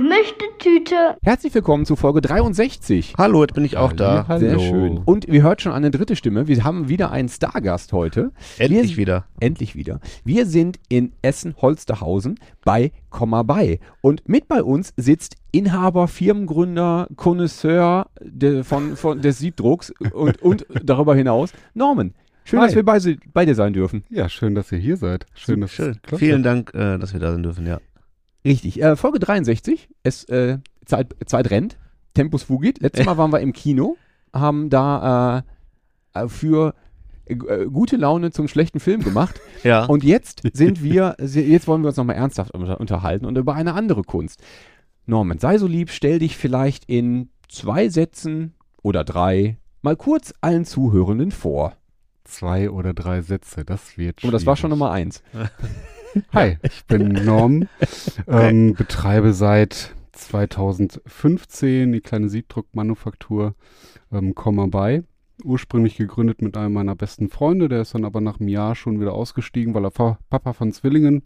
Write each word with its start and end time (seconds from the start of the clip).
Gemischte 0.00 0.44
Tüte. 0.58 1.16
Herzlich 1.22 1.54
willkommen 1.54 1.86
zu 1.86 1.96
Folge 1.96 2.20
63. 2.20 3.14
Hallo, 3.16 3.40
jetzt 3.40 3.54
bin 3.54 3.64
ich 3.64 3.78
auch 3.78 3.94
da. 3.94 4.26
Sehr 4.38 4.58
schön. 4.58 4.98
Und 4.98 5.24
ihr 5.24 5.42
hört 5.42 5.62
schon 5.62 5.72
eine 5.72 5.90
dritte 5.90 6.16
Stimme. 6.16 6.46
Wir 6.48 6.64
haben 6.64 6.90
wieder 6.90 7.12
einen 7.12 7.30
Stargast 7.30 7.94
heute. 7.94 8.30
Endlich 8.58 8.90
Wir- 8.90 8.96
wieder. 8.98 9.24
Endlich 9.40 9.74
wieder. 9.74 10.00
Wir 10.22 10.44
sind 10.44 10.78
in 10.90 11.12
Essen-Holsterhausen 11.22 12.38
bei 12.62 12.92
Komma 13.08 13.42
bei. 13.42 13.80
Und 14.02 14.28
mit 14.28 14.48
bei 14.48 14.62
uns 14.62 14.92
sitzt 14.98 15.36
Inhaber, 15.50 16.08
Firmengründer, 16.08 17.08
Connoisseur 17.16 18.08
de, 18.22 18.64
von, 18.64 18.96
von, 18.96 19.22
des 19.22 19.38
Siebdrucks 19.38 19.94
und, 20.12 20.42
und 20.42 20.66
darüber 20.84 21.14
hinaus 21.14 21.54
Norman. 21.72 22.12
Schön, 22.44 22.60
Hi. 22.60 22.66
dass 22.66 22.76
wir 22.76 22.84
beide, 22.84 23.16
beide 23.32 23.54
sein 23.54 23.72
dürfen. 23.72 24.04
Ja, 24.10 24.28
schön, 24.28 24.54
dass 24.54 24.70
ihr 24.70 24.78
hier 24.78 24.98
seid. 24.98 25.24
Schön, 25.34 25.62
dass 25.62 25.72
Schön. 25.72 25.96
Vielen. 26.16 26.42
Dank, 26.42 26.74
äh, 26.74 26.98
dass 26.98 27.14
wir 27.14 27.18
da 27.18 27.32
sein 27.32 27.42
dürfen, 27.42 27.66
ja. 27.66 27.80
Richtig. 28.46 28.80
Äh, 28.80 28.96
Folge 28.96 29.18
63. 29.18 29.88
Es, 30.02 30.24
äh, 30.24 30.58
Zeit, 30.84 31.14
Zeit 31.26 31.50
rennt. 31.50 31.76
Tempus 32.14 32.44
fugit. 32.44 32.80
Letztes 32.80 33.04
Mal 33.04 33.18
waren 33.18 33.32
wir 33.32 33.40
im 33.40 33.52
Kino, 33.52 33.96
haben 34.32 34.70
da 34.70 35.44
äh, 36.14 36.22
äh, 36.22 36.28
für 36.28 36.74
äh, 37.26 37.34
äh, 37.34 37.66
gute 37.66 37.96
Laune 37.96 38.30
zum 38.30 38.48
schlechten 38.48 38.80
Film 38.80 39.02
gemacht. 39.02 39.40
Ja. 39.62 39.84
Und 39.86 40.04
jetzt 40.04 40.42
sind 40.52 40.84
wir, 40.84 41.16
jetzt 41.18 41.66
wollen 41.66 41.82
wir 41.82 41.88
uns 41.88 41.96
nochmal 41.96 42.14
ernsthaft 42.14 42.52
unter, 42.52 42.78
unterhalten 42.78 43.26
und 43.26 43.36
über 43.36 43.54
eine 43.54 43.74
andere 43.74 44.02
Kunst. 44.02 44.40
Norman, 45.06 45.40
sei 45.40 45.58
so 45.58 45.66
lieb, 45.66 45.90
stell 45.90 46.20
dich 46.20 46.36
vielleicht 46.36 46.84
in 46.84 47.30
zwei 47.48 47.88
Sätzen 47.88 48.54
oder 48.80 49.02
drei 49.02 49.56
mal 49.82 49.96
kurz 49.96 50.32
allen 50.40 50.64
Zuhörenden 50.64 51.32
vor. 51.32 51.72
Zwei 52.22 52.70
oder 52.70 52.94
drei 52.94 53.22
Sätze, 53.22 53.64
das 53.64 53.98
wird 53.98 54.22
Und 54.22 54.30
das 54.30 54.46
war 54.46 54.56
schon. 54.56 54.70
Nummer 54.70 54.92
eins. 54.92 55.24
Hi, 56.32 56.56
ich 56.62 56.84
bin 56.86 57.08
Norm, 57.08 57.68
ähm, 58.28 58.74
betreibe 58.74 59.32
seit 59.32 59.94
2015 60.12 61.92
die 61.92 62.00
kleine 62.00 62.28
Siebdruckmanufaktur 62.28 63.54
ähm, 64.12 64.34
Komma 64.34 64.66
bei. 64.66 65.02
Ursprünglich 65.44 65.96
gegründet 65.96 66.40
mit 66.40 66.56
einem 66.56 66.72
meiner 66.72 66.94
besten 66.96 67.28
Freunde, 67.28 67.68
der 67.68 67.82
ist 67.82 67.94
dann 67.94 68.06
aber 68.06 68.22
nach 68.22 68.40
einem 68.40 68.48
Jahr 68.48 68.74
schon 68.74 69.00
wieder 69.00 69.12
ausgestiegen, 69.12 69.74
weil 69.74 69.84
er 69.84 69.90
Fa- 69.90 70.18
Papa 70.30 70.54
von 70.54 70.72
Zwillingen 70.72 71.22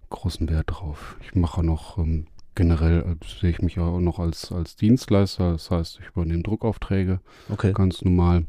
großen 0.10 0.50
Wert 0.50 0.72
drauf. 0.72 1.18
Ich 1.22 1.36
mache 1.36 1.64
noch 1.64 2.00
ähm, 2.00 2.26
generell, 2.56 3.02
äh, 3.02 3.40
sehe 3.40 3.52
ich 3.52 3.62
mich 3.62 3.78
auch 3.80 4.00
noch 4.00 4.18
als, 4.18 4.52
als 4.52 4.76
Dienstleister, 4.76 5.52
das 5.52 5.70
heißt, 5.70 6.00
ich 6.02 6.08
übernehme 6.08 6.42
Druckaufträge, 6.42 7.20
Okay. 7.50 7.74
ganz 7.74 8.02
normal. 8.02 8.46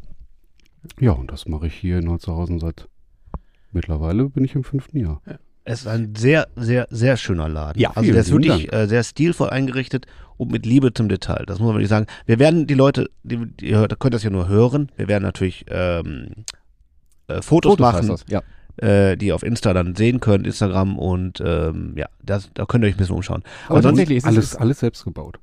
Ja, 1.01 1.13
und 1.13 1.31
das 1.33 1.47
mache 1.47 1.67
ich 1.67 1.75
hier 1.75 1.99
in 1.99 2.09
Holzhausen 2.09 2.59
seit 2.61 2.89
mittlerweile 3.73 4.29
bin 4.31 4.45
ich 4.45 4.55
im 4.55 4.65
fünften 4.65 4.99
Jahr. 4.99 5.21
Es 5.65 5.81
ist 5.81 5.87
ein 5.87 6.15
sehr, 6.17 6.47
sehr, 6.57 6.87
sehr 6.91 7.17
schöner 7.17 7.49
Laden. 7.49 7.81
Ja, 7.81 7.91
also 7.95 8.11
der 8.13 8.21
ist 8.21 8.31
wirklich 8.31 8.73
äh, 8.73 8.87
sehr 8.87 9.03
stilvoll 9.03 9.51
eingerichtet 9.51 10.07
und 10.37 10.51
mit 10.53 10.65
Liebe 10.65 10.95
zum 10.95 11.09
Detail. 11.09 11.45
Das 11.47 11.59
muss 11.59 11.67
man 11.67 11.75
wirklich 11.77 11.89
sagen. 11.89 12.07
Wir 12.25 12.39
werden 12.39 12.67
die 12.67 12.75
Leute, 12.75 13.11
die, 13.25 13.37
die 13.47 13.73
könnt 13.99 14.15
das 14.15 14.23
ja 14.23 14.31
nur 14.31 14.49
hören. 14.49 14.91
Wir 14.97 15.09
werden 15.09 15.25
natürlich 15.25 15.65
ähm, 15.69 16.29
äh, 17.29 17.43
Fotos, 17.43 17.73
Fotos 17.73 17.79
machen, 17.81 18.09
das. 18.09 18.25
Ja. 18.29 18.43
äh, 18.77 19.17
die 19.17 19.27
ihr 19.27 19.35
auf 19.35 19.43
Insta 19.43 19.75
dann 19.75 19.97
sehen 19.97 20.21
könnt, 20.21 20.47
Instagram 20.47 20.99
und 20.99 21.43
ähm, 21.45 21.95
ja, 21.97 22.07
das, 22.23 22.51
da 22.55 22.65
könnt 22.65 22.85
ihr 22.85 22.89
euch 22.89 22.95
ein 22.95 22.99
bisschen 22.99 23.17
umschauen. 23.17 23.43
Aber 23.69 23.83
sonst- 23.83 23.99
tatsächlich 23.99 24.19
ist 24.19 24.25
es- 24.25 24.29
Alles, 24.29 24.57
alles 24.57 24.79
selbst 24.81 25.05
gebaut. 25.05 25.39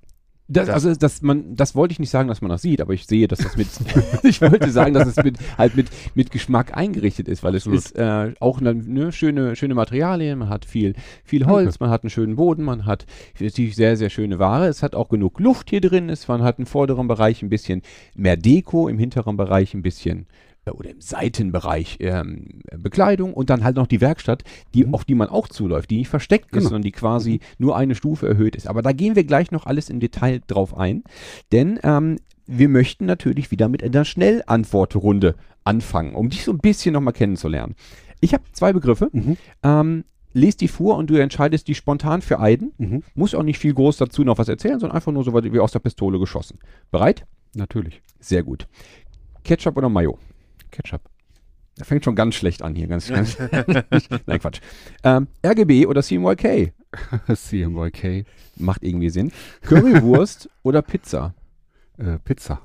Das, 0.50 0.68
also 0.70 0.94
das, 0.94 1.22
man, 1.22 1.56
das 1.56 1.74
wollte 1.74 1.94
ich 1.94 2.00
nicht 2.00 2.10
sagen, 2.10 2.28
dass 2.28 2.42
man 2.42 2.50
das 2.50 2.62
sieht, 2.62 2.82
aber 2.82 2.94
ich 2.94 3.08
sehe, 3.08 3.30
dass 3.30 3.40
das 3.40 3.56
mit, 3.56 3.68
ich 4.24 4.42
wollte 4.42 4.72
sagen, 4.72 4.94
dass 4.94 5.08
es 5.08 5.16
mit, 5.24 5.38
halt 5.58 5.76
mit, 5.76 5.88
mit 6.16 6.32
Geschmack 6.32 6.76
eingerichtet 6.76 7.30
ist, 7.30 7.44
weil 7.44 7.56
es 7.56 7.66
Absolut. 7.66 7.80
ist 7.80 7.96
äh, 7.96 8.34
auch 8.42 8.60
eine, 8.60 8.74
ne, 8.74 9.14
schöne, 9.14 9.56
schöne 9.56 9.74
Materialien, 9.74 10.40
man 10.40 10.50
hat 10.50 10.66
viel, 10.66 10.96
viel 11.24 11.46
Holz, 11.46 11.80
man 11.80 11.90
hat 11.90 12.04
einen 12.04 12.10
schönen 12.10 12.36
Boden, 12.36 12.64
man 12.64 12.86
hat 12.86 13.06
natürlich 13.40 13.76
sehr, 13.76 13.96
sehr 13.96 14.10
schöne 14.10 14.38
Ware, 14.38 14.68
es 14.68 14.84
hat 14.84 14.96
auch 14.96 15.08
genug 15.08 15.40
Luft 15.40 15.70
hier 15.70 15.80
drin, 15.82 16.10
es, 16.10 16.28
man 16.28 16.44
hat 16.44 16.60
im 16.60 16.66
vorderen 16.66 17.08
Bereich 17.08 17.42
ein 17.42 17.50
bisschen 17.50 17.82
mehr 18.14 18.36
Deko, 18.36 18.90
im 18.90 19.00
hinteren 19.00 19.38
Bereich 19.38 19.74
ein 19.74 19.82
bisschen 19.82 20.28
oder 20.72 20.90
im 20.92 21.02
Seitenbereich 21.02 21.98
ähm, 22.00 22.62
Bekleidung 22.78 23.34
und 23.34 23.50
dann 23.50 23.64
halt 23.64 23.76
noch 23.76 23.88
die 23.88 24.00
Werkstatt, 24.02 24.44
die, 24.74 24.88
auf 24.92 25.04
die 25.04 25.16
man 25.16 25.28
auch 25.28 25.48
zuläuft, 25.50 25.90
die 25.90 25.98
nicht 25.98 26.08
versteckt 26.08 26.46
ist, 26.46 26.52
Genau. 26.52 26.64
sondern 26.66 26.82
die 26.84 26.92
quasi 26.92 27.40
nur 27.58 27.76
eine 27.76 27.96
Stufe 27.96 28.28
erhöht 28.28 28.56
ist. 28.56 28.68
Aber 28.68 28.82
da 28.82 28.94
gehen 28.94 29.16
wir 29.16 29.26
gleich 29.26 29.52
noch 29.52 29.66
alles 29.66 29.90
im 29.90 30.00
Detail 30.00 30.42
drauf 30.48 30.78
ein, 30.78 31.04
denn 31.52 31.80
ähm, 31.84 32.18
wir 32.46 32.70
möchten 32.70 33.06
natürlich 33.06 33.52
wieder 33.52 33.68
mit 33.70 33.84
einer 33.84 34.06
Schnellantwortrunde 34.06 35.36
anfangen, 35.64 36.16
um 36.16 36.30
dich 36.30 36.44
so 36.44 36.52
ein 36.52 36.60
bisschen 36.60 36.94
nochmal 36.94 37.14
kennenzulernen. 37.14 37.76
Ich 38.22 38.34
habe 38.34 38.44
zwei 38.54 38.72
Begriffe. 38.74 39.10
Mhm. 39.12 39.38
Ähm, 39.64 40.04
lest 40.34 40.62
die 40.62 40.68
vor 40.68 40.98
und 40.98 41.10
du 41.10 41.16
entscheidest 41.16 41.68
die 41.68 41.76
spontan 41.76 42.22
für 42.22 42.40
Eiden. 42.40 42.72
Mhm. 42.78 43.04
Muss 43.16 43.36
auch 43.36 43.44
nicht 43.44 43.60
viel 43.60 43.74
groß 43.74 43.98
dazu 43.98 44.24
noch 44.24 44.38
was 44.40 44.48
erzählen, 44.50 44.80
sondern 44.80 44.96
einfach 44.96 45.12
nur 45.12 45.24
so 45.24 45.32
weit 45.34 45.52
wie 45.52 45.60
aus 45.60 45.72
der 45.72 45.80
Pistole 45.80 46.20
geschossen. 46.20 46.58
Bereit? 46.92 47.26
Natürlich. 47.54 48.02
Sehr 48.20 48.42
gut. 48.44 48.68
Ketchup 49.44 49.78
oder 49.78 49.90
Mayo? 49.90 50.18
Ketchup. 50.74 51.02
Er 51.78 51.86
fängt 51.86 52.04
schon 52.04 52.16
ganz 52.16 52.36
schlecht 52.36 52.62
an 52.62 52.76
hier. 52.76 52.88
Ganz, 52.88 53.08
ganz 53.08 53.38
Nein, 54.26 54.40
Quatsch. 54.40 54.60
Ähm, 55.04 55.28
RGB 55.44 55.88
oder 55.88 56.04
CMYK? 56.04 56.74
CMYK. 57.34 58.26
Macht 58.58 58.84
irgendwie 58.84 59.10
Sinn. 59.10 59.32
Currywurst 59.62 60.50
oder 60.64 60.82
Pizza? 60.82 61.34
Äh, 61.98 62.20
Pizza. 62.20 62.62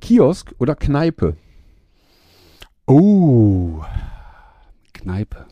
Kiosk 0.00 0.54
oder 0.58 0.74
Kneipe? 0.74 1.36
Oh. 2.86 3.82
Kneipe. 4.92 5.46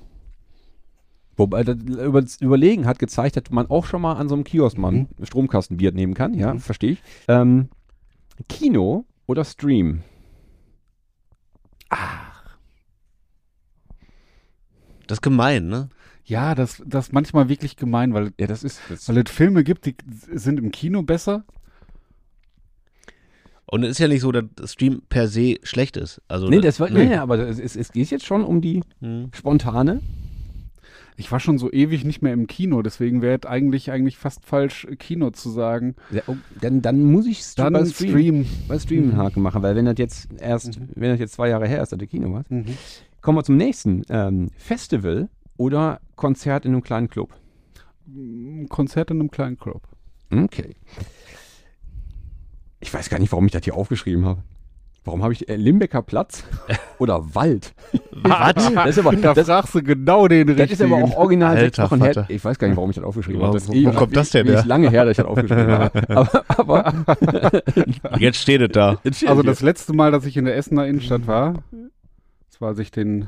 Wobei 1.36 1.64
das 1.64 1.76
über, 1.76 2.20
das 2.20 2.38
Überlegen 2.42 2.84
hat 2.84 2.98
gezeigt, 2.98 3.36
dass 3.36 3.50
man 3.50 3.70
auch 3.70 3.86
schon 3.86 4.02
mal 4.02 4.14
an 4.14 4.28
so 4.28 4.34
einem 4.34 4.44
Kiosk 4.44 4.76
mal 4.76 4.92
ein 4.92 5.08
Stromkastenbier 5.22 5.92
nehmen 5.92 6.12
kann. 6.12 6.34
Ja, 6.34 6.54
verstehe 6.58 6.92
ich. 6.92 7.02
Ähm, 7.28 7.70
Kino 8.50 9.06
oder 9.26 9.46
Stream? 9.46 10.02
Das 15.06 15.18
ist 15.18 15.22
gemein, 15.22 15.68
ne? 15.68 15.88
Ja, 16.24 16.54
das, 16.54 16.82
das 16.86 17.06
ist 17.08 17.12
manchmal 17.12 17.48
wirklich 17.48 17.76
gemein, 17.76 18.14
weil, 18.14 18.32
Ja, 18.38 18.46
das 18.46 18.62
ist. 18.64 18.80
Das 18.88 19.08
weil 19.08 19.18
es 19.18 19.30
Filme 19.30 19.64
gibt, 19.64 19.86
die 19.86 19.96
sind 20.32 20.58
im 20.58 20.70
Kino 20.70 21.02
besser. 21.02 21.44
Und 23.66 23.84
es 23.84 23.92
ist 23.92 23.98
ja 23.98 24.08
nicht 24.08 24.20
so, 24.20 24.30
dass 24.32 24.44
das 24.54 24.72
Stream 24.74 25.02
per 25.08 25.28
se 25.28 25.56
schlecht 25.62 25.96
ist. 25.96 26.20
Also 26.28 26.48
nee, 26.48 26.60
das 26.60 26.78
war, 26.78 26.90
nee. 26.90 27.06
nee, 27.06 27.14
aber 27.16 27.38
es, 27.38 27.58
es, 27.58 27.74
es 27.74 27.90
geht 27.90 28.10
jetzt 28.10 28.26
schon 28.26 28.44
um 28.44 28.60
die 28.60 28.82
Hm. 29.00 29.30
spontane. 29.34 30.00
Ich 31.16 31.30
war 31.30 31.40
schon 31.40 31.58
so 31.58 31.70
ewig 31.70 32.04
nicht 32.04 32.22
mehr 32.22 32.32
im 32.32 32.46
Kino, 32.46 32.80
deswegen 32.82 33.20
wäre 33.22 33.38
eigentlich 33.48 33.90
eigentlich 33.90 34.16
fast 34.16 34.46
falsch, 34.46 34.86
äh, 34.86 34.96
Kino 34.96 35.30
zu 35.30 35.50
sagen. 35.50 35.94
Ja, 36.10 36.22
oh, 36.26 36.36
dann, 36.60 36.80
dann 36.82 37.04
muss 37.04 37.26
ich 37.26 37.40
st- 37.40 37.56
Dann 37.58 37.74
bei 37.74 37.84
Stream. 37.84 38.10
Stream, 38.10 38.46
bei 38.68 38.78
Stream 38.78 39.06
Mhm. 39.08 39.16
Haken 39.16 39.42
machen, 39.42 39.62
weil 39.62 39.76
wenn 39.76 39.84
das 39.84 39.94
jetzt 39.98 40.28
erst, 40.40 40.80
Mhm. 40.80 40.88
wenn 40.94 41.10
das 41.10 41.20
jetzt 41.20 41.34
zwei 41.34 41.48
Jahre 41.50 41.68
her 41.68 41.82
ist, 41.82 41.92
dass 41.92 41.98
du 41.98 42.06
Kino 42.06 42.32
warst. 42.32 42.50
Mhm. 42.50 42.64
Kommen 43.20 43.38
wir 43.38 43.44
zum 43.44 43.56
nächsten. 43.56 44.02
Ähm, 44.08 44.50
Festival 44.56 45.28
oder 45.56 46.00
Konzert 46.16 46.64
in 46.64 46.72
einem 46.72 46.82
kleinen 46.82 47.08
Club? 47.08 47.34
Ein 48.06 48.66
Konzert 48.68 49.10
in 49.10 49.20
einem 49.20 49.30
kleinen 49.30 49.58
Club. 49.58 49.82
Okay. 50.32 50.74
Ich 52.80 52.92
weiß 52.92 53.10
gar 53.10 53.18
nicht, 53.20 53.30
warum 53.30 53.46
ich 53.46 53.52
das 53.52 53.62
hier 53.64 53.76
aufgeschrieben 53.76 54.24
habe. 54.24 54.42
Warum 55.04 55.22
habe 55.24 55.32
ich 55.32 55.48
äh, 55.48 55.56
Limbecker 55.56 56.00
Platz 56.02 56.44
oder 56.98 57.34
Wald? 57.34 57.74
Was? 58.12 58.54
Das 58.74 58.86
ist 58.90 58.98
aber, 59.00 59.16
Da 59.16 59.34
das, 59.34 59.46
fragst 59.48 59.74
du 59.74 59.82
genau 59.82 60.28
den 60.28 60.56
das 60.56 60.70
ist 60.70 60.80
aber 60.80 60.96
auch 60.96 61.16
original 61.16 61.58
sechs 61.58 61.78
Alter 61.80 61.96
her. 61.96 62.14
Vater. 62.14 62.26
Ich 62.28 62.44
weiß 62.44 62.56
gar 62.58 62.68
nicht, 62.68 62.76
warum 62.76 62.90
ich 62.90 62.96
das 62.96 63.04
aufgeschrieben 63.04 63.42
habe. 63.42 63.54
Das 63.58 63.68
wo- 63.68 63.72
wo 63.74 63.90
kommt 63.92 64.16
das 64.16 64.30
denn 64.30 64.46
her? 64.46 64.60
ist 64.60 64.66
lange 64.66 64.90
her, 64.90 65.04
dass 65.04 65.12
ich 65.12 65.16
das 65.16 65.26
aufgeschrieben 65.26 65.72
habe. 65.72 66.08
Aber, 66.48 66.94
aber 66.94 67.62
Jetzt 68.18 68.38
steht 68.38 68.60
es 68.60 68.68
da. 68.70 68.98
steht 69.12 69.28
Also 69.28 69.42
hier. 69.42 69.50
das 69.50 69.60
letzte 69.60 69.92
Mal, 69.92 70.12
dass 70.12 70.24
ich 70.24 70.36
in 70.36 70.44
der 70.44 70.56
Essener 70.56 70.86
Innenstadt 70.86 71.26
war, 71.26 71.54
das 72.50 72.60
war, 72.60 72.68
als 72.68 72.78
ich 72.78 72.90
den 72.92 73.22
äh, 73.22 73.26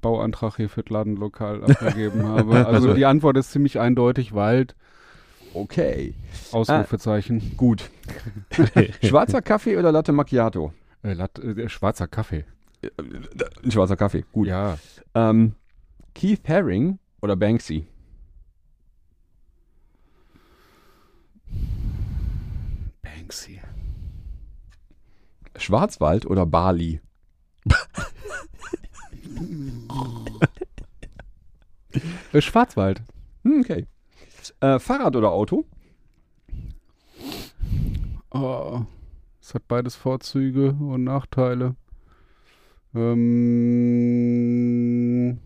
Bauantrag 0.00 0.56
hier 0.56 0.68
für 0.68 0.82
das 0.82 0.90
Ladenlokal 0.90 1.62
abgegeben 1.62 2.26
habe. 2.26 2.66
Also 2.66 2.94
die 2.94 3.06
Antwort 3.06 3.36
ist 3.36 3.52
ziemlich 3.52 3.78
eindeutig, 3.78 4.34
Wald, 4.34 4.74
okay, 5.54 6.14
Ausrufezeichen. 6.50 7.52
gut. 7.56 7.90
Schwarzer 9.04 9.40
Kaffee 9.42 9.76
oder 9.76 9.92
Latte 9.92 10.12
Macchiato? 10.12 10.72
Äh, 11.02 11.14
Lat 11.14 11.38
äh, 11.38 11.68
schwarzer 11.68 12.08
Kaffee. 12.08 12.44
Ein 13.62 13.70
schwarzer 13.70 13.96
Kaffee, 13.96 14.24
gut. 14.32 14.48
Ja. 14.48 14.78
Ähm, 15.14 15.54
Keith 16.14 16.48
Haring 16.48 16.98
oder 17.20 17.36
Banksy? 17.36 17.86
Banksy. 23.02 23.60
Schwarzwald 25.56 26.26
oder 26.26 26.46
Bali? 26.46 27.00
Äh, 32.32 32.40
Schwarzwald. 32.40 33.02
Hm, 33.42 33.60
okay. 33.60 33.86
Äh, 34.60 34.78
Fahrrad 34.78 35.16
oder 35.16 35.30
Auto? 35.32 35.64
Oh, 38.30 38.82
es 39.50 39.54
hat 39.56 39.66
beides 39.66 39.96
Vorzüge 39.96 40.70
und 40.74 41.02
Nachteile. 41.02 41.74
Ähm, 44.00 45.38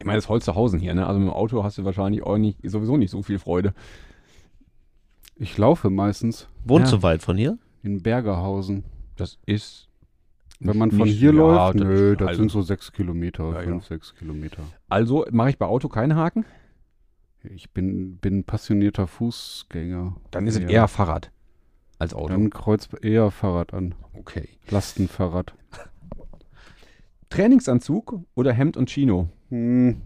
Ich 0.00 0.04
meine, 0.06 0.16
das 0.16 0.24
ist 0.24 0.28
Holsterhausen 0.28 0.80
hier, 0.80 0.92
ne? 0.94 1.06
Also 1.06 1.20
mit 1.20 1.28
dem 1.28 1.32
Auto 1.34 1.62
hast 1.62 1.78
du 1.78 1.84
wahrscheinlich 1.84 2.24
auch 2.24 2.36
nicht, 2.36 2.58
sowieso 2.68 2.96
nicht 2.96 3.10
so 3.12 3.22
viel 3.22 3.38
Freude. 3.38 3.74
ich 5.36 5.56
laufe 5.58 5.88
meistens 5.90 6.48
Wohnst 6.64 6.90
Ja. 6.92 6.98
du 6.98 7.02
weit 7.04 7.22
von 7.22 7.36
hier? 7.36 7.58
in 7.84 8.02
Bergerhausen. 8.02 8.82
Das 9.16 9.38
ist. 9.46 9.88
Wenn 10.58 10.78
man 10.78 10.90
von 10.90 11.06
hier 11.06 11.30
ja, 11.32 11.36
läuft, 11.36 11.74
das- 11.80 11.86
nö, 11.86 12.16
das 12.16 12.28
also- 12.28 12.40
sind 12.42 12.50
so 12.50 12.62
sechs 12.62 12.90
Kilometer, 12.92 13.50
Ja, 13.52 13.60
ja. 13.60 13.66
fünf, 13.66 13.84
sechs 13.86 14.14
Kilometer. 14.16 14.62
Also 14.88 15.26
mache 15.30 15.50
ich 15.50 15.58
bei 15.58 15.66
Auto 15.66 15.88
keinen 15.88 16.16
Haken? 16.16 16.44
Ich 17.42 17.70
bin, 17.72 18.16
bin 18.18 18.42
passionierter 18.44 19.06
Fußgänger. 19.06 20.16
Dann 20.30 20.46
ist 20.46 20.56
es 20.56 20.62
Ja. 20.62 20.68
eher 20.68 20.88
Fahrrad 20.88 21.30
als 22.04 22.14
Auto. 22.14 22.28
Dann 22.28 22.50
kreuzt 22.50 22.90
eher 23.02 23.30
Fahrrad 23.30 23.74
an. 23.74 23.94
okay. 24.14 24.48
Lastenfahrrad. 24.70 25.54
Trainingsanzug 27.30 28.20
oder 28.34 28.52
Hemd 28.52 28.76
und 28.76 28.90
Chino? 28.90 29.28
Hm. 29.50 30.02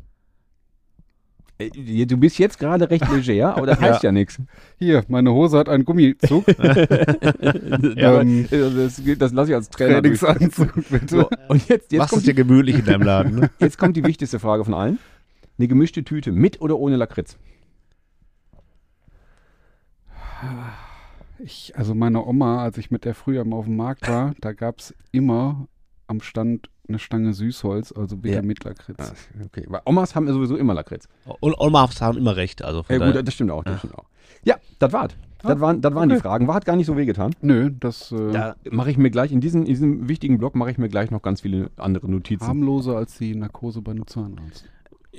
Äh, 1.59 2.07
Du 2.07 2.17
bist 2.17 2.39
jetzt 2.39 2.59
gerade 2.59 2.89
recht 2.89 3.05
leger, 3.11 3.57
aber 3.57 3.67
das 3.67 3.81
heißt 3.81 4.03
ja, 4.05 4.13
nichts. 4.13 4.41
Hier, 4.79 5.05
meine 5.09 5.33
Hose 5.33 5.59
hat 5.59 5.69
einen 5.69 5.85
Gummizug. 5.85 6.45
Ja, 7.97 8.21
Ähm, 8.21 8.47
das, 8.51 9.03
das 9.19 9.33
lasse 9.33 9.51
ich 9.51 9.55
als 9.57 9.69
Trainer. 9.69 10.01
durch. 10.01 10.21
Trainingsanzug, 10.21 10.73
bitte. 10.89 11.09
So, 11.09 11.29
und 11.49 11.69
jetzt, 11.69 11.91
jetzt, 11.93 11.99
Machst 11.99 12.13
es 12.13 12.17
kommt 12.17 12.27
dir 12.27 12.35
die, 12.35 12.37
gemütlich 12.37 12.79
in 12.79 12.85
deinem 12.85 13.03
Laden, 13.03 13.35
ne? 13.41 13.51
jetzt 13.59 13.79
kommt 13.79 13.97
die 13.97 14.05
wichtigste 14.05 14.39
Frage 14.39 14.65
von 14.65 14.75
allen. 14.75 14.99
Eine 15.59 15.67
gemischte 15.69 16.05
Tüte 16.05 16.31
mit 16.31 16.61
oder 16.61 16.79
ohne 16.79 16.97
Lakritz? 16.97 17.37
Ich, 21.39 21.73
also 21.77 21.95
meine 21.95 22.25
Oma, 22.25 22.63
als 22.63 22.79
ich 22.79 22.91
mit 22.91 23.05
der 23.05 23.15
früher 23.15 23.45
mal 23.45 23.57
auf 23.57 23.67
dem 23.67 23.77
Markt 23.77 24.09
war, 24.09 24.35
da 24.41 24.53
gab 24.53 24.81
es 24.81 24.95
immer 25.13 25.69
am 26.07 26.21
Stand 26.21 26.69
eine 26.89 26.99
Stange 26.99 27.35
Süßholz, 27.35 27.93
also 27.93 28.17
bitte 28.17 28.37
Ja. 28.37 28.43
mit 28.43 28.65
Lakritz. 28.65 28.97
Ah, 28.99 29.45
okay, 29.45 29.65
weil 29.69 29.83
Omas 29.85 30.15
haben 30.15 30.27
ja 30.27 30.33
sowieso 30.33 30.57
immer 30.57 30.73
Lakritz. 30.73 31.07
Und 31.41 31.55
Omas 31.61 32.01
haben 32.01 32.17
immer 32.17 32.35
recht. 32.37 32.65
Also 32.65 32.83
Ja, 32.89 32.97
gut, 33.13 33.27
das 33.29 33.35
stimmt 33.35 33.51
auch. 33.51 33.63
Das 33.63 33.79
stimmt 33.81 33.95
auch. 33.95 34.07
Ja, 34.43 34.57
das 34.79 34.93
war's. 34.93 35.13
Das 35.43 35.61
waren, 35.61 35.81
das 35.81 35.95
waren 35.95 36.09
die 36.09 36.17
okay. 36.17 36.23
Fragen. 36.23 36.49
War 36.49 36.55
hat 36.57 36.65
gar 36.65 36.75
nicht 36.77 36.87
so 36.87 36.97
wehgetan. 36.97 37.33
Nö, 37.43 37.71
das 37.79 38.11
äh, 38.11 38.33
Da 38.33 38.57
mache 38.71 38.91
ich 38.91 38.97
mir 38.99 39.11
gleich, 39.11 39.31
in 39.31 39.41
diesem, 39.41 39.61
in 39.61 39.67
diesem 39.69 40.09
wichtigen 40.09 40.39
Block 40.39 40.57
mache 40.57 40.71
ich 40.71 40.79
mir 40.79 40.89
gleich 40.89 41.11
noch 41.11 41.23
ganz 41.23 41.43
viele 41.43 41.71
andere 41.77 42.11
Notizen. 42.11 42.47
harmloser 42.47 42.97
als 42.97 43.19
die 43.19 43.35
Narkose 43.37 43.81
bei 43.83 43.93
einem 43.93 44.07
Zahnarzt. 44.07 44.65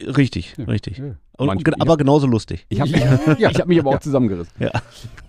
Richtig, 0.07 0.55
Ja. 0.57 0.65
richtig. 0.65 0.97
Ja. 0.97 1.15
Und, 1.37 1.47
Manchmal, 1.47 1.73
ge- 1.73 1.81
aber 1.81 1.97
genauso 1.97 2.27
lustig. 2.27 2.65
Ich 2.69 2.79
habe 2.81 2.89
mich, 2.91 3.01
ich 3.39 3.59
hab 3.59 3.67
mich 3.67 3.79
aber 3.79 3.91
auch 3.91 3.99
zusammengerissen. 3.99 4.53
Ja. 4.59 4.71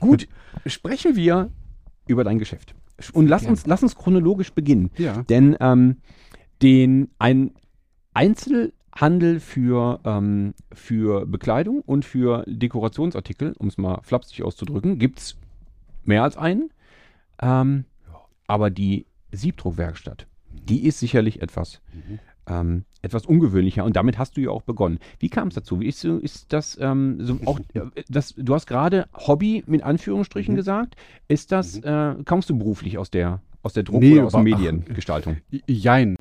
Gut, 0.00 0.26
sprechen 0.66 1.14
wir 1.16 1.50
über 2.06 2.24
dein 2.24 2.38
Geschäft. 2.38 2.74
Und 3.12 3.28
lass 3.28 3.46
uns, 3.46 3.66
lass 3.66 3.82
uns 3.82 3.94
chronologisch 3.96 4.52
beginnen. 4.52 4.90
Ja. 4.98 5.22
Denn 5.22 5.56
ähm, 5.60 5.96
den, 6.62 7.08
ein 7.18 7.52
Einzelhandel 8.12 9.40
für, 9.40 10.00
ähm, 10.04 10.54
für 10.72 11.26
Bekleidung 11.26 11.80
und 11.80 12.04
für 12.04 12.44
Dekorationsartikel, 12.46 13.54
um 13.58 13.68
es 13.68 13.78
mal 13.78 14.00
flapsig 14.02 14.42
auszudrücken, 14.42 14.98
gibt 14.98 15.18
es 15.20 15.36
mehr 16.04 16.22
als 16.22 16.36
einen. 16.36 16.70
Ähm, 17.40 17.84
aber 18.46 18.70
die 18.70 19.06
Siebdruckwerkstatt, 19.32 20.26
die 20.52 20.84
ist 20.86 20.98
sicherlich 20.98 21.40
etwas, 21.40 21.80
ähm, 22.46 22.84
etwas 23.02 23.26
ungewöhnlicher 23.26 23.84
und 23.84 23.96
damit 23.96 24.18
hast 24.18 24.36
du 24.36 24.40
ja 24.40 24.50
auch 24.50 24.62
begonnen. 24.62 24.98
Wie 25.18 25.28
kam 25.28 25.48
es 25.48 25.54
dazu? 25.54 25.80
Wie 25.80 25.86
ist, 25.86 26.04
ist 26.04 26.52
das 26.52 26.78
ähm, 26.80 27.16
so 27.20 27.38
auch, 27.46 27.58
äh, 27.74 27.80
das, 28.08 28.34
du 28.36 28.54
hast 28.54 28.66
gerade 28.66 29.06
Hobby 29.14 29.64
mit 29.66 29.82
Anführungsstrichen 29.82 30.54
Mhm. 30.54 30.56
gesagt. 30.56 30.96
Ist 31.28 31.52
das, 31.52 31.78
äh, 31.78 32.14
kommst 32.24 32.50
du 32.50 32.58
beruflich 32.58 32.98
aus 32.98 33.10
der, 33.10 33.40
aus 33.62 33.72
der 33.72 33.82
Druck- 33.84 34.00
Nee, 34.00 34.14
oder 34.18 34.26
aus 34.26 34.32
der 34.32 34.42
Mediengestaltung? 34.42 35.36
Jein. 35.66 36.16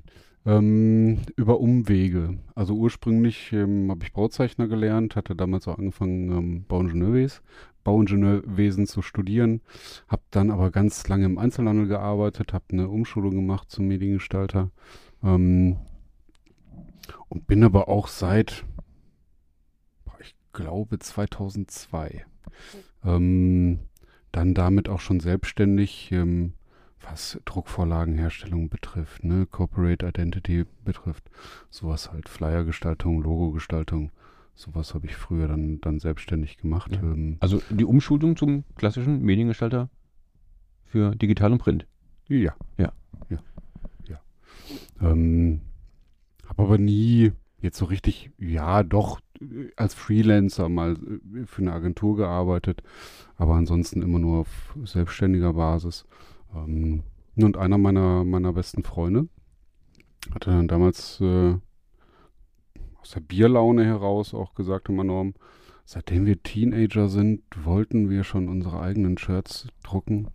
Ähm, 0.45 1.19
über 1.35 1.59
Umwege. 1.59 2.39
Also 2.55 2.73
ursprünglich 2.73 3.51
ähm, 3.51 3.91
habe 3.91 4.03
ich 4.05 4.13
Bauzeichner 4.13 4.67
gelernt, 4.69 5.17
hatte 5.17 5.35
damals 5.35 5.67
auch 5.67 5.77
angefangen, 5.77 6.31
ähm, 6.31 6.65
Bauingenieurwesen, 6.67 7.41
Bauingenieurwesen 7.83 8.87
zu 8.87 9.01
studieren, 9.01 9.59
habe 10.07 10.21
dann 10.31 10.49
aber 10.49 10.71
ganz 10.71 11.07
lange 11.09 11.25
im 11.25 11.37
Einzelhandel 11.37 11.87
gearbeitet, 11.87 12.53
habe 12.53 12.63
eine 12.71 12.87
Umschulung 12.87 13.31
gemacht 13.35 13.69
zum 13.69 13.87
Mediengestalter 13.89 14.69
ähm, 15.23 15.75
und 17.29 17.47
bin 17.47 17.63
aber 17.63 17.87
auch 17.87 18.07
seit, 18.07 18.65
ich 20.19 20.35
glaube, 20.53 20.99
2002 20.99 22.25
ähm, 23.03 23.79
dann 24.31 24.53
damit 24.53 24.89
auch 24.89 24.99
schon 24.99 25.19
selbstständig. 25.19 26.11
Ähm, 26.11 26.53
was 27.01 27.39
Druckvorlagenherstellung 27.45 28.69
betrifft, 28.69 29.23
ne, 29.23 29.47
Corporate 29.49 30.05
Identity 30.05 30.65
betrifft, 30.83 31.29
sowas 31.69 32.11
halt 32.11 32.27
Flyergestaltung, 32.29 33.21
Logogestaltung, 33.21 34.11
sowas 34.55 34.93
habe 34.93 35.05
ich 35.07 35.15
früher 35.15 35.47
dann, 35.47 35.79
dann 35.81 35.99
selbstständig 35.99 36.57
gemacht. 36.57 36.91
Ja. 36.91 37.01
Ähm, 37.01 37.37
Also 37.39 37.61
die 37.69 37.85
Umschulung 37.85 38.35
zum 38.35 38.63
klassischen 38.75 39.21
Mediengestalter 39.21 39.89
für 40.85 41.15
Digital 41.15 41.51
und 41.53 41.59
Print. 41.59 41.87
ja. 42.27 42.55
Ja. 42.77 42.91
Ja. 43.29 43.39
ja. 44.07 44.19
Ähm, 45.01 45.61
habe 46.59 46.73
aber 46.73 46.77
nie 46.77 47.31
jetzt 47.61 47.77
so 47.77 47.85
richtig, 47.85 48.31
ja, 48.37 48.83
doch 48.83 49.21
als 49.77 49.93
Freelancer 49.93 50.67
mal 50.67 50.93
äh, 50.93 51.45
für 51.45 51.61
eine 51.61 51.71
Agentur 51.71 52.17
gearbeitet, 52.17 52.83
aber 53.37 53.55
ansonsten 53.55 54.01
immer 54.01 54.19
nur 54.19 54.39
auf 54.39 54.75
selbstständiger 54.83 55.53
Basis. 55.53 56.05
Ähm, 56.53 57.03
und 57.37 57.55
einer 57.55 57.77
meiner, 57.77 58.25
meiner 58.25 58.51
besten 58.51 58.83
Freunde 58.83 59.29
hatte 60.33 60.51
dann 60.51 60.67
damals 60.67 61.21
äh, 61.21 61.55
aus 62.99 63.11
der 63.11 63.21
Bierlaune 63.21 63.85
heraus 63.85 64.33
auch 64.33 64.53
gesagt, 64.53 64.89
immer 64.89 65.05
Norm, 65.05 65.35
seitdem 65.85 66.25
wir 66.25 66.43
Teenager 66.43 67.07
sind, 67.07 67.43
wollten 67.63 68.09
wir 68.09 68.25
schon 68.25 68.49
unsere 68.49 68.81
eigenen 68.81 69.17
Shirts 69.17 69.67
drucken. 69.81 70.27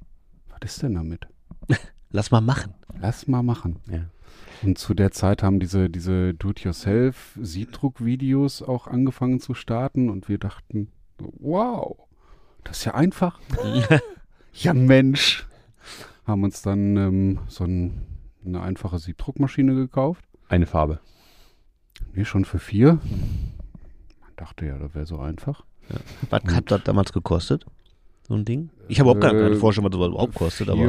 Was 0.49 0.61
ist 0.65 0.83
denn 0.83 0.95
damit? 0.95 1.29
Lass 2.11 2.31
mal 2.31 2.41
machen. 2.41 2.73
Lass 2.99 3.29
mal 3.29 3.43
machen. 3.43 3.81
Ja. 3.91 4.07
Und 4.63 4.79
zu 4.79 4.95
der 4.95 5.11
Zeit 5.11 5.43
haben 5.43 5.59
diese, 5.61 5.91
diese 5.91 6.33
Do-it-yourself-Siebdruck-Videos 6.35 8.63
auch 8.63 8.87
angefangen 8.87 9.41
zu 9.41 9.53
starten 9.55 10.09
und 10.11 10.29
wir 10.29 10.39
dachten, 10.39 10.89
wow, 11.19 11.97
das 12.63 12.79
ist 12.79 12.85
ja 12.85 12.95
einfach. 12.95 13.41
ja, 14.55 14.73
Mensch. 14.75 15.47
Haben 16.27 16.45
uns 16.45 16.63
dann 16.63 16.97
ähm, 16.97 17.39
so 17.49 17.65
ein, 17.65 18.01
eine 18.47 18.63
einfache 18.63 18.99
Siebdruckmaschine 18.99 19.75
gekauft. 19.75 20.25
Eine 20.49 20.65
Farbe. 20.67 21.01
Nee, 22.15 22.25
schon 22.25 22.45
für 22.47 22.59
vier. 22.59 22.99
Man 24.21 24.31
dachte 24.37 24.65
ja, 24.67 24.79
das 24.79 24.95
wäre 24.95 25.05
so 25.07 25.19
einfach. 25.19 25.65
Was 26.31 26.43
hat 26.55 26.71
das 26.71 26.83
damals 26.85 27.13
gekostet? 27.13 27.67
So 28.27 28.33
ein 28.35 28.47
Ding? 28.47 28.71
Ich 28.89 29.01
habe 29.01 29.11
überhaupt 29.11 29.21
gar 29.21 29.33
keine 29.33 29.51
Äh, 29.55 29.57
Vorstellung, 29.57 29.91
was 29.91 29.97
sowas 29.97 30.09
überhaupt 30.09 30.35
kostet, 30.35 30.71
aber. 30.71 30.81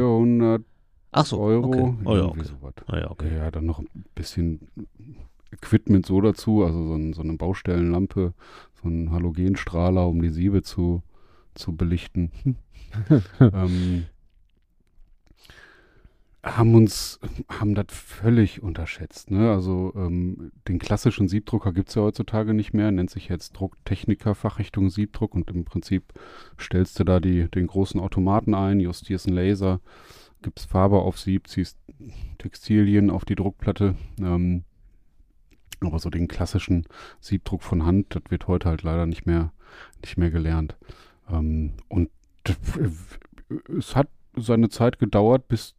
400 1.12 1.12
Ach 1.12 1.26
so, 1.26 1.38
Euro. 1.38 1.66
okay. 1.66 1.94
Oh 2.04 2.14
ja, 2.14 2.22
irgendwie 2.22 2.40
okay. 2.40 2.48
sowas. 2.48 2.74
Ah 2.86 2.98
ja, 2.98 3.10
okay. 3.10 3.36
Ja, 3.36 3.50
dann 3.50 3.66
noch 3.66 3.78
ein 3.78 3.88
bisschen 4.14 4.68
Equipment 5.52 6.06
so 6.06 6.20
dazu, 6.20 6.64
also 6.64 6.88
so, 6.88 6.94
ein, 6.94 7.12
so 7.12 7.22
eine 7.22 7.34
Baustellenlampe, 7.34 8.34
so 8.82 8.88
ein 8.88 9.10
Halogenstrahler, 9.10 10.06
um 10.06 10.20
die 10.20 10.30
Siebe 10.30 10.62
zu, 10.62 11.02
zu 11.54 11.74
belichten. 11.74 12.30
ähm, 13.40 14.06
haben 16.46 16.74
uns, 16.74 17.18
haben 17.48 17.74
das 17.74 17.86
völlig 17.88 18.62
unterschätzt. 18.62 19.30
Ne? 19.30 19.50
Also 19.50 19.92
ähm, 19.96 20.52
den 20.68 20.78
klassischen 20.78 21.26
Siebdrucker 21.28 21.72
gibt 21.72 21.88
es 21.88 21.96
ja 21.96 22.02
heutzutage 22.02 22.54
nicht 22.54 22.72
mehr, 22.72 22.92
nennt 22.92 23.10
sich 23.10 23.28
jetzt 23.28 23.52
Drucktechniker, 23.52 24.34
Fachrichtung 24.34 24.88
Siebdruck 24.90 25.34
und 25.34 25.50
im 25.50 25.64
Prinzip 25.64 26.12
stellst 26.58 27.00
du 27.00 27.04
da 27.04 27.18
die, 27.18 27.50
den 27.50 27.66
großen 27.66 28.00
Automaten 28.00 28.54
ein, 28.54 28.78
justierst 28.78 29.26
einen 29.26 29.36
Laser, 29.36 29.80
gibst 30.46 30.70
Farbe 30.70 31.00
auf 31.00 31.18
Sieb, 31.18 31.48
ziehst 31.48 31.76
Textilien 32.38 33.10
auf 33.10 33.24
die 33.24 33.34
Druckplatte. 33.34 33.96
Ähm, 34.20 34.62
aber 35.80 35.98
so 35.98 36.08
den 36.08 36.28
klassischen 36.28 36.86
Siebdruck 37.20 37.64
von 37.64 37.84
Hand, 37.84 38.14
das 38.14 38.22
wird 38.28 38.46
heute 38.46 38.68
halt 38.68 38.82
leider 38.84 39.06
nicht 39.06 39.26
mehr, 39.26 39.52
nicht 40.02 40.16
mehr 40.16 40.30
gelernt. 40.30 40.76
Ähm, 41.28 41.72
und 41.88 42.10
es 43.76 43.96
hat 43.96 44.08
seine 44.38 44.68
Zeit 44.68 44.98
gedauert, 44.98 45.48
bis 45.48 45.74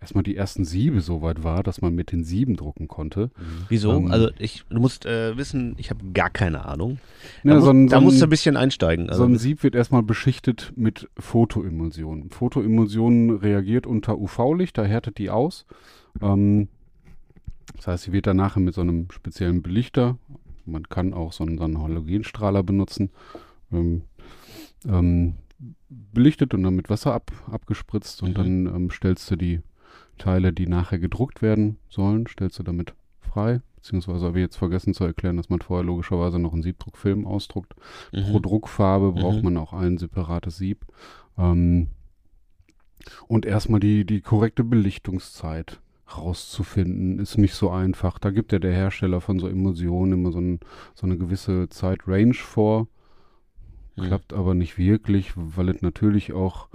erstmal 0.00 0.22
die 0.22 0.36
ersten 0.36 0.64
Siebe 0.64 1.00
so 1.00 1.22
weit 1.22 1.42
war, 1.44 1.62
dass 1.62 1.80
man 1.82 1.94
mit 1.94 2.12
den 2.12 2.22
Sieben 2.24 2.56
drucken 2.56 2.88
konnte. 2.88 3.30
Wieso? 3.68 3.92
Ähm, 3.92 4.10
also 4.10 4.30
ich, 4.38 4.64
du 4.68 4.78
musst 4.80 5.06
äh, 5.06 5.36
wissen, 5.36 5.74
ich 5.78 5.90
habe 5.90 6.04
gar 6.12 6.30
keine 6.30 6.64
Ahnung. 6.66 6.98
Da, 7.42 7.50
Ja, 7.50 7.54
muss, 7.56 7.64
so 7.64 7.70
ein- 7.70 7.86
da 7.88 7.96
so 7.98 8.02
musst 8.02 8.20
du 8.20 8.26
ein- 8.26 8.30
bisschen 8.30 8.56
einsteigen. 8.56 9.06
So 9.06 9.12
Also, 9.12 9.24
ein 9.24 9.36
Sieb 9.38 9.62
wird 9.62 9.74
erstmal 9.74 10.02
beschichtet 10.02 10.72
mit 10.76 11.08
Photoemulsion. 11.18 12.30
Photoemulsion 12.30 13.30
reagiert 13.38 13.86
unter 13.86 14.18
UV-Licht, 14.18 14.78
da 14.78 14.84
härtet 14.84 15.18
die 15.18 15.30
aus. 15.30 15.66
Ähm, 16.22 16.68
das 17.76 17.86
heißt, 17.88 18.04
sie 18.04 18.12
wird 18.12 18.26
dann 18.26 18.36
nachher 18.36 18.60
mit 18.60 18.74
so 18.74 18.80
einem 18.82 19.08
speziellen 19.10 19.62
Belichter, 19.62 20.16
man 20.64 20.88
kann 20.88 21.12
auch 21.14 21.32
so 21.32 21.44
einen, 21.44 21.58
so 21.58 21.64
einen 21.64 21.80
Halogenstrahler 21.82 22.62
benutzen, 22.62 23.10
ähm, 23.72 24.02
ähm, 24.88 25.34
belichtet 25.88 26.54
und 26.54 26.62
dann 26.62 26.74
mit 26.74 26.90
Wasser 26.90 27.12
ab, 27.14 27.30
abgespritzt 27.50 28.22
und 28.22 28.30
Mhm. 28.30 28.34
dann 28.34 28.66
ähm, 28.66 28.90
stellst 28.90 29.30
du 29.30 29.36
die 29.36 29.60
Teile, 30.18 30.52
die 30.52 30.66
nachher 30.66 30.98
gedruckt 30.98 31.42
werden 31.42 31.76
sollen, 31.88 32.26
stellst 32.26 32.58
du 32.58 32.62
damit 32.62 32.94
frei. 33.20 33.60
Beziehungsweise 33.76 34.26
habe 34.26 34.38
ich 34.38 34.42
jetzt 34.44 34.56
vergessen 34.56 34.94
zu 34.94 35.04
erklären, 35.04 35.36
dass 35.36 35.48
man 35.50 35.60
vorher 35.60 35.84
logischerweise 35.84 36.38
noch 36.38 36.52
einen 36.52 36.62
Siebdruckfilm 36.62 37.26
ausdruckt. 37.26 37.74
Pro 38.10 38.38
mhm. 38.38 38.42
Druckfarbe 38.42 39.12
braucht 39.12 39.38
Mhm. 39.38 39.44
man 39.44 39.56
auch 39.58 39.72
ein 39.72 39.98
separates 39.98 40.56
Sieb. 40.56 40.84
Ähm, 41.38 41.88
und 43.28 43.46
erstmal 43.46 43.78
die, 43.78 44.04
die 44.04 44.20
korrekte 44.20 44.64
Belichtungszeit 44.64 45.80
rauszufinden, 46.16 47.18
ist 47.18 47.36
nicht 47.38 47.54
so 47.54 47.70
einfach. 47.70 48.18
Da 48.18 48.30
gibt 48.30 48.52
ja 48.52 48.58
der 48.58 48.72
Hersteller 48.72 49.20
von 49.20 49.38
so 49.38 49.48
Emulsionen 49.48 50.14
immer 50.14 50.32
so, 50.32 50.40
ein, 50.40 50.60
so 50.94 51.06
eine 51.06 51.16
gewisse 51.16 51.68
Zeit-Range 51.68 52.34
vor. 52.34 52.88
Mhm. 53.96 54.02
Klappt 54.02 54.32
aber 54.32 54.54
nicht 54.54 54.78
wirklich, 54.78 55.32
weil 55.36 55.68
es 55.68 55.82
natürlich 55.82 56.32
auch 56.32 56.68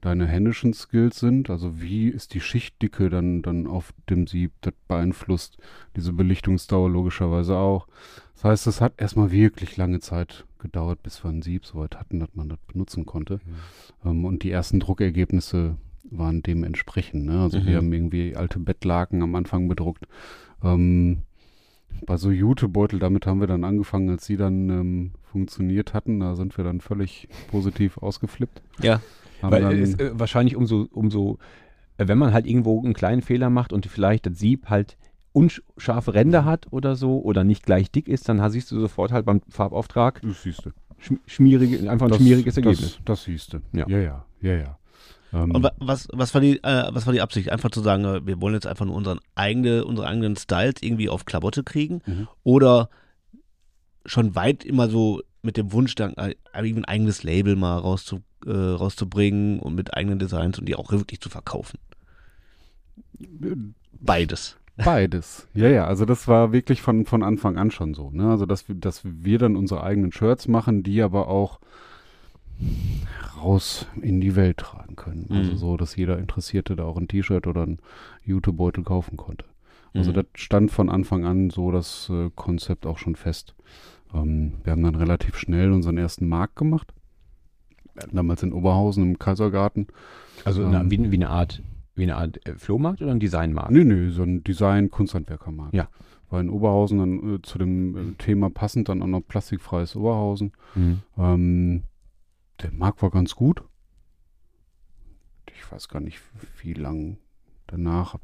deine 0.00 0.26
händischen 0.26 0.72
Skills 0.74 1.18
sind. 1.18 1.50
Also 1.50 1.80
wie 1.80 2.08
ist 2.08 2.34
die 2.34 2.40
Schichtdicke 2.40 3.10
dann, 3.10 3.42
dann 3.42 3.66
auf 3.66 3.92
dem 4.08 4.26
Sieb? 4.26 4.52
Das 4.60 4.74
beeinflusst 4.86 5.58
diese 5.96 6.12
Belichtungsdauer 6.12 6.88
logischerweise 6.88 7.56
auch. 7.56 7.88
Das 8.34 8.44
heißt, 8.44 8.66
es 8.68 8.80
hat 8.80 8.94
erstmal 8.98 9.32
wirklich 9.32 9.76
lange 9.76 9.98
Zeit 9.98 10.44
gedauert, 10.60 11.02
bis 11.02 11.24
wir 11.24 11.30
ein 11.30 11.42
Sieb 11.42 11.66
so 11.66 11.78
weit 11.80 11.96
hatten, 11.98 12.20
dass 12.20 12.34
man 12.34 12.48
das 12.48 12.58
benutzen 12.72 13.06
konnte. 13.06 13.40
Ähm, 14.04 14.24
und 14.24 14.44
die 14.44 14.50
ersten 14.52 14.78
Druckergebnisse 14.78 15.76
waren 16.10 16.42
dementsprechend. 16.42 17.26
Ne? 17.26 17.40
Also 17.42 17.58
Mhm. 17.58 17.66
wir 17.66 17.76
haben 17.76 17.92
irgendwie 17.92 18.36
alte 18.36 18.60
Bettlaken 18.60 19.22
am 19.22 19.34
Anfang 19.34 19.68
bedruckt. 19.68 20.06
Ähm, 20.62 21.22
bei 22.06 22.16
so 22.16 22.30
Jutebeutel, 22.30 22.98
damit 22.98 23.26
haben 23.26 23.40
wir 23.40 23.46
dann 23.46 23.64
angefangen, 23.64 24.10
als 24.10 24.26
sie 24.26 24.36
dann 24.36 24.68
ähm, 24.70 25.10
funktioniert 25.22 25.94
hatten. 25.94 26.20
Da 26.20 26.34
sind 26.34 26.56
wir 26.56 26.64
dann 26.64 26.80
völlig 26.80 27.28
positiv 27.50 27.98
ausgeflippt. 27.98 28.62
Ja. 28.82 29.00
Haben 29.42 29.52
Weil 29.52 29.62
dann, 29.62 29.72
es 29.82 29.90
ist 29.90 30.00
äh, 30.00 30.18
wahrscheinlich 30.18 30.56
umso, 30.56 30.88
umso, 30.90 31.38
äh, 31.96 32.08
wenn 32.08 32.18
man 32.18 32.32
halt 32.32 32.46
irgendwo 32.46 32.82
einen 32.82 32.94
kleinen 32.94 33.22
Fehler 33.22 33.50
macht 33.50 33.72
und 33.72 33.86
vielleicht 33.86 34.26
das 34.26 34.38
Sieb 34.38 34.68
halt 34.68 34.96
unscharfe 35.32 36.14
Ränder 36.14 36.44
hat 36.44 36.66
oder 36.72 36.96
so 36.96 37.20
oder 37.20 37.44
nicht 37.44 37.64
gleich 37.64 37.90
dick 37.90 38.08
ist, 38.08 38.28
dann 38.28 38.50
siehst 38.50 38.70
du 38.72 38.80
sofort 38.80 39.12
halt 39.12 39.26
beim 39.26 39.42
Farbauftrag 39.48 40.20
das 40.22 40.42
siehst 40.42 40.64
du. 40.64 40.70
schm- 41.00 41.20
schmierige, 41.26 41.88
einfach 41.90 42.10
ein 42.10 42.14
schmieriges 42.14 42.56
Ergebnis. 42.56 42.96
Das, 42.96 43.04
das 43.04 43.24
siehst 43.24 43.52
du. 43.52 43.58
Ja. 43.72 43.86
ja, 43.88 43.98
ja, 43.98 44.24
ja. 44.40 44.54
ja. 44.54 44.77
Ähm, 45.32 45.50
Und 45.50 45.62
wa- 45.62 45.72
was, 45.78 46.08
was, 46.12 46.32
war 46.34 46.40
die, 46.40 46.62
äh, 46.62 46.88
was 46.90 47.06
war 47.06 47.12
die 47.12 47.20
Absicht? 47.20 47.50
Einfach 47.50 47.70
zu 47.70 47.80
sagen, 47.80 48.04
äh, 48.04 48.26
wir 48.26 48.40
wollen 48.40 48.54
jetzt 48.54 48.66
einfach 48.66 48.86
nur 48.86 48.94
unseren 48.94 49.20
eigene, 49.34 49.84
unsere 49.84 50.08
eigenen 50.08 50.36
Styles 50.36 50.76
irgendwie 50.80 51.08
auf 51.08 51.24
Klamotte 51.24 51.64
kriegen? 51.64 52.00
Mhm. 52.06 52.28
Oder 52.44 52.88
schon 54.06 54.34
weit 54.34 54.64
immer 54.64 54.88
so 54.88 55.22
mit 55.42 55.56
dem 55.56 55.72
Wunsch, 55.72 55.94
dann 55.94 56.14
ein 56.16 56.84
eigenes 56.84 57.22
Label 57.22 57.56
mal 57.56 57.78
rauszu, 57.78 58.22
äh, 58.46 58.50
rauszubringen 58.50 59.60
und 59.60 59.74
mit 59.74 59.94
eigenen 59.94 60.18
Designs 60.18 60.58
und 60.58 60.66
die 60.66 60.76
auch 60.76 60.90
wirklich 60.90 61.20
zu 61.20 61.28
verkaufen? 61.28 61.78
Beides. 64.00 64.56
Beides. 64.76 65.48
Ja, 65.54 65.68
ja, 65.68 65.86
also 65.86 66.04
das 66.04 66.28
war 66.28 66.52
wirklich 66.52 66.82
von, 66.82 67.04
von 67.04 67.22
Anfang 67.24 67.58
an 67.58 67.70
schon 67.72 67.94
so. 67.94 68.10
Ne? 68.10 68.30
Also, 68.30 68.46
dass 68.46 68.68
wir, 68.68 68.76
dass 68.76 69.02
wir 69.04 69.38
dann 69.38 69.56
unsere 69.56 69.82
eigenen 69.82 70.12
Shirts 70.12 70.46
machen, 70.46 70.84
die 70.84 71.02
aber 71.02 71.28
auch 71.28 71.58
raus 73.36 73.86
in 74.00 74.20
die 74.20 74.34
Welt 74.36 74.58
tragen 74.58 74.96
können. 74.96 75.26
Also 75.30 75.52
Mhm. 75.52 75.56
so, 75.56 75.76
dass 75.76 75.96
jeder 75.96 76.18
Interessierte 76.18 76.74
da 76.76 76.84
auch 76.84 76.96
ein 76.96 77.08
T-Shirt 77.08 77.46
oder 77.46 77.64
ein 77.66 77.78
Jutebeutel 78.24 78.82
kaufen 78.84 79.16
konnte. 79.16 79.44
Also 79.94 80.10
Mhm. 80.10 80.14
das 80.16 80.26
stand 80.34 80.70
von 80.70 80.88
Anfang 80.90 81.24
an 81.24 81.50
so 81.50 81.70
das 81.70 82.10
äh, 82.10 82.30
Konzept 82.34 82.86
auch 82.86 82.98
schon 82.98 83.16
fest. 83.16 83.54
Ähm, 84.14 84.54
wir 84.64 84.72
haben 84.72 84.82
dann 84.82 84.94
relativ 84.96 85.36
schnell 85.36 85.72
unseren 85.72 85.96
ersten 85.98 86.28
Markt 86.28 86.56
gemacht. 86.56 86.92
Damals 88.12 88.42
in 88.42 88.52
Oberhausen 88.52 89.02
im 89.04 89.18
Kaisergarten. 89.18 89.88
Also 90.44 90.62
Ähm, 90.62 90.70
na, 90.70 90.90
wie, 90.90 91.10
wie 91.10 91.16
eine 91.16 91.30
Art, 91.30 91.62
wie 91.96 92.04
eine 92.04 92.16
Art 92.16 92.44
äh, 92.46 92.54
Flohmarkt 92.54 93.02
oder 93.02 93.10
ein 93.12 93.18
Designmarkt? 93.20 93.70
Nee, 93.72 93.84
nee, 93.84 94.10
so 94.10 94.22
ein 94.22 94.44
Design-Kunsthandwerkermarkt. 94.44 95.74
Ja. 95.74 95.88
War 96.30 96.40
in 96.40 96.50
Oberhausen 96.50 96.98
dann 96.98 97.34
äh, 97.36 97.42
zu 97.42 97.58
dem 97.58 97.96
äh, 97.96 98.12
Thema 98.18 98.50
passend 98.50 98.88
dann 98.88 99.02
auch 99.02 99.06
noch 99.06 99.22
plastikfreies 99.22 99.96
Oberhausen. 99.96 100.52
Mhm. 100.74 100.98
Ähm, 101.16 101.82
der 102.62 102.72
Markt 102.72 103.02
war 103.02 103.10
ganz 103.10 103.34
gut. 103.34 103.62
Ich 105.54 105.70
weiß 105.72 105.88
gar 105.88 106.00
nicht, 106.00 106.20
wie 106.62 106.72
lang 106.74 107.18
danach, 107.66 108.16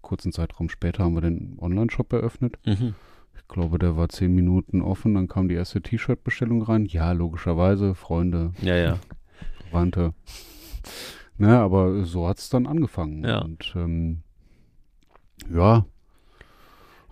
kurzen 0.00 0.32
Zeitraum 0.32 0.68
später 0.68 1.04
haben 1.04 1.14
wir 1.14 1.20
den 1.20 1.56
Online-Shop 1.60 2.12
eröffnet. 2.12 2.58
Mhm. 2.66 2.94
Ich 3.36 3.48
glaube, 3.48 3.78
der 3.78 3.96
war 3.96 4.08
zehn 4.08 4.34
Minuten 4.34 4.82
offen, 4.82 5.14
dann 5.14 5.28
kam 5.28 5.48
die 5.48 5.54
erste 5.54 5.80
T-Shirt-Bestellung 5.80 6.62
rein. 6.62 6.84
Ja, 6.86 7.12
logischerweise, 7.12 7.94
Freunde, 7.94 8.52
Ja, 8.60 8.76
ja. 8.76 8.98
Verwandte. 9.70 10.14
Ne, 11.38 11.58
aber 11.58 12.04
so 12.04 12.28
hat 12.28 12.38
es 12.38 12.48
dann 12.50 12.66
angefangen. 12.66 13.24
Ja. 13.24 13.40
Und 13.40 13.72
ähm, 13.76 14.22
ja, 15.50 15.86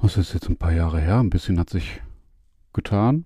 das 0.03 0.17
ist 0.17 0.35
jetzt 0.35 0.49
ein 0.49 0.57
paar 0.57 0.73
Jahre 0.73 1.01
her. 1.01 1.19
Ein 1.19 1.31
bisschen 1.31 1.59
hat 1.59 1.71
sich 1.71 2.01
getan. 2.73 3.25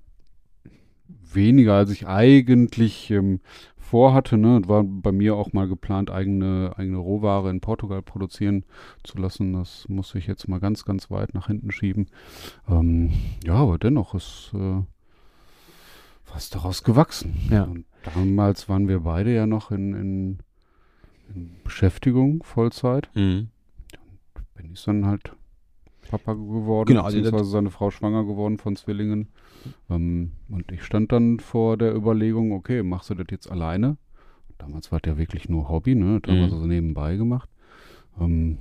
Weniger, 1.35 1.75
als 1.75 1.91
ich 1.91 2.07
eigentlich 2.07 3.11
ähm, 3.11 3.41
vorhatte. 3.77 4.37
Ne? 4.37 4.61
Es 4.63 4.69
War 4.69 4.83
bei 4.83 5.13
mir 5.13 5.37
auch 5.37 5.53
mal 5.53 5.69
geplant, 5.69 6.11
eigene, 6.11 6.73
eigene 6.77 6.99
Rohware 6.99 7.51
in 7.51 7.61
Portugal 7.61 8.03
produzieren 8.03 8.65
zu 9.03 9.19
lassen. 9.19 9.53
Das 9.53 9.89
muss 9.89 10.15
ich 10.15 10.27
jetzt 10.27 10.49
mal 10.49 10.61
ganz, 10.61 10.85
ganz 10.85 11.11
weit 11.11 11.35
nach 11.35 11.47
hinten 11.47 11.71
schieben. 11.71 12.09
Ähm, 12.69 13.13
ja, 13.45 13.55
aber 13.55 13.79
dennoch 13.79 14.15
ist 14.15 14.51
äh, 14.55 14.83
was 16.33 16.51
daraus 16.51 16.83
gewachsen. 16.83 17.35
Ja. 17.51 17.65
Und 17.65 17.85
damals 18.15 18.69
waren 18.69 18.89
wir 18.89 19.01
beide 19.01 19.33
ja 19.35 19.47
noch 19.47 19.71
in, 19.71 19.95
in, 19.95 20.39
in 21.35 21.51
Beschäftigung, 21.63 22.43
Vollzeit. 22.43 23.09
Mhm. 23.15 23.49
Bin 24.57 24.73
ich 24.73 24.83
dann 24.85 25.07
halt 25.07 25.33
Papa 26.09 26.35
geworden, 26.35 26.89
Genau, 26.89 27.03
also 27.03 27.17
beziehungsweise 27.19 27.51
seine 27.51 27.71
Frau 27.71 27.91
schwanger 27.91 28.25
geworden 28.25 28.59
von 28.59 28.77
Zwillingen. 28.77 29.29
Ähm, 29.91 30.33
und 30.49 30.71
ich 30.73 30.83
stand 30.83 31.13
dann 31.13 31.41
vor 31.41 31.77
der 31.77 31.95
Überlegung, 31.95 32.53
okay, 32.53 32.83
machst 32.83 33.11
du 33.11 33.15
das 33.15 33.27
jetzt 33.31 33.51
alleine? 33.51 33.97
Damals 34.59 34.93
war 34.93 35.01
das 35.01 35.11
ja 35.13 35.19
wirklich 35.19 35.49
nur 35.49 35.69
Hobby, 35.69 35.95
ne? 35.95 36.21
Das 36.21 36.31
haben 36.31 36.39
wir 36.41 36.47
Mhm. 36.47 36.51
so 36.51 36.67
nebenbei 36.67 37.17
gemacht. 37.17 37.49
Ähm, 38.21 38.59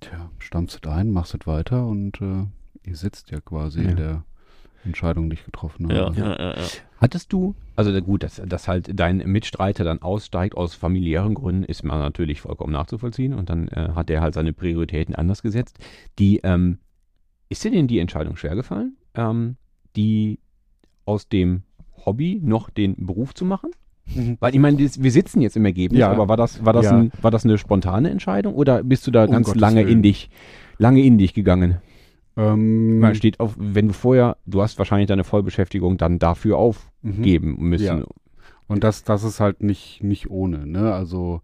tja, 0.00 0.30
stammst 0.38 0.84
das 0.84 0.92
ein, 0.92 1.10
machst 1.10 1.34
das 1.34 1.46
weiter 1.46 1.86
und 1.86 2.20
äh, 2.20 2.46
ihr 2.84 2.96
sitzt 2.96 3.30
ja 3.30 3.40
quasi 3.40 3.82
Ja. 3.82 3.90
in 3.90 3.96
der 3.96 4.24
Entscheidung, 4.84 5.30
die 5.30 5.34
ich 5.34 5.44
getroffen 5.44 5.86
habe. 5.88 6.18
ja, 6.18 6.26
ja, 6.38 6.56
ja. 6.60 6.66
Hattest 7.00 7.32
du, 7.32 7.54
also 7.76 7.92
gut, 8.00 8.22
dass, 8.22 8.36
dass 8.44 8.68
halt 8.68 8.90
dein 8.98 9.18
Mitstreiter 9.18 9.84
dann 9.84 10.02
aussteigt 10.02 10.56
aus 10.56 10.74
familiären 10.74 11.34
Gründen, 11.34 11.64
ist 11.64 11.82
mir 11.84 11.96
natürlich 11.98 12.40
vollkommen 12.40 12.72
nachzuvollziehen 12.72 13.34
und 13.34 13.50
dann 13.50 13.68
äh, 13.68 13.90
hat 13.94 14.10
er 14.10 14.20
halt 14.20 14.34
seine 14.34 14.52
Prioritäten 14.52 15.14
anders 15.14 15.42
gesetzt. 15.42 15.78
Die, 16.18 16.38
ähm, 16.44 16.78
ist 17.48 17.64
dir 17.64 17.70
denn 17.70 17.86
die 17.86 17.98
Entscheidung 17.98 18.36
schwer 18.36 18.54
gefallen, 18.54 18.96
ähm, 19.14 19.56
die 19.96 20.38
aus 21.04 21.28
dem 21.28 21.62
Hobby 22.06 22.40
noch 22.42 22.70
den 22.70 22.94
Beruf 23.06 23.34
zu 23.34 23.44
machen? 23.44 23.70
Weil 24.40 24.52
ich 24.54 24.60
meine, 24.60 24.82
das- 24.82 25.02
wir 25.02 25.10
sitzen 25.12 25.40
jetzt 25.40 25.56
im 25.56 25.64
Ergebnis, 25.64 26.00
Ja. 26.00 26.10
aber 26.10 26.28
war 26.28 26.36
das, 26.36 26.64
war, 26.64 26.72
das 26.72 26.86
Ja. 26.86 26.96
ein, 26.98 27.12
war 27.22 27.30
das 27.30 27.44
eine 27.44 27.56
spontane 27.58 28.10
Entscheidung 28.10 28.54
oder 28.54 28.82
bist 28.82 29.06
du 29.06 29.10
da 29.10 29.24
Um 29.24 29.30
ganz 29.30 29.46
Gottes 29.46 29.60
lange 29.60 29.80
Willen. 29.86 29.88
in 29.98 30.02
dich, 30.02 30.28
lange 30.78 31.02
in 31.02 31.18
dich 31.18 31.34
gegangen? 31.34 31.78
Ähm, 32.36 33.04
steht 33.14 33.40
auf, 33.40 33.54
wenn 33.58 33.88
du 33.88 33.94
vorher, 33.94 34.38
du 34.46 34.62
hast 34.62 34.78
wahrscheinlich 34.78 35.06
deine 35.08 35.22
Vollbeschäftigung 35.24 35.98
dann 35.98 36.18
dafür 36.18 36.56
aufgeben 36.56 37.56
müssen. 37.58 37.84
Ja. 37.98 38.04
Und 38.66 38.82
das, 38.84 39.04
das 39.04 39.22
ist 39.22 39.38
halt 39.38 39.62
nicht, 39.62 40.02
nicht 40.02 40.30
ohne, 40.30 40.66
ne? 40.66 40.94
Also 40.94 41.42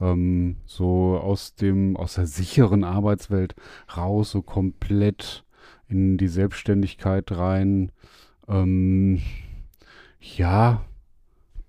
ähm, 0.00 0.56
so 0.64 1.18
aus 1.22 1.54
dem, 1.56 1.94
aus 1.96 2.14
der 2.14 2.26
sicheren 2.26 2.84
Arbeitswelt 2.84 3.54
raus, 3.96 4.30
so 4.30 4.40
komplett 4.40 5.44
in 5.90 6.16
die 6.16 6.28
Selbstständigkeit 6.28 7.30
rein. 7.32 7.90
Ähm, 8.48 9.20
ja, 10.20 10.82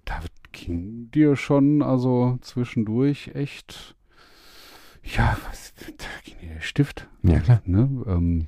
da 0.06 0.20
ging 0.52 1.10
dir 1.12 1.36
schon, 1.36 1.82
also 1.82 2.38
zwischendurch 2.42 3.32
echt, 3.34 3.96
ja, 5.04 5.38
was, 5.48 5.74
da 5.76 6.06
ging 6.24 6.36
dir 6.40 6.56
der 6.56 6.62
Stift. 6.62 7.08
Ja, 7.24 7.40
klar. 7.40 7.62
Ne? 7.66 7.90
Ähm, 8.08 8.48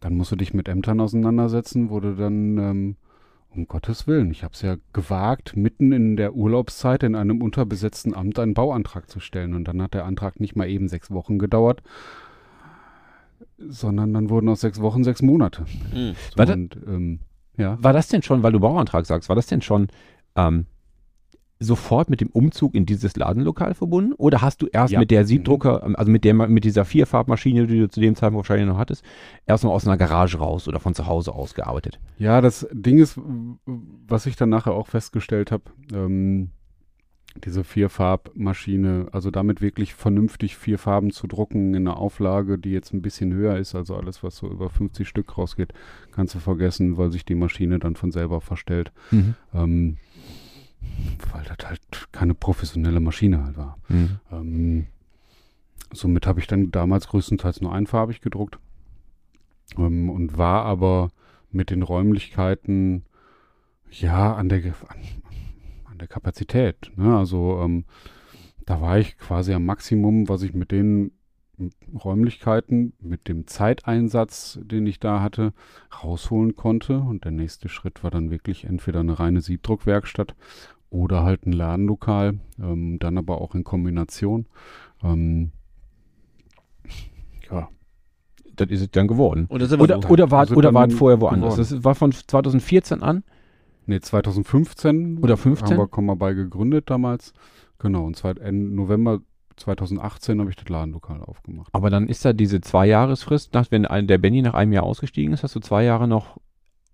dann 0.00 0.16
musst 0.16 0.32
du 0.32 0.36
dich 0.36 0.54
mit 0.54 0.68
Ämtern 0.68 1.00
auseinandersetzen, 1.00 1.90
wo 1.90 1.98
du 2.00 2.14
dann, 2.14 2.58
ähm, 2.58 2.96
um 3.50 3.66
Gottes 3.68 4.06
Willen, 4.06 4.30
ich 4.32 4.42
habe 4.42 4.52
es 4.52 4.62
ja 4.62 4.76
gewagt, 4.92 5.56
mitten 5.56 5.92
in 5.92 6.16
der 6.16 6.34
Urlaubszeit 6.34 7.04
in 7.04 7.14
einem 7.14 7.40
unterbesetzten 7.40 8.12
Amt 8.12 8.38
einen 8.38 8.54
Bauantrag 8.54 9.08
zu 9.08 9.20
stellen. 9.20 9.54
Und 9.54 9.68
dann 9.68 9.80
hat 9.80 9.94
der 9.94 10.04
Antrag 10.04 10.40
nicht 10.40 10.56
mal 10.56 10.68
eben 10.68 10.88
sechs 10.88 11.10
Wochen 11.10 11.38
gedauert, 11.38 11.82
sondern 13.58 14.12
dann 14.14 14.30
wurden 14.30 14.48
aus 14.48 14.60
sechs 14.60 14.80
Wochen 14.80 15.04
sechs 15.04 15.22
Monate. 15.22 15.62
Mhm. 15.92 16.14
So, 16.30 16.36
Warte. 16.38 16.52
und, 16.54 16.76
ähm, 16.86 17.20
ja. 17.56 17.76
War 17.82 17.92
das 17.92 18.08
denn 18.08 18.22
schon, 18.22 18.42
weil 18.42 18.52
du 18.52 18.60
Bauantrag 18.60 19.06
sagst, 19.06 19.28
war 19.28 19.36
das 19.36 19.46
denn 19.46 19.62
schon 19.62 19.88
ähm, 20.36 20.66
sofort 21.60 22.10
mit 22.10 22.20
dem 22.20 22.28
Umzug 22.30 22.74
in 22.74 22.84
dieses 22.84 23.16
Ladenlokal 23.16 23.74
verbunden? 23.74 24.12
Oder 24.14 24.42
hast 24.42 24.60
du 24.60 24.66
erst 24.66 24.92
Ja. 24.92 24.98
mit 25.00 25.10
der 25.10 25.24
Siebdrucker, 25.24 25.82
ähm, 25.84 25.94
also 25.96 26.10
mit 26.10 26.24
der 26.24 26.34
mit 26.34 26.64
dieser 26.64 26.84
Vierfarbmaschine, 26.84 27.66
die 27.66 27.78
du 27.78 27.88
zu 27.88 28.00
dem 28.00 28.16
Zeitpunkt 28.16 28.48
wahrscheinlich 28.48 28.68
noch 28.68 28.78
hattest, 28.78 29.04
erst 29.46 29.64
mal 29.64 29.70
aus 29.70 29.86
einer 29.86 29.96
Garage 29.96 30.36
raus 30.38 30.66
oder 30.68 30.80
von 30.80 30.94
zu 30.94 31.06
Hause 31.06 31.32
aus 31.32 31.54
gearbeitet? 31.54 32.00
Ja, 32.18 32.40
das 32.40 32.66
Ding 32.72 32.98
ist, 32.98 33.18
was 34.08 34.26
ich 34.26 34.36
dann 34.36 34.48
nachher 34.48 34.72
auch 34.74 34.88
festgestellt 34.88 35.52
habe, 35.52 35.62
ähm, 35.92 36.50
diese 37.36 37.64
Vierfarbmaschine, 37.64 39.08
also 39.12 39.30
damit 39.30 39.60
wirklich 39.60 39.94
vernünftig 39.94 40.56
vier 40.56 40.78
Farben 40.78 41.10
zu 41.10 41.26
drucken 41.26 41.74
in 41.74 41.88
einer 41.88 41.96
Auflage, 41.96 42.58
die 42.58 42.70
jetzt 42.70 42.92
ein 42.92 43.02
bisschen 43.02 43.32
höher 43.32 43.56
ist, 43.56 43.74
also 43.74 43.96
alles, 43.96 44.22
was 44.22 44.36
so 44.36 44.48
über 44.48 44.70
50 44.70 45.08
Stück 45.08 45.36
rausgeht, 45.36 45.72
kannst 46.12 46.34
du 46.34 46.38
vergessen, 46.38 46.96
weil 46.96 47.10
sich 47.10 47.24
die 47.24 47.34
Maschine 47.34 47.78
dann 47.78 47.96
von 47.96 48.12
selber 48.12 48.40
verstellt. 48.40 48.92
Ähm, 49.52 49.96
weil 51.32 51.44
das 51.44 51.68
halt 51.68 51.80
keine 52.12 52.34
professionelle 52.34 53.00
Maschine 53.00 53.44
halt 53.44 53.56
war. 53.56 53.78
Mhm. 53.88 54.18
Ähm, 54.30 54.86
somit 55.92 56.26
habe 56.26 56.40
ich 56.40 56.46
dann 56.46 56.70
damals 56.70 57.08
größtenteils 57.08 57.60
nur 57.60 57.74
einfarbig 57.74 58.20
gedruckt 58.20 58.58
ähm, 59.76 60.10
und 60.10 60.38
war 60.38 60.64
aber 60.64 61.10
mit 61.50 61.70
den 61.70 61.82
Räumlichkeiten 61.82 63.04
ja 63.90 64.34
an 64.34 64.48
der, 64.48 64.64
an, 64.88 64.98
an 65.94 65.98
der 65.98 66.08
Kapazität. 66.08 66.90
Ne? 66.96 67.16
Also 67.16 67.60
ähm, 67.62 67.84
da 68.66 68.80
war 68.80 68.98
ich 68.98 69.16
quasi 69.16 69.52
am 69.54 69.64
Maximum, 69.64 70.28
was 70.28 70.42
ich 70.42 70.52
mit 70.52 70.72
den 70.72 71.12
Räumlichkeiten, 72.04 72.94
mit 73.00 73.28
dem 73.28 73.46
Zeiteinsatz, 73.46 74.58
den 74.60 74.86
ich 74.88 74.98
da 74.98 75.20
hatte, 75.22 75.52
rausholen 76.02 76.56
konnte. 76.56 76.98
Und 76.98 77.24
der 77.24 77.30
nächste 77.30 77.68
Schritt 77.68 78.02
war 78.02 78.10
dann 78.10 78.30
wirklich 78.30 78.64
entweder 78.64 79.00
eine 79.00 79.20
reine 79.20 79.40
Siebdruckwerkstatt 79.40 80.34
oder 80.90 81.22
halt 81.22 81.46
ein 81.46 81.52
Ladenlokal, 81.52 82.40
ähm, 82.60 82.98
dann 82.98 83.18
aber 83.18 83.40
auch 83.40 83.54
in 83.54 83.62
Kombination. 83.62 84.46
Ähm, 85.02 85.52
ja, 87.50 87.68
Das 88.56 88.68
ist 88.68 88.80
es 88.80 88.90
dann 88.90 89.06
geworden. 89.06 89.46
Oder, 89.48 89.66
so. 89.66 89.76
oder 89.76 90.30
war, 90.32 90.40
Also 90.40 90.56
oder 90.56 90.74
war 90.74 90.88
es 90.88 90.94
vorher 90.94 91.20
woanders? 91.20 91.54
geworden. 91.54 91.70
Das 91.76 91.84
war 91.84 91.94
von 91.94 92.10
2014 92.10 93.02
an? 93.02 93.22
Nee, 93.86 94.00
2015 94.00 95.18
Oder 95.22 95.36
15? 95.36 95.70
haben 95.70 95.78
wir 95.78 95.88
Komma 95.88 96.14
bei 96.14 96.34
gegründet 96.34 96.90
damals. 96.90 97.32
Genau, 97.78 98.04
und 98.04 98.16
Ende 98.38 98.74
November 98.74 99.20
2018 99.56 100.40
habe 100.40 100.50
ich 100.50 100.56
das 100.56 100.68
Ladenlokal 100.68 101.20
aufgemacht. 101.22 101.68
Aber 101.72 101.90
dann 101.90 102.08
ist 102.08 102.24
da 102.24 102.32
diese 102.32 102.60
Zweijahresfrist, 102.60 103.54
wenn 103.70 103.86
ein, 103.86 104.06
der 104.06 104.18
Benny 104.18 104.42
nach 104.42 104.54
einem 104.54 104.72
Jahr 104.72 104.84
ausgestiegen 104.84 105.32
ist, 105.32 105.42
hast 105.42 105.54
du 105.54 105.60
zwei 105.60 105.84
Jahre 105.84 106.08
noch 106.08 106.38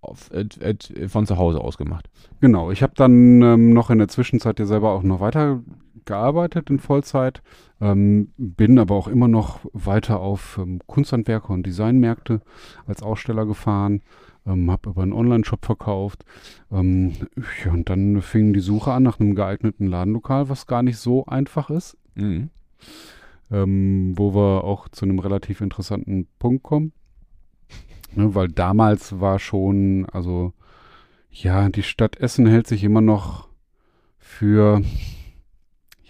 auf, 0.01 0.31
äh, 0.31 0.45
äh, 0.59 1.07
von 1.07 1.25
zu 1.25 1.37
Hause 1.37 1.61
aus 1.61 1.77
gemacht. 1.77 2.09
Genau, 2.39 2.71
ich 2.71 2.83
habe 2.83 2.93
dann 2.95 3.41
ähm, 3.41 3.73
noch 3.73 3.89
in 3.89 3.99
der 3.99 4.07
Zwischenzeit 4.07 4.59
ja 4.59 4.65
selber 4.65 4.91
auch 4.91 5.03
noch 5.03 5.19
weiter 5.19 5.61
gearbeitet 6.05 6.69
in 6.69 6.79
Vollzeit, 6.79 7.41
ähm, 7.79 8.31
bin 8.37 8.79
aber 8.79 8.95
auch 8.95 9.07
immer 9.07 9.27
noch 9.27 9.59
weiter 9.73 10.19
auf 10.19 10.57
ähm, 10.61 10.79
Kunsthandwerker 10.87 11.51
und 11.51 11.65
Designmärkte 11.65 12.41
als 12.85 13.03
Aussteller 13.03 13.45
gefahren, 13.45 14.01
ähm, 14.45 14.69
habe 14.71 14.89
über 14.89 15.03
einen 15.03 15.13
Online-Shop 15.13 15.65
verkauft. 15.65 16.23
Ähm, 16.71 17.13
ja, 17.65 17.71
und 17.71 17.89
dann 17.89 18.21
fing 18.21 18.53
die 18.53 18.59
Suche 18.59 18.91
an 18.91 19.03
nach 19.03 19.19
einem 19.19 19.35
geeigneten 19.35 19.87
Ladenlokal, 19.87 20.49
was 20.49 20.67
gar 20.67 20.83
nicht 20.83 20.97
so 20.97 21.25
einfach 21.25 21.69
ist, 21.69 21.97
Mhm. 22.15 22.49
ähm, 23.51 24.13
wo 24.17 24.33
wir 24.35 24.63
auch 24.63 24.89
zu 24.89 25.05
einem 25.05 25.19
relativ 25.19 25.61
interessanten 25.61 26.27
Punkt 26.39 26.63
kommen. 26.63 26.93
Ne, 28.13 28.35
weil 28.35 28.49
damals 28.49 29.21
war 29.21 29.39
schon, 29.39 30.05
also 30.11 30.53
ja, 31.29 31.69
die 31.69 31.83
Stadt 31.83 32.17
Essen 32.17 32.45
hält 32.45 32.67
sich 32.67 32.83
immer 32.83 32.99
noch 32.99 33.47
für, 34.19 34.81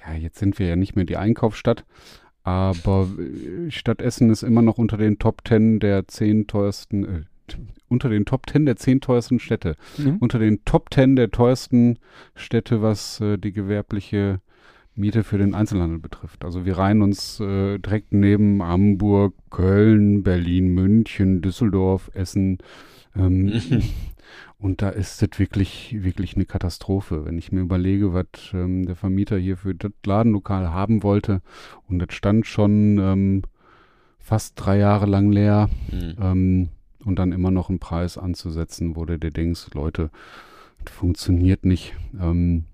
ja, 0.05 0.13
jetzt 0.13 0.39
sind 0.39 0.59
wir 0.59 0.67
ja 0.67 0.75
nicht 0.75 0.95
mehr 0.95 1.05
die 1.05 1.17
Einkaufsstadt, 1.17 1.85
aber 2.43 3.07
äh, 3.17 3.71
Stadt 3.71 4.01
Essen 4.01 4.29
ist 4.29 4.43
immer 4.43 4.61
noch 4.61 4.77
unter 4.77 4.97
den 4.97 5.19
Top 5.19 5.41
10 5.47 5.79
der 5.79 6.07
zehn 6.07 6.47
teuersten, 6.47 7.03
äh, 7.05 7.21
unter 7.87 8.09
den 8.09 8.25
Top 8.25 8.49
10 8.49 8.65
der 8.65 8.77
zehn 8.77 9.01
teuersten 9.01 9.39
Städte. 9.39 9.75
Mhm. 9.97 10.17
Unter 10.17 10.39
den 10.39 10.63
Top 10.65 10.93
10 10.93 11.15
der 11.15 11.29
teuersten 11.29 11.99
Städte, 12.35 12.81
was 12.81 13.19
äh, 13.19 13.37
die 13.37 13.51
gewerbliche 13.51 14.39
Miete 14.95 15.23
für 15.23 15.37
den 15.37 15.53
Einzelhandel 15.53 15.99
betrifft. 15.99 16.43
Also 16.43 16.65
wir 16.65 16.77
reihen 16.77 17.01
uns 17.01 17.39
äh, 17.39 17.79
direkt 17.79 18.11
neben 18.11 18.61
Hamburg, 18.63 19.33
Köln, 19.49 20.23
Berlin, 20.23 20.73
München, 20.73 21.41
Düsseldorf, 21.41 22.11
Essen. 22.13 22.57
Ähm, 23.15 23.61
und 24.61 24.83
da 24.83 24.89
ist 24.89 25.21
das 25.21 25.39
wirklich, 25.39 25.95
wirklich 26.03 26.35
eine 26.35 26.45
Katastrophe. 26.45 27.25
Wenn 27.25 27.37
ich 27.37 27.51
mir 27.51 27.61
überlege, 27.61 28.13
was 28.13 28.25
ähm, 28.53 28.85
der 28.85 28.95
Vermieter 28.95 29.37
hier 29.37 29.57
für 29.57 29.73
das 29.73 29.91
Ladenlokal 30.05 30.71
haben 30.71 31.01
wollte 31.01 31.41
und 31.87 31.99
das 31.99 32.13
stand 32.13 32.45
schon 32.45 32.99
ähm, 32.99 33.41
fast 34.19 34.53
drei 34.55 34.77
Jahre 34.77 35.07
lang 35.07 35.31
leer 35.31 35.69
Mhm. 35.91 36.15
ähm, 36.21 36.69
und 37.03 37.17
dann 37.17 37.31
immer 37.31 37.49
noch 37.49 37.69
einen 37.69 37.79
Preis 37.79 38.19
anzusetzen, 38.19 38.95
wo 38.95 39.05
du 39.05 39.17
dir 39.17 39.31
denkst, 39.31 39.73
Leute, 39.73 40.11
das 40.85 40.93
funktioniert 40.93 41.65
nicht. 41.65 41.95
Ähm, 42.19 42.65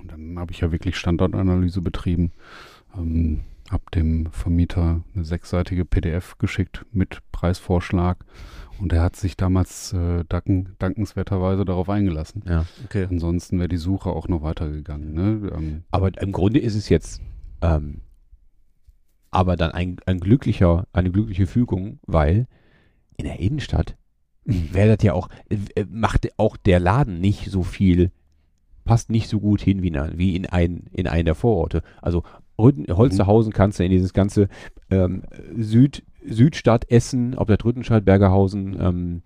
und 0.00 0.12
dann 0.12 0.38
habe 0.38 0.52
ich 0.52 0.60
ja 0.60 0.70
wirklich 0.70 0.96
Standortanalyse 0.96 1.80
betrieben, 1.80 2.30
ähm, 2.96 3.40
habe 3.70 3.84
dem 3.94 4.26
Vermieter 4.30 5.02
eine 5.14 5.24
sechsseitige 5.24 5.84
PDF 5.84 6.38
geschickt 6.38 6.84
mit 6.92 7.18
Preisvorschlag 7.32 8.18
und 8.80 8.92
er 8.92 9.02
hat 9.02 9.16
sich 9.16 9.36
damals 9.36 9.92
äh, 9.92 10.24
danken, 10.28 10.74
dankenswerterweise 10.78 11.64
darauf 11.64 11.88
eingelassen. 11.88 12.42
Ja. 12.46 12.66
Okay. 12.84 13.06
Ansonsten 13.10 13.58
wäre 13.58 13.68
die 13.68 13.76
Suche 13.76 14.10
auch 14.10 14.28
noch 14.28 14.42
weitergegangen. 14.42 15.14
Ne? 15.14 15.50
Ähm, 15.54 15.84
Aber 15.90 16.10
im 16.20 16.32
Grunde 16.32 16.60
ist 16.60 16.74
es 16.74 16.88
jetzt 16.88 17.20
ähm, 17.62 18.02
aber 19.34 19.56
dann 19.56 19.72
ein, 19.72 19.96
ein 20.06 20.20
glücklicher, 20.20 20.86
eine 20.92 21.10
glückliche 21.10 21.46
Fügung, 21.46 21.98
weil 22.06 22.46
in 23.16 23.24
der 23.24 23.40
Innenstadt 23.40 23.96
wäre 24.44 24.96
das 24.96 25.04
ja 25.04 25.12
auch, 25.12 25.28
äh, 25.48 25.84
macht 25.90 26.28
auch 26.38 26.56
der 26.56 26.78
Laden 26.78 27.20
nicht 27.20 27.50
so 27.50 27.62
viel, 27.62 28.12
passt 28.84 29.10
nicht 29.10 29.28
so 29.28 29.40
gut 29.40 29.60
hin 29.60 29.82
wie 29.82 29.88
in, 29.88 30.18
wie 30.18 30.36
in, 30.36 30.46
ein, 30.46 30.84
in 30.92 31.08
einen 31.08 31.24
der 31.24 31.34
Vororte. 31.34 31.82
Also 32.00 32.22
Holsterhausen 32.56 33.52
kannst 33.52 33.80
du 33.80 33.84
in 33.84 33.90
dieses 33.90 34.12
ganze 34.12 34.48
ähm, 34.90 35.24
Süd, 35.56 36.04
Südstadt 36.26 36.90
Essen, 36.90 37.36
ob 37.36 37.48
das 37.48 37.64
Rüttenscheid, 37.64 38.04
Bergerhausen, 38.04 38.76
ähm, 38.80 39.22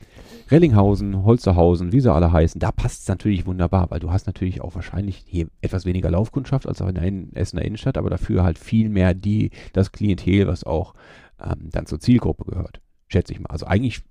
Rellinghausen, 0.51 1.25
Holsterhausen, 1.25 1.93
wie 1.93 2.01
sie 2.01 2.13
alle 2.13 2.33
heißen, 2.33 2.59
da 2.59 2.73
passt 2.73 3.03
es 3.03 3.09
natürlich 3.09 3.47
wunderbar, 3.47 3.91
weil 3.91 4.01
du 4.01 4.11
hast 4.11 4.27
natürlich 4.27 4.61
auch 4.61 4.75
wahrscheinlich 4.75 5.25
hier 5.27 5.49
etwas 5.61 5.85
weniger 5.85 6.11
Laufkundschaft 6.11 6.67
als 6.67 6.83
auch 6.83 6.89
in 6.89 6.95
der 6.95 7.41
Essener 7.41 7.63
Innenstadt, 7.63 7.99
aber 7.99 8.11
dafür 8.11 8.43
halt 8.43 8.59
viel 8.59 8.89
mehr 8.89 9.15
die, 9.15 9.51
das 9.73 9.93
Klientel, 9.93 10.47
was 10.47 10.65
auch 10.65 10.95
ähm, 11.41 11.69
dann 11.71 11.87
zur 11.87 12.01
Zielgruppe 12.01 12.45
gehört, 12.45 12.81
schätze 13.09 13.33
ich 13.33 13.41
mal. 13.41 13.51
Also 13.51 13.67
eigentlich 13.67 14.03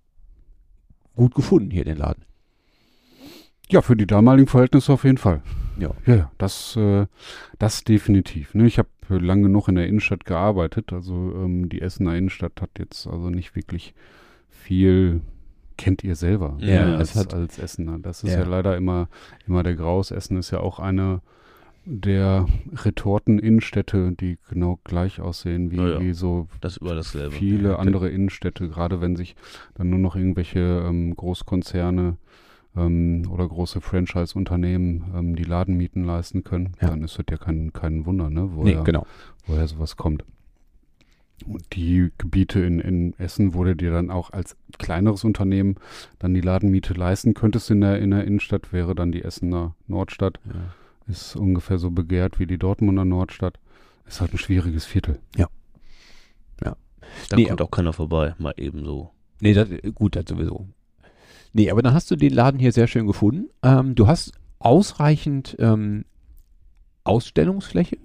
gut 1.15 1.36
gefunden 1.36 1.71
hier 1.71 1.84
den 1.84 1.97
Laden. 1.97 2.23
Ja, 3.69 3.82
für 3.82 3.97
die 3.97 4.08
damaligen 4.08 4.47
Verhältnisse 4.47 4.93
auf 4.93 5.04
jeden 5.04 5.17
Fall. 5.17 5.41
Ja. 5.78 5.91
Ja, 6.06 6.15
ja, 6.15 6.32
das, 6.38 6.76
äh, 6.78 7.06
das 7.60 7.84
definitiv. 7.84 8.54
Ne? 8.54 8.65
Ich 8.65 8.80
habe 8.80 8.88
lange 9.09 9.43
genug 9.43 9.67
in 9.67 9.75
der 9.75 9.87
Innenstadt 9.87 10.25
gearbeitet. 10.25 10.91
Also 10.93 11.13
ähm, 11.35 11.69
die 11.69 11.81
Essener 11.81 12.15
Innenstadt 12.15 12.61
hat 12.61 12.71
jetzt 12.79 13.07
also 13.07 13.29
nicht 13.29 13.55
wirklich 13.55 13.93
viel, 14.49 15.21
kennt 15.77 16.03
ihr 16.03 16.15
selber 16.15 16.57
Ja, 16.59 16.85
ne, 16.85 16.97
als, 16.97 17.15
hat- 17.15 17.33
als 17.33 17.57
Essener. 17.59 17.99
Das 17.99 18.23
ist 18.23 18.33
Ja. 18.33 18.39
ja. 18.39 18.45
leider 18.47 18.75
immer, 18.77 19.07
immer 19.47 19.63
der 19.63 19.75
Graus. 19.75 20.11
Essen 20.11 20.37
ist 20.37 20.51
ja 20.51 20.59
auch 20.59 20.79
eine 20.79 21.21
der 21.89 22.45
Retorten-Innenstädte, 22.75 24.11
die 24.11 24.37
genau 24.49 24.79
gleich 24.83 25.21
aussehen 25.21 25.71
wie, 25.71 25.77
Ja, 25.77 25.99
wie 26.01 26.13
so 26.13 26.47
Das 26.61 26.79
dasselbe. 26.81 27.33
viele 27.33 27.79
andere 27.79 28.09
Innenstädte, 28.09 28.67
gerade 28.67 28.99
wenn 29.01 29.15
sich 29.15 29.35
dann 29.75 29.89
nur 29.89 29.99
noch 29.99 30.15
irgendwelche 30.17 30.59
ähm, 30.59 31.15
Großkonzerne 31.15 32.17
ähm, 32.77 33.23
oder 33.29 33.47
große 33.47 33.81
Franchise-Unternehmen 33.81 35.11
ähm, 35.15 35.35
die 35.35 35.43
Ladenmieten 35.43 36.03
leisten 36.03 36.43
können, 36.43 36.73
Ja. 36.81 36.89
dann 36.89 37.03
ist 37.03 37.17
das 37.17 37.25
ja 37.29 37.37
kein, 37.37 37.73
kein 37.73 38.05
Wunder, 38.05 38.29
ne, 38.29 38.41
Nee, 38.43 38.49
woher, 38.53 38.83
genau. 38.83 39.05
woher 39.45 39.67
sowas 39.67 39.97
kommt. 39.97 40.23
Und 41.45 41.63
die 41.73 42.11
Gebiete 42.17 42.61
in, 42.61 42.79
in 42.79 43.13
Essen, 43.19 43.53
wo 43.53 43.63
du 43.63 43.75
dir 43.75 43.91
dann 43.91 44.09
auch 44.09 44.31
als 44.31 44.55
kleineres 44.79 45.23
Unternehmen 45.23 45.75
dann 46.19 46.33
die 46.33 46.41
Ladenmiete 46.41 46.93
leisten 46.93 47.33
könntest 47.35 47.69
in 47.69 47.81
der, 47.81 47.99
in 47.99 48.09
der 48.11 48.23
Innenstadt, 48.25 48.73
wäre 48.73 48.95
dann 48.95 49.11
die 49.11 49.23
Essener 49.23 49.75
Nordstadt. 49.87 50.39
Ja. 50.45 50.53
Ist 51.07 51.35
ungefähr 51.35 51.77
so 51.77 51.91
begehrt 51.91 52.39
wie 52.39 52.47
die 52.47 52.57
Dortmunder 52.57 53.05
Nordstadt. 53.05 53.59
Ist 54.07 54.19
halt 54.21 54.33
ein 54.33 54.37
schwieriges 54.39 54.85
Viertel. 54.85 55.19
Da 57.29 57.35
Nee, 57.37 57.45
kommt 57.45 57.61
auch 57.61 57.71
keiner 57.71 57.93
vorbei, 57.93 58.35
mal 58.37 58.53
eben 58.57 58.83
so. 58.83 59.11
Nee, 59.41 59.53
das, 59.53 59.69
gut, 59.95 60.15
das 60.15 60.25
sowieso. 60.27 60.67
Nee, 61.53 61.71
aber 61.71 61.81
dann 61.81 61.93
hast 61.93 62.10
du 62.12 62.15
den 62.15 62.33
Laden 62.33 62.60
hier 62.60 62.71
sehr 62.71 62.88
schön 62.88 63.07
gefunden. 63.07 63.49
Ähm, 63.63 63.95
du 63.95 64.07
hast 64.07 64.33
ausreichend 64.60 65.55
ähm, 65.60 66.05
Ausstellungsfläche, 67.03 67.97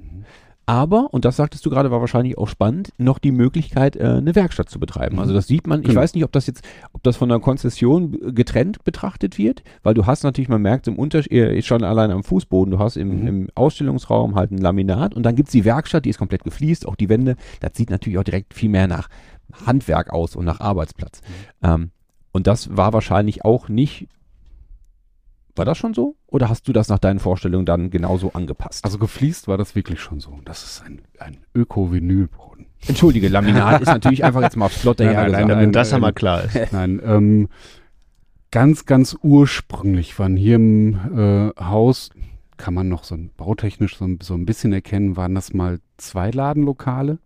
aber, 0.65 1.13
und 1.13 1.25
das 1.25 1.37
sagtest 1.37 1.67
du 1.67 1.71
gerade, 1.71 1.91
war 1.91 2.01
wahrscheinlich 2.01 2.39
auch 2.39 2.47
spannend, 2.47 2.93
noch 2.97 3.19
die 3.19 3.33
Möglichkeit, 3.33 3.97
äh, 3.97 4.05
eine 4.05 4.35
Werkstatt 4.37 4.69
zu 4.71 4.79
betreiben. 4.79 5.17
Mhm. 5.17 5.21
Also 5.23 5.35
das 5.35 5.49
sieht 5.49 5.67
man, 5.67 5.81
ich 5.83 5.89
Genau. 5.89 6.01
weiß 6.01 6.15
nicht, 6.15 6.23
ob 6.25 6.31
das 6.31 6.47
jetzt, 6.47 6.63
ob 6.93 7.03
das 7.03 7.17
von 7.17 7.29
der 7.29 7.41
Konzession 7.41 8.13
b- 8.13 8.33
getrennt 8.33 8.85
betrachtet 8.85 9.39
wird, 9.39 9.65
weil 9.83 9.95
du 9.95 10.07
hast 10.07 10.23
natürlich, 10.23 10.49
man 10.49 10.63
merkt 10.63 10.87
im 10.87 10.97
Unterschied, 10.97 11.33
äh, 11.33 11.61
schon 11.63 11.83
allein 11.83 12.13
am 12.13 12.23
Fußboden, 12.23 12.71
du 12.71 12.79
hast 12.79 12.97
im, 12.97 13.23
Mhm. 13.23 13.27
im 13.27 13.49
Ausstellungsraum 13.57 14.37
halt 14.37 14.53
ein 14.53 14.59
Laminat 14.59 15.15
und 15.15 15.25
dann 15.25 15.35
gibt's 15.35 15.51
die 15.53 15.65
Werkstatt, 15.65 16.05
die 16.05 16.11
ist 16.11 16.19
komplett 16.19 16.45
gefliest, 16.45 16.87
auch 16.87 16.95
die 16.95 17.09
Wände, 17.09 17.35
das 17.61 17.73
sieht 17.75 17.91
natürlich 17.91 18.19
auch 18.19 18.25
direkt 18.25 18.55
viel 18.55 18.69
mehr 18.71 18.87
nach 18.87 19.09
Handwerk 19.67 20.11
aus 20.13 20.37
und 20.37 20.45
nach 20.45 20.61
Arbeitsplatz. 20.61 21.23
Ähm, 21.63 21.91
und 22.33 22.47
das 22.47 22.77
war 22.77 22.93
wahrscheinlich 22.93 23.45
auch 23.45 23.69
nicht. 23.69 24.09
War 25.55 25.67
das 25.67 25.77
schon 25.77 25.93
so? 25.93 26.17
Oder 26.27 26.49
hast 26.49 26.67
du 26.67 26.73
das 26.73 26.89
nach 26.89 26.99
deinen 26.99 27.19
Vorstellungen 27.19 27.67
dann 27.67 27.91
genauso 27.91 28.33
angepasst? 28.33 28.85
Also 28.85 28.97
gefliest 28.99 29.49
war 29.49 29.59
das 29.59 29.75
wirklich 29.75 30.01
schon 30.01 30.19
so. 30.19 30.39
Das 30.47 30.65
ist 30.65 30.83
ein, 30.83 31.03
ein 31.19 31.37
Öko-Vinylboden. 31.55 32.67
Entschuldige, 32.87 33.29
Laminat 33.29 33.83
ist 33.83 33.89
natürlich 33.89 34.25
einfach 34.25 34.41
jetzt 34.41 34.57
mal 34.57 34.71
flotter 34.71 35.05
Nein, 35.13 35.13
nein, 35.15 35.23
hergesagt. 35.25 35.49
nein, 35.49 35.59
Damit 35.61 35.77
das 35.77 35.91
ähm, 35.91 35.95
einmal 35.97 36.13
klar 36.15 36.45
ist. 36.45 36.73
Nein, 36.73 37.01
ähm, 37.05 37.49
ganz, 38.51 38.87
ganz 38.87 39.15
ursprünglich 39.23 40.19
waren 40.19 40.37
hier 40.39 40.57
im 40.57 40.95
äh, 41.19 41.63
Haus, 41.63 42.09
kann 42.57 42.73
man 42.73 42.89
noch 42.89 43.05
so 43.05 43.15
ein, 43.15 43.31
bautechnisch 43.37 43.99
so, 43.99 44.07
ein- 44.07 44.21
so 44.23 44.33
ein 44.35 44.47
bisschen 44.47 44.73
erkennen, 44.73 45.17
waren 45.19 45.35
das 45.35 45.53
mal 45.53 45.81
zwei 45.99 46.31
Ladenlokale. 46.31 47.19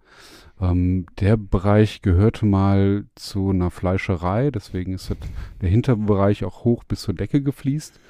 Ähm, 0.61 1.07
der 1.21 1.37
Bereich 1.37 2.01
gehörte 2.03 2.47
mal 2.47 3.05
zu 3.15 3.51
einer 3.51 3.71
Fleischerei, 3.71 4.51
deswegen 4.51 4.95
ist 4.95 5.15
der 5.61 5.69
Hinterbereich 5.69 6.45
auch 6.45 6.65
hoch 6.65 6.85
bis 6.85 7.03
zur 7.03 7.15
Decke 7.15 7.43
gefliest. 7.43 8.01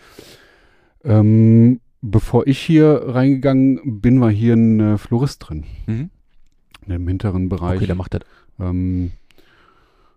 Ähm, 1.05 1.81
bevor 2.03 2.47
ich 2.47 2.59
hier 2.61 3.03
reingegangen 3.07 4.01
bin, 4.01 4.21
war 4.21 4.31
hier 4.31 4.55
ein 4.55 4.81
äh, 4.81 4.99
Florist 4.99 5.49
drin. 5.49 5.65
Mhm. 5.87 6.11
Im 6.87 7.09
hinteren 7.09 7.49
Bereich 7.49 7.79
Okay, 7.79 7.87
der 7.87 7.97
macht 7.97 8.15
das. 8.15 8.23
ähm, 8.61 9.11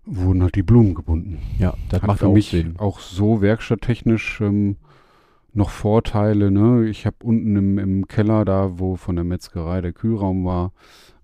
wurden 0.05 0.43
halt 0.43 0.55
die 0.55 0.63
Blumen 0.63 0.93
gebunden. 0.93 1.39
Ja, 1.57 1.73
das 1.89 2.01
Hat 2.01 2.07
macht 2.07 2.19
für 2.19 2.27
auch 2.27 2.33
mich 2.33 2.49
Sinn. 2.49 2.75
auch 2.77 2.99
so 2.99 3.41
werkstatttechnisch 3.41 4.41
ähm, 4.41 4.75
noch 5.53 5.69
Vorteile. 5.71 6.51
Ne? 6.51 6.87
Ich 6.87 7.05
habe 7.07 7.17
unten 7.23 7.55
im, 7.55 7.79
im 7.79 8.07
Keller, 8.07 8.45
da 8.45 8.77
wo 8.79 8.95
von 8.95 9.15
der 9.15 9.25
Metzgerei 9.25 9.81
der 9.81 9.93
Kühlraum 9.93 10.45
war, 10.45 10.71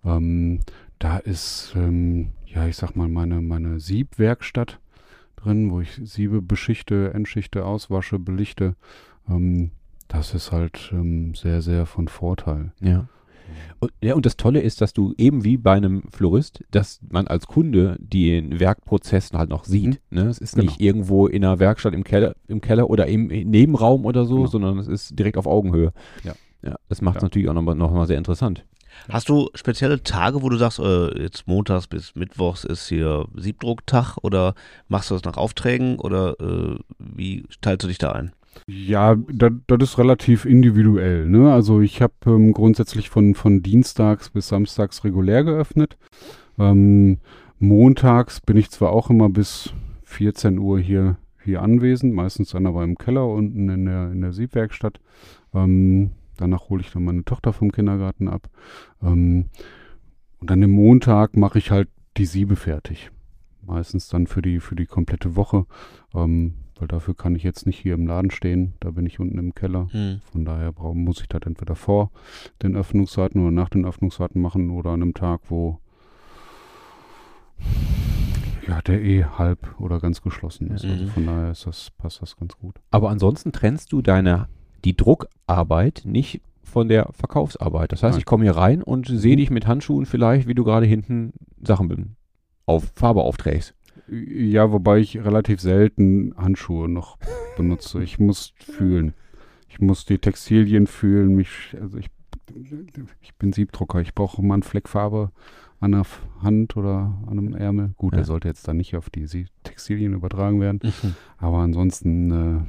ähm, 0.03 0.59
da 0.99 1.17
ist, 1.17 1.73
ähm, 1.75 2.29
ja, 2.45 2.67
ich 2.67 2.75
sag 2.77 2.95
mal, 2.95 3.07
meine, 3.07 3.41
meine 3.41 3.79
Siebwerkstatt 3.79 4.79
drin, 5.35 5.71
wo 5.71 5.81
ich 5.81 5.99
Siebe 6.03 6.41
beschichte, 6.41 7.13
entschichte, 7.13 7.65
auswasche, 7.65 8.19
belichte. 8.19 8.75
Ähm, 9.29 9.71
das 10.07 10.33
ist 10.33 10.51
halt 10.51 10.91
ähm, 10.93 11.33
sehr, 11.35 11.61
sehr 11.61 11.85
von 11.85 12.07
Vorteil. 12.07 12.71
Ja. 12.81 13.07
Und, 13.79 13.91
ja, 14.01 14.15
und 14.15 14.25
das 14.25 14.37
Tolle 14.37 14.61
ist, 14.61 14.81
dass 14.81 14.93
du 14.93 15.13
eben 15.17 15.43
wie 15.43 15.57
bei 15.57 15.73
einem 15.73 16.03
Florist, 16.11 16.63
dass 16.71 16.99
man 17.09 17.27
als 17.27 17.45
Kunde 17.45 17.95
den 17.99 18.59
Werkprozess 18.59 19.31
halt 19.33 19.49
noch 19.49 19.65
sieht. 19.65 20.01
Ne? 20.09 20.23
Es 20.23 20.39
ist 20.39 20.57
nicht 20.57 20.77
Genau. 20.79 20.87
irgendwo 20.89 21.27
in 21.27 21.43
einer 21.45 21.59
Werkstatt 21.59 21.93
im 21.93 22.03
Keller, 22.03 22.35
im 22.47 22.59
Keller 22.61 22.89
oder 22.89 23.05
im 23.05 23.27
Nebenraum 23.27 24.05
oder 24.05 24.25
so, 24.25 24.37
Genau. 24.37 24.47
sondern 24.47 24.79
es 24.79 24.87
ist 24.87 25.19
direkt 25.19 25.37
auf 25.37 25.45
Augenhöhe. 25.45 25.93
Ja. 26.23 26.33
Ja, 26.63 26.75
das 26.89 27.01
macht 27.03 27.17
es 27.17 27.21
Ja. 27.21 27.25
natürlich 27.27 27.47
auch 27.47 27.53
nochmal 27.53 27.75
noch 27.75 27.91
mal 27.91 28.07
sehr 28.07 28.17
interessant. 28.17 28.65
Hast 29.09 29.29
du 29.29 29.49
spezielle 29.53 30.01
Tage, 30.03 30.41
wo 30.41 30.49
du 30.49 30.57
sagst, 30.57 30.79
äh, 30.79 31.21
jetzt 31.21 31.47
montags 31.47 31.87
bis 31.87 32.15
mittwochs 32.15 32.63
ist 32.63 32.87
hier 32.87 33.27
Siebdrucktag 33.35 34.17
oder 34.21 34.55
machst 34.87 35.09
du 35.09 35.15
das 35.15 35.23
nach 35.23 35.37
Aufträgen 35.37 35.99
oder 35.99 36.39
äh, 36.39 36.77
wie 36.99 37.45
teilst 37.61 37.83
du 37.83 37.87
dich 37.87 37.97
da 37.97 38.11
ein? 38.11 38.31
Ja, 38.67 39.15
das 39.37 39.81
ist 39.81 39.97
relativ 39.97 40.45
individuell. 40.45 41.27
Ne? 41.27 41.51
Also 41.53 41.81
ich 41.81 42.01
habe 42.01 42.13
ähm, 42.25 42.53
grundsätzlich 42.53 43.09
von, 43.09 43.35
von 43.35 43.61
Dienstags 43.61 44.29
bis 44.29 44.47
Samstags 44.47 45.03
regulär 45.03 45.43
geöffnet. 45.43 45.97
Ähm, 46.57 47.19
montags 47.59 48.41
bin 48.41 48.57
ich 48.57 48.71
zwar 48.71 48.91
auch 48.91 49.09
immer 49.09 49.29
bis 49.29 49.73
14 50.05 50.57
Uhr 50.57 50.79
hier, 50.79 51.17
hier 51.43 51.61
anwesend, 51.61 52.13
meistens 52.13 52.51
dann 52.51 52.65
aber 52.65 52.83
im 52.83 52.97
Keller 52.97 53.27
unten 53.27 53.69
in 53.69 53.85
der, 53.85 54.11
in 54.11 54.21
der 54.21 54.33
Siebwerkstatt. 54.33 54.99
Ähm, 55.53 56.11
danach 56.37 56.69
hole 56.69 56.81
ich 56.81 56.91
dann 56.91 57.03
meine 57.05 57.23
Tochter 57.25 57.53
vom 57.53 57.71
Kindergarten 57.71 58.27
ab. 58.27 58.49
Ähm, 59.01 59.45
und 60.39 60.49
dann 60.49 60.63
am 60.63 60.71
Montag 60.71 61.35
mache 61.37 61.57
ich 61.59 61.71
halt 61.71 61.89
die 62.17 62.25
Siebe 62.25 62.55
fertig. 62.55 63.11
Meistens 63.65 64.07
dann 64.09 64.27
für 64.27 64.41
die, 64.41 64.59
für 64.59 64.75
die 64.75 64.85
komplette 64.85 65.35
Woche. 65.35 65.65
Ähm, 66.13 66.55
weil 66.77 66.87
dafür 66.89 67.15
kann 67.15 67.35
ich 67.35 67.43
jetzt 67.43 67.65
nicht 67.65 67.79
hier 67.79 67.93
im 67.93 68.05
Laden 68.05 68.31
stehen. 68.31 68.73
Da 68.81 68.91
bin 68.91 69.05
ich 69.05 69.19
unten 69.19 69.37
im 69.37 69.55
Keller. 69.55 69.87
Hm. 69.91 70.19
Von 70.31 70.43
daher 70.45 70.71
brau- 70.73 70.93
muss 70.93 71.21
ich 71.21 71.29
das 71.29 71.41
entweder 71.45 71.75
vor 71.75 72.11
den 72.61 72.75
Öffnungszeiten 72.75 73.41
oder 73.41 73.51
nach 73.51 73.69
den 73.69 73.85
Öffnungszeiten 73.85 74.41
machen 74.41 74.69
oder 74.71 74.89
an 74.91 75.01
einem 75.01 75.13
Tag, 75.13 75.39
wo 75.47 75.79
ja, 78.67 78.81
der 78.81 79.01
eh 79.03 79.23
halb 79.23 79.79
oder 79.79 79.99
ganz 79.99 80.21
geschlossen 80.21 80.71
ist. 80.71 80.83
Also 80.85 81.03
Mhm. 81.05 81.09
von 81.09 81.25
daher 81.25 81.51
ist 81.51 81.65
das, 81.67 81.91
passt 81.97 82.21
das 82.21 82.35
ganz 82.35 82.57
gut. 82.57 82.75
Aber 82.91 83.09
ansonsten 83.09 83.51
trennst 83.51 83.91
du 83.93 84.01
deine, 84.01 84.47
die 84.85 84.95
Druckarbeit 84.95 86.03
nicht 86.05 86.41
von 86.63 86.87
der 86.87 87.09
Verkaufsarbeit. 87.13 87.91
Das 87.91 88.03
heißt, 88.03 88.13
Nein. 88.13 88.19
ich 88.19 88.25
komme 88.25 88.43
hier 88.43 88.55
rein 88.55 88.81
und 88.81 89.07
sehe 89.07 89.33
Mhm. 89.35 89.37
dich 89.39 89.49
mit 89.51 89.67
Handschuhen 89.67 90.05
vielleicht, 90.05 90.47
wie 90.47 90.55
du 90.55 90.63
gerade 90.63 90.85
hinten 90.85 91.33
Sachen 91.63 92.15
auf 92.65 92.91
Farbe 92.95 93.21
aufträgst. 93.23 93.75
Ja, 94.09 94.71
wobei 94.71 94.99
ich 94.99 95.17
relativ 95.17 95.59
selten 95.61 96.33
Handschuhe 96.37 96.87
noch 96.89 97.17
benutze. 97.57 98.03
Ich 98.03 98.19
muss 98.19 98.53
fühlen. 98.59 99.13
Ich 99.69 99.79
muss 99.79 100.05
die 100.05 100.19
Textilien 100.19 100.85
fühlen. 100.87 101.35
Mich, 101.35 101.75
also 101.81 101.97
ich, 101.97 102.07
ich 103.21 103.33
bin 103.35 103.51
Siebdrucker. 103.53 104.01
Ich 104.01 104.13
brauche 104.13 104.41
mal 104.43 104.55
einen 104.55 104.63
Fleck 104.63 104.87
Farbe 104.89 105.31
an 105.79 105.91
der 105.93 106.03
Hand 106.41 106.77
oder 106.77 107.17
an 107.27 107.37
einem 107.39 107.55
Ärmel. 107.55 107.93
Gut, 107.97 108.13
Ja. 108.13 108.17
der 108.17 108.25
sollte 108.25 108.47
jetzt 108.47 108.67
dann 108.67 108.77
nicht 108.77 108.95
auf 108.95 109.09
die 109.09 109.25
Textilien 109.63 110.13
übertragen 110.13 110.61
werden. 110.61 110.79
Aber 111.37 111.57
ansonsten 111.57 112.31
äh, 112.31 112.59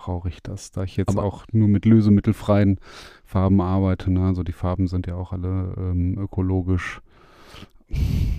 brauche 0.00 0.28
ich 0.30 0.42
das, 0.42 0.70
da 0.70 0.82
ich 0.82 0.96
jetzt 0.96 1.10
Aber- 1.10 1.24
auch 1.24 1.44
nur 1.52 1.68
mit 1.68 1.84
lösemittelfreien 1.84 2.78
Farben 3.26 3.60
arbeite. 3.60 4.10
Ne? 4.10 4.24
Also 4.24 4.42
die 4.42 4.52
Farben 4.52 4.86
sind 4.88 5.06
ja 5.06 5.14
auch 5.14 5.32
alle 5.32 5.74
ähm, 5.78 6.18
ökologisch 6.18 7.02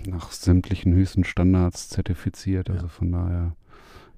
nach 0.08 0.32
sämtlichen 0.32 0.92
höchsten 0.92 1.24
Standards 1.24 1.88
zertifiziert. 1.88 2.68
Also 2.68 2.88
von 2.88 3.12
daher 3.12 3.52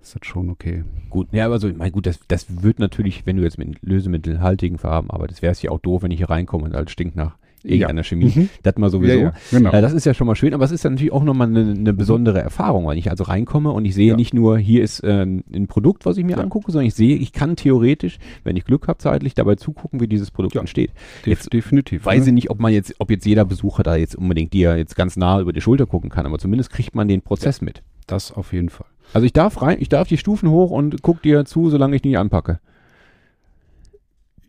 ist 0.00 0.14
das 0.14 0.26
schon 0.26 0.48
okay. 0.48 0.84
Gut, 1.10 1.28
ja, 1.32 1.44
aber 1.44 1.58
so, 1.58 1.68
ich 1.68 1.76
meine, 1.76 1.90
gut, 1.92 2.06
das, 2.06 2.18
das 2.28 2.62
wird 2.62 2.78
natürlich, 2.78 3.26
wenn 3.26 3.36
du 3.36 3.42
jetzt 3.42 3.58
mit 3.58 3.82
lösemittelhaltigen 3.82 4.78
Farben 4.78 5.10
arbeitest, 5.10 5.42
wäre 5.42 5.52
es 5.52 5.60
ja 5.62 5.70
auch 5.70 5.80
doof, 5.80 6.02
wenn 6.02 6.10
ich 6.12 6.18
hier 6.18 6.30
reinkomme 6.30 6.64
und 6.64 6.74
alles 6.74 6.92
stinkt 6.92 7.16
nach 7.16 7.36
irgendeiner 7.64 8.04
Chemie. 8.04 8.32
Mhm. 8.34 8.48
Das 8.62 8.76
mal 8.76 8.90
sowieso. 8.90 9.14
Ja, 9.16 9.22
ja, 9.24 9.32
genau. 9.50 9.72
Äh, 9.72 9.80
das 9.82 9.92
ist 9.92 10.04
ja 10.06 10.14
schon 10.14 10.26
mal 10.26 10.34
schön, 10.36 10.54
aber 10.54 10.64
es 10.64 10.70
ist 10.70 10.84
ja 10.84 10.90
natürlich 10.90 11.12
auch 11.12 11.24
nochmal 11.24 11.48
eine, 11.48 11.72
eine 11.72 11.92
besondere 11.92 12.40
Erfahrung, 12.40 12.86
wenn 12.86 12.98
ich 12.98 13.10
also 13.10 13.24
reinkomme 13.24 13.70
und 13.70 13.84
ich 13.84 13.94
sehe 13.94 14.10
Ja. 14.10 14.16
nicht 14.16 14.34
nur, 14.34 14.58
hier 14.58 14.82
ist 14.84 15.02
ähm, 15.04 15.42
ein 15.54 15.66
Produkt, 15.66 16.04
was 16.06 16.16
ich 16.18 16.24
mir 16.24 16.36
Ja. 16.36 16.42
angucke, 16.42 16.70
sondern 16.70 16.86
ich 16.86 16.94
sehe, 16.94 17.16
ich 17.16 17.32
kann 17.32 17.56
theoretisch, 17.56 18.18
wenn 18.44 18.56
ich 18.56 18.64
Glück 18.64 18.86
habe, 18.88 18.98
zeitlich 18.98 19.34
dabei 19.34 19.54
zugucken, 19.56 20.00
wie 20.00 20.08
dieses 20.08 20.30
Produkt 20.30 20.54
Ja. 20.54 20.60
entsteht. 20.60 20.90
Def 21.24 21.26
jetzt 21.26 21.52
definitiv. 21.52 22.04
Weiß 22.06 22.26
ich 22.26 22.32
nicht, 22.32 22.50
ob 22.50 22.60
man 22.60 22.72
jetzt, 22.72 22.94
ob 22.98 23.10
jetzt 23.10 23.24
jeder 23.26 23.44
Besucher 23.44 23.82
da 23.82 23.96
jetzt 23.96 24.14
unbedingt 24.16 24.52
dir 24.52 24.76
jetzt 24.76 24.96
ganz 24.96 25.16
nah 25.16 25.40
über 25.40 25.52
die 25.52 25.60
Schulter 25.60 25.86
gucken 25.86 26.10
kann, 26.10 26.26
aber 26.26 26.38
zumindest 26.38 26.70
kriegt 26.70 26.94
man 26.94 27.08
den 27.08 27.22
Prozess 27.22 27.60
mit. 27.60 27.82
Das 28.06 28.32
auf 28.32 28.52
jeden 28.52 28.68
Fall. 28.68 28.86
Also 29.12 29.24
ich 29.26 29.32
darf 29.32 29.62
rein, 29.62 29.78
ich 29.80 29.88
darf 29.88 30.08
die 30.08 30.16
Stufen 30.18 30.50
hoch 30.50 30.70
und 30.70 31.02
guck 31.02 31.22
dir 31.22 31.44
zu, 31.44 31.70
solange 31.70 31.96
ich 31.96 32.04
nicht 32.04 32.18
anpacke. 32.18 32.58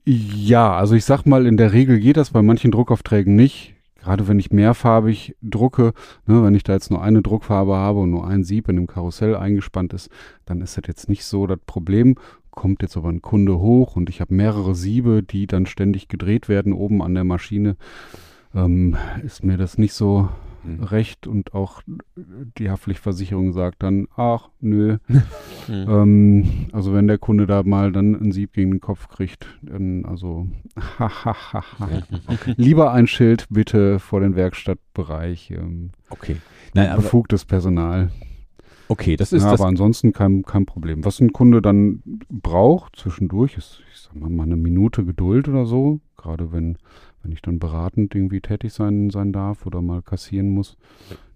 Ja, 0.07 0.77
also 0.77 0.93
ich 0.93 1.03
sag 1.03 1.25
mal, 1.25 1.47
in 1.47 1.57
der 1.57 1.73
Regel 1.73 1.99
geht 1.99 2.17
das 2.17 2.29
bei 2.29 2.43
manchen 2.43 2.69
Druckaufträgen 2.69 3.35
nicht. 3.35 3.73
Gerade 3.95 4.27
wenn 4.27 4.37
ich 4.37 4.51
mehrfarbig 4.51 5.35
drucke, 5.41 5.93
ne, 6.27 6.43
wenn 6.43 6.53
ich 6.53 6.61
da 6.61 6.73
jetzt 6.73 6.91
nur 6.91 7.01
eine 7.01 7.23
Druckfarbe 7.23 7.75
habe 7.75 8.01
und 8.01 8.11
nur 8.11 8.27
ein 8.27 8.43
Sieb 8.43 8.69
in 8.69 8.75
dem 8.75 8.85
Karussell 8.85 9.35
eingespannt 9.35 9.93
ist, 9.93 10.11
dann 10.45 10.61
ist 10.61 10.77
das 10.77 10.83
jetzt 10.87 11.09
nicht 11.09 11.25
so 11.25 11.47
das 11.47 11.57
Problem. 11.65 12.15
Kommt 12.51 12.83
jetzt 12.83 12.95
aber 12.97 13.09
ein 13.09 13.23
Kunde 13.23 13.57
hoch 13.57 13.95
und 13.95 14.09
ich 14.09 14.21
habe 14.21 14.35
mehrere 14.35 14.75
Siebe, 14.75 15.23
die 15.23 15.47
dann 15.47 15.65
ständig 15.65 16.07
gedreht 16.07 16.49
werden 16.49 16.71
oben 16.71 17.01
an 17.01 17.15
der 17.15 17.23
Maschine, 17.23 17.75
ähm, 18.53 18.95
ist 19.23 19.43
mir 19.43 19.57
das 19.57 19.79
nicht 19.79 19.93
so 19.93 20.29
Hm. 20.65 20.83
recht 20.83 21.27
und 21.27 21.53
auch 21.53 21.81
die 22.57 22.69
Haftpflichtversicherung 22.69 23.53
sagt 23.53 23.83
dann, 23.83 24.07
ach 24.15 24.49
nö, 24.59 24.97
Hm. 25.67 25.85
ähm, 25.89 26.67
also 26.71 26.93
wenn 26.93 27.07
der 27.07 27.17
Kunde 27.17 27.47
da 27.47 27.63
mal 27.63 27.91
dann 27.91 28.15
ein 28.15 28.31
Sieb 28.31 28.53
gegen 28.53 28.71
den 28.71 28.81
Kopf 28.81 29.07
kriegt, 29.07 29.47
dann 29.61 30.05
also 30.05 30.47
lieber 32.57 32.91
ein 32.91 33.07
Schild 33.07 33.45
bitte 33.49 33.99
vor 33.99 34.19
den 34.19 34.35
Werkstattbereich, 34.35 35.51
ähm, 35.51 35.91
Okay. 36.09 36.37
Nein, 36.73 36.95
befugtes 36.95 37.45
Personal. 37.45 38.11
okay, 38.89 39.15
das 39.15 39.33
ist 39.33 39.43
ja, 39.43 39.51
das. 39.51 39.59
aber 39.61 39.69
ansonsten 39.69 40.13
kein, 40.13 40.43
kein 40.43 40.65
Problem. 40.65 41.03
Was 41.05 41.19
ein 41.19 41.33
Kunde 41.33 41.61
dann 41.61 42.03
braucht 42.29 42.95
zwischendurch, 42.97 43.57
ist, 43.57 43.81
ich 43.93 43.99
sag 44.01 44.15
mal, 44.15 44.29
mal 44.29 44.43
eine 44.43 44.55
Minute 44.57 45.03
Geduld 45.05 45.47
oder 45.47 45.65
so, 45.65 45.99
gerade 46.17 46.51
wenn, 46.51 46.77
wenn 47.25 47.31
ich 47.31 47.41
dann 47.41 47.57
beratend 47.57 48.13
irgendwie 48.13 48.39
tätig 48.39 48.71
sein, 48.71 49.09
sein 49.09 49.33
darf 49.33 49.65
oder 49.65 49.81
mal 49.81 50.03
kassieren 50.03 50.49
muss, 50.49 50.77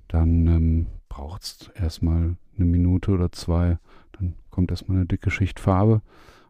dann 0.07 0.45
ähm, 0.47 0.85
braucht 1.09 1.41
es 1.41 1.71
erstmal 1.73 2.35
eine 2.55 2.65
Minute 2.65 3.11
oder 3.11 3.31
zwei. 3.31 3.79
Dann 4.13 4.35
kommt 4.51 4.69
erstmal 4.69 4.97
eine 4.97 5.07
dicke 5.07 5.31
Schicht 5.31 5.59
Farbe 5.59 6.01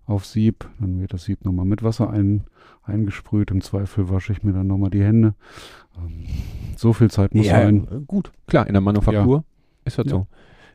auf 0.05 0.25
Sieb, 0.25 0.67
dann 0.79 0.99
wird 0.99 1.13
das 1.13 1.23
Sieb 1.23 1.45
nochmal 1.45 1.65
mit 1.65 1.83
Wasser 1.83 2.09
ein, 2.09 2.43
eingesprüht. 2.83 3.51
Im 3.51 3.61
Zweifel 3.61 4.09
wasche 4.09 4.33
ich 4.33 4.43
mir 4.43 4.51
dann 4.51 4.67
nochmal 4.67 4.89
die 4.89 5.03
Hände. 5.03 5.35
Ähm, 5.97 6.25
so 6.75 6.91
viel 6.91 7.09
Zeit 7.09 7.33
muss 7.33 7.45
ja, 7.45 7.61
sein. 7.61 7.87
äh, 7.89 7.99
gut, 8.05 8.31
klar, 8.47 8.67
in 8.67 8.73
der 8.73 8.81
Manufaktur 8.81 9.45
ist 9.85 9.99
das 9.99 10.05
Ja. 10.07 10.11
so. 10.11 10.27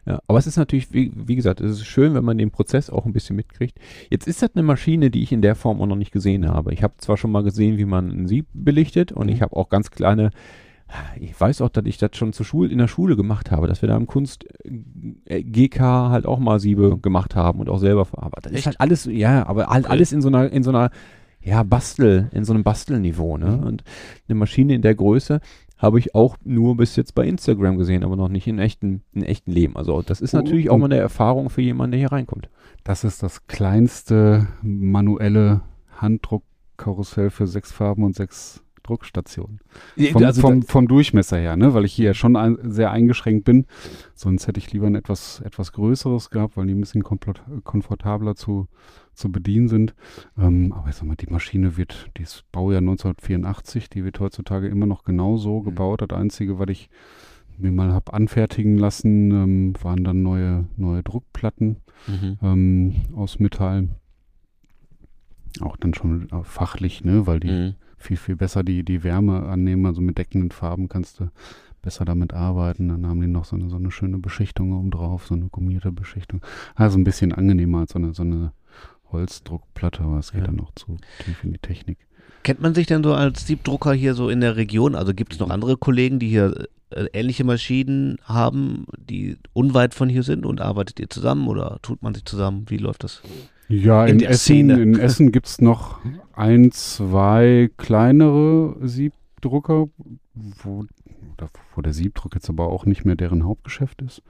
Ja, 0.07 0.21
aber 0.27 0.39
es 0.39 0.47
ist 0.47 0.57
natürlich, 0.57 0.93
wie, 0.93 1.13
wie 1.15 1.35
gesagt, 1.37 1.61
es 1.61 1.73
ist 1.73 1.87
schön, 1.87 2.15
wenn 2.15 2.25
man 2.25 2.37
den 2.37 2.51
Prozess 2.51 2.91
auch 2.91 3.07
ein 3.07 3.13
bisschen 3.13 3.37
mitkriegt. 3.37 3.79
Jetzt 4.11 4.29
ist 4.29 4.43
das 4.43 4.51
eine 4.55 4.63
Maschine, 4.63 5.11
die 5.11 5.23
ich 5.23 5.33
in 5.33 5.41
der 5.43 5.55
Form 5.55 5.81
auch 5.81 5.87
noch 5.87 5.97
nicht 5.97 6.13
gesehen 6.13 6.47
habe. 6.49 6.75
Ich 6.75 6.83
habe 6.83 6.95
zwar 6.99 7.17
schon 7.17 7.33
mal 7.33 7.43
gesehen, 7.43 7.79
wie 7.79 7.87
man 7.87 8.11
ein 8.11 8.29
Sieb 8.29 8.47
belichtet 8.53 9.13
und 9.13 9.27
Mhm. 9.29 9.33
ich 9.33 9.43
habe 9.43 9.57
auch 9.57 9.69
ganz 9.71 9.91
kleine, 9.91 10.31
ich 11.19 11.39
weiß 11.41 11.63
auch, 11.63 11.71
dass 11.71 11.87
ich 11.87 11.97
das 11.99 12.11
schon 12.15 12.33
zur 12.35 12.45
Schule, 12.45 12.71
in 12.71 12.79
der 12.79 12.89
Schule 12.89 13.17
gemacht 13.17 13.51
habe, 13.51 13.67
dass 13.67 13.81
wir 13.83 13.89
da 13.89 13.97
im 13.97 14.07
Kunst 14.07 14.45
äh, 15.25 15.43
GK 15.43 15.81
halt 16.11 16.27
auch 16.27 16.39
mal 16.39 16.61
Siebe 16.61 16.99
gemacht 16.99 17.35
haben 17.35 17.61
und 17.61 17.69
auch 17.71 17.79
selber 17.79 18.05
verarbeitet. 18.05 18.53
Das 18.53 18.61
ist 18.61 18.67
halt 18.67 18.81
alles, 18.81 19.07
ja, 19.07 19.47
aber 19.47 19.69
halt 19.69 19.89
alles 19.89 20.13
in 20.13 20.21
so 20.21 20.29
einer, 20.29 20.53
in 20.53 20.63
so 20.63 20.71
einer, 20.71 20.91
ja, 21.43 21.63
Bastel, 21.63 22.31
in 22.33 22.45
so 22.45 22.55
einem 22.55 22.63
Bastelniveau, 22.63 23.37
ne? 23.37 23.59
Mhm. 23.59 23.65
Und 23.65 23.85
eine 24.29 24.35
Maschine 24.35 24.75
in 24.75 24.83
der 24.83 24.95
Größe 24.95 25.41
habe 25.77 25.99
ich 25.99 26.15
auch 26.15 26.37
nur 26.45 26.77
bis 26.77 26.97
jetzt 26.97 27.15
bei 27.15 27.27
Instagram 27.27 27.77
gesehen, 27.79 28.05
aber 28.05 28.17
noch 28.17 28.29
nicht 28.29 28.47
in 28.47 28.59
echten, 28.59 29.03
in 29.13 29.23
echten 29.23 29.51
Leben. 29.51 29.77
Also 29.77 30.03
das 30.03 30.21
ist 30.21 30.35
Oh, 30.35 30.39
natürlich 30.39 30.71
auch 30.71 30.75
und- 30.75 30.81
mal 30.81 30.87
eine 30.87 30.97
Erfahrung 30.99 31.51
für 31.51 31.63
jemanden, 31.63 31.93
der 31.93 32.01
hier 32.01 32.13
reinkommt. 32.13 32.49
Das 32.85 33.05
ist 33.05 33.23
das 33.23 33.47
kleinste 33.47 34.47
manuelle 34.63 35.63
Handdruckkarussell 35.97 37.31
für 37.31 37.47
sechs 37.47 37.73
Farben 37.73 38.05
und 38.05 38.15
sechs 38.15 38.63
Druckstationen. 38.83 39.61
Vom, 40.13 40.23
also 40.25 40.41
vom, 40.43 40.63
vom 40.63 40.87
Durchmesser 40.89 41.39
her, 41.39 41.57
ne? 41.57 41.73
weil 41.73 41.87
ich 41.87 41.95
hier 41.95 42.13
schon 42.13 42.37
ein, 42.37 42.59
sehr 42.71 42.91
eingeschränkt 42.91 43.45
bin. 43.47 43.65
Sonst 44.15 44.47
hätte 44.47 44.59
ich 44.59 44.71
lieber 44.73 44.87
ein 44.87 44.95
etwas, 44.95 45.41
etwas 45.41 45.73
größeres 45.73 46.29
gehabt, 46.29 46.57
weil 46.59 46.67
die 46.67 46.75
ein 46.75 46.81
bisschen 46.81 47.03
komfortabler 47.03 48.37
zu, 48.37 48.69
zu 49.15 49.31
bedienen 49.33 49.69
sind. 49.69 49.95
Ähm, 50.39 50.73
aber 50.73 50.89
ich 50.89 50.95
sag 50.97 51.07
mal, 51.07 51.17
die 51.17 51.31
Maschine 51.31 51.77
wird, 51.77 52.11
die 52.17 52.23
ist 52.23 52.45
Baujahr 52.53 52.81
1984, 52.81 53.89
die 53.91 54.05
wird 54.05 54.21
heutzutage 54.21 54.69
immer 54.69 54.87
noch 54.87 55.05
genau 55.05 55.37
so 55.37 55.61
Mhm. 55.61 55.65
gebaut. 55.65 56.03
Das 56.03 56.17
Einzige, 56.19 56.59
was 56.59 56.69
ich 56.71 56.91
mir 57.59 57.71
mal 57.73 57.93
habe 57.93 58.13
anfertigen 58.13 58.77
lassen, 58.79 59.31
ähm, 59.31 59.73
waren 59.83 60.03
dann 60.05 60.23
neue, 60.23 60.67
neue 60.77 61.03
Druckplatten 61.03 61.77
Mhm. 62.09 62.39
ähm, 62.43 62.95
aus 63.15 63.39
Metall. 63.39 63.89
Auch 65.61 65.77
dann 65.77 65.95
schon 65.95 66.29
äh, 66.31 66.43
fachlich, 66.43 67.05
ne, 67.05 67.27
weil 67.27 67.41
die 67.41 67.51
Mhm. 67.51 67.75
viel, 67.97 68.17
viel 68.17 68.37
besser 68.37 68.65
die, 68.65 68.85
die 68.85 69.05
Wärme 69.05 69.45
annehmen. 69.45 69.87
Also 69.87 70.01
mit 70.01 70.19
deckenden 70.19 70.51
Farben 70.51 70.89
kannst 70.89 71.21
du 71.21 71.31
besser 71.81 72.05
damit 72.05 72.35
arbeiten. 72.35 72.89
Dann 72.89 73.07
haben 73.07 73.21
die 73.21 73.27
noch 73.29 73.45
so 73.45 73.55
eine, 73.57 73.69
so 73.69 73.77
eine 73.77 73.91
schöne 73.93 74.19
Beschichtung 74.19 74.73
oben 74.73 74.91
drauf, 74.91 75.27
so 75.27 75.35
eine 75.35 75.49
gummierte 75.49 75.93
Beschichtung. 75.93 76.41
Also 76.75 76.99
ein 76.99 77.05
bisschen 77.05 77.33
angenehmer 77.33 77.81
als 77.81 77.93
so 77.93 77.99
eine, 77.99 78.15
so 78.15 78.23
eine 78.23 78.53
Holzdruckplatte, 79.15 80.03
aber 80.03 80.19
es 80.19 80.33
geht 80.33 80.41
Ja. 80.43 80.47
dann 80.49 80.57
noch 80.57 80.73
zu 80.75 80.97
tief 81.25 81.43
in 81.45 81.53
die 81.53 81.59
Technik. 81.59 81.99
Kennt 82.43 82.61
man 82.61 82.75
sich 82.75 82.87
denn 82.87 83.03
so 83.03 83.15
als 83.15 83.47
Siebdrucker 83.47 83.95
hier 83.95 84.15
so 84.15 84.29
in 84.29 84.41
der 84.43 84.57
Region? 84.57 84.95
Also 84.95 85.15
gibt 85.15 85.33
es 85.33 85.39
noch 85.41 85.49
andere 85.51 85.77
Kollegen, 85.79 86.19
die 86.19 86.29
hier 86.29 86.67
äh, 86.91 87.07
ähnliche 87.15 87.45
Maschinen 87.45 88.19
haben, 88.25 88.87
die 88.99 89.37
unweit 89.55 89.95
von 89.95 90.09
hier 90.11 90.23
sind 90.23 90.45
und 90.45 90.61
arbeitet 90.61 91.01
ihr 91.01 91.09
zusammen 91.09 91.49
oder 91.49 91.79
tut 91.81 92.03
man 92.03 92.13
sich 92.15 92.25
zusammen? 92.27 92.67
Wie 92.69 92.77
läuft 92.77 93.03
das? 93.05 93.23
Ja, 93.69 94.05
In 94.05 94.21
in, 94.21 94.27
Essen, 94.27 94.39
Szene. 94.39 94.83
in 94.83 94.99
Essen 94.99 95.33
gibt 95.33 95.47
es 95.47 95.61
noch 95.63 96.01
ein, 96.35 96.71
zwei 96.71 97.71
kleinere 97.79 98.77
Siebdrucker, 98.87 99.89
wo, 100.35 100.85
wo 101.75 101.81
der 101.81 101.95
Siebdruck 101.95 102.35
jetzt 102.35 102.51
aber 102.51 102.67
auch 102.69 102.85
nicht 102.85 103.07
mehr 103.07 103.17
deren 103.17 103.45
Hauptgeschäft 103.45 104.03
ist. 104.03 104.21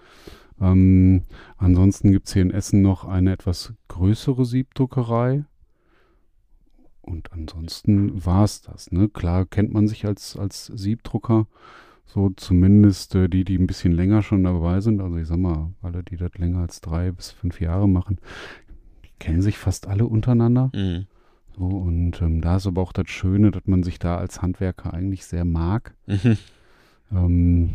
Ähm, 0.61 1.23
ansonsten 1.57 2.13
gibt 2.13 2.27
es 2.27 2.33
hier 2.33 2.43
in 2.43 2.51
Essen 2.51 2.83
noch 2.83 3.05
eine 3.05 3.33
etwas 3.33 3.75
größere 3.89 4.45
Siebdruckerei. 4.45 5.45
Und 7.03 7.33
ansonsten 7.33 8.25
war 8.25 8.45
es 8.45 8.63
das. 8.63 8.91
Ne? 8.91 9.09
Klar 9.09 9.45
kennt 9.45 9.73
man 9.73 9.89
sich 9.89 10.07
als, 10.07 10.37
als 10.39 10.67
Siebdrucker, 10.67 11.47
so 12.07 12.31
zumindest 12.31 13.15
äh, 13.15 13.29
die, 13.29 13.45
die 13.45 13.59
ein 13.59 13.67
bisschen 13.67 13.93
länger 13.93 14.23
schon 14.23 14.45
dabei 14.45 14.81
sind. 14.81 15.01
Also 15.01 15.17
ich 15.19 15.27
sag 15.27 15.39
mal, 15.39 15.73
alle, 15.83 16.03
die 16.03 16.17
das 16.17 16.33
länger 16.39 16.61
als 16.61 16.81
drei 16.81 17.13
bis 17.13 17.31
fünf 17.31 17.61
Jahre 17.61 17.89
machen, 17.89 18.19
die 19.05 19.11
kennen 19.19 19.43
sich 19.43 19.59
fast 19.59 19.87
alle 19.87 20.07
untereinander. 20.07 20.71
Mhm. 20.75 21.07
So, 21.57 21.67
und 21.67 22.21
ähm, 22.23 22.41
da 22.41 22.57
ist 22.57 22.67
aber 22.67 22.81
auch 22.81 22.93
das 22.93 23.09
Schöne, 23.09 23.51
dass 23.51 23.67
man 23.67 23.83
sich 23.83 23.99
da 23.99 24.17
als 24.17 24.43
Handwerker 24.43 24.93
eigentlich 24.95 25.27
sehr 25.27 25.45
mag. 25.45 25.95
Mhm. 26.07 26.39
Ähm, 27.13 27.71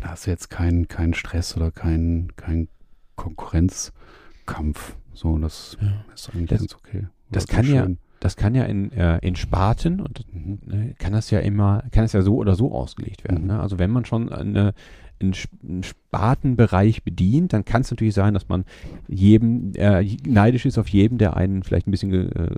da 0.00 0.08
hast 0.10 0.26
du 0.26 0.30
jetzt 0.30 0.50
keinen 0.50 0.88
kein 0.88 1.14
Stress 1.14 1.56
oder 1.56 1.70
keinen 1.70 2.34
kein 2.36 2.68
Konkurrenzkampf. 3.16 4.96
So, 5.14 5.38
das 5.38 5.76
Ja. 5.80 6.04
ist 6.14 6.30
eigentlich 6.34 6.48
Das- 6.50 6.60
ganz 6.60 6.74
okay. 6.74 7.06
das 7.30 7.44
ist 7.44 7.48
kann 7.50 7.66
ja-. 7.66 7.88
Das 8.20 8.34
kann 8.36 8.54
ja 8.54 8.64
in, 8.64 8.90
äh, 8.92 9.18
in 9.18 9.36
Sparten 9.36 10.00
und 10.00 10.24
Mhm. 10.32 10.58
ne, 10.64 10.94
kann 10.98 11.12
das 11.12 11.30
ja 11.30 11.38
immer, 11.40 11.84
kann 11.90 12.04
es 12.04 12.14
ja 12.14 12.22
so 12.22 12.36
oder 12.36 12.54
so 12.54 12.72
ausgelegt 12.72 13.24
werden. 13.24 13.42
Mhm. 13.42 13.46
Ne? 13.48 13.60
Also 13.60 13.78
wenn 13.78 13.90
man 13.90 14.06
schon 14.06 14.32
eine, 14.32 14.72
einen 15.20 15.82
Spartenbereich 15.82 17.02
bedient, 17.04 17.52
dann 17.52 17.64
kann 17.66 17.82
es 17.82 17.90
natürlich 17.90 18.14
sein, 18.14 18.32
dass 18.32 18.48
man 18.48 18.64
jedem 19.06 19.72
äh, 19.76 20.02
neidisch 20.26 20.64
ist 20.64 20.78
auf 20.78 20.88
jeden, 20.88 21.18
der 21.18 21.36
einen 21.36 21.62
vielleicht 21.62 21.86
ein 21.88 21.90
bisschen 21.90 22.10
ge, 22.10 22.26
äh, 22.30 22.54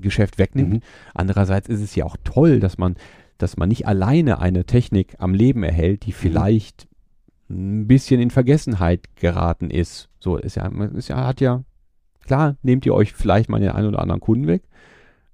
Geschäft 0.00 0.38
wegnimmt. 0.38 0.74
Mhm. 0.74 0.80
Andererseits 1.14 1.68
ist 1.68 1.80
es 1.80 1.94
ja 1.94 2.04
auch 2.04 2.16
toll, 2.22 2.60
dass 2.60 2.76
man, 2.76 2.96
dass 3.38 3.56
man 3.56 3.68
nicht 3.68 3.86
alleine 3.86 4.38
eine 4.38 4.64
Technik 4.64 5.16
am 5.18 5.34
Leben 5.34 5.62
erhält, 5.62 6.02
Mhm. 6.02 6.06
die 6.06 6.12
vielleicht 6.12 6.88
ein 7.50 7.86
bisschen 7.86 8.20
in 8.20 8.30
Vergessenheit 8.30 9.16
geraten 9.16 9.70
ist. 9.70 10.08
So 10.20 10.36
ist 10.36 10.56
ja, 10.56 10.66
ist 10.94 11.08
ja, 11.08 11.26
hat 11.26 11.40
ja, 11.40 11.62
klar, 12.24 12.56
nehmt 12.62 12.86
ihr 12.86 12.94
euch 12.94 13.12
vielleicht 13.12 13.48
mal 13.50 13.60
den 13.60 13.70
einen 13.70 13.88
oder 13.88 14.00
anderen 14.00 14.20
Kunden 14.20 14.46
weg, 14.46 14.62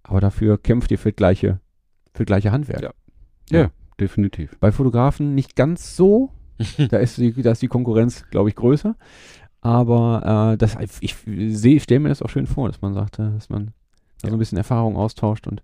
aber 0.03 0.21
dafür 0.21 0.59
kämpft 0.59 0.91
ihr 0.91 0.99
für 0.99 1.13
gleiche, 1.13 1.61
für 2.15 2.25
gleiche 2.25 2.53
Handwerk. 2.53 2.83
Ja. 2.83 2.93
Ja, 3.51 3.71
definitiv. 3.99 4.57
Bei 4.61 4.73
Fotografen 4.73 5.35
nicht 5.35 5.57
ganz 5.57 5.97
so. 5.97 6.31
da, 6.91 6.99
ist 6.99 7.17
die, 7.19 7.33
da 7.43 7.53
ist 7.53 7.63
die 7.63 7.69
Konkurrenz, 7.69 8.25
glaube 8.31 8.49
ich, 8.49 8.57
größer. 8.57 8.95
Aber 9.61 10.53
äh, 10.53 10.57
das, 10.57 10.77
ich 11.01 11.17
sehe, 11.27 11.81
stelle 11.81 12.01
mir 12.01 12.09
das 12.09 12.23
auch 12.23 12.31
schön 12.31 12.47
vor, 12.47 12.69
dass 12.69 12.81
man 12.81 12.95
sagt, 12.95 13.19
äh, 13.19 13.31
dass 13.31 13.49
man 13.51 13.73
da 14.23 14.29
so 14.29 14.37
ein 14.37 14.39
bisschen 14.39 14.59
Erfahrung 14.59 14.97
austauscht 14.97 15.47
und 15.47 15.63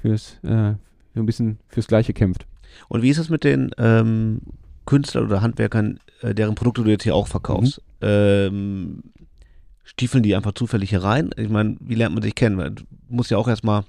fürs, 0.00 0.38
äh, 0.44 0.74
so 1.14 1.20
ein 1.20 1.26
bisschen 1.26 1.58
fürs 1.68 1.86
Gleiche 1.86 2.12
kämpft. 2.12 2.46
Und 2.88 3.02
wie 3.02 3.10
ist 3.10 3.18
es 3.18 3.28
mit 3.28 3.44
den 3.44 3.70
ähm, 3.78 4.40
Künstlern 4.86 5.24
oder 5.26 5.42
Handwerkern, 5.42 6.00
äh, 6.22 6.34
deren 6.34 6.54
Produkte 6.54 6.82
du 6.82 6.90
jetzt 6.90 7.04
hier 7.04 7.14
auch 7.14 7.28
verkaufst? 7.28 7.80
Ähm, 8.00 9.02
stiefeln 9.84 10.22
die 10.22 10.34
einfach 10.34 10.52
zufällig 10.52 10.90
hier 10.90 11.02
rein? 11.02 11.30
Ich 11.36 11.48
meine, 11.48 11.76
wie 11.80 11.94
lernt 11.94 12.14
man 12.14 12.22
sich 12.22 12.34
kennen? 12.34 12.74
Du 12.74 12.82
musst 13.08 13.30
ja 13.30 13.38
auch 13.38 13.48
erstmal, 13.48 13.84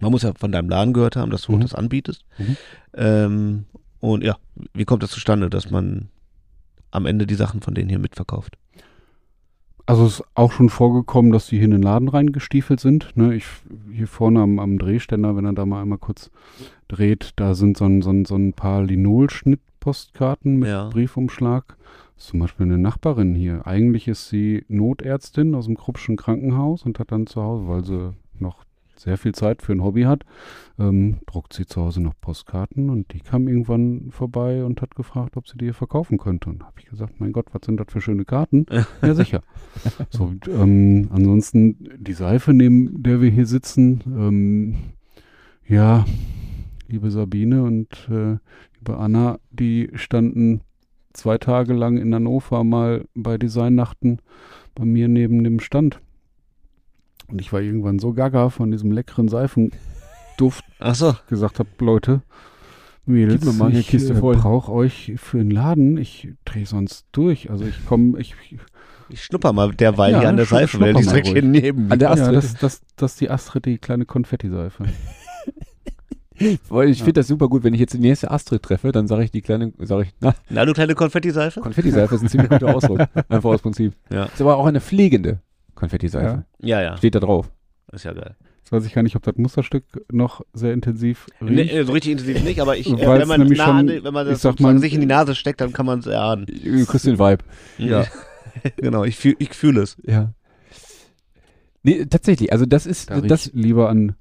man 0.00 0.10
muss 0.10 0.22
ja 0.22 0.32
von 0.38 0.52
deinem 0.52 0.68
Laden 0.68 0.92
gehört 0.92 1.16
haben, 1.16 1.30
dass 1.30 1.42
du 1.42 1.52
Mhm. 1.52 1.60
das 1.60 1.74
anbietest. 1.74 2.24
Mhm. 2.38 2.56
Ähm, 2.94 3.64
und 4.00 4.22
ja, 4.24 4.36
wie 4.74 4.84
kommt 4.84 5.02
das 5.02 5.10
zustande, 5.10 5.48
dass 5.50 5.70
man 5.70 6.08
am 6.90 7.06
Ende 7.06 7.26
die 7.26 7.34
Sachen 7.34 7.60
von 7.62 7.74
denen 7.74 7.88
hier 7.88 7.98
mitverkauft? 7.98 8.56
Also 9.90 10.06
es 10.06 10.20
ist 10.20 10.24
auch 10.36 10.52
schon 10.52 10.68
vorgekommen, 10.68 11.32
dass 11.32 11.48
die 11.48 11.56
hier 11.56 11.64
in 11.64 11.72
den 11.72 11.82
Laden 11.82 12.06
reingestiefelt 12.06 12.78
sind. 12.78 13.10
Ne, 13.16 13.34
ich 13.34 13.44
hier 13.92 14.06
vorne 14.06 14.40
am, 14.40 14.60
am 14.60 14.78
Drehständer, 14.78 15.34
wenn 15.34 15.44
er 15.44 15.52
da 15.52 15.66
mal 15.66 15.82
einmal 15.82 15.98
kurz 15.98 16.30
dreht, 16.86 17.32
da 17.34 17.54
sind 17.54 17.76
so 17.76 17.86
ein, 17.86 18.00
so 18.00 18.10
ein, 18.10 18.24
so 18.24 18.36
ein 18.36 18.52
paar 18.52 18.84
Linol-Schnittpostkarten 18.84 20.60
mit 20.60 20.68
Ja. 20.68 20.90
Briefumschlag. 20.90 21.76
Das 22.14 22.26
ist 22.26 22.30
zum 22.30 22.38
Beispiel 22.38 22.66
eine 22.66 22.78
Nachbarin 22.78 23.34
hier. 23.34 23.66
Eigentlich 23.66 24.06
ist 24.06 24.28
sie 24.28 24.64
Notärztin 24.68 25.56
aus 25.56 25.66
dem 25.66 25.76
Kruppschen 25.76 26.16
Krankenhaus 26.16 26.84
und 26.84 27.00
hat 27.00 27.10
dann 27.10 27.26
zu 27.26 27.42
Hause, 27.42 27.66
weil 27.66 27.84
sie 27.84 28.12
sehr 29.00 29.16
viel 29.16 29.34
Zeit 29.34 29.62
für 29.62 29.72
ein 29.72 29.82
Hobby 29.82 30.02
hat, 30.02 30.24
ähm, 30.78 31.18
druckt 31.26 31.54
sie 31.54 31.64
zu 31.64 31.80
Hause 31.80 32.02
noch 32.02 32.12
Postkarten 32.20 32.90
und 32.90 33.12
die 33.12 33.20
kam 33.20 33.48
irgendwann 33.48 34.10
vorbei 34.10 34.62
und 34.64 34.82
hat 34.82 34.94
gefragt, 34.94 35.36
ob 35.36 35.48
sie 35.48 35.56
die 35.56 35.66
hier 35.66 35.74
verkaufen 35.74 36.18
könnte. 36.18 36.50
Und 36.50 36.62
habe 36.62 36.78
ich 36.78 36.86
gesagt, 36.86 37.18
mein 37.18 37.32
Gott, 37.32 37.46
was 37.52 37.62
sind 37.64 37.80
das 37.80 37.86
für 37.90 38.00
schöne 38.00 38.24
Karten? 38.24 38.66
ja, 39.02 39.14
sicher. 39.14 39.42
So, 40.10 40.24
und, 40.24 40.48
ähm, 40.48 41.08
ansonsten 41.12 41.76
die 41.96 42.12
Seife, 42.12 42.52
neben 42.52 43.02
der 43.02 43.22
wir 43.22 43.30
hier 43.30 43.46
sitzen, 43.46 44.02
ähm, 44.06 44.76
ja, 45.66 46.04
liebe 46.88 47.10
Sabine 47.10 47.62
und 47.62 48.08
äh, 48.10 48.36
liebe 48.76 48.98
Anna, 48.98 49.38
die 49.50 49.90
standen 49.94 50.60
zwei 51.12 51.38
Tage 51.38 51.72
lang 51.72 51.96
in 51.96 52.14
Hannover 52.14 52.64
mal 52.64 53.04
bei 53.14 53.38
Designnachten 53.38 54.18
bei 54.74 54.84
mir 54.84 55.08
neben 55.08 55.42
dem 55.42 55.60
Stand. 55.60 56.00
Und 57.30 57.40
ich 57.40 57.52
war 57.52 57.60
irgendwann 57.60 57.98
so 57.98 58.12
gaga 58.12 58.48
von 58.50 58.70
diesem 58.70 58.90
leckeren 58.92 59.28
Seifenduft, 59.28 60.64
Ach 60.78 60.94
so. 60.94 61.14
gesagt 61.28 61.58
habe, 61.58 61.68
Leute, 61.78 62.22
Mädels, 63.06 63.40
Gib 63.42 63.52
mir 63.52 63.58
mal 63.58 63.70
eine 63.70 63.78
ich 63.80 63.88
Kiste 63.88 64.12
äh, 64.12 64.16
voll. 64.16 64.36
brauche 64.36 64.70
euch 64.72 65.12
für 65.16 65.38
den 65.38 65.50
Laden. 65.50 65.96
Ich 65.96 66.28
drehe 66.44 66.66
sonst 66.66 67.06
durch. 67.12 67.50
Also 67.50 67.64
ich 67.64 67.84
komme, 67.86 68.18
ich, 68.20 68.34
Ich 69.08 69.24
schnupper 69.24 69.52
mal 69.52 69.72
derweil 69.72 70.12
Ja, 70.12 70.20
hier 70.20 70.28
an 70.28 70.36
der 70.36 70.46
schnu- 70.46 70.50
Seife, 70.50 70.80
weil 70.80 70.94
die 70.94 71.00
ist 71.00 71.10
direkt 71.10 71.28
hier 71.28 71.42
neben 71.42 71.90
An 71.90 71.98
der 71.98 72.10
mir. 72.10 72.16
ja, 72.16 72.22
Astrid. 72.22 72.36
das, 72.36 72.54
das, 72.54 72.80
das 72.96 73.12
ist 73.12 73.20
die 73.20 73.30
Astrid, 73.30 73.64
die 73.66 73.78
kleine 73.78 74.04
Konfettiseife. 74.04 74.84
Weil 76.70 76.88
ich 76.88 77.00
Ja. 77.00 77.04
finde 77.04 77.20
das 77.20 77.26
super 77.28 77.48
gut, 77.48 77.64
wenn 77.64 77.74
ich 77.74 77.80
jetzt 77.80 77.92
die 77.92 77.98
nächste 77.98 78.30
Astrid 78.30 78.62
treffe, 78.62 78.92
dann 78.92 79.06
sage 79.06 79.24
ich 79.24 79.30
die 79.30 79.42
kleine, 79.42 79.72
sage 79.78 80.04
ich, 80.04 80.14
na, 80.20 80.34
Na, 80.48 80.64
du 80.64 80.72
kleine 80.72 80.94
Konfettiseife? 80.94 81.60
Konfettiseife 81.60 82.14
ist 82.14 82.22
ein 82.22 82.28
ziemlich 82.28 82.48
guter 82.48 82.74
Ausdruck. 82.74 83.00
Einfach 83.28 83.50
aus 83.50 83.60
Prinzip. 83.60 83.92
Ja. 84.10 84.24
Ist 84.24 84.40
aber 84.40 84.56
auch 84.56 84.64
eine 84.64 84.80
pflegende 84.80 85.40
Konfettiseife. 85.80 86.44
Ja, 86.60 86.80
ja. 86.80 86.96
Steht 86.96 87.14
da 87.14 87.20
drauf. 87.20 87.50
Ist 87.92 88.04
ja 88.04 88.12
geil. 88.12 88.36
Jetzt 88.58 88.70
weiß 88.72 88.84
ich 88.86 88.92
gar 88.92 89.02
nicht, 89.02 89.16
ob 89.16 89.22
das 89.22 89.34
Musterstück 89.36 89.84
noch 90.12 90.42
sehr 90.52 90.72
intensiv 90.72 91.26
riecht. 91.40 91.52
Nee, 91.52 91.62
äh, 91.80 91.84
so 91.84 91.92
richtig 91.92 92.12
intensiv 92.12 92.44
nicht, 92.44 92.60
aber 92.60 92.76
ich, 92.76 92.86
äh, 92.88 92.98
wenn 92.98 93.26
man 93.26 93.48
nah 93.48 93.54
schon- 93.66 93.76
an, 93.76 93.88
wenn 93.88 94.14
man 94.14 94.30
ich 94.30 94.38
das 94.40 94.58
mal- 94.60 94.78
sich 94.78 94.94
in 94.94 95.00
die 95.00 95.06
Nase 95.06 95.34
steckt, 95.34 95.60
dann 95.60 95.72
kann 95.72 95.86
man 95.86 95.98
es 96.00 96.06
erahnen. 96.06 96.46
Du 96.46 96.86
kriegst 96.86 97.06
den 97.06 97.18
Vibe. 97.18 97.42
Ja. 97.78 98.04
genau, 98.76 99.04
ich 99.04 99.16
fühle 99.16 99.36
ich 99.38 99.54
fühl 99.54 99.76
es. 99.78 99.96
Ja. 100.06 100.32
Nee, 101.82 102.04
tatsächlich, 102.06 102.52
also 102.52 102.66
das 102.66 102.86
ist, 102.86 103.10
Da 103.10 103.20
das, 103.20 103.50
lieber 103.54 103.88
an 103.88 104.14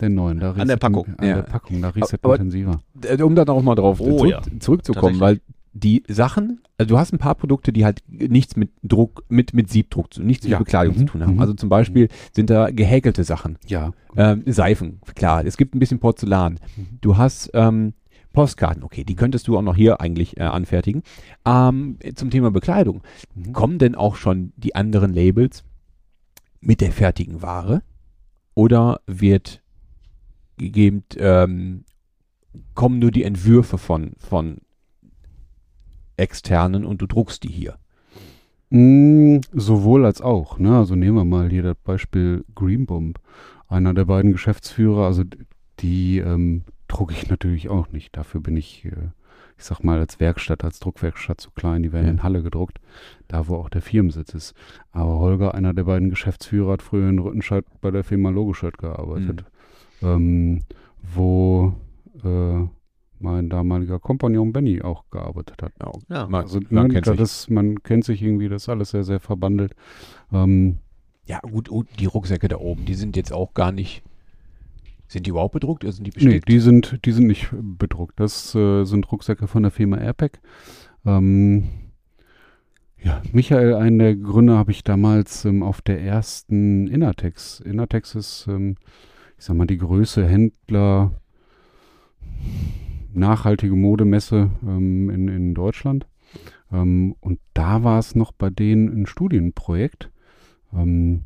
der 0.00 0.08
neuen. 0.10 0.40
Da 0.40 0.52
An 0.52 0.68
der 0.68 0.76
Packung. 0.76 1.06
An 1.16 1.26
Ja. 1.28 1.34
der 1.36 1.42
Packung, 1.42 1.80
da 1.80 1.90
riecht 1.90 2.08
es 2.12 2.14
Aber- 2.22 2.34
intensiver. 2.34 2.82
um 3.22 3.34
da 3.34 3.44
noch 3.44 3.62
mal 3.62 3.74
drauf 3.76 4.00
Oh, 4.00 4.18
zurück, 4.18 4.30
ja. 4.30 4.42
zurückzukommen, 4.60 5.20
weil 5.20 5.40
die 5.78 6.02
Sachen, 6.08 6.62
also 6.78 6.88
du 6.94 6.98
hast 6.98 7.12
ein 7.12 7.18
paar 7.18 7.34
Produkte, 7.34 7.72
die 7.72 7.84
halt 7.84 8.02
nichts 8.08 8.56
mit 8.56 8.70
Druck, 8.82 9.24
mit, 9.28 9.52
mit 9.52 9.68
Siebdruck, 9.70 10.14
zu- 10.14 10.22
nichts 10.22 10.46
Ja. 10.46 10.58
mit 10.58 10.66
Bekleidung 10.66 10.94
Mhm. 10.94 10.98
zu 11.00 11.04
tun 11.06 11.22
haben. 11.22 11.34
Mhm. 11.34 11.40
Also 11.40 11.52
zum 11.54 11.68
Beispiel 11.68 12.08
sind 12.32 12.48
da 12.50 12.70
gehäkelte 12.70 13.24
Sachen. 13.24 13.58
Ja. 13.66 13.92
Ähm, 14.16 14.42
Seifen, 14.46 15.00
klar. 15.14 15.44
Es 15.44 15.56
gibt 15.58 15.74
ein 15.74 15.78
bisschen 15.78 15.98
Porzellan. 15.98 16.58
Du 17.02 17.16
hast 17.18 17.50
ähm, 17.52 17.92
Postkarten, 18.32 18.82
okay, 18.84 19.04
die 19.04 19.14
könntest 19.16 19.48
du 19.48 19.56
auch 19.58 19.62
noch 19.62 19.76
hier 19.76 20.00
eigentlich 20.00 20.36
äh, 20.38 20.42
anfertigen. 20.42 21.02
Ähm, 21.46 21.98
zum 22.14 22.30
Thema 22.30 22.50
Bekleidung. 22.50 23.02
Mhm. 23.34 23.52
Kommen 23.52 23.78
denn 23.78 23.94
auch 23.94 24.16
schon 24.16 24.52
die 24.56 24.74
anderen 24.74 25.12
Labels 25.12 25.62
mit 26.60 26.80
der 26.80 26.92
fertigen 26.92 27.42
Ware? 27.42 27.82
Oder 28.54 29.00
wird 29.06 29.62
gegeben, 30.56 31.04
ähm, 31.18 31.84
kommen 32.74 32.98
nur 32.98 33.10
die 33.10 33.24
Entwürfe 33.24 33.76
von, 33.76 34.12
von 34.18 34.58
externen 36.16 36.84
und 36.84 37.02
du 37.02 37.06
druckst 37.06 37.42
die 37.44 37.48
hier? 37.48 37.76
Mm, 38.70 39.38
sowohl 39.52 40.04
als 40.04 40.20
auch. 40.20 40.58
Ne? 40.58 40.76
Also 40.76 40.94
nehmen 40.94 41.16
wir 41.16 41.24
mal 41.24 41.48
hier 41.50 41.62
das 41.62 41.76
Beispiel 41.84 42.44
Greenbomb. 42.54 43.18
Einer 43.68 43.94
der 43.94 44.04
beiden 44.04 44.32
Geschäftsführer, 44.32 45.06
also 45.06 45.22
die 45.80 46.18
ähm, 46.18 46.62
drucke 46.88 47.12
ich 47.14 47.28
natürlich 47.28 47.68
auch 47.68 47.90
nicht. 47.92 48.16
Dafür 48.16 48.40
bin 48.40 48.56
ich, 48.56 48.84
äh, 48.84 48.90
ich 49.58 49.64
sag 49.64 49.82
mal, 49.84 49.98
als 49.98 50.20
Werkstatt, 50.20 50.64
als 50.64 50.78
Druckwerkstatt 50.80 51.40
zu 51.40 51.50
klein. 51.50 51.82
Die 51.82 51.92
werden 51.92 52.06
Ja. 52.06 52.12
in 52.12 52.22
Halle 52.22 52.42
gedruckt, 52.42 52.78
da 53.28 53.48
wo 53.48 53.56
auch 53.56 53.68
der 53.68 53.82
Firmensitz 53.82 54.34
ist. 54.34 54.54
Aber 54.92 55.18
Holger, 55.18 55.54
einer 55.54 55.74
der 55.74 55.84
beiden 55.84 56.10
Geschäftsführer, 56.10 56.72
hat 56.72 56.82
früher 56.82 57.08
in 57.08 57.18
Rüttenscheid 57.18 57.64
bei 57.80 57.90
der 57.90 58.04
Firma 58.04 58.30
Logoscheid 58.30 58.78
gearbeitet. 58.78 59.44
Ähm, 60.02 60.62
wo 61.14 61.74
äh, 62.24 62.66
mein 63.18 63.48
damaliger 63.48 63.98
Kompagnon 63.98 64.52
Benny 64.52 64.82
auch 64.82 65.04
gearbeitet 65.10 65.62
hat. 65.62 65.72
Ja. 66.08 66.26
man, 66.28 66.42
Also 66.42 66.60
man 66.70 66.90
kennt 66.90 67.06
sich. 67.06 67.16
das, 67.16 67.48
man 67.50 67.82
kennt 67.82 68.04
sich 68.04 68.22
irgendwie, 68.22 68.48
das 68.48 68.64
ist 68.64 68.68
alles 68.68 68.90
sehr, 68.90 69.04
sehr 69.04 69.20
verbandelt. 69.20 69.74
Ähm, 70.32 70.78
Ja, 71.26 71.40
gut, 71.40 71.68
und 71.68 71.88
die 71.98 72.06
Rucksäcke 72.06 72.48
da 72.48 72.58
oben, 72.58 72.84
die 72.84 72.94
sind 72.94 73.16
jetzt 73.16 73.32
auch 73.32 73.54
gar 73.54 73.72
nicht. 73.72 74.02
Sind 75.08 75.26
die 75.26 75.30
überhaupt 75.30 75.54
bedruckt 75.54 75.84
oder 75.84 75.92
sind 75.92 76.04
die 76.04 76.10
nee, 76.10 76.24
bestickt? 76.24 76.48
die 76.48 76.58
sind, 76.58 77.00
die 77.04 77.12
sind 77.12 77.28
nicht 77.28 77.48
bedruckt. 77.52 78.18
Das 78.18 78.54
äh, 78.56 78.84
sind 78.84 79.10
Rucksäcke 79.10 79.46
von 79.46 79.62
der 79.62 79.70
Firma 79.70 79.98
Airpack. 79.98 80.40
Ähm, 81.04 81.68
ja, 83.00 83.22
Michael, 83.32 83.74
einen 83.74 84.00
der 84.00 84.16
Gründer, 84.16 84.58
habe 84.58 84.72
ich 84.72 84.82
damals 84.82 85.44
ähm, 85.44 85.62
auf 85.62 85.80
der 85.80 86.00
ersten 86.00 86.88
Innertex. 86.88 87.60
Innertex 87.60 88.16
ist, 88.16 88.46
ähm, 88.48 88.76
ich 89.38 89.44
sag 89.44 89.56
mal, 89.56 89.66
die 89.68 89.78
größte 89.78 90.26
Händler 90.26 91.12
nachhaltige 93.16 93.74
Modemesse 93.74 94.50
ähm, 94.62 95.10
in, 95.10 95.28
in 95.28 95.54
Deutschland. 95.54 96.06
Ähm, 96.72 97.14
und 97.20 97.40
da 97.54 97.82
war 97.82 97.98
es 97.98 98.14
noch 98.14 98.32
bei 98.32 98.50
denen 98.50 98.88
ein 98.88 99.06
Studienprojekt. 99.06 100.10
Ähm, 100.72 101.22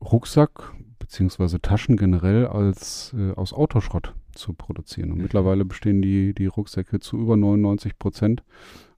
Rucksack 0.00 0.72
beziehungsweise 0.98 1.60
Taschen 1.60 1.96
generell 1.96 2.46
als 2.46 3.14
äh, 3.18 3.32
aus 3.32 3.52
Autoschrott 3.52 4.14
zu 4.32 4.52
produzieren. 4.52 5.12
Und 5.12 5.18
mittlerweile 5.18 5.64
bestehen 5.64 6.02
die, 6.02 6.34
die 6.34 6.46
Rucksäcke 6.46 7.00
zu 7.00 7.18
über 7.18 7.36
99 7.36 7.98
Prozent 7.98 8.42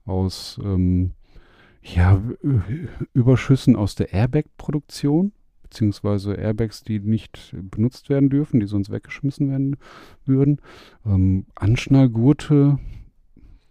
aus 0.04 0.58
ähm, 0.62 1.12
ja, 1.82 2.20
Überschüssen 3.12 3.76
aus 3.76 3.94
der 3.94 4.12
Airbag-Produktion, 4.12 5.32
beziehungsweise 5.68 6.34
Airbags, 6.34 6.82
die 6.82 7.00
nicht 7.00 7.54
benutzt 7.70 8.08
werden 8.08 8.30
dürfen, 8.30 8.60
die 8.60 8.66
sonst 8.66 8.90
weggeschmissen 8.90 9.50
werden 9.50 9.76
würden. 10.24 10.60
Ähm, 11.04 11.46
Anschnallgurte, 11.54 12.78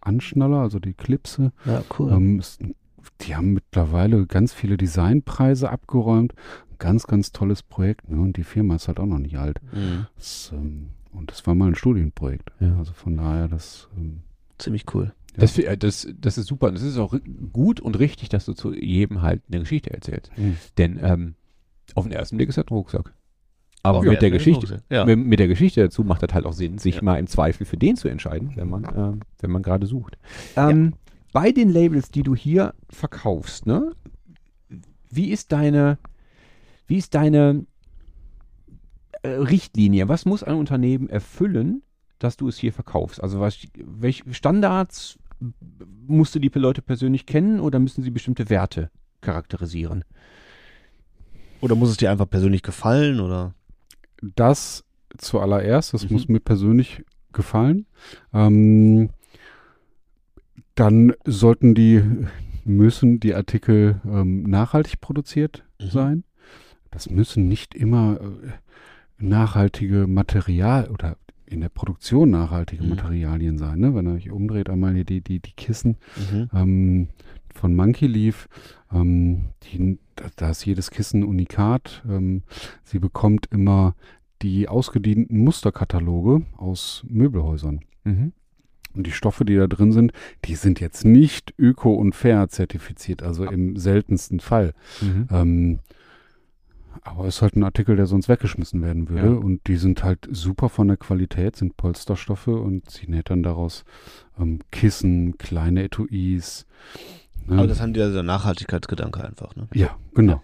Anschnaller, 0.01 0.58
also 0.58 0.79
die 0.79 0.93
Klipse, 0.93 1.51
Ja, 1.65 1.84
cool. 1.97 2.12
ähm, 2.12 2.39
ist, 2.39 2.62
die 3.21 3.36
haben 3.36 3.53
mittlerweile 3.53 4.25
ganz 4.27 4.53
viele 4.53 4.77
Designpreise 4.77 5.69
abgeräumt. 5.69 6.34
Ganz, 6.77 7.08
ganz 7.08 7.31
tolles 7.31 7.63
Projekt. 7.63 8.10
Ne? 8.10 8.19
Und 8.19 8.36
die 8.38 8.43
Firma 8.43 8.75
ist 8.75 8.88
halt 8.88 8.99
auch 8.99 9.05
noch 9.05 9.19
nicht 9.19 9.38
alt. 9.38 9.62
Mhm. 9.73 10.08
Das, 10.15 10.51
ähm, 10.53 10.89
und 11.13 11.31
das 11.31 11.47
war 11.47 11.55
mal 11.55 11.67
ein 11.69 11.75
Studienprojekt. 11.75 12.51
Ja. 12.60 12.77
Also 12.77 12.91
von 12.93 13.15
daher, 13.17 13.47
das 13.47 13.88
ähm, 13.97 14.21
Ziemlich 14.58 14.86
cool. 14.93 15.13
Das, 15.38 15.51
fi- 15.51 15.63
äh, 15.65 15.77
das, 15.77 16.08
das 16.19 16.38
ist 16.38 16.47
super. 16.47 16.67
Und 16.67 16.75
es 16.75 16.81
ist 16.84 16.97
auch 16.97 17.15
gut 17.53 17.79
und 17.79 17.97
richtig, 17.99 18.29
dass 18.29 18.45
du 18.45 18.53
zu 18.53 18.73
jedem 18.73 19.21
halt 19.21 19.41
eine 19.49 19.60
Geschichte 19.62 19.91
erzählst. 19.93 20.31
Mhm. 20.38 20.58
Denn 20.77 20.99
ähm, 21.01 21.36
auf 21.93 22.05
den 22.05 22.13
ersten 22.13 22.37
Blick 22.37 22.49
ist 22.49 22.57
das 22.57 22.65
ein 22.65 22.73
Rucksack. 22.73 23.13
Aber 23.83 24.03
Ja, 24.03 24.11
mit 24.11 24.21
der 24.23 24.31
Geschichte, 24.31 24.81
Ja. 24.89 25.05
mit, 25.05 25.19
mit 25.19 25.39
der 25.39 25.47
Geschichte 25.47 25.81
dazu 25.81 26.03
macht 26.03 26.23
das 26.23 26.33
halt 26.33 26.45
auch 26.45 26.53
Sinn, 26.53 26.79
sich 26.79 26.95
Ja. 26.95 27.03
mal 27.03 27.19
im 27.19 27.27
Zweifel 27.27 27.65
für 27.65 27.77
den 27.77 27.95
zu 27.95 28.07
entscheiden, 28.07 28.53
wenn 28.55 28.67
man, 28.69 29.21
wenn 29.39 29.51
man 29.51 29.61
gerade 29.61 29.85
sucht. 29.85 30.17
Ähm, 30.55 30.93
Bei 31.33 31.51
den 31.51 31.69
Labels, 31.69 32.09
die 32.09 32.23
du 32.23 32.33
hier 32.35 32.73
verkaufst, 32.89 33.65
ne, 33.67 33.91
wie 35.11 35.29
ist 35.29 35.51
deine, 35.51 35.97
wie 36.87 36.97
ist 36.97 37.13
deine 37.13 37.65
äh, 39.21 39.27
Richtlinie? 39.29 40.07
Was 40.07 40.25
muss 40.25 40.43
ein 40.43 40.55
Unternehmen 40.55 41.09
erfüllen, 41.09 41.83
dass 42.19 42.37
du 42.37 42.47
es 42.47 42.57
hier 42.57 42.73
verkaufst? 42.73 43.21
Also 43.21 43.39
was, 43.39 43.57
welche 43.75 44.33
Standards 44.33 45.19
musst 46.07 46.33
du 46.35 46.39
die 46.39 46.49
Leute 46.55 46.81
persönlich 46.81 47.25
kennen 47.25 47.59
oder 47.59 47.79
müssen 47.79 48.01
sie 48.03 48.11
bestimmte 48.11 48.49
Werte 48.49 48.89
charakterisieren? 49.21 50.03
Oder 51.65 51.75
muss 51.75 51.89
es 51.89 51.97
dir 51.97 52.12
einfach 52.12 52.30
persönlich 52.30 52.62
gefallen? 52.62 53.19
Oder? 53.19 53.56
Das 54.36 54.84
zuallererst, 55.17 55.93
das 55.95 56.04
Mhm. 56.08 56.13
muss 56.13 56.28
mir 56.28 56.39
persönlich 56.39 57.04
gefallen. 57.34 57.88
Ähm, 58.34 59.10
dann 60.75 61.13
sollten 61.25 61.73
die, 61.73 62.03
müssen 62.66 63.20
die 63.20 63.34
Artikel 63.34 63.99
ähm, 64.05 64.43
nachhaltig 64.43 65.01
produziert 65.01 65.63
Mhm. 65.82 65.89
sein. 65.89 66.24
Das 66.91 67.09
müssen 67.09 67.47
nicht 67.47 67.74
immer 67.74 68.20
äh, 68.22 69.24
nachhaltige 69.24 70.05
Material 70.07 70.89
oder 70.89 71.18
in 71.47 71.61
der 71.61 71.70
Produktion 71.70 72.30
nachhaltige 72.30 72.84
Mhm. 72.84 72.89
Materialien 72.89 73.57
sein. 73.57 73.80
Ne? 73.80 73.95
Wenn 73.95 74.07
ihr 74.07 74.13
euch 74.13 74.30
umdreht, 74.32 74.70
einmal 74.70 74.93
hier 74.93 75.05
die, 75.05 75.22
die, 75.22 75.39
die 75.39 75.53
Kissen 75.53 75.97
Mhm. 76.32 76.49
ähm, 76.53 77.07
von 77.56 77.76
Monkey 77.76 78.08
Leaf. 78.08 78.47
Ähm, 78.91 79.45
die, 79.64 79.97
da, 80.36 80.51
ist 80.51 80.66
jedes 80.66 80.91
Kissen 80.91 81.24
unikat. 81.24 82.03
Ähm, 82.08 82.43
sie 82.84 82.99
bekommt 82.99 83.47
immer 83.51 83.95
die 84.41 84.68
ausgedienten 84.68 85.39
Musterkataloge 85.39 86.45
aus 86.58 87.06
Möbelhäusern. 87.08 87.82
Mhm. 88.03 88.34
Und 88.93 89.08
die 89.08 89.12
Stoffe, 89.12 89.43
die 89.43 89.56
da 89.56 89.68
drin 89.68 89.91
sind, 89.91 90.14
die 90.45 90.56
sind 90.56 90.80
jetzt 90.80 91.03
nicht 91.03 91.53
öko 91.58 91.93
und 91.93 92.16
fair 92.16 92.47
zertifiziert, 92.47 93.24
also 93.24 93.45
im 93.45 93.76
seltensten 93.76 94.39
Fall. 94.39 94.74
Mhm. 95.01 95.28
Ähm, 95.32 95.80
Aber 97.01 97.26
es 97.26 97.36
ist 97.36 97.41
halt 97.41 97.56
ein 97.56 97.64
Artikel, 97.64 97.97
der 97.97 98.06
sonst 98.06 98.30
weggeschmissen 98.30 98.82
werden 98.82 99.10
würde. 99.10 99.34
Ja. 99.34 99.34
Und 99.34 99.68
die 99.68 99.76
sind 99.76 100.03
halt 100.03 100.28
super 100.32 100.70
von 100.70 100.88
der 100.88 100.97
Qualität, 100.97 101.56
sind 101.58 101.76
Polsterstoffe 101.76 102.47
und 102.47 102.89
sie 102.89 103.08
näht 103.08 103.30
dann 103.30 103.43
daraus 103.43 103.84
ähm, 104.39 104.60
Kissen, 104.72 105.38
kleine 105.38 105.84
Etuis. 105.84 106.66
Ne? 107.47 107.57
Aber 107.57 107.67
das 107.67 107.81
haben 107.81 107.93
die 107.93 107.99
ja 107.99 108.09
der 108.09 108.23
Nachhaltigkeitsgedanke 108.23 109.23
einfach, 109.23 109.55
ne? 109.55 109.67
ja, 109.73 109.95
genau. 110.13 110.41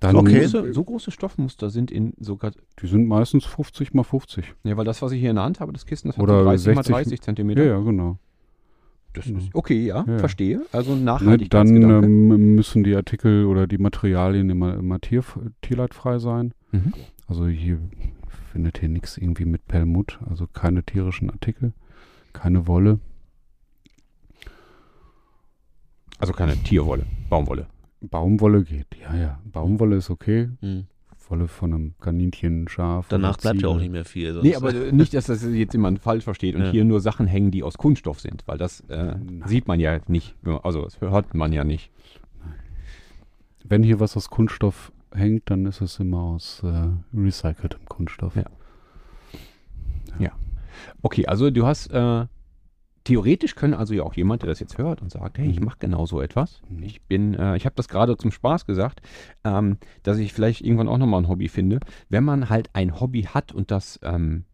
Dann, 0.00 0.14
Okay. 0.14 0.42
Große, 0.42 0.72
so 0.72 0.84
große 0.84 1.10
Stoffmuster 1.10 1.70
sind 1.70 1.90
in 1.90 2.14
sogar, 2.20 2.52
Die 2.80 2.86
sind 2.86 3.08
meistens 3.08 3.44
50 3.44 3.94
mal 3.94 4.04
50. 4.04 4.54
ja, 4.62 4.76
weil 4.76 4.84
das, 4.84 5.02
was 5.02 5.10
ich 5.12 5.20
hier 5.20 5.30
in 5.30 5.36
der 5.36 5.44
Hand 5.44 5.58
habe, 5.60 5.72
das 5.72 5.86
Kissen, 5.86 6.08
das 6.08 6.16
hat 6.16 6.22
Oder 6.22 6.38
so 6.38 6.44
30 6.44 6.66
mal 6.76 6.84
60 6.84 6.94
30 6.94 7.20
Zentimeter. 7.22 7.64
Ja, 7.64 7.78
ja, 7.78 7.80
genau. 7.80 8.18
Das 9.14 9.26
ist, 9.26 9.52
okay, 9.54 9.86
ja, 9.86 10.04
Ja. 10.06 10.18
verstehe. 10.18 10.62
Also 10.70 10.94
Ne, 10.94 11.38
dann 11.48 11.82
ähm, 11.82 12.54
müssen 12.54 12.84
die 12.84 12.94
Artikel 12.94 13.46
oder 13.46 13.66
die 13.66 13.78
Materialien 13.78 14.50
immer, 14.50 14.74
immer 14.74 15.00
tier, 15.00 15.24
tierleidfrei 15.62 16.18
sein. 16.20 16.52
Mhm. 16.70 16.92
Also 17.26 17.46
hier 17.48 17.78
findet 18.52 18.78
hier 18.78 18.88
nichts 18.88 19.16
irgendwie 19.18 19.46
mit 19.46 19.66
Perlmutt, 19.66 20.18
also 20.28 20.46
keine 20.46 20.84
tierischen 20.84 21.30
Artikel, 21.30 21.72
keine 22.32 22.66
Wolle. 22.68 23.00
Also 26.18 26.32
keine 26.32 26.56
Tierwolle, 26.56 27.04
Baumwolle. 27.28 27.66
Baumwolle 28.00 28.62
geht, 28.64 28.86
ja, 29.00 29.14
ja. 29.16 29.38
Baumwolle 29.44 29.96
ist 29.96 30.10
okay. 30.10 30.48
Mhm. 30.60 30.86
Wolle 31.30 31.46
von 31.46 31.74
einem 31.74 31.94
Kaninchen, 32.00 32.68
Schaf. 32.68 33.06
Danach 33.10 33.36
bleibt 33.36 33.60
ja 33.60 33.68
auch 33.68 33.76
nicht 33.76 33.92
mehr 33.92 34.06
viel. 34.06 34.32
Sonst. 34.32 34.44
Nee, 34.46 34.56
aber 34.56 34.74
äh, 34.74 34.92
nicht, 34.92 35.12
dass 35.12 35.26
das 35.26 35.44
jetzt 35.44 35.74
jemand 35.74 35.98
falsch 35.98 36.24
versteht 36.24 36.54
und 36.56 36.62
Ja. 36.62 36.70
hier 36.70 36.86
nur 36.86 37.00
Sachen 37.00 37.26
hängen, 37.26 37.50
die 37.50 37.62
aus 37.62 37.76
Kunststoff 37.76 38.18
sind, 38.20 38.44
weil 38.46 38.56
das 38.56 38.80
äh, 38.88 39.14
sieht 39.44 39.68
man 39.68 39.78
ja 39.78 40.00
nicht. 40.08 40.34
Also 40.62 40.84
das 40.84 40.98
hört 41.02 41.34
man 41.34 41.52
ja 41.52 41.64
nicht. 41.64 41.90
Wenn 43.62 43.82
hier 43.82 44.00
was 44.00 44.16
aus 44.16 44.30
Kunststoff 44.30 44.90
hängt, 45.12 45.50
dann 45.50 45.66
ist 45.66 45.82
es 45.82 46.00
immer 46.00 46.20
aus 46.20 46.62
äh, 46.64 46.88
recyceltem 47.14 47.84
Kunststoff. 47.86 48.34
Ja. 48.36 48.44
Okay, 51.02 51.26
also 51.26 51.50
du 51.50 51.66
hast 51.66 51.88
äh, 51.88 52.26
theoretisch 53.08 53.54
können 53.54 53.74
also 53.74 53.94
ja 53.94 54.02
auch 54.02 54.14
jemand, 54.14 54.42
der 54.42 54.48
das 54.50 54.60
jetzt 54.60 54.76
hört 54.78 55.00
und 55.02 55.10
sagt, 55.10 55.38
hey, 55.38 55.48
ich 55.48 55.58
Mhm. 55.60 55.64
mache 55.66 55.78
genau 55.80 56.04
so 56.06 56.20
etwas. 56.20 56.60
Mhm. 56.68 56.82
Ich 56.82 57.02
bin, 57.02 57.34
äh, 57.34 57.56
ich 57.56 57.64
habe 57.64 57.74
das 57.74 57.88
gerade 57.88 58.16
zum 58.16 58.30
Spaß 58.30 58.66
gesagt, 58.66 59.00
ähm, 59.44 59.78
dass 60.02 60.18
ich 60.18 60.32
vielleicht 60.34 60.60
irgendwann 60.60 60.88
auch 60.88 60.98
nochmal 60.98 61.22
ein 61.22 61.28
Hobby 61.28 61.48
finde. 61.48 61.80
Wenn 62.10 62.24
man 62.24 62.50
halt 62.50 62.68
ein 62.74 63.00
Hobby 63.00 63.22
hat 63.22 63.52
und 63.52 63.70
das 63.70 63.98
ähm, 64.02 64.44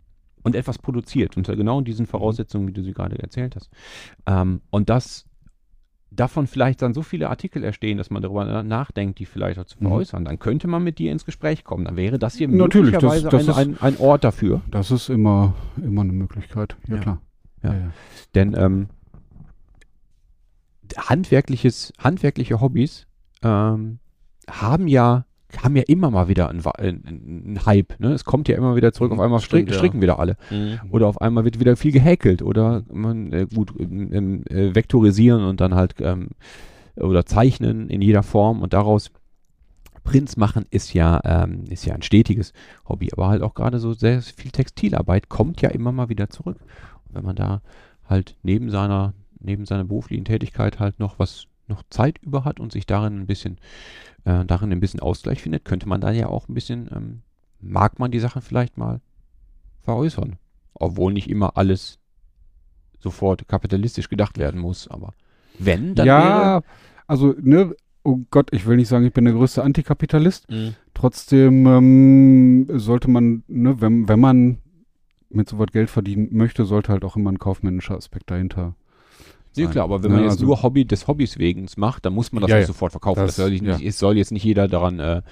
und 0.45 0.55
etwas 0.55 0.79
produziert 0.79 1.37
unter 1.37 1.57
genau 1.57 1.81
diesen 1.81 2.07
Voraussetzungen, 2.07 2.69
wie 2.69 2.73
du 2.73 2.83
sie 2.83 2.93
gerade 2.93 3.19
erzählt 3.19 3.57
hast, 3.57 3.71
ähm, 4.27 4.61
und 4.71 4.89
das 4.89 5.25
davon 6.11 6.47
vielleicht 6.47 6.81
dann 6.81 6.95
so 6.95 7.03
viele 7.03 7.29
Artikel 7.31 7.65
entstehen, 7.65 7.99
dass 7.99 8.09
man 8.11 8.23
darüber 8.23 8.45
na- 8.45 8.63
nachdenkt, 8.63 9.19
die 9.19 9.25
vielleicht 9.27 9.59
auch 9.59 9.65
zu 9.65 9.79
Mhm. 9.81 9.89
veräußern, 9.89 10.25
dann 10.25 10.39
könnte 10.39 10.69
man 10.69 10.85
mit 10.85 10.99
dir 11.01 11.11
ins 11.11 11.25
Gespräch 11.25 11.65
kommen. 11.65 11.87
Dann 11.87 11.97
wäre 11.97 12.21
das 12.21 12.37
hier 12.37 12.47
Natürlich, 12.47 12.93
das- 12.93 13.03
möglicherweise 13.03 13.29
das 13.31 13.59
ein, 13.59 13.71
ist- 13.73 13.83
ein, 13.83 13.95
ein 13.95 14.01
Ort 14.01 14.23
dafür. 14.23 14.61
Das 14.71 14.93
ist 14.93 15.09
immer, 15.09 15.55
immer 15.77 16.03
eine 16.03 16.13
Möglichkeit. 16.13 16.77
Ja, 16.87 16.97
Ja. 16.97 17.01
klar. 17.03 17.21
Ja. 17.73 17.91
Denn 18.35 18.55
ähm, 18.57 18.89
handwerkliches, 20.97 21.93
handwerkliche 21.99 22.61
Hobbys 22.61 23.07
ähm, 23.43 23.99
haben 24.49 24.89
ja 24.89 25.25
haben 25.63 25.77
ja 25.77 25.85
immer 25.87 26.11
mal 26.11 26.27
wieder 26.27 26.49
einen, 26.49 26.65
einen, 26.67 27.65
Hype. 27.65 28.01
Ne? 28.01 28.13
Es 28.13 28.25
kommt 28.25 28.49
ja 28.49 28.57
immer 28.57 28.75
wieder 28.75 28.93
zurück. 28.93 29.13
Auf 29.13 29.21
einmal 29.21 29.39
Stimmt, 29.39 29.63
strick, 29.63 29.71
ja. 29.71 29.75
stricken 29.75 30.01
wieder 30.01 30.19
alle. 30.19 30.37
Mhm. 30.51 30.81
Oder 30.91 31.07
auf 31.07 31.21
einmal 31.21 31.45
wird 31.45 31.61
wieder 31.61 31.77
viel 31.77 31.93
gehäkelt. 31.93 32.43
Oder 32.43 32.83
man 32.93 33.33
äh, 33.33 33.47
gut 33.47 33.73
ähm, 33.79 34.43
äh, 34.49 34.75
vektorisieren 34.75 35.45
und 35.45 35.61
dann 35.61 35.77
halt 35.77 35.95
ähm, 36.01 36.31
oder 36.97 37.27
zeichnen 37.27 37.89
in 37.89 38.03
jeder 38.03 38.23
Form 38.23 38.63
und 38.63 38.73
daraus 38.73 39.11
Prints 40.05 40.37
machen 40.37 40.67
ist 40.71 40.93
ja, 40.93 41.21
ähm, 41.25 41.65
ist 41.69 41.87
ja 41.87 41.95
ein 41.95 42.03
stetiges 42.03 42.53
Hobby, 42.87 43.11
aber 43.13 43.29
halt 43.29 43.43
auch 43.43 43.55
gerade 43.55 43.79
so 43.79 43.95
sehr 43.95 44.21
viel 44.21 44.51
Textilarbeit 44.51 45.31
kommt 45.31 45.63
ja 45.63 45.71
immer 45.71 45.93
mal 45.93 46.11
wieder 46.11 46.29
zurück. 46.29 46.59
Wenn 47.15 47.25
man 47.25 47.37
da 47.37 47.63
halt 48.09 48.37
neben 48.43 48.71
seiner, 48.71 49.15
neben 49.41 49.67
seiner 49.67 49.85
beruflichen 49.85 50.25
Tätigkeit 50.25 50.79
halt 50.79 50.99
noch 50.99 51.19
was, 51.19 51.47
noch 51.69 51.83
Zeit 51.91 52.19
über 52.19 52.45
hat 52.45 52.61
und 52.61 52.73
sich 52.73 52.87
darin 52.87 53.21
ein 53.21 53.27
bisschen, 53.27 53.59
äh, 54.25 54.45
darin 54.45 54.73
ein 54.73 54.81
bisschen 54.81 55.01
Ausgleich 55.01 55.43
findet, 55.43 55.65
könnte 55.65 55.89
man 55.89 56.01
da 56.01 56.11
ja 56.11 56.29
auch 56.29 56.49
ein 56.49 56.55
bisschen, 56.55 56.91
ähm, 56.95 57.23
mag 57.61 57.99
man 57.99 58.11
die 58.11 58.21
Sachen 58.21 58.43
vielleicht 58.43 58.77
mal 58.77 59.01
veräußern. 59.83 60.37
Obwohl 60.75 61.13
nicht 61.13 61.31
immer 61.31 61.57
alles 61.57 61.99
sofort 62.99 63.47
kapitalistisch 63.49 64.09
gedacht 64.09 64.39
werden 64.39 64.61
muss, 64.61 64.89
aber 64.89 65.13
wenn, 65.59 65.95
dann 65.95 66.07
wäre, 66.07 66.19
ja, 66.19 66.63
also, 67.07 67.35
ne, 67.41 67.75
oh 68.03 68.21
Gott, 68.31 68.53
ich 68.53 68.67
will 68.67 68.77
nicht 68.77 68.89
sagen, 68.89 69.05
ich 69.05 69.13
bin 69.13 69.25
der 69.25 69.35
größte 69.35 69.63
Antikapitalist. 69.63 70.51
Mhm. 70.51 70.75
Trotzdem 70.95 71.67
ähm, 71.67 72.67
sollte 72.73 73.09
man, 73.09 73.45
ne, 73.49 73.81
wenn, 73.81 74.09
wenn 74.09 74.21
man 74.21 74.59
mit 75.35 75.49
so 75.49 75.59
was 75.59 75.69
Geld 75.73 75.91
verdienen 75.91 76.29
möchte, 76.33 76.65
sollte 76.65 76.93
halt 76.93 77.05
auch 77.05 77.17
immer 77.17 77.31
ein 77.33 77.39
kaufmännischer 77.39 77.97
Aspekt 77.97 78.31
dahinter 78.31 78.75
Ja 79.57 79.65
sein. 79.65 79.73
klar, 79.73 79.85
aber 79.85 80.03
wenn 80.03 80.11
Ne, 80.11 80.17
man 80.17 80.25
jetzt 80.25 80.33
also- 80.35 80.47
nur 80.47 80.63
Hobby 80.63 80.85
des 80.85 81.07
Hobbys 81.09 81.39
wegen 81.39 81.67
macht, 81.77 82.05
dann 82.07 82.13
muss 82.15 82.33
man 82.33 82.41
das 82.43 82.51
Ja, 82.51 82.57
nicht 82.57 82.65
ja. 82.65 82.67
sofort 82.69 82.93
verkaufen. 82.93 83.21
Das, 83.21 83.37
Das- 83.37 83.37
soll, 83.37 83.51
nicht, 83.51 83.65
ja. 83.65 83.79
es 83.81 83.99
soll 83.99 84.17
jetzt 84.17 84.33
nicht 84.33 84.45
jeder 84.45 84.69
daran 84.69 84.99
äh, 84.99 85.23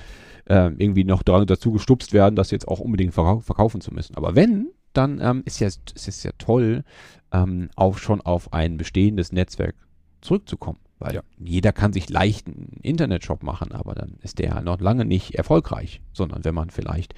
äh, 0.46 0.70
irgendwie 0.76 1.05
noch 1.05 1.22
daran 1.22 1.46
dazu 1.46 1.72
gestupst 1.72 2.12
werden, 2.12 2.34
das 2.36 2.50
jetzt 2.50 2.66
auch 2.66 2.80
unbedingt 2.80 3.14
verkau 3.14 3.40
verkaufen 3.40 3.80
zu 3.80 3.94
müssen. 3.94 4.16
Aber 4.16 4.34
wenn, 4.34 4.68
dann 4.92 5.20
ähm, 5.20 5.42
ist 5.44 5.61
ja 5.61 5.68
es 5.68 5.78
ist 6.09 6.24
ja 6.24 6.32
toll, 6.38 6.82
ähm, 7.32 7.70
auch 7.76 7.96
schon 7.98 8.20
auf 8.20 8.53
ein 8.53 8.76
bestehendes 8.76 9.32
Netzwerk 9.32 9.74
zurückzukommen. 10.20 10.78
Weil 11.03 11.16
Ja. 11.16 11.22
jeder 11.38 11.72
kann 11.72 11.92
sich 11.92 12.09
leicht 12.09 12.46
einen 12.46 12.78
Internetshop 12.80 13.42
machen, 13.42 13.72
aber 13.72 13.94
dann 13.94 14.18
ist 14.22 14.38
der 14.38 14.61
noch 14.61 14.80
lange 14.80 15.05
nicht 15.05 15.34
erfolgreich, 15.34 16.00
sondern 16.12 16.44
wenn 16.44 16.55
man 16.55 16.70
vielleicht 16.70 17.14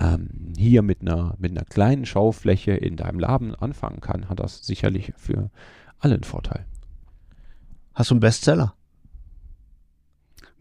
ähm, 0.00 0.54
hier 0.56 0.80
mit 0.82 1.02
einer, 1.02 1.34
mit 1.38 1.50
einer 1.50 1.64
kleinen 1.64 2.06
Schaufläche 2.06 2.72
in 2.72 2.96
deinem 2.96 3.18
Laden 3.18 3.54
anfangen 3.54 4.00
kann, 4.00 4.28
hat 4.30 4.40
das 4.40 4.64
sicherlich 4.64 5.12
für 5.16 5.50
alle 5.98 6.14
einen 6.14 6.24
Vorteil. 6.24 6.64
Hast 7.94 8.10
du 8.10 8.14
einen 8.14 8.20
Bestseller? 8.20 8.74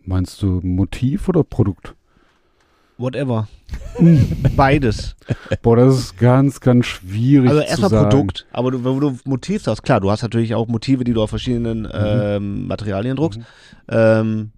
Meinst 0.04 0.42
du 0.42 0.60
Motiv 0.62 1.30
oder 1.30 1.44
Produkt? 1.44 1.96
Whatever. 2.98 3.48
Beides. 4.56 5.16
Boah, 5.62 5.76
das 5.78 5.98
ist 5.98 6.18
ganz, 6.18 6.60
ganz 6.60 6.86
schwierig 6.86 7.50
Also 7.50 7.62
erstmal. 7.62 8.10
Produkt, 8.10 8.46
aber 8.52 8.72
du, 8.72 8.84
wenn 8.84 9.00
du 9.00 9.18
Motiv 9.26 9.66
hast, 9.68 9.84
klar, 9.84 10.00
du 10.00 10.10
hast 10.12 10.22
natürlich 10.22 10.56
auch 10.56 10.68
Motive, 10.68 11.04
die 11.04 11.14
du 11.14 11.22
auf 11.22 11.30
verschiedenen 11.30 11.82
Mhm. 11.84 11.90
ähm, 11.94 12.68
Materialien 12.68 13.16
druckst. 13.18 13.40
Ähm, 13.90 14.52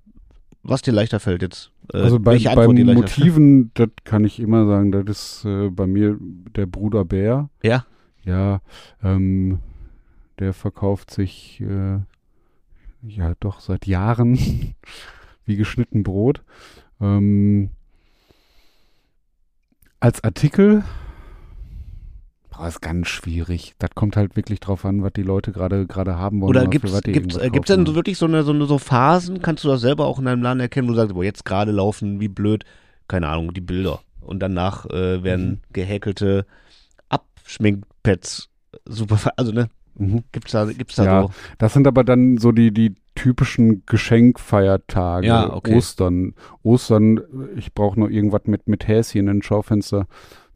was 0.64 0.82
dir 0.82 0.92
leichter 0.92 1.20
fällt 1.20 1.42
jetzt? 1.42 1.72
Äh, 1.94 1.98
Also 1.98 2.20
bei, 2.20 2.38
bei 2.38 2.68
fällt? 2.68 2.96
Motiven, 2.96 3.72
das 3.74 3.90
kann 4.04 4.26
ich 4.26 4.40
immer 4.40 4.66
sagen, 4.66 4.92
das 4.92 5.04
ist 5.08 5.46
äh, 5.46 5.70
bei 5.70 5.88
mir 5.88 6.18
der 6.56 6.66
Bruder 6.66 7.06
Bär. 7.06 7.50
Ja. 7.64 7.86
Ja, 8.26 8.62
ähm, 9.04 9.60
der 10.40 10.54
verkauft 10.54 11.12
sich 11.12 11.62
äh, 11.62 12.00
ja 13.02 13.34
doch 13.40 13.62
seit 13.62 13.88
Jahren 13.88 14.38
wie 15.46 15.56
geschnitten 15.56 16.04
Brot. 16.04 16.44
Ähm, 17.02 17.70
als 20.00 20.24
Artikel 20.24 20.84
boah, 22.52 22.68
ist 22.68 22.82
ganz 22.82 23.08
schwierig. 23.08 23.74
Das 23.80 23.92
kommt 23.96 24.16
halt 24.16 24.36
wirklich 24.36 24.60
drauf 24.60 24.86
an, 24.86 25.04
was 25.04 25.14
die 25.14 25.24
Leute 25.24 25.52
gerade 25.52 25.88
gerade 25.88 26.18
haben 26.18 26.42
wollen. 26.42 26.50
Oder 26.50 26.68
gibt's, 26.68 26.92
irgendwas 26.92 27.38
äh, 27.38 27.50
gibt's 27.50 27.68
denn 27.68 27.86
so 27.86 27.96
wirklich 27.96 28.18
so 28.18 28.26
eine, 28.26 28.44
so 28.44 28.52
eine 28.52 28.66
so 28.66 28.78
Phasen? 28.78 29.42
Kannst 29.42 29.64
du 29.64 29.68
das 29.70 29.82
selber 29.82 30.06
auch 30.06 30.20
in 30.20 30.26
deinem 30.26 30.42
Laden 30.44 30.60
erkennen, 30.60 30.88
wo 30.88 30.92
du 30.92 30.98
sagst, 30.98 31.14
boah, 31.14 31.24
jetzt 31.24 31.46
gerade 31.46 31.72
laufen 31.72 32.20
wie 32.20 32.28
blöd, 32.28 32.66
keine 33.08 33.28
Ahnung, 33.28 33.54
die 33.54 33.62
Bilder. 33.62 34.00
Und 34.22 34.40
danach 34.40 34.86
äh, 34.88 35.24
werden 35.24 35.50
Mhm. 35.50 35.60
gehäkelte 35.74 36.46
Abschminkpads 37.10 38.50
super, 38.86 39.20
also 39.38 39.52
ne. 39.52 39.70
Mhm. 40.00 40.24
gibt's 40.32 40.52
da, 40.52 40.66
gibt's 40.66 40.96
da 40.96 41.06
Ja, 41.06 41.22
so? 41.24 41.32
Das 41.58 41.74
sind 41.74 41.88
aber 41.88 42.04
dann 42.04 42.38
so 42.38 42.52
die, 42.52 42.74
die 42.74 42.96
typischen 43.16 43.84
Geschenkfeiertage. 43.86 45.28
Ja, 45.28 45.54
okay. 45.54 45.76
Ostern. 45.76 46.34
Ostern, 46.64 47.22
ich 47.58 47.74
brauche 47.74 48.00
noch 48.00 48.10
irgendwas 48.10 48.44
mit, 48.46 48.68
mit 48.68 48.88
Häschen 48.88 49.22
in 49.22 49.30
ein 49.30 49.42
Schaufenster 49.42 50.08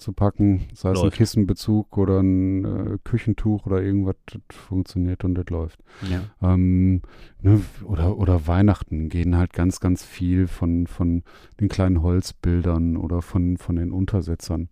zu 0.04 0.14
packen. 0.14 0.68
Sei 0.74 0.92
es 0.92 1.00
ein 1.00 1.04
Läuft. 1.06 1.18
Kissenbezug 1.18 1.98
oder 1.98 2.20
ein 2.20 2.66
äh, 2.66 2.98
Küchentuch 3.04 3.66
oder 3.66 3.82
irgendwas, 3.82 4.16
das 4.28 4.42
funktioniert 4.56 5.24
und 5.24 5.34
das 5.36 5.46
läuft. 5.50 5.80
Ja. 6.10 6.22
Ähm, 6.54 7.02
ne, 7.42 7.62
oder, 7.86 8.18
oder 8.18 8.46
Weihnachten 8.46 9.10
gehen 9.10 9.36
halt 9.38 9.54
ganz, 9.54 9.80
ganz 9.80 10.04
viel 10.06 10.48
von, 10.48 10.86
von 10.86 11.24
den 11.60 11.70
kleinen 11.70 12.04
Holzbildern 12.04 12.98
oder 12.98 13.22
von, 13.22 13.58
von 13.58 13.76
den 13.78 13.92
Untersetzern. 13.92 14.70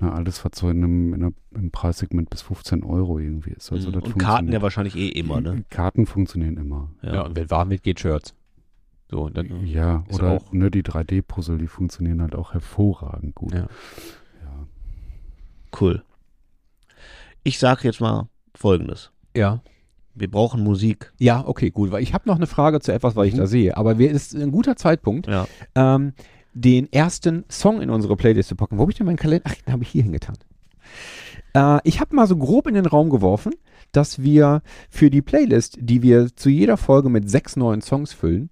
Ne, 0.00 0.12
alles, 0.12 0.44
was 0.44 0.52
so 0.58 0.68
in 0.68 0.84
einem, 0.84 1.14
in 1.14 1.22
einem, 1.22 1.34
im 1.54 1.70
Preissegment 1.70 2.28
bis 2.28 2.42
15 2.42 2.82
Euro 2.84 3.18
irgendwie 3.18 3.50
ist. 3.52 3.72
Also 3.72 3.88
Mhm. 3.88 3.92
das 3.94 4.02
Und 4.04 4.18
Karten 4.18 4.52
ja 4.52 4.60
wahrscheinlich 4.60 4.96
eh 4.96 5.08
immer, 5.08 5.40
ne? 5.40 5.64
Karten 5.70 6.06
funktionieren 6.06 6.56
immer. 6.58 6.90
Ja. 7.02 7.22
und 7.22 7.36
wenn 7.36 7.50
warm 7.50 7.70
wird, 7.70 7.82
geht 7.82 8.00
Shirts. 8.00 8.34
So, 9.10 9.24
und 9.26 9.36
dann, 9.36 9.66
Ja, 9.66 10.04
oder 10.10 10.30
auch- 10.30 10.52
ne, 10.54 10.70
die 10.70 10.82
3D-Puzzle, 10.82 11.58
die 11.58 11.66
funktionieren 11.66 12.22
halt 12.22 12.34
auch 12.34 12.54
hervorragend 12.54 13.34
gut. 13.34 13.52
Ja. 13.52 13.66
Cool. 15.80 16.02
Ich 17.42 17.58
sage 17.58 17.82
jetzt 17.84 18.00
mal 18.00 18.28
Folgendes. 18.54 19.10
ja. 19.36 19.60
Wir 20.14 20.30
brauchen 20.30 20.62
Musik. 20.62 21.10
Ja, 21.18 21.42
okay, 21.46 21.70
gut. 21.70 21.90
Weil 21.90 22.02
ich 22.02 22.12
habe 22.12 22.28
noch 22.28 22.36
eine 22.36 22.46
Frage 22.46 22.80
zu 22.80 22.92
etwas, 22.92 23.16
was 23.16 23.26
ich 23.28 23.32
Mhm. 23.32 23.38
da 23.38 23.46
sehe. 23.46 23.76
Aber 23.78 23.96
wer 23.96 24.10
ist 24.10 24.34
ein 24.34 24.50
guter 24.52 24.76
Zeitpunkt. 24.76 25.26
Ja. 25.26 25.46
Ähm, 25.74 26.12
den 26.52 26.92
ersten 26.92 27.46
Song 27.50 27.80
in 27.80 27.88
unsere 27.88 28.14
Playlist 28.14 28.50
zu 28.50 28.54
packen. 28.54 28.76
Wo 28.76 28.82
habe 28.82 28.92
ich 28.92 28.98
denn 28.98 29.06
meinen 29.06 29.16
Kalender? 29.16 29.46
Ach, 29.48 29.54
den 29.54 29.72
habe 29.72 29.84
ich 29.84 29.88
hier 29.88 30.02
hingetan. 30.02 30.36
Äh, 31.54 31.78
ich 31.84 31.98
habe 31.98 32.14
mal 32.14 32.26
so 32.26 32.36
grob 32.36 32.66
in 32.66 32.74
den 32.74 32.84
Raum 32.84 33.08
geworfen, 33.08 33.54
dass 33.92 34.20
wir 34.20 34.60
für 34.90 35.08
die 35.08 35.22
Playlist, 35.22 35.78
die 35.80 36.02
wir 36.02 36.28
zu 36.36 36.50
jeder 36.50 36.76
Folge 36.76 37.08
mit 37.08 37.30
sechs 37.30 37.56
neuen 37.56 37.80
Songs 37.80 38.12
füllen, 38.12 38.50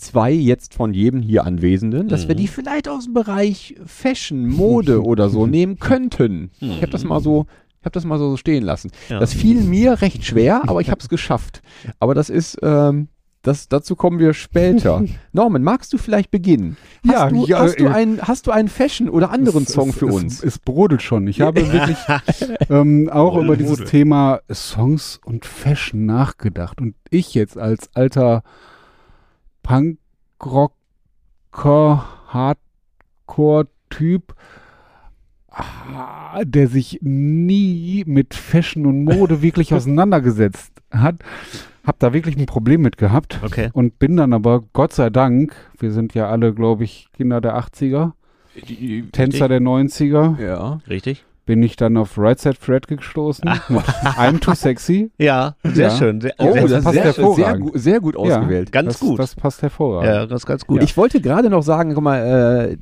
zwei 0.00 0.32
jetzt 0.32 0.74
von 0.74 0.94
jedem 0.94 1.20
hier 1.20 1.44
Anwesenden, 1.44 2.08
dass 2.08 2.26
wir 2.28 2.34
die 2.34 2.48
vielleicht 2.48 2.88
aus 2.88 3.04
dem 3.04 3.14
Bereich 3.14 3.74
Fashion, 3.84 4.48
Mode 4.48 5.02
oder 5.04 5.28
so 5.28 5.46
nehmen 5.46 5.78
könnten. 5.78 6.50
Ich 6.60 6.78
habe 6.82 6.90
das 6.90 7.04
mal 7.04 7.20
so, 7.20 7.46
ich 7.80 7.84
habe 7.84 7.92
das 7.92 8.04
mal 8.04 8.18
so 8.18 8.36
stehen 8.36 8.62
lassen. 8.64 8.90
Ja. 9.08 9.20
Das 9.20 9.32
fiel 9.34 9.62
mir 9.62 10.00
recht 10.02 10.24
schwer, 10.24 10.62
aber 10.68 10.80
ich 10.80 10.90
habe 10.90 11.00
es 11.00 11.08
geschafft. 11.08 11.62
Aber 11.98 12.14
das 12.14 12.30
ist, 12.30 12.58
ähm, 12.62 13.08
das, 13.42 13.68
dazu 13.68 13.96
kommen 13.96 14.18
wir 14.18 14.34
später. 14.34 15.02
Norman, 15.32 15.62
magst 15.62 15.92
du 15.94 15.98
vielleicht 15.98 16.30
beginnen? 16.30 16.76
Hast, 17.06 17.12
Ja, 17.14 17.28
du, 17.30 17.46
ja, 17.46 17.58
hast, 17.60 17.80
du 17.80 17.84
äh, 17.84 17.88
einen, 17.88 18.20
hast 18.20 18.46
du 18.46 18.50
einen 18.50 18.68
Fashion 18.68 19.08
oder 19.08 19.30
anderen 19.30 19.62
Es- 19.62 19.72
Song 19.72 19.88
es, 19.90 19.96
für 19.96 20.08
es, 20.08 20.14
uns? 20.14 20.42
Es 20.44 20.58
brodelt 20.58 21.00
schon. 21.02 21.26
Ich 21.26 21.40
habe 21.40 21.60
wirklich 21.72 21.96
ähm, 22.68 23.08
auch 23.10 23.32
Brodel, 23.32 23.44
über 23.46 23.56
dieses 23.56 23.78
brodel. 23.78 23.90
Thema 23.90 24.40
Songs 24.52 25.20
und 25.24 25.46
Fashion 25.46 26.04
nachgedacht. 26.04 26.80
Und 26.82 26.94
ich 27.08 27.32
jetzt 27.34 27.56
als 27.56 27.88
alter 27.94 28.42
Punkrocker, 29.62 30.74
Hardcore-Typ, 32.28 34.34
ah, 35.50 36.42
der 36.44 36.68
sich 36.68 36.98
nie 37.02 38.04
mit 38.06 38.34
Fashion 38.34 38.86
und 38.86 39.04
Mode 39.04 39.42
wirklich 39.42 39.74
auseinandergesetzt 39.74 40.72
hat, 40.90 41.16
habe 41.84 41.96
da 41.98 42.12
wirklich 42.12 42.36
ein 42.36 42.46
Problem 42.46 42.82
mit 42.82 42.98
gehabt. 42.98 43.40
Okay. 43.42 43.70
Und 43.72 43.98
bin 43.98 44.16
dann 44.16 44.32
aber, 44.32 44.64
Gott 44.72 44.92
sei 44.92 45.10
Dank, 45.10 45.54
wir 45.78 45.92
sind 45.92 46.14
ja 46.14 46.28
alle, 46.28 46.54
glaube 46.54 46.84
ich, 46.84 47.08
Kinder 47.12 47.40
der 47.40 47.58
80er, 47.58 48.12
Tänzer 49.12 49.48
der 49.48 49.60
90er, 49.60 50.40
Ja. 50.42 50.80
Richtig? 50.88 51.24
Bin 51.50 51.64
ich 51.64 51.74
dann 51.74 51.96
auf 51.96 52.16
Right 52.16 52.38
Side 52.38 52.54
Fred 52.60 52.86
gestoßen 52.86 53.44
mit 53.70 53.80
I'm 53.82 54.38
Too 54.38 54.54
Sexy. 54.54 55.10
Ja, 55.18 55.56
sehr 55.64 55.88
Ja. 55.88 55.96
schön. 55.96 56.20
Sehr, 56.20 56.32
Oh, 56.38 56.52
sehr, 56.52 56.62
das 56.68 56.84
passt 56.84 56.84
sehr, 56.84 56.92
sehr, 56.92 57.02
hervorragend. 57.24 57.72
gu- 57.72 57.76
sehr 57.78 57.98
gut 58.00 58.16
ausgewählt. 58.16 58.70
ganz 58.70 58.86
das, 58.92 59.00
gut. 59.00 59.18
Das 59.18 59.34
passt 59.34 59.60
hervorragend. 59.62 60.14
ja, 60.14 60.26
das 60.26 60.42
ist 60.42 60.46
ganz 60.46 60.64
gut. 60.64 60.80
Ich 60.80 60.96
wollte 60.96 61.20
gerade 61.20 61.50
noch 61.50 61.62
sagen, 61.62 61.92
guck 61.94 62.04
mal, 62.04 62.18
äh, 62.20 62.76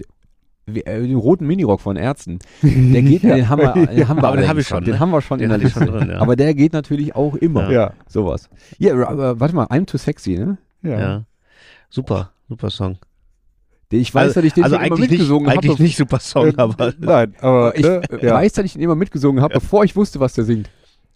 wir- 0.66 0.86
äh, 0.86 1.00
den 1.00 1.16
roten 1.16 1.46
Minirock 1.46 1.80
von 1.80 1.96
Ärzten, 1.96 2.40
der 2.62 3.00
geht, 3.00 3.22
den 3.22 3.48
haben 3.48 3.62
wir, 3.62 3.72
den 3.86 4.06
haben 4.06 4.18
wir, 4.18 4.24
Aber 4.24 4.36
den 4.36 4.44
allerdings 4.44 4.48
hab 4.50 4.58
ich 4.58 4.68
schon, 4.68 4.84
Den 4.84 4.92
ne? 4.94 5.00
haben 5.00 5.10
wir 5.12 5.22
schon 5.22 5.38
Den 5.38 5.44
in 5.44 5.48
der 5.48 5.54
hatte 5.60 5.66
ich 5.68 5.74
Liste. 5.74 5.90
schon 5.90 5.98
drin, 6.00 6.10
ja. 6.10 6.20
Aber 6.20 6.36
der 6.36 6.52
geht 6.52 6.74
natürlich 6.74 7.16
auch 7.16 7.36
immer. 7.36 7.70
Ja. 7.70 7.94
Sowas. 8.06 8.50
Ja, 8.76 8.92
aber 9.08 9.40
warte 9.40 9.54
mal, 9.54 9.64
I'm 9.68 9.86
too 9.86 9.96
sexy, 9.96 10.34
ne? 10.36 10.58
Ja. 10.82 11.00
ja. 11.00 11.22
Super, 11.88 12.32
super 12.50 12.68
Song. 12.68 12.98
Ich 13.90 14.14
weiß, 14.14 14.34
dass 14.34 14.44
ich 14.44 14.52
den 14.52 14.64
also 14.64 14.76
schon 14.76 14.84
immer 14.84 14.98
mitgesungen 14.98 15.48
habe. 15.48 15.58
eigentlich 15.60 15.78
nicht 15.78 15.96
super 15.96 16.20
Song, 16.20 16.54
aber 16.58 16.92
Nein, 16.98 17.34
aber 17.40 17.76
Ich 17.76 17.84
äh, 17.84 17.96
äh, 17.96 18.30
weiß, 18.30 18.52
dass 18.52 18.64
ich 18.66 18.72
den 18.74 18.82
immer 18.82 18.94
mitgesungen 18.94 19.42
habe, 19.42 19.54
bevor 19.54 19.84
ich 19.84 19.96
wusste, 19.96 20.20
was 20.20 20.34
der 20.34 20.44
singt. 20.44 20.68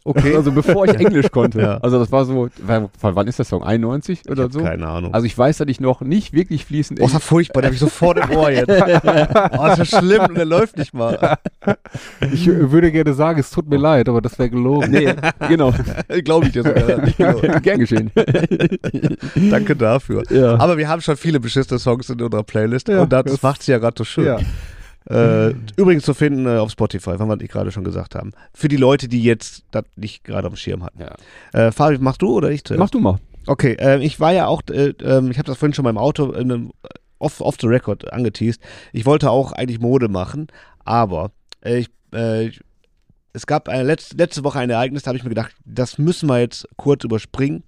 Okay. 0.04 0.34
Also 0.36 0.52
bevor 0.52 0.84
ich 0.86 0.94
Englisch 1.00 1.30
konnte. 1.30 1.60
Ja. 1.60 1.78
Also 1.78 1.98
das 1.98 2.10
war 2.12 2.24
so, 2.24 2.48
wann 2.58 2.88
wann 3.00 3.26
ist 3.28 3.38
der 3.38 3.44
Song? 3.44 3.62
91 3.62 4.28
oder 4.30 4.50
so? 4.50 4.60
keine 4.62 4.86
Ahnung. 4.86 5.14
Also 5.14 5.26
ich 5.26 5.36
weiß, 5.36 5.58
dass 5.58 5.68
ich 5.68 5.80
noch 5.80 6.00
nicht 6.00 6.32
wirklich 6.32 6.64
fließend 6.64 7.00
Oh, 7.00 7.06
ist 7.06 7.14
das 7.14 7.24
furchtbar, 7.24 7.62
der 7.62 7.68
habe 7.68 7.74
ich 7.74 7.80
sofort 7.80 8.18
im 8.18 8.30
Ohr 8.36 8.50
jetzt. 8.50 8.68
Oh, 9.58 9.66
ist 9.66 9.78
das 9.78 9.88
schlimm 9.88 10.22
und 10.28 10.36
der 10.36 10.44
läuft 10.44 10.76
nicht 10.76 10.94
mal. 10.94 11.36
Ich 12.32 12.46
würde 12.46 12.90
gerne 12.90 13.12
sagen, 13.14 13.38
es 13.38 13.50
tut 13.50 13.68
mir 13.68 13.76
leid, 13.76 14.08
aber 14.08 14.20
das 14.20 14.38
wäre 14.38 14.48
gelogen. 14.50 14.90
Nee, 14.90 15.12
genau. 15.48 15.72
Glaube 16.24 16.46
ich 16.46 16.52
dir 16.52 16.62
sogar. 16.62 17.02
Nicht 17.02 17.16
genau. 17.18 17.38
Gern 17.60 17.78
geschehen. 17.78 18.10
Danke 19.50 19.76
dafür. 19.76 20.22
Ja. 20.30 20.58
Aber 20.58 20.76
wir 20.78 20.88
haben 20.88 21.00
schon 21.02 21.16
viele 21.16 21.40
beschissene 21.40 21.78
Songs 21.78 22.08
in 22.10 22.20
unserer 22.20 22.42
Playlist 22.42 22.88
Ja, 22.88 23.02
und 23.02 23.12
das, 23.12 23.24
das- 23.24 23.42
macht 23.42 23.62
sie 23.62 23.72
ja 23.72 23.78
gerade 23.78 23.94
so 23.98 24.04
schön. 24.04 24.24
Ja. 24.24 24.38
Äh, 25.10 25.54
übrigens 25.76 26.04
zu 26.04 26.14
finden 26.14 26.46
äh, 26.46 26.58
auf 26.58 26.70
Spotify, 26.70 27.18
wenn 27.18 27.26
wir 27.28 27.36
die 27.36 27.48
gerade 27.48 27.72
schon 27.72 27.84
gesagt 27.84 28.14
haben. 28.14 28.32
Für 28.54 28.68
die 28.68 28.76
Leute, 28.76 29.08
die 29.08 29.22
jetzt 29.22 29.64
das 29.70 29.84
nicht 29.96 30.24
gerade 30.24 30.46
am 30.46 30.56
Schirm 30.56 30.82
hatten. 30.84 31.00
Ja. 31.00 31.14
Äh, 31.52 31.72
Fabi, 31.72 31.98
machst 31.98 32.22
du 32.22 32.32
oder 32.36 32.50
ich 32.50 32.64
zuerst? 32.64 32.78
Mach 32.78 32.90
du 32.90 33.00
mal. 33.00 33.18
Okay, 33.46 33.72
äh, 33.80 33.98
ich 34.00 34.20
war 34.20 34.32
ja 34.32 34.46
auch, 34.46 34.62
äh, 34.70 34.94
ähm, 35.02 35.30
ich 35.30 35.38
habe 35.38 35.46
das 35.46 35.58
vorhin 35.58 35.74
schon 35.74 35.82
mal 35.82 35.90
im 35.90 35.98
Auto 35.98 36.30
in 36.32 36.52
einem, 36.52 36.72
off, 37.18 37.40
off 37.40 37.56
the 37.60 37.66
record 37.66 38.12
angeteased. 38.12 38.60
Ich 38.92 39.04
wollte 39.06 39.30
auch 39.30 39.52
eigentlich 39.52 39.80
Mode 39.80 40.08
machen, 40.08 40.46
aber 40.84 41.32
äh, 41.64 41.78
ich, 41.78 41.88
äh, 42.14 42.46
ich- 42.46 42.60
es 43.32 43.46
gab 43.46 43.68
eine 43.68 43.82
letzte, 43.84 44.16
letzte 44.16 44.44
Woche 44.44 44.58
ein 44.58 44.68
Ereignis, 44.70 45.02
da 45.04 45.08
habe 45.08 45.16
ich 45.16 45.24
mir 45.24 45.30
gedacht, 45.30 45.52
das 45.64 45.96
müssen 45.98 46.28
wir 46.28 46.38
jetzt 46.38 46.68
kurz 46.76 47.02
überspringen. 47.02 47.64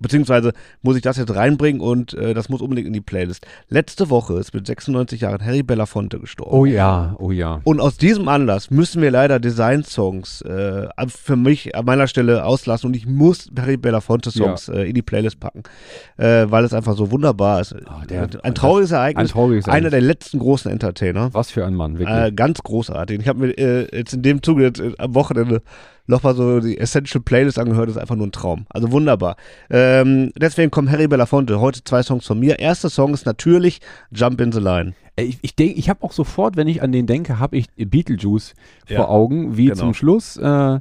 Beziehungsweise 0.00 0.52
muss 0.82 0.96
ich 0.96 1.02
das 1.02 1.16
jetzt 1.16 1.34
reinbringen 1.34 1.80
und 1.80 2.14
äh, 2.14 2.32
das 2.34 2.48
muss 2.48 2.60
unbedingt 2.60 2.86
in 2.86 2.92
die 2.92 3.00
Playlist. 3.00 3.46
Letzte 3.68 4.10
Woche 4.10 4.34
ist 4.38 4.54
mit 4.54 4.66
96 4.66 5.20
Jahren 5.22 5.44
Harry 5.44 5.62
Belafonte 5.62 6.20
gestorben. 6.20 6.52
Oh 6.56 6.64
ja, 6.66 7.16
oh 7.18 7.30
ja. 7.32 7.60
Und 7.64 7.80
aus 7.80 7.96
diesem 7.96 8.28
Anlass 8.28 8.70
müssen 8.70 9.02
wir 9.02 9.10
leider 9.10 9.40
Design-Songs 9.40 10.42
äh, 10.42 10.86
für 11.08 11.36
mich 11.36 11.74
an 11.74 11.84
meiner 11.84 12.06
Stelle 12.06 12.44
auslassen 12.44 12.86
und 12.88 12.94
ich 12.96 13.06
muss 13.06 13.50
Harry 13.58 13.76
Belafonte-Songs 13.76 14.68
äh, 14.68 14.82
in 14.88 14.94
die 14.94 15.02
Playlist 15.02 15.40
packen, 15.40 15.62
äh, 16.16 16.46
weil 16.48 16.64
es 16.64 16.72
einfach 16.72 16.96
so 16.96 17.04
ein 17.04 17.10
Ah, 17.86 18.02
der- 18.08 18.28
ein 18.44 18.54
trauriges 18.54 18.90
Ereignis. 18.92 19.30
Ein 19.30 19.32
trauriges 19.32 19.64
Einer 19.66 19.72
Ereignis. 19.74 19.90
der 19.90 20.00
letzten 20.02 20.38
großen 20.38 20.70
Entertainer. 20.70 21.34
Was 21.34 21.50
für 21.50 21.64
ein 21.66 21.74
Mann, 21.74 21.98
wirklich. 21.98 22.16
Äh, 22.16 22.32
ganz 22.32 22.62
großartig. 22.62 23.20
Ich 23.20 23.28
habe 23.28 23.40
mir 23.40 23.58
äh, 23.58 23.96
jetzt 23.96 24.14
in 24.14 24.22
dem 24.22 24.42
Zuge 24.42 24.62
jetzt, 24.62 24.80
am 24.98 25.14
Wochenende 25.14 25.62
nochmal 26.08 26.34
so 26.34 26.60
die 26.60 26.78
Essential 26.78 27.22
Playlist 27.22 27.58
angehört. 27.58 27.88
Ist 27.88 27.98
einfach 27.98 28.16
nur 28.16 28.26
ein 28.26 28.32
Traum. 28.32 28.66
Also 28.70 28.90
wunderbar. 28.90 29.36
Ähm, 29.70 30.32
deswegen 30.36 30.70
kommt 30.70 30.90
Harry 30.90 31.06
Belafonte. 31.06 31.60
Heute 31.60 31.84
zwei 31.84 32.02
Songs 32.02 32.26
von 32.26 32.40
mir. 32.40 32.58
Erster 32.58 32.90
Song 32.90 33.14
ist 33.14 33.26
natürlich 33.26 33.80
Jump 34.10 34.40
in 34.40 34.52
the 34.52 34.60
Line. 34.60 34.94
Ich, 35.16 35.38
ich 35.42 35.54
denke, 35.54 35.74
ich 35.74 35.88
habe 35.88 36.02
auch 36.02 36.12
sofort, 36.12 36.56
wenn 36.56 36.68
ich 36.68 36.82
an 36.82 36.92
den 36.92 37.06
denke, 37.06 37.38
habe 37.38 37.56
ich 37.56 37.66
Beetlejuice 37.76 38.54
Ja, 38.88 38.96
vor 38.96 39.10
Augen, 39.10 39.56
wie 39.56 39.66
genau. 39.66 39.78
zum 39.78 39.94
Schluss 39.94 40.36
äh, 40.36 40.80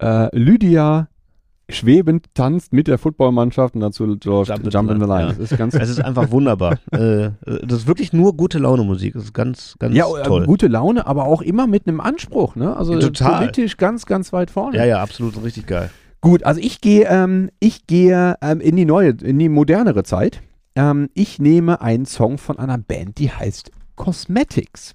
äh, 0.00 0.36
Lydia 0.36 1.08
schwebend 1.70 2.26
tanzt 2.34 2.72
mit 2.72 2.88
der 2.88 2.98
Footballmannschaft 2.98 3.74
und 3.74 3.80
dazu 3.80 4.16
George 4.18 4.52
Jump 4.52 4.72
Jump, 4.72 4.90
in 4.90 5.00
the 5.00 5.06
Line. 5.06 5.26
Line, 5.26 5.34
Das 5.38 5.52
ist 5.52 5.58
ganz 5.58 5.74
Es 5.74 5.88
ist 5.90 6.00
einfach 6.02 6.30
wunderbar. 6.30 6.78
äh, 6.92 7.30
das 7.44 7.80
ist 7.80 7.86
wirklich 7.86 8.12
nur 8.12 8.36
gute 8.36 8.58
Laune 8.58 8.84
Musik. 8.84 9.14
Das 9.14 9.24
ist 9.24 9.34
ganz, 9.34 9.76
ganz 9.78 9.94
ja, 9.94 10.06
äh, 10.06 10.22
toll. 10.22 10.46
gute 10.46 10.68
Laune, 10.68 11.06
aber 11.06 11.24
auch 11.26 11.42
immer 11.42 11.66
mit 11.66 11.86
einem 11.86 12.00
Anspruch, 12.00 12.56
ne? 12.56 12.76
Also 12.76 12.94
äh, 12.94 13.00
Total. 13.00 13.40
politisch 13.40 13.76
ganz, 13.76 14.06
ganz 14.06 14.32
weit 14.32 14.50
vorne. 14.50 14.76
Ja, 14.78 14.84
ja, 14.84 15.02
absolut 15.02 15.42
richtig 15.42 15.66
geil. 15.66 15.90
Gut, 16.20 16.42
also 16.42 16.60
ich 16.60 16.80
gehe, 16.80 17.06
ähm, 17.08 17.50
ich 17.60 17.86
gehe 17.86 18.36
ähm, 18.40 18.60
in 18.60 18.74
die 18.76 18.84
neue, 18.84 19.10
in 19.10 19.38
die 19.38 19.48
modernere 19.48 20.02
Zeit. 20.02 20.40
Ähm, 20.74 21.10
ich 21.14 21.38
nehme 21.38 21.80
einen 21.80 22.06
Song 22.06 22.38
von 22.38 22.58
einer 22.58 22.78
Band, 22.78 23.18
die 23.18 23.30
heißt 23.30 23.70
Cosmetics. 23.94 24.94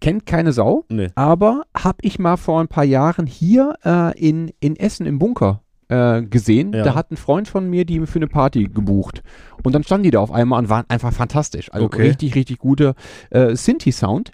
Kennt 0.00 0.26
keine 0.26 0.52
Sau, 0.52 0.84
Nee. 0.88 1.08
aber 1.14 1.62
habe 1.76 1.98
ich 2.02 2.18
mal 2.18 2.36
vor 2.36 2.60
ein 2.60 2.68
paar 2.68 2.84
Jahren 2.84 3.26
hier 3.26 3.74
äh, 3.84 4.18
in, 4.18 4.50
in 4.60 4.76
Essen 4.76 5.06
im 5.06 5.18
Bunker 5.20 5.61
äh, 5.92 6.22
gesehen. 6.22 6.72
Ja. 6.72 6.82
Da 6.84 6.94
hat 6.94 7.10
ein 7.10 7.16
Freund 7.16 7.48
von 7.48 7.68
mir 7.68 7.84
die 7.84 8.06
für 8.06 8.18
eine 8.18 8.26
Party 8.28 8.64
gebucht. 8.64 9.22
Und 9.62 9.74
dann 9.74 9.84
standen 9.84 10.04
die 10.04 10.10
da 10.10 10.20
auf 10.20 10.32
einmal 10.32 10.58
und 10.60 10.68
waren 10.68 10.86
einfach 10.88 11.12
fantastisch. 11.12 11.72
Also 11.72 11.86
Okay. 11.86 12.02
richtig, 12.08 12.34
richtig 12.34 12.58
gute 12.58 12.94
äh, 13.30 13.54
Sinti-Sound. 13.54 14.32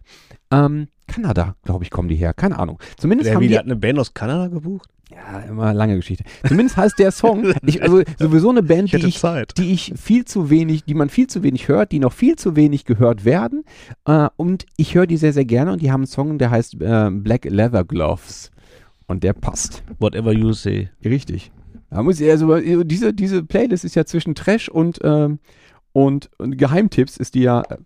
Ähm, 0.50 0.88
Kanada, 1.06 1.54
glaube 1.64 1.84
ich, 1.84 1.90
kommen 1.90 2.08
die 2.08 2.16
her. 2.16 2.34
Keine 2.34 2.58
Ahnung. 2.58 2.78
Zumindest 2.96 3.28
Der, 3.28 3.34
haben 3.34 3.42
die 3.42 3.48
der 3.48 3.58
hat 3.58 3.64
eine 3.66 3.76
Band 3.76 3.98
aus 3.98 4.14
Kanada 4.14 4.48
gebucht? 4.48 4.88
ja, 5.10 5.40
immer 5.40 5.72
lange 5.72 5.96
Geschichte. 5.96 6.22
Zumindest 6.46 6.76
heißt 6.76 6.98
der 6.98 7.10
Song, 7.12 7.54
ich, 7.66 7.82
also 7.82 8.02
sowieso 8.18 8.50
eine 8.50 8.62
Band, 8.62 8.92
Ich 8.92 9.00
die 9.00 9.06
ich, 9.08 9.22
die 9.56 9.72
ich 9.72 9.94
viel 9.96 10.26
zu 10.26 10.50
wenig, 10.50 10.84
die 10.84 10.92
man 10.94 11.08
viel 11.08 11.26
zu 11.26 11.42
wenig 11.42 11.68
hört, 11.68 11.92
die 11.92 11.98
noch 11.98 12.12
viel 12.12 12.36
zu 12.36 12.56
wenig 12.56 12.84
gehört 12.84 13.24
werden. 13.24 13.64
Äh, 14.04 14.28
und 14.36 14.66
ich 14.76 14.94
höre 14.94 15.06
die 15.06 15.16
sehr, 15.16 15.32
sehr 15.32 15.46
gerne 15.46 15.72
und 15.72 15.80
die 15.80 15.90
haben 15.90 16.02
einen 16.02 16.06
Song, 16.06 16.36
der 16.38 16.50
heißt 16.50 16.80
äh, 16.82 17.10
Black 17.10 17.46
Leather 17.46 17.84
Gloves. 17.84 18.50
Und 19.08 19.24
der 19.24 19.32
passt. 19.32 19.82
Whatever 19.98 20.32
you 20.32 20.52
say. 20.52 20.90
Richtig. 21.04 21.50
Da 21.90 22.02
muss 22.02 22.20
ich, 22.20 22.30
also 22.30 22.56
diese, 22.84 23.12
diese 23.14 23.42
Playlist 23.42 23.84
ist 23.84 23.94
ja 23.96 24.04
zwischen 24.04 24.34
Trash 24.34 24.68
und, 24.68 25.00
ähm, 25.02 25.38
und, 25.92 26.30
und 26.38 26.56
Geheimtipps 26.58 27.16
ist 27.16 27.34
die 27.34 27.40
ja 27.42 27.62
äh, 27.62 27.78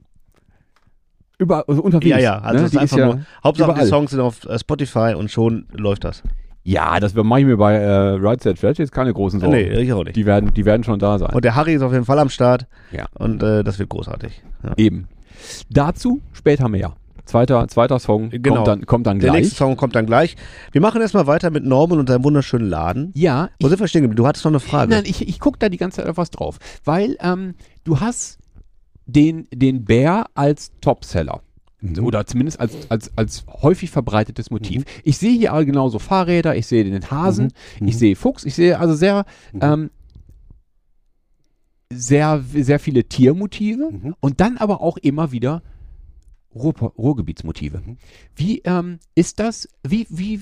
über, 1.39 1.69
also 1.69 1.83
unterwegs. 1.83 2.11
Ja, 2.11 2.19
ja, 2.19 2.39
also 2.41 2.59
ne? 2.59 2.65
ist 2.67 2.73
Die 2.75 2.79
einfach 2.79 2.97
ja 2.99 3.07
nur, 3.07 3.21
Hauptsache 3.45 3.69
die 3.71 3.73
überall. 3.75 3.87
Songs 3.87 4.11
sind 4.11 4.21
auf 4.21 4.45
äh, 4.45 4.59
Spotify 4.59 5.15
und 5.17 5.31
schon 5.31 5.67
läuft 5.73 6.05
das. 6.05 6.23
Ja, 6.65 7.01
das 7.01 7.15
mache 7.15 7.41
ich 7.41 7.47
mir 7.47 7.57
bei 7.57 7.75
äh, 7.75 8.15
Right 8.21 8.41
Set 8.43 8.61
Trash 8.61 8.79
jetzt 8.79 8.93
keine 8.93 9.13
großen 9.13 9.41
Sorgen. 9.41 9.55
Nee, 9.55 9.81
ich 9.81 9.93
auch 9.93 10.05
nicht. 10.05 10.15
Die 10.17 10.27
werden, 10.27 10.53
die 10.55 10.65
werden 10.65 10.85
schon 10.85 10.99
da 11.01 11.19
sein. 11.19 11.31
Und 11.35 11.45
der 11.45 11.55
Harry 11.57 11.75
ist 11.75 11.83
auf 11.83 11.93
jeden 11.93 12.05
Fall 12.05 12.19
am 12.21 12.29
Start 12.29 12.67
Ja. 12.93 13.07
und 13.15 13.43
äh, 13.43 13.65
das 13.65 13.79
wird 13.79 13.89
großartig. 13.89 14.43
Ja. 14.63 14.73
Eben. 14.77 15.09
Dazu 15.71 16.21
später 16.33 16.69
mehr. 16.69 16.95
Zweiter, 17.25 17.69
zweiter 17.69 17.99
Song 17.99 18.31
Genau. 18.31 18.57
kommt, 18.57 18.67
dann, 18.69 18.87
kommt 18.87 19.07
dann 19.07 19.19
Der 19.21 19.31
gleich. 19.31 19.43
nächste 19.43 19.57
Song 19.57 19.77
kommt 19.77 19.95
dann 19.95 20.07
gleich. 20.07 20.37
Wir 20.73 20.81
machen 20.81 21.01
erstmal 21.01 21.27
weiter 21.27 21.51
mit 21.51 21.65
Norman 21.65 21.99
und 22.01 22.09
seinem 22.09 22.25
wunderschönen 22.25 22.69
Laden. 22.69 23.13
ja, 23.15 23.49
Wo 23.61 23.67
ich, 23.67 23.71
sind 23.71 23.81
wir 23.81 23.89
stehen 23.89 24.03
geblieben? 24.03 24.17
Du 24.17 24.27
hattest 24.27 24.45
noch 24.45 24.51
eine 24.53 24.61
Frage. 24.61 24.91
nein, 24.91 25.05
ich, 25.07 25.27
ich 25.29 25.39
gucke 25.41 25.59
da 25.59 25.69
die 25.69 25.77
ganze 25.77 26.01
Zeit 26.01 26.09
auf 26.11 26.17
was 26.17 26.31
drauf. 26.31 26.59
Weil 26.85 27.17
ähm, 27.21 27.55
du 27.85 28.01
hast 28.01 28.39
den, 29.07 29.47
den 29.53 29.85
Bär 29.85 30.27
als 30.35 30.73
Topseller. 30.81 31.43
Mhm. 31.81 32.05
Oder 32.05 32.27
zumindest 32.27 32.61
als, 32.61 32.73
als, 32.91 33.11
als 33.17 33.45
häufig 33.63 33.91
verbreitetes 33.91 34.51
Motiv. 34.51 34.85
Ich 35.05 35.19
sehe 35.19 35.37
hier 35.37 35.53
genauso 35.65 35.99
Fahrräder, 35.99 36.55
ich 36.57 36.67
sehe 36.67 36.85
den 36.85 37.11
Hasen, 37.11 37.53
Mhm. 37.81 37.89
ich 37.89 37.99
sehe 37.99 38.15
Fuchs, 38.17 38.45
ich 38.45 38.55
sehe 38.55 38.79
also 38.79 38.95
sehr 38.95 39.25
ähm, 39.61 39.91
sehr, 41.93 42.43
sehr 42.55 42.79
viele 42.79 43.05
Tiermotive 43.05 43.91
Mhm. 43.93 44.15
und 44.21 44.41
dann 44.41 44.57
aber 44.57 44.81
auch 44.81 44.97
immer 44.97 45.31
wieder 45.33 45.63
Ruhr, 46.55 46.75
Ruhrgebietsmotive. 46.99 47.83
Wie 48.37 48.61
ähm, 48.65 48.99
ist 49.15 49.41
das, 49.41 49.69
wie, 49.87 50.07
wie, 50.11 50.41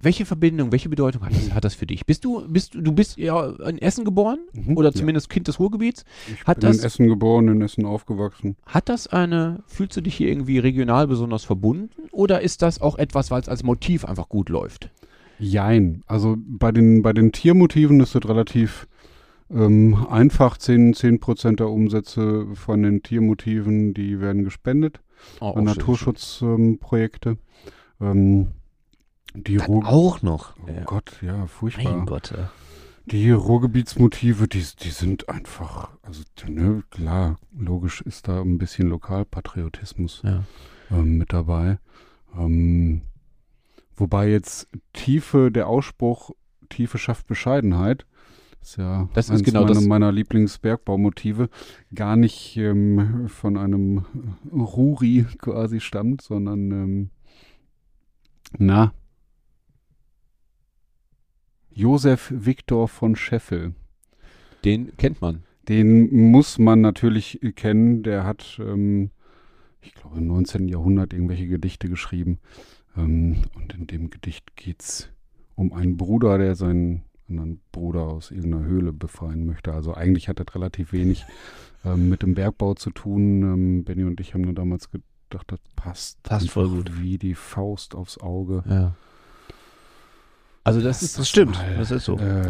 welche 0.00 0.24
Verbindung, 0.24 0.70
welche 0.70 0.88
Bedeutung 0.88 1.22
hat 1.24 1.32
das, 1.34 1.52
hat 1.52 1.64
das 1.64 1.74
für 1.74 1.86
dich? 1.86 2.06
Bist 2.06 2.24
du, 2.24 2.46
bist 2.48 2.74
du, 2.74 2.80
du 2.80 2.92
bist 2.92 3.16
ja 3.18 3.46
in 3.68 3.78
Essen 3.78 4.04
geboren 4.04 4.38
Mhm. 4.52 4.76
oder 4.76 4.90
Ja. 4.90 4.94
zumindest 4.94 5.28
Kind 5.28 5.48
des 5.48 5.58
Ruhrgebiets? 5.58 6.04
Ich 6.32 6.44
Hat 6.46 6.60
bin 6.60 6.68
das- 6.68 6.78
in 6.78 6.84
Essen 6.84 7.08
geboren, 7.08 7.48
in 7.48 7.60
Essen 7.62 7.84
aufgewachsen. 7.84 8.56
Hat 8.64 8.88
das 8.88 9.08
eine, 9.08 9.62
fühlst 9.66 9.96
du 9.96 10.00
dich 10.00 10.14
hier 10.16 10.28
irgendwie 10.28 10.58
regional 10.58 11.06
besonders 11.08 11.44
verbunden 11.44 11.90
oder 12.12 12.40
ist 12.42 12.62
das 12.62 12.80
auch 12.80 12.96
etwas, 12.96 13.30
weil 13.30 13.40
es 13.40 13.48
als 13.48 13.62
Motiv 13.64 14.04
einfach 14.04 14.28
gut 14.28 14.48
läuft? 14.50 14.90
Jein. 15.40 16.02
Also 16.06 16.36
bei 16.38 16.72
den, 16.72 17.02
bei 17.02 17.12
den 17.12 17.30
Tiermotiven 17.30 18.00
ist 18.00 18.14
es 18.16 18.28
relativ 18.28 18.87
ähm, 19.50 20.06
einfach. 20.08 20.56
10, 20.58 20.94
10 20.94 21.20
Prozent 21.20 21.60
der 21.60 21.68
Umsätze 21.70 22.46
von 22.54 22.82
den 22.82 23.02
Tiermotiven, 23.02 23.94
die 23.94 24.20
werden 24.20 24.44
gespendet 24.44 25.00
Oh, 25.40 25.50
an 25.52 25.64
Naturschutzprojekte. 25.64 27.38
Ähm, 28.00 28.48
die 29.34 29.60
auch 29.60 30.22
noch. 30.22 30.54
oh 30.66 30.70
Ja. 30.70 30.84
Gott, 30.84 31.18
ja, 31.22 31.46
furchtbar. 31.46 31.96
Mein 31.96 32.06
Gott. 32.06 32.32
äh. 32.32 32.44
Die 33.06 33.30
Ruhrgebietsmotive, 33.30 34.48
die, 34.48 34.62
die 34.82 34.90
sind 34.90 35.28
einfach, 35.30 35.88
also 36.02 36.22
ne, 36.46 36.82
klar, 36.90 37.38
logisch 37.58 38.02
ist 38.02 38.28
da 38.28 38.42
ein 38.42 38.58
bisschen 38.58 38.88
Lokalpatriotismus 38.88 40.20
Ja. 40.24 40.44
ähm, 40.90 41.16
mit 41.16 41.32
dabei. 41.32 41.78
Ähm, 42.38 43.00
wobei 43.96 44.28
jetzt 44.28 44.68
Tiefe, 44.92 45.50
der 45.50 45.68
Ausspruch, 45.68 46.32
Tiefe 46.68 46.98
schafft 46.98 47.26
Bescheidenheit, 47.28 48.04
ist 48.70 48.76
ja 48.76 49.08
Das 49.14 49.30
ist 49.30 49.44
genau 49.44 49.62
meiner, 49.62 49.74
das- 49.74 49.86
meiner 49.86 50.12
Lieblingsbergbaumotive, 50.12 51.48
gar 51.94 52.16
nicht 52.16 52.56
ähm, 52.56 53.28
von 53.28 53.56
einem 53.56 54.04
Ruri 54.52 55.26
quasi 55.38 55.80
stammt, 55.80 56.20
sondern 56.22 56.70
ähm, 56.70 57.10
na, 58.58 58.92
Josef 61.70 62.32
Viktor 62.34 62.88
von 62.88 63.16
Scheffel. 63.16 63.74
Den 64.64 64.96
kennt 64.96 65.20
man. 65.20 65.44
Den 65.68 66.30
muss 66.30 66.58
man 66.58 66.80
natürlich 66.80 67.40
kennen. 67.54 68.02
Der 68.02 68.24
hat, 68.24 68.58
ähm, 68.60 69.10
ich 69.80 69.94
glaube, 69.94 70.18
im 70.18 70.26
19. 70.26 70.66
Jahrhundert 70.68 71.12
irgendwelche 71.12 71.46
Gedichte 71.46 71.88
geschrieben. 71.88 72.38
Ähm, 72.96 73.42
und 73.54 73.74
in 73.74 73.86
dem 73.86 74.10
Gedicht 74.10 74.56
geht 74.56 74.82
es 74.82 75.08
um 75.54 75.72
einen 75.72 75.96
Bruder, 75.96 76.38
der 76.38 76.54
seinen 76.54 77.04
anderen 77.30 77.60
Bruder 77.72 78.02
aus 78.02 78.30
irgendeiner 78.30 78.64
Höhle 78.64 78.92
befreien 78.92 79.44
möchte. 79.46 79.72
Also 79.72 79.94
eigentlich 79.94 80.28
hat 80.28 80.40
das 80.40 80.54
relativ 80.54 80.92
wenig 80.92 81.24
ähm, 81.84 82.08
mit 82.08 82.22
dem 82.22 82.34
Bergbau 82.34 82.74
zu 82.74 82.90
tun. 82.90 83.42
Ähm, 83.42 83.84
Benny 83.84 84.04
und 84.04 84.20
ich 84.20 84.34
haben 84.34 84.42
nur 84.42 84.54
damals 84.54 84.90
gedacht, 84.90 85.46
das 85.48 85.58
passt, 85.76 86.22
Passt 86.22 86.50
voll 86.50 86.68
gut. 86.68 87.00
wie 87.02 87.18
die 87.18 87.34
Faust 87.34 87.94
aufs 87.94 88.18
Auge. 88.18 88.62
Ja. 88.68 88.94
Also 90.64 90.80
das 90.80 91.02
ist, 91.02 91.18
Das 91.18 91.28
stimmt. 91.28 91.54
mal, 91.56 91.76
Das 91.78 91.90
ist 91.90 92.04
so. 92.04 92.16
Äh, 92.18 92.44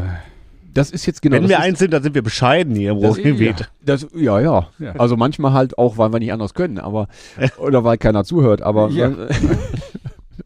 das 0.74 0.90
ist 0.90 1.06
jetzt 1.06 1.22
genau. 1.22 1.36
Wenn 1.36 1.42
das 1.44 1.50
wir 1.50 1.60
eins 1.60 1.78
sind, 1.78 1.92
dann 1.92 2.02
sind 2.02 2.14
wir 2.14 2.22
bescheiden 2.22 2.74
hier 2.74 2.92
im 2.92 3.00
das, 3.00 3.16
Ruhrgebiet. 3.16 3.70
das, 3.84 4.06
ja, 4.14 4.38
ja. 4.38 4.68
Ja. 4.78 4.92
Also 4.92 5.16
manchmal 5.16 5.52
halt 5.52 5.78
auch, 5.78 5.96
weil 5.98 6.12
wir 6.12 6.18
nicht 6.18 6.32
anders 6.32 6.54
können, 6.54 6.78
aber 6.78 7.08
oder 7.58 7.84
weil 7.84 7.96
keiner 7.98 8.24
zuhört, 8.24 8.62
aber 8.62 8.90
Ja. 8.90 9.10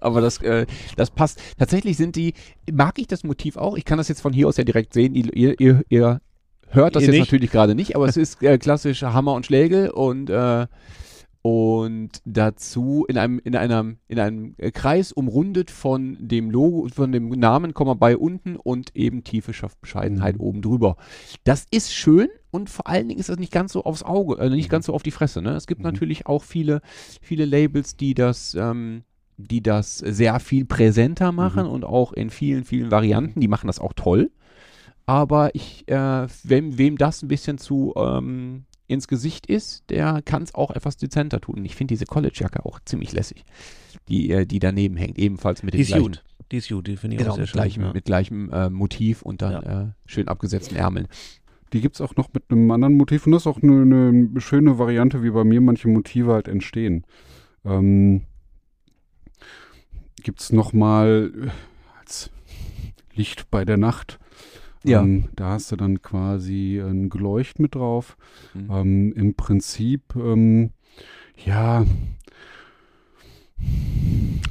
aber 0.00 0.20
das, 0.20 0.38
äh, 0.42 0.66
das 0.96 1.10
passt. 1.10 1.40
Tatsächlich 1.58 1.96
sind 1.96 2.16
die, 2.16 2.34
mag 2.72 2.98
ich 2.98 3.06
das 3.06 3.24
Motiv 3.24 3.56
auch. 3.56 3.76
Ich 3.76 3.84
kann 3.84 3.98
das 3.98 4.08
jetzt 4.08 4.20
von 4.20 4.32
hier 4.32 4.48
aus 4.48 4.56
ja 4.56 4.64
direkt 4.64 4.92
sehen. 4.94 5.14
Ihr, 5.14 5.58
ihr, 5.60 5.82
ihr, 5.88 6.20
hört 6.68 6.96
das 6.96 7.02
Ihr 7.02 7.08
jetzt 7.08 7.12
nicht? 7.18 7.30
natürlich 7.32 7.50
gerade 7.50 7.74
nicht, 7.74 7.96
aber 7.96 8.06
es 8.06 8.16
ist 8.16 8.42
äh, 8.42 8.56
klassisch 8.58 9.02
Hammer 9.02 9.34
und 9.34 9.44
Schlägel 9.46 9.90
und 9.90 10.30
äh, 10.30 10.66
und 11.44 12.10
dazu 12.24 13.04
in 13.08 13.18
einem 13.18 13.40
in 13.42 13.56
einem 13.56 13.98
in 14.06 14.20
einem 14.20 14.54
Kreis 14.72 15.10
umrundet 15.10 15.72
von 15.72 16.16
dem 16.20 16.50
Logo 16.52 16.86
von 16.94 17.10
dem 17.10 17.30
Namen 17.30 17.74
Komma 17.74 17.94
bei 17.94 18.16
unten 18.16 18.54
und 18.54 18.94
eben 18.94 19.24
tiefe 19.24 19.52
schafft 19.52 19.80
Bescheidenheit 19.80 20.36
Mhm. 20.36 20.40
oben 20.40 20.62
drüber. 20.62 20.96
Das 21.42 21.66
ist 21.72 21.92
schön 21.92 22.28
und 22.52 22.70
vor 22.70 22.86
allen 22.86 23.08
Dingen 23.08 23.18
ist 23.18 23.28
das 23.28 23.38
nicht 23.40 23.50
ganz 23.52 23.72
so 23.72 23.82
aufs 23.82 24.04
Auge, 24.04 24.38
äh, 24.40 24.50
nicht 24.50 24.70
ganz 24.70 24.86
so 24.86 24.94
auf 24.94 25.02
die 25.02 25.10
Fresse. 25.10 25.42
Ne? 25.42 25.50
Es 25.56 25.66
gibt 25.66 25.80
Mhm. 25.80 25.86
natürlich 25.86 26.26
auch 26.26 26.44
viele 26.44 26.80
viele 27.20 27.44
Labels, 27.44 27.96
die 27.96 28.14
das 28.14 28.54
ähm, 28.54 29.02
die 29.48 29.62
das 29.62 29.98
sehr 29.98 30.38
viel 30.40 30.64
präsenter 30.64 31.32
machen 31.32 31.66
und 31.66 31.84
auch 31.84 32.12
in 32.12 32.30
vielen 32.30 32.64
vielen 32.64 32.90
Varianten. 32.90 33.40
Die 33.40 33.48
machen 33.48 33.66
das 33.66 33.78
auch 33.78 33.92
toll. 33.94 34.30
Aber 35.06 35.54
ich, 35.54 35.86
äh, 35.88 36.26
wem, 36.44 36.78
wem 36.78 36.96
das 36.96 37.22
ein 37.22 37.28
bisschen 37.28 37.58
zu 37.58 37.92
ähm, 37.96 38.64
ins 38.86 39.08
Gesicht 39.08 39.46
ist, 39.46 39.88
der 39.90 40.22
kann 40.24 40.42
es 40.42 40.54
auch 40.54 40.70
etwas 40.70 40.96
dezenter 40.96 41.40
tun. 41.40 41.56
Und 41.56 41.64
ich 41.64 41.74
finde 41.74 41.92
diese 41.92 42.06
College-Jacke 42.06 42.64
auch 42.64 42.78
ziemlich 42.84 43.12
lässig, 43.12 43.44
die, 44.08 44.30
äh, 44.30 44.46
die 44.46 44.58
daneben 44.60 44.96
hängt, 44.96 45.18
ebenfalls 45.18 45.62
mit 45.62 45.74
Die 45.74 45.78
dem 45.78 45.82
ist 45.82 45.88
gleichen, 45.88 46.04
gut. 46.06 46.24
Die 46.52 46.56
ist 46.58 46.68
gut, 46.68 46.86
die 46.86 46.96
finde 46.96 47.16
ich 47.16 47.18
genau, 47.18 47.32
auch 47.32 47.34
sehr 47.36 47.42
mit 47.42 47.48
schön. 47.50 47.58
gleichem, 47.60 47.82
ja. 47.84 47.92
mit 47.92 48.04
gleichem 48.04 48.50
äh, 48.52 48.70
Motiv 48.70 49.22
und 49.22 49.42
dann 49.42 49.52
Ja. 49.52 49.82
äh, 49.82 49.86
schön 50.06 50.28
abgesetzten 50.28 50.76
Ärmeln. 50.76 51.08
Die 51.72 51.80
gibt 51.80 51.94
es 51.96 52.00
auch 52.02 52.14
noch 52.16 52.28
mit 52.34 52.44
einem 52.50 52.70
anderen 52.70 52.94
Motiv 52.96 53.26
und 53.26 53.32
das 53.32 53.42
ist 53.42 53.46
auch 53.46 53.62
eine, 53.62 53.80
eine 54.08 54.40
schöne 54.40 54.78
Variante, 54.78 55.22
wie 55.22 55.30
bei 55.30 55.42
mir 55.44 55.60
manche 55.62 55.88
Motive 55.88 56.32
halt 56.32 56.46
entstehen. 56.46 57.06
Ähm, 57.64 58.22
gibt 60.22 60.40
es 60.40 60.52
nochmal 60.52 61.50
als 62.00 62.30
Licht 63.14 63.50
bei 63.50 63.64
der 63.64 63.76
Nacht. 63.76 64.18
Ja. 64.84 65.02
Ähm, 65.02 65.28
da 65.36 65.50
hast 65.50 65.70
du 65.70 65.76
dann 65.76 66.02
quasi 66.02 66.80
ein 66.80 67.08
Geleucht 67.08 67.58
mit 67.58 67.74
drauf. 67.74 68.16
Mhm. 68.54 68.70
Ähm, 68.70 69.12
Im 69.12 69.34
Prinzip, 69.34 70.14
ähm, 70.16 70.70
ja, 71.44 71.84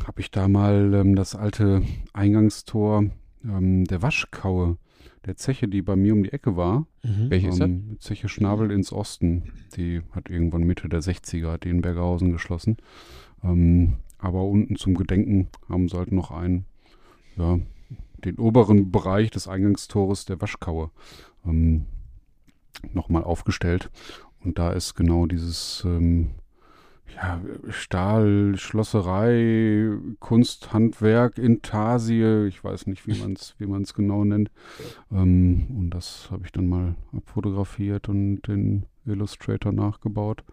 habe 0.06 0.22
ich 0.22 0.32
da 0.32 0.48
mal 0.48 0.94
ähm, 0.94 1.16
das 1.16 1.36
alte 1.36 1.84
Eingangstor 2.14 3.06
ähm, 3.44 3.86
der 3.86 4.02
Waschkaue, 4.02 4.78
der 5.26 5.36
Zeche, 5.36 5.68
die 5.68 5.82
bei 5.82 5.96
mir 5.96 6.14
um 6.14 6.24
die 6.24 6.34
Ecke 6.34 6.56
war. 6.56 6.88
Mhm. 7.04 7.30
Welche 7.30 7.50
ist 7.50 7.60
das? 7.60 7.68
Ähm, 7.68 7.98
Zeche 8.00 8.30
Schnabel 8.30 8.72
ins 8.72 8.92
Osten. 8.92 9.52
Die 9.76 10.02
hat 10.12 10.30
irgendwann 10.30 10.64
Mitte 10.64 10.90
der 10.90 11.02
60er, 11.02 11.54
hat 11.54 11.64
die 11.66 11.70
in 11.70 11.82
Bergerhausen 11.82 12.32
geschlossen. 12.32 12.78
Ähm, 13.44 13.98
aber 14.22 14.44
unten 14.44 14.76
zum 14.76 14.96
Gedenken 14.96 15.50
haben 15.68 15.90
sie 15.90 15.98
halt 15.98 16.12
noch 16.12 16.32
einen, 16.32 16.66
ja, 17.38 17.60
den 18.24 18.38
oberen 18.38 18.92
Bereich 18.92 19.32
des 19.32 19.48
Eingangstores 19.48 20.26
der 20.26 20.40
Waschkaue 20.40 20.92
ähm, 21.46 21.86
nochmal 22.94 23.24
aufgestellt. 23.24 23.90
Und 24.44 24.60
da 24.60 24.72
ist 24.72 24.96
genau 24.96 25.26
dieses 25.26 25.84
ähm, 25.86 26.32
ja, 27.16 27.42
Stahl, 27.70 28.54
Schlosserei, 28.58 29.90
Kunst, 30.20 30.72
Handwerk, 30.72 31.38
Intarsie, 31.38 32.46
ich 32.48 32.64
weiß 32.64 32.88
nicht, 32.88 33.08
wie 33.08 33.20
man 33.20 33.34
es 33.34 33.56
wie 33.58 33.66
man's 33.66 33.94
genau 33.94 34.24
nennt. 34.24 34.52
Ähm, 35.12 35.68
und 35.78 35.90
das 35.90 36.30
habe 36.32 36.46
ich 36.46 36.52
dann 36.52 36.68
mal 36.68 36.96
abfotografiert 37.16 38.08
und 38.08 38.44
den 38.44 38.86
Illustrator 39.06 39.72
nachgebaut. 39.72 40.44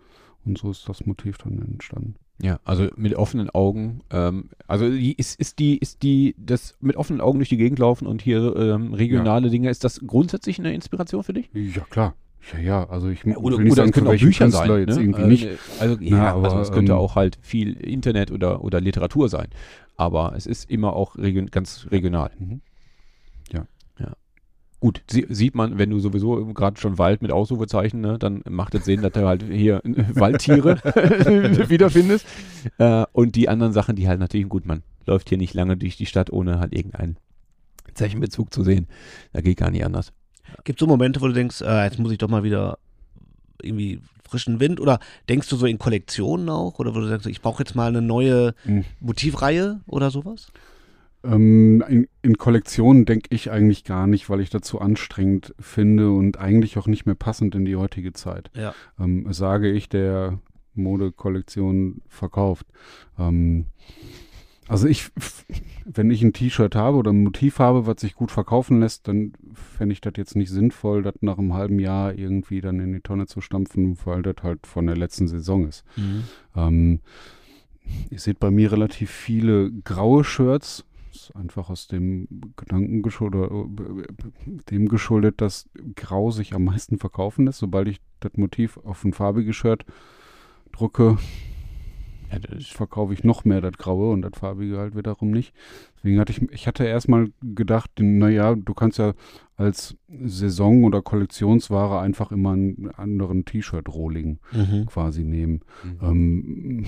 Und 0.44 0.56
so 0.56 0.70
ist 0.70 0.88
das 0.88 1.04
Motiv 1.04 1.36
dann 1.38 1.60
entstanden. 1.60 2.14
Ja, 2.40 2.60
also 2.64 2.88
mit 2.96 3.14
offenen 3.14 3.50
Augen. 3.50 4.00
Ähm, 4.10 4.50
also 4.66 4.88
die, 4.88 5.12
ist, 5.14 5.40
ist 5.40 5.58
die, 5.58 5.76
ist 5.76 6.02
die, 6.02 6.36
das 6.38 6.76
mit 6.80 6.96
offenen 6.96 7.20
Augen 7.20 7.38
durch 7.38 7.48
die 7.48 7.56
Gegend 7.56 7.78
laufen 7.78 8.06
und 8.06 8.22
hier 8.22 8.54
ähm, 8.56 8.94
regionale 8.94 9.50
Dinge, 9.50 9.70
ist 9.70 9.82
das 9.82 10.00
grundsätzlich 10.06 10.58
eine 10.58 10.72
Inspiration 10.72 11.24
für 11.24 11.32
dich? 11.32 11.50
Ja, 11.52 11.82
klar. 11.90 12.14
Ja, 12.52 12.58
ja, 12.60 12.88
also 12.88 13.08
ich 13.08 13.26
oder 13.26 13.58
will 13.58 13.64
nicht 13.64 13.72
oder 13.72 13.82
sagen, 13.82 13.88
es 13.88 13.94
können 13.94 14.06
auch 14.06 14.12
Bücher 14.12 14.44
Künstler 14.44 14.66
sein. 14.66 14.80
jetzt 14.80 14.96
ne? 14.96 15.02
irgendwie 15.02 15.22
Äh, 15.22 15.26
nicht. 15.26 15.48
Also, 15.80 15.96
ja, 16.00 16.16
Na, 16.16 16.32
aber, 16.32 16.44
also 16.44 16.60
es 16.60 16.70
könnte 16.70 16.92
ähm, 16.92 16.98
auch 16.98 17.16
halt 17.16 17.38
viel 17.42 17.72
Internet 17.72 18.30
oder, 18.30 18.62
oder 18.62 18.80
Literatur 18.80 19.28
sein. 19.28 19.48
Aber 19.96 20.34
es 20.36 20.46
ist 20.46 20.70
immer 20.70 20.94
auch 20.94 21.16
region, 21.16 21.46
ganz 21.46 21.88
regional. 21.90 22.30
Mhm. 22.38 22.60
Gut, 24.80 25.02
sie, 25.10 25.26
sieht 25.28 25.56
man, 25.56 25.76
wenn 25.78 25.90
du 25.90 25.98
sowieso 25.98 26.46
gerade 26.54 26.80
schon 26.80 26.98
Wald 26.98 27.20
mit 27.20 27.32
Ausrufezeichen, 27.32 28.00
ne, 28.00 28.16
dann 28.18 28.42
macht 28.48 28.74
es 28.76 28.84
Sinn, 28.84 29.02
dass 29.02 29.12
du 29.12 29.26
halt 29.26 29.42
hier 29.42 29.84
äh, 29.84 30.04
Waldtiere 30.14 30.76
wiederfindest. 31.68 32.24
Äh, 32.78 33.04
und 33.12 33.34
die 33.34 33.48
anderen 33.48 33.72
Sachen, 33.72 33.96
die 33.96 34.06
halt 34.06 34.20
natürlich, 34.20 34.48
gut, 34.48 34.66
man 34.66 34.82
läuft 35.06 35.28
hier 35.30 35.38
nicht 35.38 35.52
lange 35.54 35.76
durch 35.76 35.96
die 35.96 36.06
Stadt, 36.06 36.30
ohne 36.32 36.60
halt 36.60 36.72
irgendeinen 36.72 37.16
Zeichenbezug 37.94 38.52
zu 38.54 38.62
sehen. 38.62 38.86
Da 39.32 39.40
geht 39.40 39.56
gar 39.56 39.70
nicht 39.70 39.84
anders. 39.84 40.12
Gibt 40.64 40.78
es 40.78 40.80
so 40.80 40.86
Momente, 40.86 41.20
wo 41.20 41.26
du 41.26 41.32
denkst, 41.32 41.60
äh, 41.62 41.84
jetzt 41.84 41.98
muss 41.98 42.12
ich 42.12 42.18
doch 42.18 42.28
mal 42.28 42.44
wieder 42.44 42.78
irgendwie 43.60 44.00
frischen 44.28 44.60
Wind? 44.60 44.80
Oder 44.80 45.00
denkst 45.28 45.48
du 45.48 45.56
so 45.56 45.66
in 45.66 45.78
Kollektionen 45.78 46.48
auch? 46.48 46.78
Oder 46.78 46.94
wo 46.94 47.00
du 47.00 47.08
sagst, 47.08 47.26
ich 47.26 47.42
brauche 47.42 47.62
jetzt 47.62 47.74
mal 47.74 47.88
eine 47.88 48.00
neue 48.02 48.54
Mhm. 48.64 48.84
Motivreihe 49.00 49.80
oder 49.86 50.10
sowas? 50.12 50.52
Ähm, 51.24 51.82
in, 51.88 52.08
in 52.22 52.38
Kollektionen 52.38 53.04
denke 53.04 53.28
ich 53.30 53.50
eigentlich 53.50 53.84
gar 53.84 54.06
nicht, 54.06 54.30
weil 54.30 54.40
ich 54.40 54.50
das 54.50 54.62
zu 54.62 54.80
anstrengend 54.80 55.54
finde 55.58 56.10
und 56.12 56.38
eigentlich 56.38 56.78
auch 56.78 56.86
nicht 56.86 57.06
mehr 57.06 57.14
passend 57.16 57.54
in 57.54 57.64
die 57.64 57.76
heutige 57.76 58.12
Zeit. 58.12 58.50
Ja. 58.54 58.74
Ähm, 58.98 59.26
sage 59.32 59.70
ich, 59.70 59.88
der 59.88 60.38
Modekollektion 60.74 62.02
verkauft. 62.08 62.66
Ähm, 63.18 63.66
Also 64.68 64.86
ich, 64.86 65.10
wenn 65.86 66.10
ich 66.10 66.22
ein 66.22 66.34
T-Shirt 66.34 66.74
habe 66.76 66.98
oder 66.98 67.10
ein 67.10 67.22
Motiv 67.24 67.58
habe, 67.58 67.86
was 67.86 68.00
sich 68.02 68.14
gut 68.14 68.30
verkaufen 68.30 68.80
lässt, 68.80 69.08
dann 69.08 69.32
fände 69.54 69.94
ich 69.94 70.00
das 70.02 70.12
jetzt 70.16 70.36
nicht 70.36 70.50
sinnvoll, 70.50 71.02
das 71.02 71.14
nach 71.20 71.38
einem 71.38 71.54
halben 71.54 71.78
Jahr 71.80 72.14
irgendwie 72.14 72.60
dann 72.60 72.78
in 72.78 72.92
die 72.92 73.00
Tonne 73.00 73.26
zu 73.26 73.40
stampfen, 73.40 73.96
weil 74.04 74.22
das 74.22 74.36
halt 74.42 74.66
von 74.66 74.86
der 74.86 74.96
letzten 74.96 75.26
Saison 75.26 75.66
ist. 75.66 75.84
Ähm, 76.54 77.00
ihr 78.10 78.18
seht 78.18 78.38
bei 78.38 78.50
mir 78.50 78.70
relativ 78.70 79.10
viele 79.10 79.72
graue 79.84 80.22
Shirts. 80.22 80.84
Ist 81.18 81.34
einfach 81.36 81.68
aus 81.68 81.88
dem 81.88 82.28
Gedanken 82.56 83.02
geschuldet, 83.02 83.50
äh, 83.50 84.62
dem 84.70 84.88
geschuldet, 84.88 85.40
dass 85.40 85.68
Grau 85.96 86.30
sich 86.30 86.54
am 86.54 86.64
meisten 86.64 86.98
verkaufen 86.98 87.46
lässt. 87.46 87.58
Sobald 87.58 87.88
ich 87.88 88.00
das 88.20 88.32
Motiv 88.36 88.76
auf 88.78 89.04
ein 89.04 89.12
farbiges 89.12 89.56
Shirt 89.56 89.84
drucke, 90.72 91.18
Ja, 92.30 92.38
verkaufe 92.60 93.14
ich 93.14 93.24
noch 93.24 93.44
mehr 93.46 93.62
das 93.62 93.78
Graue 93.78 94.10
und 94.12 94.20
das 94.20 94.32
Farbige 94.38 94.76
halt 94.78 94.94
wiederum 94.94 95.30
nicht. 95.30 95.54
Deswegen 95.96 96.20
hatte 96.20 96.30
ich, 96.32 96.42
ich 96.52 96.66
hatte 96.66 96.84
erstmal 96.84 97.32
gedacht, 97.42 97.90
naja, 97.98 98.54
du 98.54 98.74
kannst 98.74 98.98
ja 98.98 99.14
als 99.56 99.96
Saison- 100.24 100.84
oder 100.84 101.00
Kollektionsware 101.00 102.00
einfach 102.00 102.30
immer 102.30 102.52
einen 102.52 102.90
anderen 102.96 103.44
T-Shirt-Rohling 103.46 104.38
Mhm. 104.52 104.86
quasi 104.86 105.24
nehmen. 105.24 105.62
Mhm. 105.82 105.98
Ähm, 106.02 106.86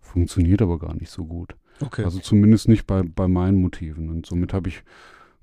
funktioniert 0.00 0.62
aber 0.62 0.78
gar 0.78 0.94
nicht 0.94 1.10
so 1.10 1.26
gut. 1.26 1.54
Okay. 1.80 2.04
Also 2.04 2.18
zumindest 2.18 2.68
nicht 2.68 2.86
bei, 2.86 3.02
bei 3.02 3.28
meinen 3.28 3.60
Motiven. 3.60 4.08
Und 4.08 4.26
somit 4.26 4.52
habe 4.52 4.68
ich 4.68 4.82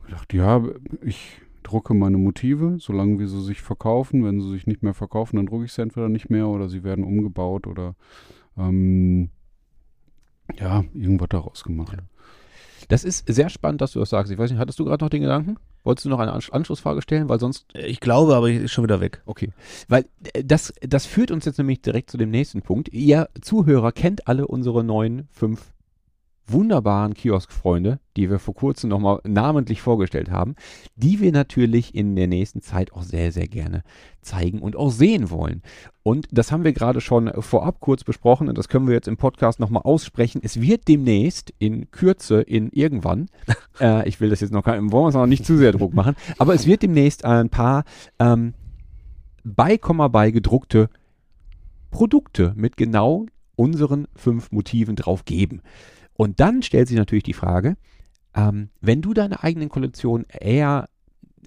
gedacht, 0.06 0.34
ja, 0.34 0.64
ich 1.02 1.42
drucke 1.64 1.94
meine 1.94 2.18
Motive, 2.18 2.78
solange 2.80 3.20
wie 3.20 3.28
sie 3.28 3.42
sich 3.42 3.62
verkaufen. 3.62 4.24
Wenn 4.24 4.40
sie 4.40 4.52
sich 4.52 4.68
nicht 4.68 4.84
mehr 4.84 4.94
verkaufen, 4.94 5.38
dann 5.38 5.48
drucke 5.48 5.66
ich 5.66 5.74
sie 5.74 5.82
entweder 5.82 6.10
nicht 6.10 6.30
mehr 6.30 6.48
oder 6.48 6.70
sie 6.70 6.84
werden 6.84 7.04
umgebaut 7.04 7.68
oder 7.68 7.96
ähm, 8.58 9.30
ja, 10.58 10.84
irgendwas 10.94 11.30
daraus 11.30 11.64
gemacht. 11.64 11.98
Das 12.88 13.04
ist 13.04 13.26
sehr 13.28 13.50
spannend, 13.50 13.82
dass 13.82 13.94
du 13.94 14.00
das 14.00 14.12
sagst. 14.12 14.32
Ich 14.32 14.38
weiß 14.38 14.52
nicht, 14.52 14.60
hattest 14.60 14.80
du 14.80 14.86
gerade 14.86 15.04
noch 15.04 15.10
den 15.10 15.22
Gedanken? 15.22 15.58
Wolltest 15.84 16.06
du 16.06 16.10
noch 16.10 16.20
eine 16.20 16.34
Ansch 16.34 16.52
Anschlussfrage 16.52 17.02
stellen? 17.02 17.30
Weil 17.30 17.40
sonst 17.40 17.66
ich 17.74 18.00
glaube, 18.00 18.36
aber 18.36 18.50
ich 18.50 18.58
ist 18.58 18.72
schon 18.72 18.84
wieder 18.84 19.02
weg. 19.02 19.22
Okay, 19.26 19.52
weil 19.88 20.06
äh, 20.34 20.44
das, 20.44 20.74
das 20.82 21.06
führt 21.06 21.32
uns 21.32 21.46
jetzt 21.46 21.58
nämlich 21.58 21.82
direkt 21.82 22.12
zu 22.12 22.18
dem 22.18 22.30
nächsten 22.30 22.62
Punkt. 22.62 22.90
Ihr 22.90 23.30
Zuhörer 23.42 23.92
kennt 23.92 24.28
alle 24.28 24.48
unsere 24.48 24.84
neuen 24.84 25.28
fünf 25.32 25.74
wunderbaren 26.48 27.14
Kiosk-Freunde, 27.14 28.00
die 28.16 28.30
wir 28.30 28.40
vor 28.40 28.54
kurzem 28.54 28.90
nochmal 28.90 29.20
namentlich 29.28 29.82
vorgestellt 29.82 30.30
haben, 30.30 30.56
die 30.96 31.20
wir 31.20 31.32
natürlich 31.32 31.96
in 31.96 32.16
der 32.16 32.28
nächsten 32.28 32.62
Zeit 32.62 32.94
auch 32.94 33.04
sehr, 33.04 33.32
sehr 33.32 33.48
gerne 33.48 33.84
zeigen 34.22 34.60
und 34.60 34.76
auch 34.76 34.92
sehen 34.92 35.30
wollen. 35.32 35.62
Und 36.04 36.28
das 36.32 36.52
haben 36.52 36.64
wir 36.64 36.74
gerade 36.74 37.02
schon 37.02 37.32
vorab 37.42 37.80
kurz 37.80 38.04
besprochen 38.04 38.48
und 38.48 38.58
das 38.58 38.70
können 38.70 38.88
wir 38.88 38.94
jetzt 38.94 39.08
im 39.08 39.18
Podcast 39.18 39.60
nochmal 39.60 39.84
aussprechen. 39.84 40.42
Es 40.44 40.62
wird 40.62 40.88
demnächst 40.88 41.54
in 41.58 41.90
Kürze, 41.92 42.42
in 42.42 42.70
irgendwann, 42.70 43.28
äh, 43.80 44.08
ich 44.08 44.20
will 44.22 44.30
das 44.30 44.42
jetzt 44.42 44.54
noch, 44.54 44.64
kein- 44.64 44.92
wollen 44.92 45.04
wir 45.04 45.08
uns 45.08 45.16
noch 45.16 45.26
nicht 45.26 45.46
zu 45.46 45.58
sehr 45.58 45.72
Druck 45.72 45.94
machen, 45.94 46.16
aber 46.38 46.54
es 46.54 46.68
wird 46.68 46.84
demnächst 46.84 47.26
ein 47.26 47.50
paar 47.50 47.84
ähm, 48.20 48.54
bei 49.44 49.78
Komma 49.78 50.08
bei 50.08 50.32
gedruckte 50.32 50.90
Produkte 51.92 52.54
mit 52.56 52.78
genau 52.78 53.26
unseren 53.56 54.08
fünf 54.16 54.52
Motiven 54.52 54.96
drauf 54.96 55.24
geben. 55.26 55.62
Und 56.16 56.40
dann 56.40 56.62
stellt 56.62 56.88
sich 56.88 56.98
natürlich 56.98 57.24
die 57.24 57.34
Frage, 57.34 57.76
ähm, 58.36 58.70
wenn 58.82 59.02
du 59.02 59.14
deine 59.14 59.44
eigenen 59.44 59.70
Kollektionen 59.70 60.26
eher 60.30 60.90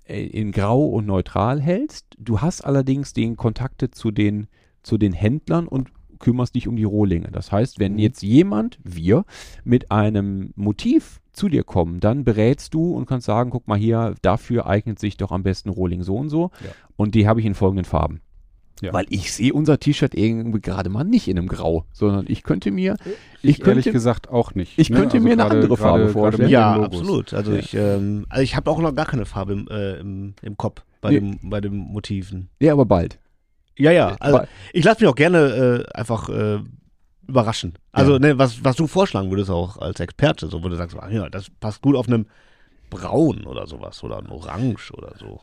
äh, 0.05 0.25
in 0.27 0.53
Grau 0.53 0.87
und 0.87 1.07
Neutral 1.07 1.61
hältst, 1.61 2.07
du 2.19 2.41
hast 2.41 2.63
allerdings 2.63 3.13
den 3.13 3.37
Kontakte 3.37 3.91
zu 3.91 4.11
den, 4.11 4.49
zu 4.83 4.99
den 4.99 5.13
Händlern 5.13 5.69
und 5.69 5.91
kümmerst 6.19 6.55
dich 6.55 6.67
um 6.67 6.77
die 6.77 6.85
Rohlinge. 6.85 7.29
Das 7.31 7.53
heißt, 7.53 7.79
wenn 7.79 7.99
jetzt 7.99 8.23
jemand, 8.23 8.79
wir, 8.83 9.25
mit 9.65 9.91
einem 9.91 10.53
Motiv 10.57 11.21
zu 11.33 11.49
dir 11.49 11.63
kommen, 11.63 12.01
dann 12.01 12.25
berätst 12.25 12.75
du 12.75 12.93
und 12.95 13.07
kannst 13.07 13.27
sagen, 13.27 13.51
guck 13.51 13.69
mal 13.69 13.79
hier, 13.79 14.15
dafür 14.23 14.67
eignet 14.67 14.99
sich 14.99 15.17
doch 15.17 15.31
am 15.31 15.45
besten 15.45 15.69
Rohling 15.69 16.03
so 16.03 16.17
und 16.17 16.29
so. 16.29 16.51
Ja. 16.61 16.71
Und 16.97 17.15
die 17.15 17.29
habe 17.29 17.41
ich 17.41 17.47
in 17.47 17.55
folgenden 17.55 17.85
Farben. 17.85 18.21
Ja. 18.81 18.93
Weil 18.93 19.07
ich 19.11 19.33
sehe 19.33 19.53
unser 19.53 19.79
T-Shirt 19.81 20.15
irgendwie 20.15 20.61
gerade 20.61 20.89
mal 20.91 21.03
nicht 21.05 21.27
in 21.29 21.37
einem 21.39 21.49
Grau, 21.49 21.85
sondern 21.93 22.27
ich 22.29 22.43
könnte 22.45 22.71
mir, 22.71 22.97
Ich, 23.05 23.09
ich 23.09 23.45
ehrlich 23.45 23.61
könnte, 23.61 23.93
gesagt 23.93 24.29
auch 24.29 24.55
nicht. 24.55 24.79
ich 24.79 24.93
könnte 24.93 25.19
mir 25.21 25.33
eine 25.33 25.43
gerade- 25.43 25.55
andere 25.57 25.77
Farbe 25.77 26.09
vorstellen. 26.11 26.49
Ja, 26.49 26.75
absolut. 26.81 27.35
Also 27.35 27.53
Ja. 27.53 27.59
ich, 27.59 27.75
ähm, 27.75 28.27
also 28.29 28.43
ich 28.43 28.55
habe 28.57 28.71
auch 28.71 28.79
noch 28.81 28.95
gar 28.95 29.07
keine 29.07 29.27
Farbe 29.27 29.53
im, 29.55 29.69
äh, 29.69 29.95
im, 29.99 30.35
im 30.43 30.57
Kopf 30.57 30.85
bei, 31.01 31.11
Nee. 31.11 31.21
dem, 31.21 31.39
bei 31.51 31.61
den 31.61 31.77
Motiven. 31.77 32.51
ja, 32.61 32.73
aber 32.73 32.85
bald. 32.87 33.19
Ja, 33.77 33.91
ja. 33.93 34.17
Also 34.21 34.39
Weil- 34.39 34.49
ich 34.73 34.85
lasse 34.85 35.03
mich 35.03 35.09
auch 35.11 35.15
gerne 35.17 35.85
äh, 35.89 35.97
einfach 35.97 36.29
äh, 36.29 36.59
überraschen. 37.27 37.75
Also 37.93 38.13
Ja. 38.15 38.19
ne, 38.19 38.39
was, 38.39 38.65
was 38.65 38.77
du 38.77 38.87
vorschlagen 38.87 39.31
würdest 39.31 39.51
auch 39.51 39.77
als 39.79 40.01
Experte, 40.01 40.49
so 40.49 40.63
wo 40.63 40.69
du 40.69 40.77
sagst, 40.77 40.97
ah, 40.99 41.09
ja, 41.11 41.29
das 41.29 41.49
passt 41.61 41.83
gut 41.83 41.95
auf 41.97 42.09
einem 42.09 42.27
Braun 42.91 43.45
oder 43.45 43.67
sowas 43.67 44.03
oder 44.03 44.19
ein 44.19 44.29
Orange 44.29 44.93
oder 44.95 45.13
so. 45.19 45.41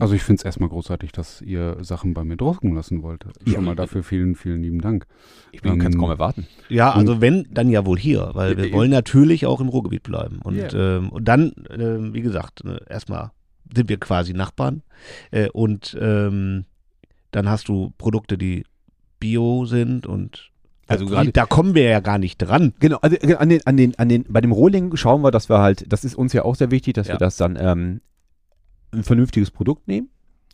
Also 0.00 0.14
ich 0.14 0.22
finde 0.22 0.40
es 0.40 0.44
erstmal 0.44 0.68
großartig, 0.68 1.12
dass 1.12 1.40
ihr 1.40 1.76
Sachen 1.82 2.14
bei 2.14 2.24
mir 2.24 2.36
drucken 2.36 2.74
lassen 2.74 3.02
wollt. 3.02 3.24
Ja. 3.46 3.54
Schon 3.54 3.64
mal 3.64 3.76
dafür 3.76 4.02
vielen, 4.02 4.34
vielen 4.34 4.62
lieben 4.62 4.80
Dank. 4.80 5.06
Ich 5.52 5.62
bin, 5.62 5.78
kann 5.78 5.88
es 5.88 5.94
Ähm, 5.94 6.00
kaum 6.00 6.10
erwarten. 6.10 6.46
Ja, 6.68 6.92
also 6.92 7.20
wenn, 7.20 7.46
dann 7.52 7.70
ja 7.70 7.86
wohl 7.86 7.98
hier, 7.98 8.30
weil 8.34 8.56
wir 8.56 8.64
Äh, 8.66 8.72
wollen 8.72 8.90
natürlich 8.90 9.46
auch 9.46 9.60
im 9.60 9.68
Ruhrgebiet 9.68 10.02
bleiben. 10.02 10.40
Und, 10.42 10.56
Ja. 10.56 10.96
ähm, 10.98 11.10
und 11.10 11.26
dann, 11.26 11.52
ähm, 11.70 12.12
wie 12.12 12.22
gesagt, 12.22 12.64
ne, 12.64 12.80
erstmal 12.88 13.30
sind 13.74 13.88
wir 13.88 13.98
quasi 14.00 14.32
Nachbarn. 14.34 14.82
Äh, 15.30 15.48
und 15.50 15.96
ähm, 16.00 16.64
dann 17.30 17.48
hast 17.48 17.68
du 17.68 17.92
Produkte, 17.98 18.36
die 18.36 18.64
bio 19.20 19.64
sind 19.64 20.06
und 20.06 20.50
Also 20.86 21.06
gerade- 21.06 21.32
da 21.32 21.46
kommen 21.46 21.74
wir 21.74 21.84
ja 21.84 22.00
gar 22.00 22.18
nicht 22.18 22.38
dran. 22.38 22.74
Genau, 22.80 22.98
also 23.00 23.16
äh, 23.16 23.34
an 23.36 23.48
den, 23.48 23.64
an 23.66 23.76
den, 23.76 23.98
an 23.98 24.08
den, 24.08 24.24
bei 24.28 24.40
dem 24.40 24.52
Rohling 24.52 24.94
schauen 24.96 25.22
wir, 25.22 25.30
dass 25.30 25.48
wir 25.48 25.58
halt, 25.60 25.84
das 25.92 26.04
ist 26.04 26.14
uns 26.14 26.32
ja 26.32 26.44
auch 26.44 26.56
sehr 26.56 26.70
wichtig, 26.70 26.94
dass 26.94 27.06
Ja. 27.08 27.14
wir 27.14 27.18
das 27.18 27.36
dann 27.36 27.56
ähm, 27.60 28.00
ein 28.94 29.04
vernünftiges 29.04 29.50
Produkt 29.50 29.88
nehmen. 29.88 30.08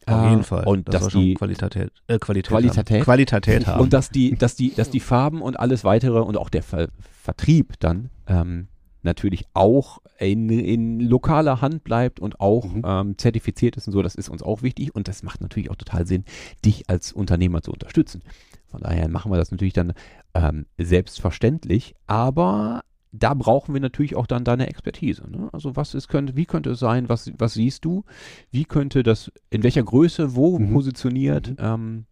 Auf 0.06 0.30
jeden 0.30 0.42
Fall. 0.42 0.64
Und 0.66 0.88
das 0.88 1.04
dass 1.04 1.12
die 1.12 1.34
Qualität, 1.34 1.92
äh, 2.08 2.18
Qualität, 2.18 2.48
Qualität? 2.48 2.90
haben. 2.90 3.02
Qualität 3.02 3.66
haben. 3.66 3.80
und 3.80 3.92
dass 3.92 4.10
die, 4.10 4.34
dass 4.38 4.56
die, 4.56 4.74
dass 4.74 4.90
die 4.90 5.00
Farben 5.00 5.42
und 5.42 5.60
alles 5.60 5.84
weitere 5.84 6.20
und 6.20 6.36
auch 6.36 6.48
der 6.48 6.62
Ver 6.62 6.88
Vertrieb 7.22 7.74
dann 7.80 8.08
ähm, 8.26 8.68
natürlich 9.02 9.44
auch 9.52 9.98
in, 10.18 10.48
in 10.48 11.00
lokaler 11.00 11.60
Hand 11.60 11.84
bleibt 11.84 12.18
und 12.18 12.40
auch 12.40 12.64
Mhm. 12.64 12.82
ähm, 12.84 13.18
zertifiziert 13.18 13.76
ist 13.76 13.86
und 13.86 13.92
so, 13.92 14.02
das 14.02 14.14
ist 14.14 14.28
uns 14.30 14.42
auch 14.42 14.62
wichtig 14.62 14.94
und 14.94 15.06
das 15.06 15.22
macht 15.22 15.40
natürlich 15.42 15.70
auch 15.70 15.76
total 15.76 16.06
Sinn, 16.06 16.24
dich 16.64 16.88
als 16.88 17.12
Unternehmer 17.12 17.62
zu 17.62 17.72
unterstützen. 17.72 18.22
Von 18.68 18.80
daher 18.80 19.08
machen 19.08 19.30
wir 19.30 19.36
das 19.36 19.50
natürlich 19.50 19.74
dann 19.74 19.92
ähm, 20.34 20.66
selbstverständlich, 20.78 21.94
aber 22.06 22.82
da 23.12 23.34
brauchen 23.34 23.74
wir 23.74 23.80
natürlich 23.80 24.16
auch 24.16 24.26
dann 24.26 24.44
deine 24.44 24.68
Expertise. 24.68 25.28
Ne? 25.28 25.48
Also 25.52 25.76
was 25.76 25.94
ist, 25.94 26.08
könnte, 26.08 26.36
wie 26.36 26.46
könnte 26.46 26.70
es 26.70 26.78
sein, 26.78 27.08
was, 27.08 27.30
was 27.38 27.54
siehst 27.54 27.84
du, 27.84 28.04
wie 28.50 28.64
könnte 28.64 29.02
das, 29.02 29.32
in 29.50 29.62
welcher 29.62 29.82
Größe, 29.82 30.34
wo 30.36 30.58
Mhm. 30.58 30.72
positioniert, 30.72 31.54
ähm, 31.58 32.06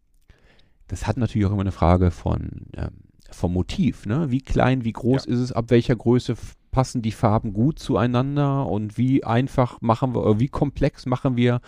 das 0.88 1.06
hat 1.06 1.16
natürlich 1.16 1.46
auch 1.46 1.52
immer 1.52 1.60
eine 1.60 1.72
Frage 1.72 2.10
von, 2.10 2.66
ähm, 2.76 3.02
vom 3.30 3.52
Motiv. 3.52 4.06
Ne? 4.06 4.30
Wie 4.30 4.40
klein, 4.40 4.84
wie 4.84 4.92
groß 4.92 5.26
ist 5.26 5.38
es, 5.38 5.52
ab 5.52 5.66
welcher 5.68 5.94
Größe 5.96 6.34
passen 6.70 7.02
die 7.02 7.12
Farben 7.12 7.52
gut 7.52 7.78
zueinander 7.78 8.66
und 8.66 8.98
wie 8.98 9.24
einfach 9.24 9.80
machen 9.80 10.14
wir, 10.14 10.22
oder 10.24 10.40
wie 10.40 10.48
komplex 10.48 11.06
machen 11.06 11.36
wir 11.36 11.60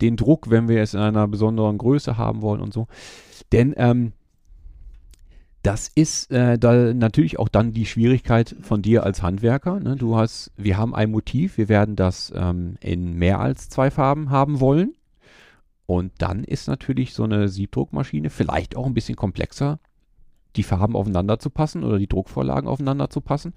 den 0.00 0.16
Druck, 0.16 0.50
wenn 0.50 0.68
wir 0.68 0.80
es 0.80 0.94
in 0.94 1.00
einer 1.00 1.26
besonderen 1.28 1.78
Größe 1.78 2.16
haben 2.16 2.42
wollen 2.42 2.60
und 2.60 2.72
so. 2.72 2.86
Denn 3.52 3.74
ähm, 3.76 4.12
das 5.62 5.88
ist 5.94 6.30
äh, 6.30 6.58
da 6.58 6.94
natürlich 6.94 7.38
auch 7.38 7.48
dann 7.48 7.72
die 7.72 7.86
Schwierigkeit 7.86 8.54
von 8.62 8.80
dir 8.82 9.02
als 9.02 9.22
Handwerker. 9.22 9.80
Ne? 9.80 9.96
Du 9.96 10.16
hast, 10.16 10.52
wir 10.56 10.76
haben 10.78 10.94
ein 10.94 11.10
Motiv, 11.10 11.58
wir 11.58 11.68
werden 11.68 11.96
das 11.96 12.32
ähm, 12.34 12.76
in 12.80 13.14
mehr 13.14 13.40
als 13.40 13.68
zwei 13.68 13.90
Farben 13.90 14.30
haben 14.30 14.60
wollen. 14.60 14.94
Und 15.86 16.12
dann 16.18 16.44
ist 16.44 16.68
natürlich 16.68 17.14
so 17.14 17.24
eine 17.24 17.48
Siebdruckmaschine 17.48 18.30
vielleicht 18.30 18.76
auch 18.76 18.86
ein 18.86 18.94
bisschen 18.94 19.16
komplexer, 19.16 19.80
die 20.56 20.62
Farben 20.62 20.94
aufeinander 20.94 21.38
zu 21.38 21.50
passen 21.50 21.82
oder 21.82 21.98
die 21.98 22.06
Druckvorlagen 22.08 22.68
aufeinander 22.68 23.10
zu 23.10 23.20
passen, 23.20 23.54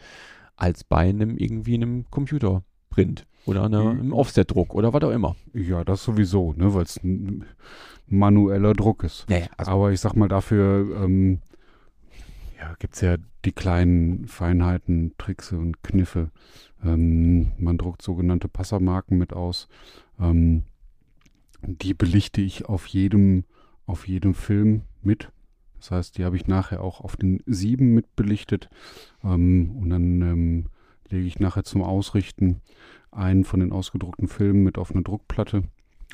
als 0.55 0.83
bei 0.83 1.09
einem 1.09 1.37
irgendwie 1.37 1.75
einem 1.75 2.05
Computerprint 2.09 3.25
oder 3.45 3.63
einer, 3.65 3.83
Mhm. 3.83 3.99
einem 3.99 4.13
Offsetdruck 4.13 4.73
oder 4.73 4.93
was 4.93 5.03
auch 5.03 5.11
immer. 5.11 5.35
Ja, 5.53 5.83
das 5.83 6.03
sowieso, 6.03 6.53
ne, 6.53 6.73
weil 6.73 6.83
es 6.83 6.97
ein 7.03 7.45
manueller 8.07 8.73
Druck 8.73 9.03
ist. 9.03 9.25
Ja, 9.29 9.37
ja, 9.37 9.45
also, 9.57 9.71
Aber 9.71 9.91
ich 9.91 9.99
sag 9.99 10.15
mal, 10.15 10.27
dafür 10.29 11.03
ähm, 11.03 11.39
ja, 12.61 12.75
gibt 12.77 12.93
es 12.93 13.01
ja 13.01 13.17
die 13.43 13.51
kleinen 13.51 14.27
Feinheiten, 14.27 15.15
Tricks 15.17 15.51
und 15.51 15.81
Kniffe. 15.81 16.29
Ähm, 16.83 17.53
man 17.57 17.79
druckt 17.79 18.03
sogenannte 18.03 18.47
Passermarken 18.47 19.17
mit 19.17 19.33
aus. 19.33 19.67
Ähm, 20.19 20.63
die 21.63 21.95
belichte 21.95 22.39
ich 22.41 22.65
auf 22.65 22.85
jedem, 22.85 23.45
auf 23.87 24.07
jedem 24.07 24.35
Film 24.35 24.83
mit. 25.01 25.31
Das 25.77 25.89
heißt, 25.89 26.17
die 26.19 26.23
habe 26.23 26.35
ich 26.35 26.45
nachher 26.45 26.83
auch 26.83 27.01
auf 27.01 27.17
den 27.17 27.41
Sieben 27.47 27.95
mit 27.95 28.15
belichtet. 28.15 28.69
Ähm, 29.23 29.75
und 29.77 29.89
dann 29.89 30.21
ähm, 30.21 30.65
lege 31.09 31.25
ich 31.25 31.39
nachher 31.39 31.63
zum 31.63 31.81
Ausrichten 31.81 32.61
einen 33.09 33.43
von 33.43 33.59
den 33.59 33.71
ausgedruckten 33.71 34.27
Filmen 34.27 34.63
mit 34.63 34.77
auf 34.77 34.91
eine 34.91 35.01
Druckplatte. 35.01 35.63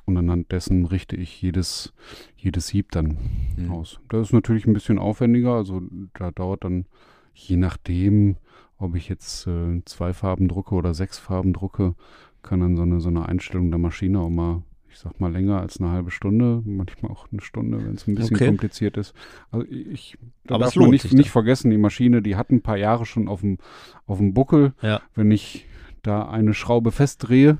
Und 0.07 0.15
anhand 0.17 0.53
dessen 0.53 0.85
richte 0.85 1.17
ich 1.17 1.41
jedes, 1.41 1.93
jedes 2.37 2.67
Sieb 2.67 2.91
dann 2.93 3.17
Mhm. 3.57 3.71
aus. 3.71 3.99
Das 4.07 4.27
ist 4.27 4.33
natürlich 4.33 4.65
ein 4.65 4.71
bisschen 4.73 4.99
aufwendiger, 4.99 5.53
also 5.53 5.81
da 6.13 6.31
dauert 6.31 6.63
dann 6.63 6.85
je 7.33 7.57
nachdem, 7.57 8.37
ob 8.77 8.95
ich 8.95 9.09
jetzt 9.09 9.45
äh, 9.47 9.81
zwei 9.83 10.13
Farben 10.13 10.47
drucke 10.47 10.75
oder 10.75 10.93
sechs 10.93 11.19
Farben 11.19 11.51
drucke, 11.51 11.93
kann 12.41 12.61
dann 12.61 12.77
so 12.77 12.83
eine, 12.83 13.01
so 13.01 13.09
eine 13.09 13.27
Einstellung 13.27 13.69
der 13.69 13.79
Maschine 13.79 14.19
auch 14.21 14.29
mal, 14.29 14.63
ich 14.89 14.97
sag 14.97 15.19
mal, 15.19 15.29
länger 15.31 15.59
als 15.59 15.81
eine 15.81 15.91
halbe 15.91 16.09
Stunde, 16.09 16.61
manchmal 16.65 17.11
auch 17.11 17.27
eine 17.29 17.41
Stunde, 17.41 17.77
wenn 17.85 17.95
es 17.95 18.07
ein 18.07 18.15
bisschen 18.15 18.37
Okay. 18.37 18.47
kompliziert 18.47 18.95
ist. 18.95 19.13
Also 19.51 19.67
ich, 19.69 20.17
da 20.45 20.55
Aber 20.55 20.63
darf 20.65 20.75
man 20.77 20.89
nicht, 20.89 21.11
nicht 21.13 21.31
vergessen, 21.31 21.69
die 21.69 21.77
Maschine, 21.77 22.21
die 22.21 22.37
hat 22.37 22.49
ein 22.49 22.61
paar 22.61 22.77
Jahre 22.77 23.05
schon 23.05 23.27
auf 23.27 23.41
dem, 23.41 23.57
auf 24.05 24.19
dem 24.19 24.33
Buckel. 24.33 24.73
Ja. 24.81 25.01
Wenn 25.15 25.31
ich 25.31 25.65
da 26.01 26.29
eine 26.29 26.53
Schraube 26.53 26.91
festdrehe, 26.93 27.57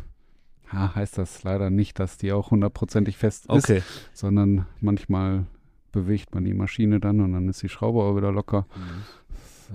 ja, 0.74 0.96
heißt 0.96 1.18
das 1.18 1.44
leider 1.44 1.70
nicht, 1.70 2.00
dass 2.00 2.18
die 2.18 2.32
auch 2.32 2.52
hundertprozentig 2.52 3.18
fest 3.18 3.46
ist 3.46 3.52
Okay. 3.52 3.82
sondern 4.14 4.66
manchmal 4.82 5.46
bewegt 5.92 6.34
man 6.36 6.44
die 6.46 6.54
Maschine 6.54 7.00
dann 7.00 7.22
und 7.22 7.34
dann 7.34 7.48
ist 7.50 7.64
die 7.64 7.70
Schraube 7.70 8.00
auch 8.04 8.16
wieder 8.18 8.32
locker. 8.32 8.66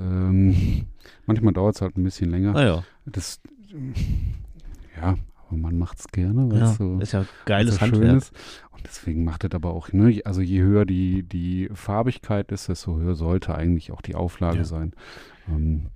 Ähm, 0.01 0.87
manchmal 1.27 1.53
dauert 1.53 1.77
es 1.77 1.83
halt 1.83 1.97
ein 1.97 2.05
bisschen 2.05 2.31
länger. 2.31 2.53
Naja, 2.53 2.85
Das, 3.07 3.41
ja, 4.97 5.17
aber 5.49 5.57
man 5.57 5.79
macht 5.79 5.99
es 5.99 6.09
gerne, 6.09 6.51
weil 6.51 6.61
ja, 6.61 6.71
es 6.71 6.77
so, 6.77 6.99
ist 7.01 7.13
ja 7.13 7.25
geiles 7.45 7.77
so 7.77 7.81
Handwerk. 7.81 8.17
ist. 8.19 8.33
Und 8.73 8.83
deswegen 8.87 9.25
macht 9.25 9.45
es 9.45 9.51
aber 9.53 9.71
auch, 9.71 9.93
ne, 9.93 10.21
also 10.25 10.41
je 10.41 10.61
höher 10.63 10.85
die, 10.85 11.23
die 11.23 11.69
Farbigkeit 11.75 12.51
ist, 12.53 12.69
desto 12.69 12.97
höher 12.99 13.15
sollte 13.15 13.55
eigentlich 13.55 13.93
auch 13.93 14.03
die 14.03 14.15
Auflage 14.15 14.59
Ja. 14.59 14.65
sein. 14.65 14.93
Ähm, 15.49 15.87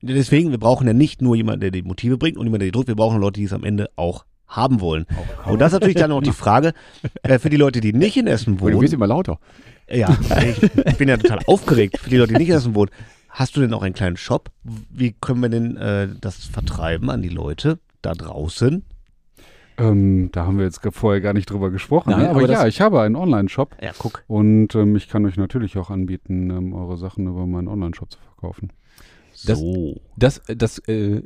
Deswegen, 0.00 0.52
wir 0.52 0.58
brauchen 0.58 0.86
ja 0.86 0.92
nicht 0.92 1.22
nur 1.22 1.34
jemanden, 1.34 1.60
der 1.60 1.70
die 1.72 1.82
Motive 1.82 2.18
bringt 2.18 2.36
und 2.36 2.44
jemanden, 2.46 2.60
der 2.60 2.68
die 2.68 2.72
druckt, 2.72 2.86
wir 2.86 2.94
brauchen 2.94 3.20
Leute, 3.20 3.40
die 3.40 3.44
es 3.46 3.52
am 3.52 3.64
Ende 3.64 3.90
auch 3.96 4.24
haben 4.48 4.80
wollen. 4.80 5.06
Und 5.46 5.60
das 5.60 5.68
ist 5.68 5.74
natürlich 5.74 5.96
dann 5.96 6.10
auch 6.12 6.22
die 6.22 6.32
Frage, 6.32 6.72
äh, 7.22 7.38
für 7.38 7.50
die 7.50 7.56
Leute, 7.56 7.80
die 7.80 7.92
nicht 7.92 8.16
in 8.16 8.26
Essen 8.26 8.54
Und 8.54 8.60
du 8.60 8.64
wohnen. 8.64 8.80
wirst 8.80 8.94
immer 8.94 9.06
lauter. 9.06 9.38
Ja, 9.90 10.16
ich, 10.46 10.96
bin 10.98 11.08
ja 11.08 11.16
total 11.16 11.40
aufgeregt 11.46 11.98
für 11.98 12.10
die 12.10 12.16
Leute, 12.16 12.32
die 12.34 12.38
nicht 12.40 12.48
in 12.50 12.56
Essen 12.56 12.74
wohnen. 12.74 12.90
Hast 13.28 13.56
du 13.56 13.60
denn 13.60 13.72
auch 13.74 13.82
einen 13.82 13.94
kleinen 13.94 14.16
Shop? 14.16 14.50
Wie 14.90 15.12
können 15.12 15.40
wir 15.42 15.48
denn 15.48 15.76
äh, 15.76 16.08
das 16.20 16.44
vertreiben 16.44 17.10
an 17.10 17.22
die 17.22 17.28
Leute 17.28 17.78
da 18.02 18.12
draußen? 18.14 18.84
ähm, 19.78 20.30
da 20.32 20.44
haben 20.44 20.58
wir 20.58 20.64
jetzt 20.64 20.80
vorher 20.92 21.20
gar 21.20 21.34
nicht 21.34 21.48
drüber 21.50 21.70
gesprochen. 21.70 22.10
Nein, 22.10 22.22
ne? 22.22 22.30
aber, 22.30 22.40
aber 22.42 22.50
ja, 22.52 22.66
ich 22.66 22.80
habe 22.80 23.00
einen 23.00 23.14
Online-Shop 23.16 23.76
Ja, 23.80 23.92
guck. 23.96 24.24
und 24.26 24.74
ähm, 24.74 24.96
ich 24.96 25.08
kann 25.08 25.24
euch 25.24 25.36
natürlich 25.36 25.78
auch 25.78 25.90
anbieten, 25.90 26.50
ähm, 26.50 26.72
eure 26.72 26.96
Sachen 26.96 27.28
über 27.28 27.46
meinen 27.46 27.68
Online-Shop 27.68 28.10
zu 28.10 28.18
verkaufen. 28.18 28.72
Das- 29.46 29.58
So. 29.58 30.00
Das, 30.16 30.42
das 30.48 30.78
äh, 30.88 31.22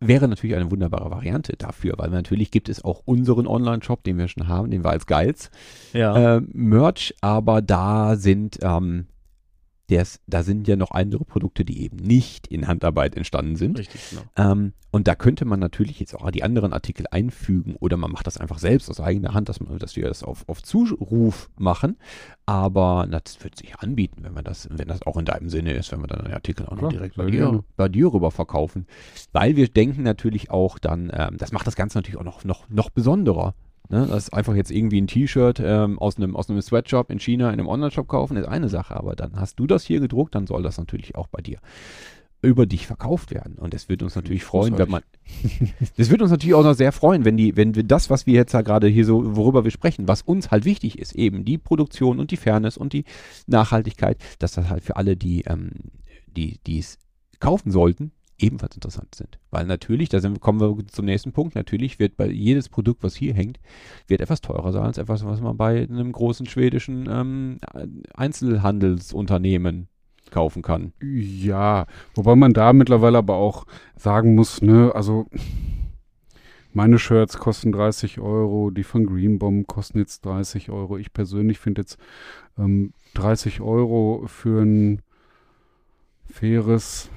wäre 0.00 0.28
natürlich 0.28 0.56
eine 0.56 0.70
wunderbare 0.70 1.10
Variante 1.10 1.56
dafür, 1.56 1.94
weil 1.98 2.10
natürlich 2.10 2.50
gibt 2.50 2.68
es 2.68 2.82
auch 2.82 3.02
unseren 3.04 3.46
Online-Shop, 3.46 4.02
den 4.02 4.18
wir 4.18 4.28
schon 4.28 4.48
haben, 4.48 4.70
den 4.70 4.82
wir 4.82 4.90
als 4.90 5.06
Geiz. 5.06 5.50
Ja. 5.92 6.36
Äh, 6.36 6.42
Merch, 6.52 7.14
aber 7.20 7.60
da 7.60 8.16
sind, 8.16 8.58
ähm, 8.62 9.06
des, 9.90 10.20
da 10.26 10.42
sind 10.42 10.68
ja 10.68 10.76
noch 10.76 10.92
andere 10.92 11.24
Produkte, 11.24 11.64
die 11.64 11.82
eben 11.82 11.96
nicht 11.96 12.46
in 12.46 12.68
Handarbeit 12.68 13.16
entstanden 13.16 13.56
sind. 13.56 13.78
Richtig, 13.78 14.00
genau. 14.10 14.22
Ähm, 14.36 14.72
und 14.92 15.06
da 15.06 15.14
könnte 15.14 15.44
man 15.44 15.60
natürlich 15.60 16.00
jetzt 16.00 16.14
auch 16.14 16.30
die 16.30 16.42
anderen 16.42 16.72
Artikel 16.72 17.06
einfügen 17.10 17.76
oder 17.78 17.96
man 17.96 18.10
macht 18.10 18.26
das 18.26 18.38
einfach 18.38 18.58
selbst 18.58 18.90
aus 18.90 19.00
eigener 19.00 19.34
Hand, 19.34 19.48
dass, 19.48 19.60
man, 19.60 19.78
dass 19.78 19.94
wir 19.96 20.04
das 20.04 20.24
auf, 20.24 20.48
auf 20.48 20.62
Zuruf 20.62 21.50
machen. 21.56 21.96
Aber 22.46 23.06
das 23.08 23.42
wird 23.42 23.56
sich 23.56 23.76
anbieten, 23.76 24.24
wenn 24.24 24.34
man 24.34 24.44
das, 24.44 24.68
wenn 24.70 24.88
das 24.88 25.02
auch 25.02 25.16
in 25.16 25.24
deinem 25.24 25.48
Sinne 25.48 25.74
ist, 25.74 25.92
wenn 25.92 26.00
wir 26.00 26.08
dann 26.08 26.24
den 26.24 26.34
Artikel 26.34 26.66
auch 26.66 26.72
noch 26.72 26.78
Klar, 26.78 26.90
direkt 26.90 27.16
bei 27.16 27.30
dir, 27.30 27.62
bei 27.76 27.88
dir 27.88 28.12
rüber 28.12 28.30
verkaufen. 28.30 28.86
Weil 29.32 29.54
wir 29.54 29.68
denken 29.68 30.02
natürlich 30.02 30.50
auch 30.50 30.78
dann, 30.78 31.12
ähm, 31.14 31.36
das 31.36 31.52
macht 31.52 31.66
das 31.66 31.76
Ganze 31.76 31.98
natürlich 31.98 32.18
auch 32.18 32.24
noch, 32.24 32.44
noch, 32.44 32.68
noch 32.68 32.90
besonderer. 32.90 33.54
Ne? 33.90 34.06
Das 34.08 34.24
ist 34.24 34.34
einfach 34.34 34.54
jetzt 34.54 34.70
irgendwie 34.70 35.00
ein 35.00 35.06
T-Shirt 35.06 35.60
ähm, 35.62 35.98
aus 35.98 36.16
einem 36.16 36.36
aus 36.36 36.48
einem 36.48 36.62
Sweatshop 36.62 37.10
in 37.10 37.18
China 37.18 37.48
in 37.48 37.54
einem 37.54 37.68
Online-Shop 37.68 38.08
kaufen, 38.08 38.36
ist 38.36 38.48
eine 38.48 38.68
Sache, 38.68 38.96
aber 38.96 39.16
dann 39.16 39.38
hast 39.38 39.58
du 39.58 39.66
das 39.66 39.84
hier 39.84 40.00
gedruckt, 40.00 40.34
dann 40.34 40.46
soll 40.46 40.62
das 40.62 40.78
natürlich 40.78 41.16
auch 41.16 41.26
bei 41.26 41.42
dir 41.42 41.58
über 42.42 42.64
dich 42.66 42.86
verkauft 42.86 43.32
werden. 43.32 43.56
Und 43.58 43.74
es 43.74 43.88
wird 43.88 44.02
uns 44.02 44.14
natürlich 44.14 44.44
freuen, 44.44 44.78
wenn 44.78 44.88
man. 44.88 45.02
Das 45.96 46.10
wird 46.10 46.22
uns 46.22 46.30
natürlich 46.30 46.54
auch 46.54 46.64
noch 46.64 46.74
sehr 46.74 46.92
freuen, 46.92 47.24
wenn 47.24 47.36
die, 47.36 47.56
wenn 47.56 47.74
wir 47.74 47.84
das, 47.84 48.08
was 48.08 48.26
wir 48.26 48.34
jetzt 48.34 48.54
da 48.54 48.62
gerade 48.62 48.86
hier 48.88 49.04
so, 49.04 49.36
worüber 49.36 49.64
wir 49.64 49.70
sprechen, 49.70 50.08
was 50.08 50.22
uns 50.22 50.50
halt 50.50 50.64
wichtig 50.64 50.98
ist, 50.98 51.14
eben 51.14 51.44
die 51.44 51.58
Produktion 51.58 52.18
und 52.18 52.30
die 52.30 52.36
Fairness 52.36 52.76
und 52.76 52.92
die 52.92 53.04
Nachhaltigkeit, 53.46 54.16
dass 54.38 54.52
das 54.52 54.70
halt 54.70 54.82
für 54.82 54.96
alle, 54.96 55.16
die, 55.16 55.42
ähm, 55.42 55.72
die, 56.26 56.58
die 56.66 56.78
es 56.78 56.98
kaufen 57.38 57.70
sollten, 57.70 58.12
ebenfalls 58.42 58.74
interessant 58.74 59.14
sind. 59.14 59.38
Weil 59.50 59.66
natürlich, 59.66 60.08
da 60.08 60.20
sind, 60.20 60.40
kommen 60.40 60.60
wir 60.60 60.86
zum 60.88 61.04
nächsten 61.04 61.32
Punkt, 61.32 61.54
natürlich 61.54 61.98
wird 61.98 62.16
bei 62.16 62.28
jedes 62.28 62.68
Produkt, 62.68 63.02
was 63.02 63.14
hier 63.14 63.34
hängt, 63.34 63.58
wird 64.06 64.20
etwas 64.20 64.40
teurer 64.40 64.72
sein 64.72 64.84
als 64.84 64.98
etwas, 64.98 65.24
was 65.24 65.40
man 65.40 65.56
bei 65.56 65.82
einem 65.82 66.12
großen 66.12 66.46
schwedischen 66.46 67.08
ähm, 67.10 67.60
Einzelhandelsunternehmen 68.14 69.88
kaufen 70.30 70.62
kann. 70.62 70.92
Ja, 71.02 71.86
wobei 72.14 72.36
man 72.36 72.52
da 72.52 72.72
mittlerweile 72.72 73.18
aber 73.18 73.36
auch 73.36 73.66
sagen 73.96 74.34
muss, 74.34 74.62
ne, 74.62 74.92
also 74.94 75.26
meine 76.72 76.98
Shirts 77.00 77.38
kosten 77.38 77.72
30 77.72 78.20
Euro, 78.20 78.70
die 78.70 78.84
von 78.84 79.04
Green 79.04 79.38
Bomb 79.38 79.66
kosten 79.66 79.98
jetzt 79.98 80.24
30 80.24 80.70
Euro. 80.70 80.98
Ich 80.98 81.12
persönlich 81.12 81.58
finde 81.58 81.82
jetzt 81.82 81.98
ähm, 82.56 82.92
30 83.14 83.60
Euro 83.60 84.24
für 84.26 84.62
ein 84.62 85.02
faires 86.32 87.10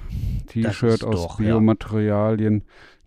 T-Shirt 0.48 1.04
aus 1.04 1.22
doch, 1.22 1.40
ja. 1.40 1.46
Biomaterialien 1.46 2.64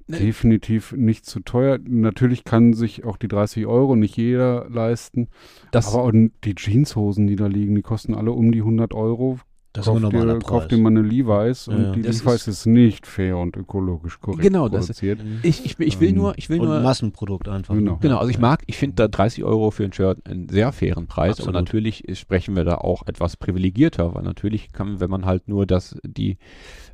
definitiv 0.08 0.94
nicht 0.94 1.26
zu 1.26 1.42
teuer. 1.42 1.80
Natürlich 1.86 2.44
kann 2.44 2.74
sich 2.74 3.04
auch 3.04 3.18
die 3.18 3.28
30 3.28 3.66
Euro 3.66 3.96
nicht 3.96 4.16
jeder 4.18 4.68
leisten. 4.70 5.28
Das, 5.72 5.94
aber 5.94 6.04
und 6.06 6.32
die 6.44 6.56
Jeanshosen, 6.58 7.28
die 7.28 7.36
da 7.36 7.48
liegen, 7.48 7.76
die 7.76 7.82
kosten 7.82 8.16
alle 8.16 8.32
um 8.32 8.52
die 8.52 8.60
100 8.60 8.94
Euro. 8.94 9.40
Das 9.78 9.86
ist 9.86 9.92
ein 9.94 10.02
Kauf 10.02 10.12
normaler 10.12 10.34
dir, 10.34 10.40
Preis. 10.40 10.50
kauf 10.50 10.68
dir 10.68 10.78
mal 10.80 10.90
eine 10.90 11.02
Levi's 11.04 11.68
Ja, 11.68 11.74
und 11.74 11.92
die 11.96 12.02
Das 12.02 12.24
Levi's 12.24 12.48
ist, 12.48 12.66
nicht 12.66 13.06
fair 13.06 13.38
und 13.38 13.56
ökologisch 13.56 14.20
korrekt 14.20 14.42
Genau, 14.42 14.70
das 14.70 14.90
ist- 14.90 15.04
ich, 15.04 15.66
ich, 15.66 15.80
ich 15.80 16.00
will 16.00 16.10
Ähm, 16.10 16.16
nur, 16.16 16.34
ich 16.38 16.50
will 16.50 16.60
und 16.62 16.66
nur, 16.68 16.78
ein 16.78 16.84
Massenprodukt 16.84 17.48
einfach. 17.48 17.76
Genau. 17.76 17.98
Genau, 18.02 18.18
also 18.18 18.30
ich 18.32 18.40
mag, 18.40 18.64
ich 18.66 18.76
finde 18.78 18.96
da 18.96 19.08
30 19.08 19.44
Euro 19.44 19.70
für 19.70 19.84
ein 19.84 19.94
Shirt 19.94 20.18
einen 20.28 20.50
sehr 20.50 20.72
fairen 20.72 21.06
Preis, 21.06 21.34
Absolut. 21.34 21.50
aber 21.56 21.62
natürlich 21.62 22.04
sprechen 22.14 22.56
wir 22.56 22.64
da 22.64 22.76
auch 22.76 23.06
etwas 23.06 23.38
privilegierter, 23.38 24.16
weil 24.16 24.24
natürlich 24.24 24.72
kann, 24.72 25.00
wenn 25.00 25.10
man 25.12 25.26
halt 25.26 25.48
nur 25.48 25.68
das, 25.68 25.96
die, 26.04 26.38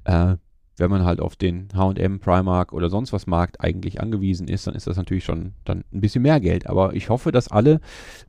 äh, 0.03 0.35
wenn 0.77 0.89
man 0.89 1.03
halt 1.05 1.19
auf 1.19 1.35
den 1.35 1.67
H&M, 1.75 2.19
Primark 2.19 2.73
oder 2.73 2.89
sonst 2.89 3.13
was 3.13 3.27
Markt 3.27 3.61
eigentlich 3.61 4.01
angewiesen 4.01 4.47
ist, 4.47 4.65
dann 4.65 4.73
ist 4.73 4.87
das 4.87 4.97
natürlich 4.97 5.23
schon 5.23 5.53
dann 5.65 5.83
ein 5.93 6.01
bisschen 6.01 6.23
mehr 6.23 6.39
Geld. 6.39 6.67
Aber 6.67 6.95
ich 6.95 7.09
hoffe, 7.09 7.31
dass 7.31 7.47
alle 7.49 7.79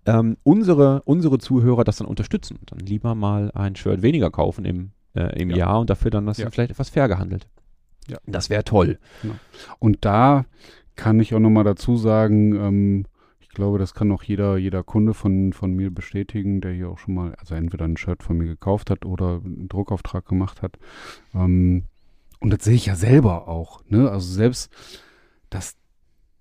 ähm, 0.05 0.37
unsere, 0.43 1.03
unsere 1.05 1.39
Zuhörer 1.39 1.85
das 1.85 1.97
dann 1.97 2.07
unterstützen 2.07 2.59
dann 2.67 2.81
lieber 2.81 3.15
mal 3.15 3.51
ein 3.53 3.77
Shirt 3.77 4.03
weniger 4.03 4.31
kaufen 4.31 4.65
im, 4.65 4.91
äh, 5.15 5.41
im 5.41 5.51
Ja. 5.51 5.57
Jahr 5.57 5.81
und 5.81 5.89
dafür 5.91 6.11
dann 6.11 6.27
das 6.27 6.39
Ja. 6.39 6.51
vielleicht 6.51 6.71
etwas 6.73 6.91
fair 6.91 7.09
gehandelt. 7.09 7.47
Ja. 8.09 8.19
Das 8.27 8.51
wäre 8.51 8.65
toll. 8.65 8.99
Und 9.79 10.05
da 10.05 10.45
kann 10.97 11.19
ich 11.21 11.35
auch 11.35 11.41
nochmal 11.41 11.65
dazu 11.65 11.97
sagen, 11.97 12.55
ähm, 12.55 13.05
ich 13.41 13.49
glaube, 13.49 13.79
das 13.79 13.95
kann 13.95 14.11
auch 14.13 14.23
jeder, 14.23 14.59
jeder 14.59 14.83
Kunde 14.83 15.15
von, 15.15 15.53
von 15.53 15.73
mir 15.73 15.91
bestätigen, 15.95 16.61
der 16.61 16.73
hier 16.73 16.91
auch 16.91 16.99
schon 16.99 17.15
mal, 17.15 17.35
also 17.37 17.55
entweder 17.55 17.85
ein 17.87 17.97
Shirt 17.97 18.23
von 18.23 18.37
mir 18.37 18.47
gekauft 18.47 18.91
hat 18.91 19.07
oder 19.07 19.41
einen 19.45 19.69
Druckauftrag 19.69 20.27
gemacht 20.27 20.61
hat. 20.61 20.77
Ähm, 21.35 21.85
und 22.45 22.51
das 22.53 22.63
sehe 22.65 22.75
ich 22.75 22.87
ja 22.87 22.95
selber 22.95 23.49
auch. 23.49 23.83
Ne? 23.89 24.11
Also 24.11 24.33
selbst 24.33 24.71
das 25.51 25.77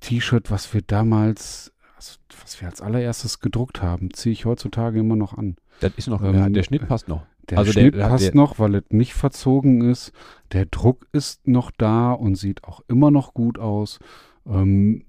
T-Shirt, 0.01 0.51
was 0.51 0.73
wir 0.73 0.81
damals, 0.81 1.71
also 1.95 2.17
was 2.41 2.59
wir 2.61 2.67
als 2.67 2.81
allererstes 2.81 3.39
gedruckt 3.39 3.81
haben, 3.81 4.13
ziehe 4.13 4.33
ich 4.33 4.45
heutzutage 4.45 4.99
immer 4.99 5.15
noch 5.15 5.37
an. 5.37 5.55
Das 5.79 5.93
ist 5.95 6.07
noch, 6.07 6.21
Ähm, 6.21 6.35
ja, 6.35 6.49
der 6.49 6.63
Schnitt 6.63 6.87
passt 6.87 7.07
noch. 7.07 7.25
Der 7.49 7.57
Also 7.57 7.71
Schnitt 7.73 7.95
der- 7.95 8.07
passt 8.07 8.25
der- 8.25 8.35
noch, 8.35 8.59
weil 8.59 8.75
es 8.75 8.83
nicht 8.89 9.13
verzogen 9.13 9.81
ist. 9.89 10.11
Der 10.51 10.65
Druck 10.65 11.07
ist 11.11 11.47
noch 11.47 11.71
da 11.71 12.11
und 12.13 12.35
sieht 12.35 12.63
auch 12.63 12.81
immer 12.87 13.11
noch 13.11 13.33
gut 13.33 13.57
aus. 13.59 13.99
Ähm, 14.45 15.05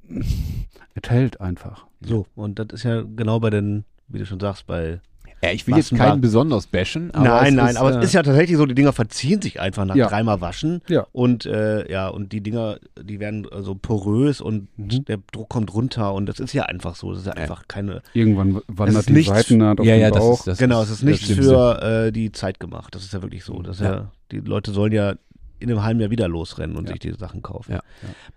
es 0.95 1.11
hält 1.11 1.40
einfach. 1.40 1.86
So, 2.01 2.26
und 2.34 2.59
das 2.59 2.68
ist 2.72 2.82
ja 2.84 3.03
genau 3.03 3.40
bei 3.40 3.51
den, 3.51 3.84
wie 4.09 4.18
du 4.18 4.26
schon 4.26 4.40
sagst, 4.40 4.66
bei. 4.66 5.01
Ja, 5.45 5.53
ich 5.53 5.66
will 5.66 5.76
jetzt 5.76 5.95
keinen 5.95 6.20
besonders 6.20 6.66
bashen. 6.66 7.11
Aber 7.12 7.24
nein, 7.24 7.47
es 7.49 7.55
nein, 7.55 7.70
ist, 7.70 7.76
aber 7.76 7.95
äh, 7.95 7.99
es 7.99 8.05
ist 8.07 8.12
ja 8.14 8.22
tatsächlich 8.22 8.57
so, 8.57 8.66
die 8.66 8.74
Dinger 8.74 8.92
verziehen 8.92 9.40
sich 9.42 9.61
einfach 9.61 9.84
nach 9.84 9.95
Ja. 9.97 10.09
dreimal 10.09 10.40
Waschen. 10.40 10.80
Ja. 10.88 11.07
Und 11.12 11.47
äh, 11.47 11.90
ja, 11.90 12.09
und 12.09 12.32
die 12.32 12.40
Dinger, 12.40 12.76
die 13.01 13.20
werden 13.20 13.47
so 13.61 13.74
porös 13.74 14.40
und 14.40 14.68
Mhm. 14.78 15.05
der 15.05 15.18
Druck 15.32 15.49
kommt 15.49 15.72
runter 15.74 16.12
und 16.14 16.26
das 16.26 16.40
ist 16.40 16.53
ja 16.53 16.64
einfach 16.64 16.97
so. 16.97 17.11
Das 17.12 17.20
ist 17.20 17.26
ja 17.26 17.32
einfach 17.34 17.68
keine. 17.68 18.03
Irgendwann 18.14 18.61
wandert 18.68 19.09
die 19.09 19.22
Seitennaht 19.22 19.80
auf 19.80 19.86
ja, 19.86 19.95
den 19.95 20.01
ja, 20.01 20.11
das 20.11 20.18
Bauch. 20.18 20.38
ist, 20.40 20.47
das 20.47 20.59
genau, 20.59 20.82
es 20.82 20.90
ist 20.90 21.03
nichts 21.03 21.28
das 21.28 21.36
für 21.36 21.82
äh, 22.07 22.12
die 22.12 22.32
Zeit 22.32 22.59
gemacht. 22.61 22.95
Das 22.95 23.05
ist 23.05 23.12
ja 23.12 23.22
wirklich 23.22 23.45
so. 23.45 23.61
Das 23.62 23.80
ja. 23.80 23.92
Ja. 23.95 24.11
die 24.32 24.38
Leute 24.40 24.72
sollen 24.72 24.92
ja 24.92 25.14
in 25.61 25.70
einem 25.70 25.82
halben 25.82 26.01
Jahr 26.01 26.11
wieder 26.11 26.28
losrennen 26.28 26.76
und 26.76 26.84
Ja. 26.88 26.92
sich 26.95 27.01
diese 27.01 27.18
Sachen 27.18 27.40
kaufen. 27.42 27.72
Ja. 27.72 27.80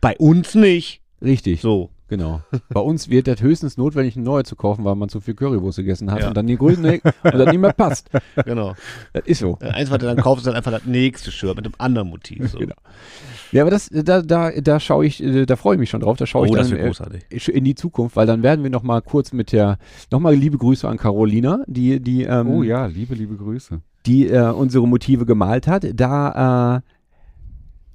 Bei 0.02 0.16
uns 0.18 0.56
nicht. 0.56 1.02
Richtig, 1.22 1.62
So. 1.62 1.90
Genau. 2.08 2.42
Bei 2.70 2.80
uns 2.80 3.10
wird 3.10 3.28
das 3.28 3.42
höchstens 3.42 3.78
notwendig, 3.78 4.16
eine 4.16 4.26
neue 4.26 4.44
zu 4.44 4.56
kaufen, 4.56 4.84
weil 4.86 4.96
man 4.96 5.10
zu 5.10 5.20
viel 5.20 5.34
Currywurst 5.36 5.78
gegessen 5.78 6.12
hat 6.12 6.22
Ja. 6.22 6.28
und 6.30 6.38
dann 6.38 6.48
die 6.48 6.58
grüne 6.58 7.00
und 7.24 7.34
dann 7.34 7.50
nicht 7.50 7.60
mehr 7.60 7.74
passt. 7.74 8.10
Genau. 8.46 8.76
Das 9.14 9.26
ist 9.26 9.40
so. 9.40 9.58
Äh, 9.62 9.70
Eins, 9.72 9.92
was 9.92 9.98
du 10.00 10.06
dann 10.06 10.18
kaufst, 10.18 10.40
ist 10.42 10.48
dann 10.48 10.56
einfach 10.56 10.72
das 10.72 10.86
nächste 10.86 11.32
Shirt 11.32 11.56
mit 11.56 11.66
einem 11.66 11.76
anderen 11.78 12.10
Motiv. 12.10 12.50
So. 12.52 12.58
Genau. 12.60 12.76
Ja, 13.52 13.62
aber 13.64 13.72
das, 13.72 13.90
da, 13.92 14.22
da, 14.22 14.52
da 14.52 14.80
schaue 14.80 15.06
ich, 15.06 15.24
äh, 15.24 15.46
da 15.46 15.56
freue 15.56 15.76
ich 15.76 15.80
mich 15.80 15.90
schon 15.90 16.02
drauf. 16.02 16.18
Da 16.18 16.26
schaue 16.26 16.42
Oh, 16.42 16.46
ich 16.46 16.52
das 16.52 16.68
dann 16.70 16.78
wird 16.78 16.82
äh, 16.84 16.88
großartig. 16.88 17.48
in 17.50 17.64
die 17.64 17.76
Zukunft, 17.76 18.16
weil 18.16 18.28
dann 18.28 18.44
werden 18.44 18.64
wir 18.64 18.70
noch 18.70 18.84
mal 18.84 19.02
kurz 19.02 19.32
mit 19.34 19.52
der, 19.52 19.78
noch 20.12 20.20
mal 20.20 20.34
liebe 20.36 20.58
Grüße 20.58 20.88
an 20.88 20.98
Carolina, 20.98 21.64
die, 21.68 22.00
die, 22.02 22.24
ähm, 22.24 22.48
Oh 22.50 22.64
ja, 22.64 22.86
liebe, 22.88 23.16
liebe 23.16 23.36
Grüße. 23.36 23.82
die 24.06 24.28
äh, 24.30 24.50
unsere 24.52 24.88
Motive 24.88 25.26
gemalt 25.26 25.68
hat. 25.68 25.86
Da 25.94 26.78
äh, 26.78 26.82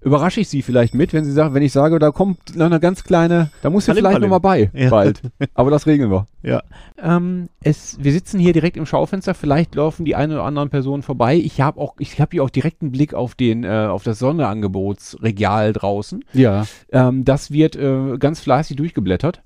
überrasche 0.02 0.40
ich 0.40 0.48
Sie 0.48 0.62
vielleicht 0.62 0.94
mit, 0.94 1.12
wenn 1.12 1.24
Sie 1.24 1.32
sagen, 1.32 1.54
wenn 1.54 1.62
ich 1.62 1.72
sage, 1.72 1.98
da 1.98 2.10
kommt 2.10 2.56
noch 2.56 2.66
eine 2.66 2.80
ganz 2.80 3.04
kleine, 3.04 3.50
da 3.62 3.70
muss 3.70 3.86
ja 3.86 3.92
Palim, 3.92 4.02
vielleicht 4.02 4.14
Palim. 4.16 4.28
noch 4.30 4.36
mal 4.36 4.48
bei, 4.48 4.70
Ja. 4.74 4.90
bald. 4.90 5.20
Aber 5.54 5.70
das 5.70 5.86
regeln 5.86 6.10
wir. 6.10 6.26
Ja. 6.42 6.62
Ähm, 7.00 7.48
es, 7.62 7.98
wir 8.02 8.12
sitzen 8.12 8.40
hier 8.40 8.52
direkt 8.52 8.76
im 8.76 8.86
Schaufenster. 8.86 9.34
Vielleicht 9.34 9.74
laufen 9.76 10.04
die 10.04 10.16
eine 10.16 10.34
oder 10.34 10.44
anderen 10.44 10.70
Personen 10.70 11.02
vorbei. 11.02 11.36
Ich 11.36 11.60
habe 11.60 11.80
auch, 11.80 11.94
ich 11.98 12.20
habe 12.20 12.30
hier 12.32 12.42
auch 12.44 12.50
direkt 12.50 12.82
einen 12.82 12.90
Blick 12.92 13.14
auf 13.14 13.34
den, 13.34 13.62
äh, 13.64 13.86
auf 13.88 14.02
das 14.02 14.18
Sonderangebotsregal 14.18 15.72
draußen. 15.72 16.24
Ja, 16.32 16.66
Ähm, 16.90 17.24
das 17.24 17.50
wird 17.50 17.76
äh, 17.76 18.16
ganz 18.18 18.40
fleißig 18.40 18.76
durchgeblättert. 18.76 19.42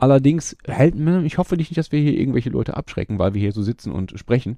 Allerdings 0.00 0.56
hält, 0.64 0.94
ich 1.24 1.38
hoffe 1.38 1.56
nicht, 1.56 1.76
dass 1.76 1.90
wir 1.90 2.00
hier 2.00 2.16
irgendwelche 2.16 2.50
Leute 2.50 2.76
abschrecken, 2.76 3.18
weil 3.18 3.34
wir 3.34 3.40
hier 3.40 3.50
so 3.50 3.62
sitzen 3.62 3.90
und 3.90 4.16
sprechen. 4.16 4.56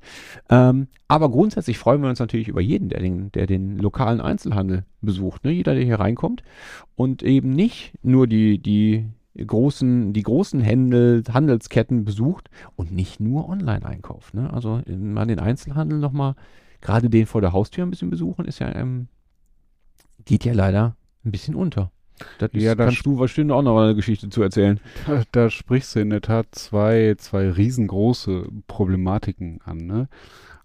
Ähm, 0.50 0.88
aber 1.08 1.30
grundsätzlich 1.30 1.78
freuen 1.78 2.02
wir 2.02 2.10
uns 2.10 2.18
natürlich 2.18 2.48
über 2.48 2.60
jeden, 2.60 2.90
der 2.90 3.00
den, 3.00 3.32
der 3.32 3.46
den 3.46 3.78
lokalen 3.78 4.20
Einzelhandel 4.20 4.84
besucht. 5.00 5.44
Ne? 5.44 5.52
Jeder, 5.52 5.74
der 5.74 5.84
hier 5.84 5.98
reinkommt 5.98 6.42
und 6.94 7.22
eben 7.22 7.48
nicht 7.48 7.94
nur 8.02 8.26
die, 8.26 8.58
die 8.58 9.06
großen, 9.46 10.12
die 10.12 10.22
großen 10.22 10.60
Händel, 10.60 11.24
Handelsketten 11.32 12.04
besucht 12.04 12.50
und 12.76 12.92
nicht 12.92 13.18
nur 13.18 13.48
online 13.48 13.86
einkauft. 13.86 14.34
Ne? 14.34 14.52
Also 14.52 14.82
mal 14.86 15.26
den 15.26 15.38
Einzelhandel 15.38 15.98
nochmal, 15.98 16.34
gerade 16.82 17.08
den 17.08 17.24
vor 17.24 17.40
der 17.40 17.54
Haustür 17.54 17.86
ein 17.86 17.90
bisschen 17.90 18.10
besuchen, 18.10 18.44
ist 18.44 18.58
ja, 18.58 18.74
ähm, 18.74 19.08
geht 20.26 20.44
ja 20.44 20.52
leider 20.52 20.96
ein 21.24 21.32
bisschen 21.32 21.54
unter. 21.54 21.90
Das 22.38 22.50
Ja, 22.52 22.74
das 22.74 22.86
kannst 22.86 23.06
du 23.06 23.16
bestimmt 23.16 23.52
auch 23.52 23.62
noch 23.62 23.78
eine 23.78 23.94
Geschichte 23.94 24.28
zu 24.28 24.42
erzählen. 24.42 24.80
da, 25.06 25.22
da 25.32 25.50
sprichst 25.50 25.94
du 25.94 26.00
in 26.00 26.10
der 26.10 26.20
Tat 26.20 26.46
zwei, 26.52 27.14
zwei 27.18 27.50
riesengroße 27.50 28.46
Problematiken 28.66 29.60
an. 29.64 29.78
Ne? 29.78 30.08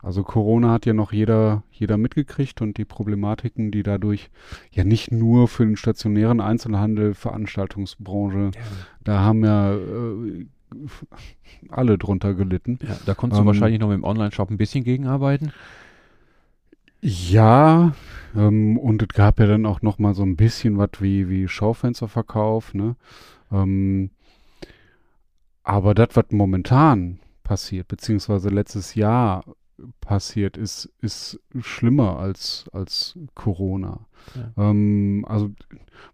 Also 0.01 0.24
Corona 0.24 0.72
hat 0.72 0.86
ja 0.86 0.93
noch 0.93 1.12
jeder, 1.12 1.64
jeder 1.72 1.97
mitgekriegt 1.97 2.62
und 2.62 2.78
die 2.78 2.86
Problematiken, 2.86 3.72
die 3.72 3.82
dadurch 3.82 4.30
ja 4.72 4.84
nicht 4.84 5.12
nur 5.12 5.47
für 5.47 5.66
den 5.66 5.78
stationären 5.78 6.41
Einzelhandel, 6.41 7.16
Veranstaltungsbranche, 7.16 8.51
da 9.03 9.22
haben 9.22 9.43
ja 9.43 9.74
äh, 9.74 10.45
alle 11.70 11.97
drunter 11.97 12.34
gelitten. 12.36 12.78
Ja, 12.88 12.97
da 13.06 13.16
konntest 13.16 13.39
du 13.39 13.41
Ähm, 13.41 13.47
wahrscheinlich 13.47 13.80
noch 13.80 13.88
mit 13.88 13.97
dem 13.97 14.03
Online-Shop 14.03 14.51
ein 14.51 14.58
bisschen 14.58 14.84
gegenarbeiten. 14.84 15.51
Ja, 17.01 17.93
ähm, 18.35 18.77
und 18.77 19.01
es 19.01 19.09
gab 19.09 19.39
ja 19.39 19.47
dann 19.47 19.65
auch 19.65 19.81
noch 19.81 19.99
mal 19.99 20.13
so 20.13 20.23
ein 20.23 20.35
bisschen 20.35 20.77
was 20.77 20.89
wie, 20.99 21.29
wie 21.29 21.47
Schaufensterverkauf, 21.47 22.73
ne? 22.73 22.95
Ähm, 23.51 24.09
aber 25.63 25.93
das, 25.93 26.09
was 26.13 26.25
momentan 26.31 27.19
passiert, 27.43 27.87
beziehungsweise 27.87 28.49
letztes 28.49 28.95
Jahr 28.95 29.43
passiert, 29.99 30.57
ist, 30.57 30.91
ist 31.01 31.39
schlimmer 31.59 32.19
als, 32.19 32.65
als 32.71 33.17
Corona. 33.33 34.05
Ähm, 34.57 35.25
also 35.27 35.51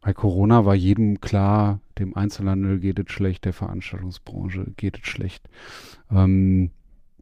bei 0.02 0.14
Corona 0.14 0.66
war 0.66 0.76
jedem 0.76 1.22
klar, 1.22 1.80
dem 2.00 2.16
Einzelhandel 2.16 2.80
geht 2.80 3.00
es 3.00 3.12
schlecht, 3.12 3.46
der 3.46 3.54
Veranstaltungsbranche 3.54 4.72
geht 4.78 5.00
es 5.00 5.08
schlecht. 5.08 5.48
Ähm, 6.10 6.72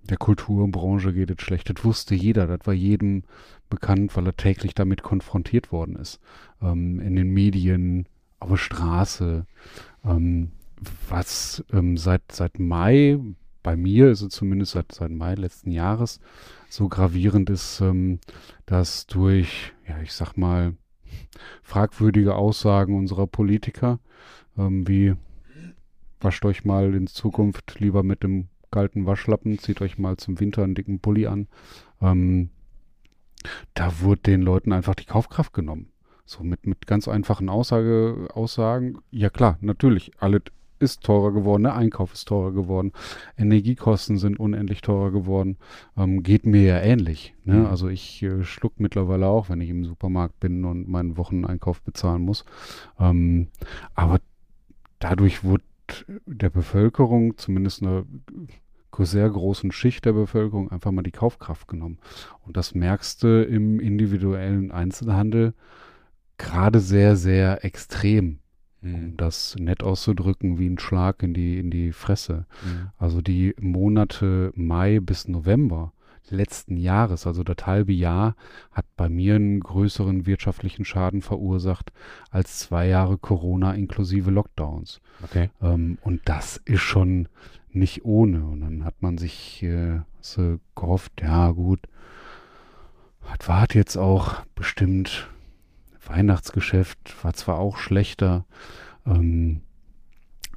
der 0.10 0.18
Kulturbranche 0.18 1.14
geht 1.14 1.32
es 1.32 1.42
schlecht. 1.42 1.70
Das 1.70 1.84
wusste 1.84 2.16
jeder, 2.16 2.48
das 2.48 2.66
war 2.66 2.74
jedem 2.74 3.24
bekannt, 3.70 4.16
weil 4.16 4.26
er 4.26 4.36
täglich 4.36 4.74
damit 4.74 5.04
konfrontiert 5.04 5.72
worden 5.72 5.96
ist. 5.96 6.20
Ähm, 6.62 7.00
in 7.00 7.16
den 7.16 7.32
Medien, 7.32 8.08
auf 8.40 8.50
der 8.50 8.58
Straße. 8.58 9.46
Ähm, 10.04 10.52
was 11.10 11.64
ähm, 11.74 11.98
seit, 11.98 12.32
seit 12.32 12.58
Mai, 12.58 13.20
bei 13.64 13.76
mir 13.76 14.10
ist 14.10 14.22
es 14.22 14.30
zumindest 14.34 14.72
seit, 14.72 14.92
seit 14.94 15.12
Mai 15.12 15.36
letzten 15.36 15.72
Jahres, 15.72 16.20
so 16.70 16.88
gravierend 16.88 17.50
ist, 17.50 17.82
ähm, 17.82 18.20
dass 18.66 19.06
durch, 19.08 19.74
ja, 19.88 20.00
ich 20.02 20.14
sag 20.14 20.38
mal, 20.38 20.74
fragwürdige 21.64 22.36
Aussagen 22.36 22.98
unserer 22.98 23.28
Politiker, 23.28 24.00
ähm, 24.58 24.88
wie 24.88 25.16
wascht 26.22 26.46
euch 26.46 26.66
mal 26.66 26.94
in 26.96 27.08
Zukunft 27.08 27.80
lieber 27.80 28.04
mit 28.04 28.24
dem 28.24 28.48
kalten 28.72 29.06
Waschlappen, 29.06 29.60
zieht 29.60 29.82
euch 29.82 29.98
mal 29.98 30.18
zum 30.18 30.40
Winter 30.40 30.64
einen 30.64 30.76
dicken 30.76 31.00
Pulli 31.00 31.28
an. 31.28 31.48
Ähm, 32.02 32.50
da 33.74 34.02
wurde 34.02 34.22
den 34.22 34.42
Leuten 34.42 34.74
einfach 34.74 34.96
die 34.96 35.06
Kaufkraft 35.06 35.54
genommen. 35.54 35.92
So 36.26 36.44
mit, 36.44 36.68
mit 36.68 36.86
ganz 36.86 37.08
einfachen 37.08 37.50
Aussage, 37.50 38.28
Aussagen. 38.34 39.00
Ja 39.12 39.30
klar, 39.30 39.58
natürlich, 39.62 40.12
alles 40.20 40.44
ist 40.80 41.04
teurer 41.04 41.34
geworden, 41.34 41.64
der 41.64 41.76
Einkauf 41.76 42.14
ist 42.14 42.28
teurer 42.28 42.54
geworden, 42.54 42.94
Energiekosten 43.38 44.18
sind 44.18 44.40
unendlich 44.40 44.82
teurer 44.82 45.12
geworden. 45.12 45.58
Ähm, 45.98 46.24
geht 46.24 46.46
mir 46.46 46.64
ja 46.64 46.80
ähnlich. 46.80 47.36
Ne? 47.44 47.56
Mhm. 47.56 47.66
Also 47.66 47.90
ich 47.90 48.24
äh, 48.24 48.44
schluck 48.44 48.80
mittlerweile 48.80 49.28
auch, 49.28 49.50
wenn 49.50 49.62
ich 49.62 49.70
im 49.70 49.86
Supermarkt 49.86 50.40
bin 50.40 50.66
und 50.66 50.88
meinen 50.88 51.18
Wocheneinkauf 51.18 51.82
bezahlen 51.82 52.22
muss. 52.22 52.46
Ähm, 53.00 53.48
aber 53.94 54.20
dadurch 55.00 55.44
wurde 55.44 55.64
der 56.26 56.50
Bevölkerung, 56.50 57.38
zumindest 57.38 57.82
einer 57.82 58.06
sehr 58.98 59.30
großen 59.30 59.72
Schicht 59.72 60.06
der 60.06 60.14
Bevölkerung, 60.14 60.72
einfach 60.72 60.92
mal 60.92 61.04
die 61.04 61.12
Kaufkraft 61.12 61.68
genommen. 61.68 62.00
Und 62.46 62.58
das 62.58 62.76
merkst 62.76 63.24
du 63.24 63.44
im 63.44 63.80
individuellen 63.80 64.72
Einzelhandel 64.72 65.54
gerade 66.38 66.80
sehr, 66.80 67.16
sehr 67.16 67.64
extrem, 67.64 68.40
um 68.82 69.16
das 69.18 69.56
nett 69.60 69.84
auszudrücken, 69.84 70.58
wie 70.58 70.70
ein 70.70 70.80
Schlag 70.80 71.22
in 71.24 71.34
die, 71.34 71.60
in 71.60 71.70
die 71.70 71.92
Fresse. 71.92 72.46
Mhm. 72.64 72.90
Also 72.98 73.22
die 73.22 73.56
Monate 73.60 74.52
Mai 74.56 75.00
bis 75.00 75.28
November 75.28 75.94
letzten 76.32 76.78
Jahres, 76.78 77.28
also 77.28 77.44
das 77.44 77.66
halbe 77.66 77.94
Jahr, 77.94 78.36
hat 78.72 78.86
bei 78.96 79.10
mir 79.10 79.36
einen 79.36 79.60
größeren 79.60 80.26
wirtschaftlichen 80.26 80.86
Schaden 80.86 81.22
verursacht 81.22 81.92
als 82.32 82.60
zwei 82.60 82.88
Jahre 82.88 83.18
Corona 83.18 83.74
inklusive 83.74 84.32
Lockdowns. 84.32 85.02
Okay. 85.24 85.50
Ähm, 85.62 85.98
und 86.02 86.22
das 86.26 86.58
ist 86.58 86.82
schon 86.82 87.28
nicht 87.72 88.06
ohne. 88.06 88.46
Und 88.46 88.62
dann 88.62 88.86
hat 88.86 89.02
man 89.02 89.18
sich 89.18 89.64
äh, 89.64 90.02
so 90.22 90.60
gehofft, 90.76 91.22
ja 91.22 91.52
gut, 91.52 91.80
das 93.38 93.48
war 93.48 93.68
jetzt 93.74 93.98
auch 93.98 94.42
bestimmt 94.56 95.30
Weihnachtsgeschäft, 96.06 97.24
war 97.24 97.34
zwar 97.34 97.60
auch 97.60 97.78
schlechter, 97.78 98.46
ähm, 99.06 99.62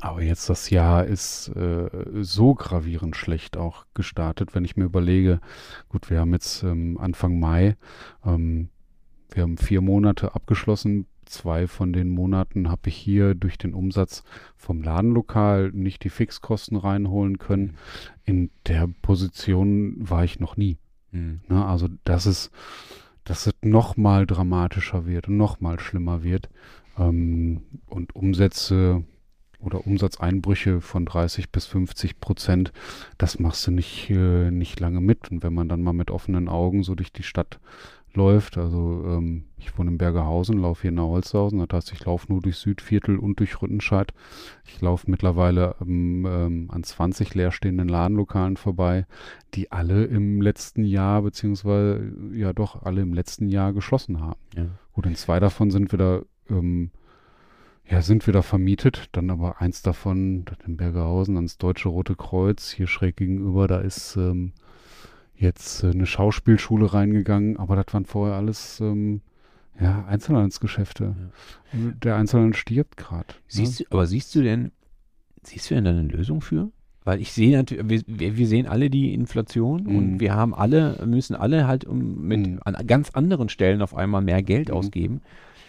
aber 0.02 0.20
jetzt 0.20 0.50
das 0.50 0.68
Jahr 0.68 1.04
ist 1.04 1.48
äh, 1.50 1.88
so 2.22 2.56
gravierend 2.56 3.14
schlecht 3.14 3.56
auch 3.56 3.86
gestartet, 3.94 4.52
wenn 4.52 4.64
ich 4.64 4.76
mir 4.76 4.84
überlege, 4.84 5.40
gut, 5.88 6.10
wir 6.10 6.18
haben 6.18 6.32
jetzt 6.32 6.64
ähm, 6.64 6.98
Anfang 6.98 7.38
Mai, 7.38 7.76
ähm, 8.26 8.68
wir 9.30 9.44
haben 9.44 9.58
vier 9.58 9.80
Monate 9.80 10.34
abgeschlossen. 10.34 11.06
Zwei 11.24 11.68
von 11.68 11.92
den 11.92 12.10
Monaten 12.10 12.68
habe 12.68 12.88
ich 12.88 12.96
hier 12.96 13.36
durch 13.36 13.58
den 13.58 13.74
Umsatz 13.74 14.24
vom 14.56 14.82
Ladenlokal 14.82 15.70
nicht 15.72 16.02
die 16.02 16.10
Fixkosten 16.10 16.76
reinholen 16.76 17.38
können. 17.38 17.76
In 18.24 18.50
der 18.66 18.88
Position 19.02 19.94
war 19.98 20.24
ich 20.24 20.40
noch 20.40 20.56
nie. 20.56 20.78
Mhm. 21.12 21.42
Ne? 21.48 21.64
Also, 21.64 21.86
dass 22.02 22.26
es, 22.26 22.50
dass 23.22 23.46
es 23.46 23.54
noch 23.62 23.96
mal 23.96 24.26
dramatischer 24.26 25.06
wird 25.06 25.28
und 25.28 25.36
noch 25.36 25.60
mal 25.60 25.78
schlimmer 25.78 26.24
wird. 26.24 26.50
Ähm, 26.98 27.62
und 27.86 28.16
Umsätze 28.16 29.04
oder 29.62 29.86
Umsatzeinbrüche 29.86 30.80
von 30.80 31.04
30 31.04 31.50
bis 31.50 31.66
50 31.66 32.20
Prozent, 32.20 32.72
das 33.18 33.38
machst 33.38 33.66
du 33.66 33.70
nicht, 33.70 34.10
äh, 34.10 34.50
nicht 34.50 34.80
lange 34.80 35.00
mit. 35.00 35.30
Und 35.30 35.42
wenn 35.42 35.54
man 35.54 35.68
dann 35.68 35.82
mal 35.82 35.92
mit 35.92 36.10
offenen 36.10 36.48
Augen 36.48 36.82
so 36.82 36.94
durch 36.94 37.12
die 37.12 37.22
Stadt 37.22 37.60
läuft, 38.14 38.58
also 38.58 39.04
ähm, 39.06 39.44
ich 39.58 39.76
wohne 39.78 39.92
in 39.92 39.98
Bergerhausen, 39.98 40.58
laufe 40.58 40.82
hier 40.82 40.92
nach 40.92 41.04
Holzhausen, 41.04 41.58
das 41.66 41.68
heißt, 41.72 41.92
ich 41.92 42.04
laufe 42.04 42.30
nur 42.30 42.42
durch 42.42 42.56
Südviertel 42.56 43.18
und 43.18 43.38
durch 43.38 43.60
Rüttenscheid. 43.62 44.12
Ich 44.66 44.80
laufe 44.80 45.10
mittlerweile 45.10 45.76
ähm, 45.80 46.26
ähm, 46.26 46.68
an 46.70 46.82
20 46.82 47.34
leerstehenden 47.34 47.88
Ladenlokalen 47.88 48.56
vorbei, 48.56 49.06
die 49.54 49.72
alle 49.72 50.04
im 50.04 50.42
letzten 50.42 50.84
Jahr, 50.84 51.22
beziehungsweise 51.22 52.12
ja 52.32 52.52
doch 52.52 52.82
alle 52.82 53.00
im 53.02 53.14
letzten 53.14 53.48
Jahr 53.48 53.72
geschlossen 53.72 54.20
haben. 54.20 54.40
Ja. 54.56 54.66
Gut, 54.92 55.06
in 55.06 55.14
zwei 55.14 55.40
davon 55.40 55.70
sind 55.70 55.92
wieder, 55.92 56.22
ähm, 56.50 56.90
ja, 57.88 58.00
sind 58.02 58.26
wieder 58.26 58.42
vermietet. 58.42 59.08
Dann 59.12 59.30
aber 59.30 59.60
eins 59.60 59.82
davon, 59.82 60.44
in 60.66 60.76
Bergerhausen, 60.76 61.36
ans 61.36 61.58
Deutsche 61.58 61.88
Rote 61.88 62.14
Kreuz, 62.14 62.70
hier 62.70 62.86
schräg 62.86 63.16
gegenüber, 63.16 63.68
da 63.68 63.78
ist 63.80 64.16
ähm, 64.16 64.52
jetzt 65.34 65.82
äh, 65.84 65.90
eine 65.90 66.06
Schauspielschule 66.06 66.92
reingegangen, 66.92 67.56
aber 67.56 67.76
das 67.76 67.92
waren 67.92 68.04
vorher 68.06 68.36
alles 68.36 68.80
ähm, 68.80 69.20
ja, 69.80 70.04
Einzelhandelsgeschäfte. 70.06 71.16
Der 71.72 72.16
Einzelhandel 72.16 72.54
stirbt 72.54 72.96
gerade. 72.96 73.34
Siehst 73.48 73.80
du, 73.80 73.84
aber 73.90 74.06
siehst 74.06 74.34
du 74.34 74.42
denn, 74.42 74.70
siehst 75.42 75.70
du 75.70 75.74
denn 75.74 75.84
da 75.84 75.90
eine 75.90 76.02
Lösung 76.02 76.40
für? 76.40 76.70
Weil 77.04 77.20
ich 77.20 77.32
sehe 77.32 77.56
natürlich, 77.56 77.88
wir, 77.88 78.02
wir 78.06 78.36
wir 78.36 78.46
sehen 78.46 78.68
alle 78.68 78.88
die 78.88 79.12
Inflation 79.12 79.82
Mhm. 79.84 79.96
und 79.96 80.20
wir 80.20 80.34
haben 80.34 80.54
alle, 80.54 81.04
müssen 81.04 81.34
alle 81.34 81.66
halt 81.66 81.84
um, 81.84 82.22
mit 82.22 82.46
Mhm. 82.46 82.60
an 82.64 82.86
ganz 82.86 83.10
anderen 83.10 83.48
Stellen 83.48 83.82
auf 83.82 83.96
einmal 83.96 84.22
mehr 84.22 84.42
Geld 84.42 84.68
Mhm. 84.68 84.74
ausgeben. 84.74 85.20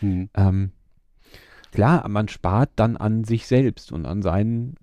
Hm. 0.02 0.30
Ähm, 0.36 0.72
klar, 1.74 2.08
man 2.08 2.28
spart 2.28 2.70
dann 2.76 2.98
an 2.98 3.24
sich 3.24 3.48
selbst 3.48 3.92
und 3.92 4.06
an 4.06 4.22
seinen 4.22 4.76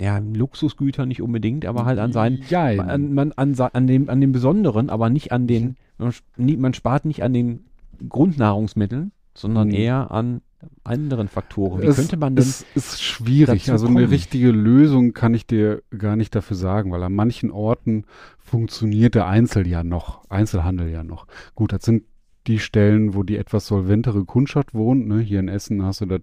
ja, 0.00 0.18
Luxusgütern 0.18 1.08
nicht 1.08 1.22
unbedingt, 1.22 1.66
aber 1.66 1.84
halt 1.84 1.98
an 1.98 2.12
seinen 2.12 2.40
Ja, 2.48 2.64
an, 2.64 3.12
man, 3.12 3.32
an, 3.32 3.54
an, 3.58 3.86
dem, 3.86 4.08
an 4.08 4.20
dem 4.20 4.32
Besonderen, 4.32 4.88
aber 4.90 5.10
nicht 5.10 5.32
an 5.32 5.46
den, 5.46 5.76
man, 5.98 6.74
spart 6.74 7.04
nicht 7.04 7.22
an 7.22 7.34
den 7.34 7.66
Grundnahrungsmitteln, 8.08 9.12
sondern 9.34 9.68
Mhm. 9.68 9.74
eher 9.74 10.10
an 10.10 10.40
anderen 10.84 11.28
Faktoren. 11.28 11.82
Wie 11.82 11.86
es, 11.86 11.96
könnte 11.96 12.16
man 12.16 12.36
denn 12.36 12.42
Es 12.42 12.64
ist 12.74 13.02
schwierig. 13.02 13.70
Also 13.70 13.86
eine 13.86 14.10
richtige 14.10 14.50
Lösung 14.50 15.12
kann 15.12 15.34
ich 15.34 15.46
dir 15.46 15.82
gar 15.96 16.16
nicht 16.16 16.34
dafür 16.34 16.56
sagen, 16.56 16.90
weil 16.90 17.02
an 17.02 17.14
manchen 17.14 17.50
Orten 17.50 18.04
funktioniert 18.38 19.14
der 19.14 19.26
Einzel 19.26 19.66
ja 19.66 19.84
noch, 19.84 20.28
Einzelhandel 20.28 20.88
ja 20.90 21.02
noch. 21.02 21.26
Gut, 21.54 21.72
das 21.72 21.82
sind 21.82 22.04
die 22.46 22.58
Stellen, 22.58 23.14
wo 23.14 23.22
die 23.22 23.36
etwas 23.36 23.66
solventere 23.66 24.24
Kundschaft 24.24 24.74
wohnt. 24.74 25.06
Ne? 25.06 25.20
Hier 25.20 25.40
in 25.40 25.48
Essen 25.48 25.84
hast 25.84 26.00
du 26.00 26.06
das 26.06 26.22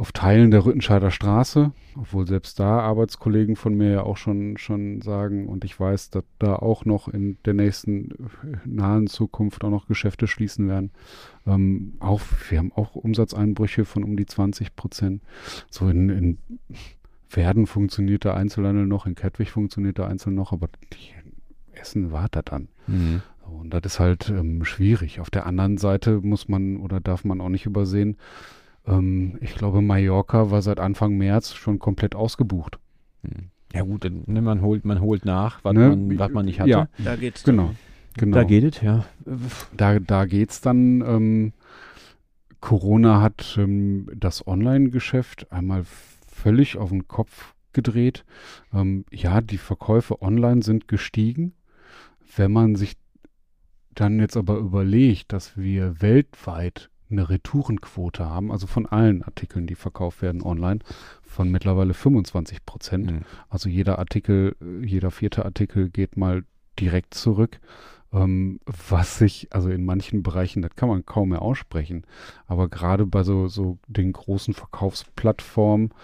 auf 0.00 0.12
Teilen 0.12 0.50
der 0.50 0.64
Rüttenscheider 0.64 1.10
Straße, 1.10 1.72
obwohl 1.94 2.26
selbst 2.26 2.58
da 2.60 2.80
Arbeitskollegen 2.80 3.56
von 3.56 3.74
mir 3.74 3.90
ja 3.90 4.02
auch 4.02 4.16
schon, 4.16 4.56
schon 4.56 5.02
sagen 5.02 5.46
und 5.46 5.64
ich 5.64 5.78
weiß, 5.78 6.10
dass 6.10 6.24
da 6.38 6.56
auch 6.56 6.84
noch 6.84 7.08
in 7.08 7.36
der 7.44 7.54
nächsten 7.54 8.12
äh, 8.12 8.16
nahen 8.64 9.08
Zukunft 9.08 9.64
auch 9.64 9.70
noch 9.70 9.88
Geschäfte 9.88 10.26
schließen 10.26 10.68
werden. 10.68 10.90
Ähm, 11.46 11.94
auch, 11.98 12.22
wir 12.48 12.58
haben 12.58 12.72
auch 12.72 12.94
Umsatzeinbrüche 12.94 13.84
von 13.84 14.04
um 14.04 14.16
die 14.16 14.26
20 14.26 14.76
Prozent. 14.76 15.22
So 15.70 15.88
in, 15.88 16.08
in 16.08 16.38
Werden 17.28 17.66
funktioniert 17.66 18.24
der 18.24 18.36
Einzelhandel 18.36 18.86
noch, 18.86 19.06
in 19.06 19.16
Kettwig 19.16 19.50
funktioniert 19.50 19.98
der 19.98 20.06
Einzelhandel 20.06 20.44
noch, 20.44 20.52
aber 20.52 20.68
die 20.94 21.78
Essen 21.78 22.12
wartet 22.12 22.52
dann. 22.52 22.68
Mhm. 22.86 23.22
Und 23.58 23.70
das 23.74 23.82
ist 23.84 24.00
halt 24.00 24.28
ähm, 24.30 24.64
schwierig. 24.64 25.20
Auf 25.20 25.30
der 25.30 25.46
anderen 25.46 25.78
Seite 25.78 26.20
muss 26.22 26.48
man 26.48 26.76
oder 26.78 27.00
darf 27.00 27.24
man 27.24 27.40
auch 27.40 27.48
nicht 27.48 27.66
übersehen, 27.66 28.16
ähm, 28.86 29.38
ich 29.40 29.54
glaube, 29.54 29.82
Mallorca 29.82 30.50
war 30.50 30.62
seit 30.62 30.80
Anfang 30.80 31.16
März 31.16 31.54
schon 31.54 31.78
komplett 31.78 32.14
ausgebucht. 32.14 32.78
Mhm. 33.22 33.50
Ja 33.72 33.82
gut, 33.82 34.04
dann, 34.04 34.24
ne, 34.26 34.42
man 34.42 34.62
holt, 34.62 34.84
man 34.84 35.00
holt 35.00 35.24
nach, 35.24 35.62
was, 35.62 35.74
Ne? 35.74 35.90
man, 35.90 36.18
was 36.18 36.30
man 36.32 36.44
nicht 36.44 36.58
hatte. 36.60 36.70
Ja, 36.70 36.88
Da 36.98 37.14
geht's. 37.16 37.44
genau. 37.44 37.70
genau. 38.16 38.36
Da 38.36 38.44
geht 38.44 38.64
es, 38.64 38.80
ja. 38.80 39.04
da, 39.76 40.00
da 40.00 40.24
geht's 40.24 40.60
dann. 40.60 41.02
Ähm, 41.02 41.52
Corona 42.60 43.22
hat 43.22 43.56
ähm, 43.58 44.08
das 44.14 44.46
Online-Geschäft 44.46 45.50
einmal 45.52 45.84
völlig 46.26 46.76
auf 46.76 46.90
den 46.90 47.06
Kopf 47.08 47.54
gedreht. 47.72 48.24
Ähm, 48.74 49.04
ja, 49.12 49.40
die 49.40 49.56
Verkäufe 49.58 50.20
online 50.20 50.62
sind 50.62 50.88
gestiegen. 50.88 51.52
Wenn 52.36 52.52
man 52.52 52.74
sich 52.76 52.96
dann 54.00 54.18
jetzt 54.18 54.36
aber 54.36 54.56
überlegt, 54.56 55.32
dass 55.32 55.56
wir 55.56 56.00
weltweit 56.00 56.90
eine 57.10 57.28
Retourenquote 57.28 58.24
haben, 58.24 58.52
also 58.52 58.66
von 58.66 58.86
allen 58.86 59.22
Artikeln, 59.22 59.66
die 59.66 59.74
verkauft 59.74 60.22
werden 60.22 60.42
online, 60.42 60.78
von 61.22 61.50
mittlerweile 61.50 61.92
25 61.92 62.64
Prozent. 62.64 63.10
Mhm. 63.10 63.20
Also 63.48 63.68
jeder 63.68 63.98
Artikel, 63.98 64.56
äh, 64.60 64.86
jeder 64.86 65.10
vierte 65.10 65.44
Artikel 65.44 65.90
geht 65.90 66.16
mal 66.16 66.44
direkt 66.78 67.14
zurück. 67.14 67.60
Ähm, 68.12 68.60
was 68.66 69.18
sich, 69.18 69.48
also 69.52 69.70
in 69.70 69.84
manchen 69.84 70.22
Bereichen, 70.22 70.62
das 70.62 70.74
kann 70.74 70.88
man 70.88 71.06
kaum 71.06 71.28
mehr 71.28 71.42
aussprechen, 71.42 72.04
aber 72.46 72.68
gerade 72.68 73.06
bei 73.06 73.22
so, 73.22 73.46
so 73.46 73.78
den 73.86 74.12
großen 74.12 74.52
Verkaufsplattformen 74.52 75.94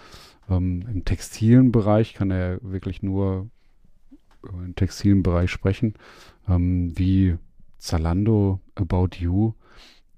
ähm, 0.49 0.85
im 0.87 1.03
textilen 1.03 1.73
Bereich 1.73 2.13
kann 2.13 2.31
er 2.31 2.59
wirklich 2.61 3.03
nur 3.03 3.49
über 4.41 4.61
den 4.61 4.75
textilen 4.75 5.21
Bereich 5.21 5.51
sprechen, 5.51 5.95
ähm, 6.47 6.97
wie 6.97 7.37
Zalando, 7.77 8.59
About 8.75 9.17
You, 9.17 9.53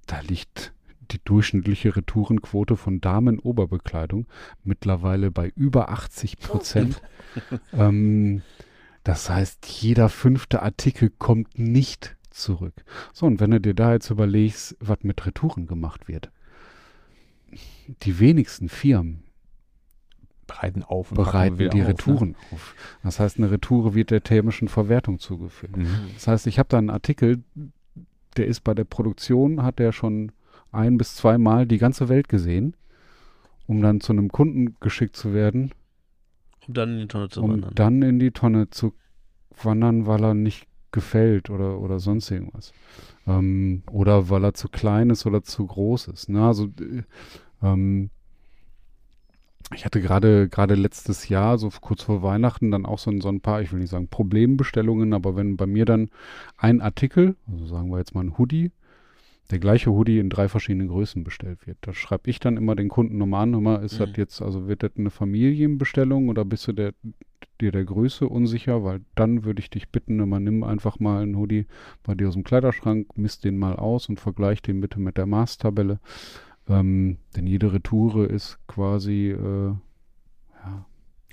da 0.06 0.20
liegt 0.22 0.74
die 1.12 1.20
durchschnittliche 1.24 1.96
Retourenquote 1.96 2.76
von 2.76 3.02
Damenoberbekleidung 3.02 4.28
mittlerweile 4.64 5.32
bei 5.32 5.52
über 5.56 5.90
80 5.90 6.38
Prozent. 6.40 7.02
ähm, 7.74 8.42
das 9.04 9.30
heißt, 9.30 9.66
jeder 9.66 10.10
fünfte 10.10 10.62
Artikel 10.62 11.10
kommt 11.10 11.58
nicht 11.58 12.16
zurück. 12.30 12.74
So, 13.14 13.26
und 13.26 13.40
wenn 13.40 13.52
du 13.52 13.60
dir 13.60 13.74
da 13.74 13.94
jetzt 13.94 14.10
überlegst, 14.10 14.76
was 14.80 15.00
mit 15.02 15.26
Retouren 15.26 15.68
gemacht 15.68 16.08
wird, 16.08 16.32
die 18.04 18.20
wenigsten 18.20 18.70
Firmen 18.70 19.24
Bereiten 20.50 20.84
auf 20.84 21.12
und 21.12 21.16
bereiten 21.16 21.60
wieder 21.60 21.70
die 21.70 21.82
auf, 21.82 21.88
ne? 21.88 21.94
Retouren 21.94 22.36
auf. 22.52 22.76
Das 23.04 23.20
heißt, 23.20 23.38
eine 23.38 23.52
Retoure 23.52 23.96
wird 23.96 24.12
der 24.12 24.24
thermischen 24.24 24.68
Verwertung 24.68 25.20
zugeführt. 25.20 25.78
Mhm. 25.78 25.88
Das 26.16 26.28
heißt, 26.28 26.48
ich 26.48 26.60
habe 26.60 26.70
da 26.70 26.78
einen 26.78 26.90
Artikel, 26.90 27.44
der 28.38 28.48
ist 28.48 28.64
bei 28.64 28.74
der 28.74 28.84
Produktion, 28.86 29.64
hat 29.64 29.80
der 29.80 29.92
schon 29.92 30.32
ein 30.72 30.98
bis 30.98 31.16
zweimal 31.16 31.66
die 31.66 31.78
ganze 31.78 32.10
Welt 32.10 32.30
gesehen, 32.30 32.76
um 33.68 33.82
dann 33.82 34.02
zu 34.02 34.12
einem 34.14 34.30
Kunden 34.30 34.76
geschickt 34.80 35.16
zu 35.16 35.34
werden, 35.34 35.72
Um 36.68 36.74
dann 36.74 36.92
in 36.94 37.00
die 37.00 37.08
Tonne 37.08 37.30
zu 37.30 37.42
um 37.42 37.52
wandern. 37.52 37.72
dann 37.76 38.02
in 38.02 38.20
die 38.20 38.32
Tonne 38.32 38.70
zu 38.70 38.94
wandern, 39.64 40.06
weil 40.06 40.24
er 40.24 40.34
nicht 40.34 40.68
gefällt 40.92 41.50
oder, 41.50 41.80
oder 41.80 42.00
sonst 42.00 42.32
irgendwas. 42.32 42.72
Ähm, 43.28 43.84
oder 43.92 44.30
weil 44.30 44.44
er 44.44 44.54
zu 44.54 44.70
klein 44.70 45.10
ist 45.10 45.26
oder 45.26 45.44
zu 45.44 45.66
groß 45.66 46.08
ist. 46.08 46.30
Ne? 46.30 46.44
Also, 46.46 46.66
äh, 46.66 47.04
ähm, 47.62 48.10
ich 49.74 49.86
hatte 49.86 50.02
gerade 50.02 50.50
gerade 50.50 50.76
letztes 50.76 51.30
Jahr, 51.30 51.58
so 51.58 51.70
kurz 51.82 52.04
vor 52.04 52.24
Weihnachten, 52.24 52.72
dann 52.72 52.86
auch 52.86 53.00
so, 53.00 53.12
ein- 53.12 53.22
so 53.22 53.30
ein 53.30 53.42
paar, 53.42 53.62
ich 53.62 53.72
will 53.72 53.80
nicht 53.80 53.90
sagen 53.92 54.08
Problembestellungen, 54.08 55.14
aber 55.14 55.36
wenn 55.36 55.58
bei 55.58 55.66
mir 55.68 55.86
dann 55.86 56.10
ein 56.58 56.82
Artikel, 56.82 57.36
also 57.52 57.66
sagen 57.66 57.90
wir 57.92 57.98
jetzt 58.00 58.16
mal 58.16 58.24
ein 58.24 58.38
Hoodie, 58.38 58.72
der 59.52 59.60
gleiche 59.60 59.92
Hoodie 59.92 60.20
in 60.20 60.30
drei 60.30 60.48
verschiedenen 60.48 60.90
Größen 60.90 61.24
bestellt 61.24 61.66
wird. 61.66 61.78
Da 61.82 61.92
schreibe 61.94 62.30
ich 62.30 62.40
dann 62.40 62.56
immer 62.56 62.76
den 62.76 62.88
Kunden 62.88 63.18
nochmal 63.18 63.44
an, 63.44 63.54
hör 63.54 63.62
mal, 63.62 63.84
ist 63.84 64.00
das 64.00 64.10
Mhm. 64.10 64.14
jetzt, 64.18 64.42
also 64.42 64.68
wird 64.68 64.84
das 64.84 64.92
eine 64.98 65.10
Familienbestellung 65.10 66.30
oder 66.30 66.46
bist 66.46 66.68
du 66.68 66.74
der, 66.74 66.94
dir 67.60 67.72
der 67.72 67.84
Größe 67.84 68.30
unsicher? 68.30 68.84
Weil 68.84 69.02
dann 69.16 69.46
würde 69.46 69.60
ich 69.60 69.72
dich 69.72 69.90
bitten, 69.90 70.18
mal, 70.30 70.40
nimm 70.40 70.64
einfach 70.64 71.00
mal 71.00 71.24
einen 71.24 71.36
Hoodie 71.36 71.66
bei 72.04 72.14
dir 72.14 72.28
aus 72.28 72.36
dem 72.36 72.44
Kleiderschrank, 72.44 73.18
misst 73.18 73.44
den 73.44 73.58
mal 73.58 73.76
aus 73.76 74.08
und 74.08 74.20
vergleich 74.20 74.62
den 74.62 74.82
bitte 74.82 75.00
mit 75.00 75.18
der 75.18 75.26
Maßtabelle. 75.26 76.00
Ähm, 76.70 77.18
denn 77.36 77.48
jede 77.48 77.74
Retoure 77.74 78.26
ist 78.26 78.58
quasi, 78.68 79.30
äh, 79.32 79.68
ja, 80.64 80.86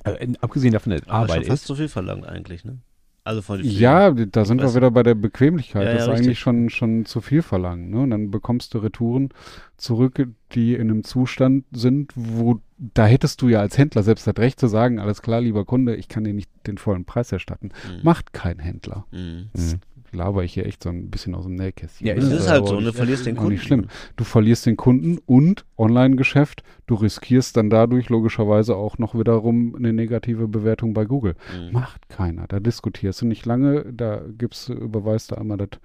Also, 0.05 0.19
in- 0.19 0.37
abgesehen 0.37 0.73
davon, 0.73 0.93
dass 0.93 1.03
Aber 1.05 1.13
Arbeit 1.13 1.37
schon 1.37 1.45
fast 1.45 1.63
ist. 1.63 1.67
zu 1.67 1.75
viel 1.75 1.89
verlangt 1.89 2.27
eigentlich, 2.27 2.65
ne? 2.65 2.79
Also 3.25 3.43
von 3.43 3.61
Ja, 3.65 4.13
da 4.13 4.45
sind 4.45 4.63
wir 4.63 4.73
wieder 4.73 4.93
bei 4.93 5.03
der 5.03 5.17
Bequemlichkeit. 5.17 5.85
Ja, 5.85 5.93
das 5.95 6.07
ja, 6.07 6.13
ist 6.13 6.19
eigentlich 6.19 6.29
richtig. 6.29 6.39
schon, 6.39 6.71
schon 6.71 7.07
zu 7.07 7.21
viel 7.21 7.43
verlangen. 7.43 7.91
Ne? 7.91 8.03
Und 8.03 8.11
dann 8.11 8.31
bekommst 8.31 8.73
du 8.73 8.79
Retouren 8.79 9.31
zurück, 9.77 10.29
die 10.53 10.75
in 10.75 10.83
einem 10.83 11.03
Zustand 11.03 11.65
sind, 11.73 12.13
wo 12.15 12.61
da 12.79 13.05
hättest 13.05 13.43
du 13.43 13.49
ja 13.49 13.59
als 13.59 13.77
Händler 13.79 14.05
selbst 14.05 14.29
das 14.29 14.37
Recht 14.39 14.61
zu 14.61 14.69
sagen, 14.69 15.01
alles 15.01 15.23
klar, 15.23 15.41
lieber 15.41 15.65
Kunde, 15.65 15.97
ich 15.97 16.09
kann 16.09 16.23
dir 16.23 16.35
nicht 16.35 16.49
den 16.69 16.79
vollen 16.79 17.05
Preis 17.05 17.33
erstatten. 17.33 17.71
Mhm. 17.89 18.01
Macht 18.05 18.33
kein 18.33 18.61
Händler. 18.61 19.07
Mhm. 19.11 19.49
Mhm. 19.55 19.81
Laber 20.13 20.45
ich 20.45 20.55
hier 20.55 20.67
echt 20.67 20.83
so 20.83 20.89
ein 20.89 21.11
bisschen 21.11 21.35
aus 21.35 21.45
dem 21.45 21.55
Nähkästchen. 21.55 22.07
Ja, 22.07 22.15
ne? 22.15 22.21
Das 22.21 22.31
ist 22.31 22.49
aber 22.49 22.59
halt 22.59 22.69
so, 22.69 22.81
ne? 22.81 22.87
Du 22.87 22.93
verlierst 22.93 23.27
den 23.27 23.37
Kunden. 23.37 23.53
nicht 23.53 23.65
schlimm. 23.65 23.87
Du 24.17 24.25
verlierst 24.25 24.67
den 24.67 24.77
Kunden 24.77 25.19
und 25.27 25.65
Online-Geschäft, 25.77 26.63
du 26.87 26.95
riskierst 26.95 27.57
dann 27.57 27.71
dadurch 27.71 28.09
logischerweise 28.09 28.77
auch 28.77 28.99
noch 28.99 29.19
wiederum 29.19 29.75
eine 29.75 29.93
negative 29.93 30.49
Bewertung 30.49 30.95
bei 30.95 31.05
Google. 31.05 31.35
Mhm. 31.57 31.73
Macht 31.73 32.09
keiner. 32.09 32.47
Da 32.47 32.61
diskutierst 32.61 33.23
du 33.23 33.27
nicht 33.27 33.47
lange, 33.47 33.85
da 33.93 34.23
gibst 34.37 34.69
überweist 34.69 35.31
du 35.31 35.37
einmal 35.37 35.59
das 35.59 35.81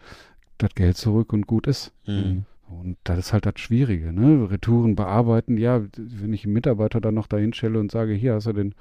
das 0.61 0.75
Geld 0.75 0.97
zurück 0.97 1.33
und 1.33 1.47
gut 1.47 1.67
ist. 1.67 1.91
Mhm. 2.05 2.45
Und 2.69 2.97
das 3.03 3.17
ist 3.17 3.33
halt 3.33 3.45
das 3.45 3.59
Schwierige, 3.59 4.13
ne? 4.13 4.49
Retouren 4.49 4.95
bearbeiten, 4.95 5.57
ja, 5.57 5.81
wenn 5.97 6.33
ich 6.33 6.45
einen 6.45 6.53
Mitarbeiter 6.53 7.01
dann 7.01 7.15
noch 7.15 7.27
dahin 7.27 7.53
stelle 7.53 7.79
und 7.79 7.91
sage, 7.91 8.13
hier 8.13 8.35
hast 8.35 8.47
du 8.47 8.53
den 8.53 8.75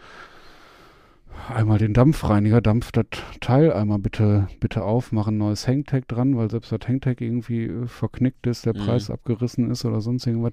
einmal 1.48 1.78
den 1.78 1.94
Dampfreiniger, 1.94 2.60
dampf 2.60 2.92
das 2.92 3.06
Teil 3.40 3.72
einmal 3.72 3.98
bitte, 3.98 4.48
bitte 4.60 4.84
auf, 4.84 5.12
mach 5.12 5.28
ein 5.28 5.38
neues 5.38 5.66
Hangtag 5.66 6.06
dran, 6.08 6.36
weil 6.36 6.50
selbst 6.50 6.70
das 6.72 6.80
Hangtag 6.86 7.20
irgendwie 7.20 7.64
äh, 7.64 7.86
verknickt 7.86 8.46
ist, 8.46 8.66
der 8.66 8.74
Mhm. 8.74 8.78
Preis 8.78 9.10
abgerissen 9.10 9.70
ist 9.70 9.84
oder 9.84 10.00
sonst 10.00 10.26
irgendwas. 10.26 10.52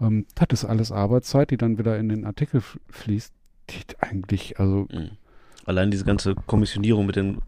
Ähm, 0.00 0.26
das 0.34 0.62
ist 0.62 0.64
alles 0.64 0.92
Arbeitszeit, 0.92 1.50
die 1.50 1.56
dann 1.56 1.78
wieder 1.78 1.98
in 1.98 2.08
den 2.08 2.24
Artikel 2.24 2.62
fließt, 2.88 3.32
die 3.70 3.76
eigentlich, 4.00 4.58
also 4.58 4.86
Mhm. 4.92 5.10
Allein 5.64 5.92
diese 5.92 6.04
ganze 6.04 6.34
Kommissionierung 6.34 7.06
mit 7.06 7.14
den 7.14 7.38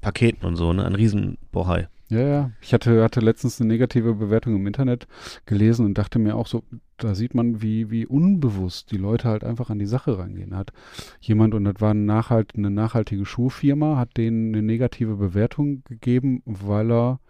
Paketen 0.00 0.46
und 0.46 0.56
so, 0.56 0.72
ne? 0.72 0.86
Ein 0.86 0.94
Riesenbohai. 0.94 1.88
Ja, 2.08 2.20
ja. 2.20 2.50
Ich 2.62 2.72
hatte, 2.72 3.02
hatte 3.04 3.20
letztens 3.20 3.60
eine 3.60 3.68
negative 3.68 4.14
Bewertung 4.14 4.56
im 4.56 4.66
Internet 4.66 5.06
gelesen 5.44 5.84
und 5.84 5.98
dachte 5.98 6.18
mir 6.18 6.34
auch 6.34 6.46
so, 6.46 6.64
da 7.04 7.14
sieht 7.14 7.34
man, 7.34 7.62
wie, 7.62 7.90
wie 7.90 8.06
unbewusst 8.06 8.90
die 8.92 8.96
Leute 8.96 9.28
halt 9.28 9.44
einfach 9.44 9.70
an 9.70 9.78
die 9.78 9.86
Sache 9.86 10.18
rangehen. 10.18 10.56
Hat 10.56 10.72
jemand, 11.20 11.54
und 11.54 11.64
das 11.64 11.80
war 11.80 11.90
eine, 11.90 12.00
nachhalt, 12.00 12.52
eine 12.56 12.70
nachhaltige 12.70 13.24
Schuhfirma, 13.24 13.96
hat 13.96 14.16
denen 14.16 14.54
eine 14.54 14.62
negative 14.62 15.16
Bewertung 15.16 15.82
gegeben, 15.84 16.42
weil 16.44 16.90
er 16.92 17.20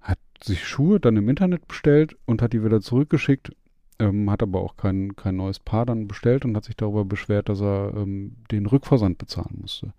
hat 0.00 0.18
sich 0.42 0.66
Schuhe 0.66 1.00
dann 1.00 1.16
im 1.16 1.28
Internet 1.28 1.66
bestellt 1.68 2.16
und 2.26 2.40
hat 2.42 2.52
die 2.52 2.64
wieder 2.64 2.80
zurückgeschickt, 2.80 3.52
ähm, 4.00 4.30
hat 4.30 4.42
aber 4.42 4.60
auch 4.60 4.76
kein, 4.76 5.16
kein 5.16 5.34
neues 5.36 5.58
Paar 5.58 5.84
dann 5.84 6.06
bestellt 6.06 6.44
und 6.44 6.56
hat 6.56 6.64
sich 6.64 6.76
darüber 6.76 7.04
beschwert, 7.04 7.48
dass 7.48 7.60
er 7.60 7.92
ähm, 7.96 8.36
den 8.50 8.66
Rückversand 8.66 9.18
bezahlen 9.18 9.58
musste. 9.60 9.92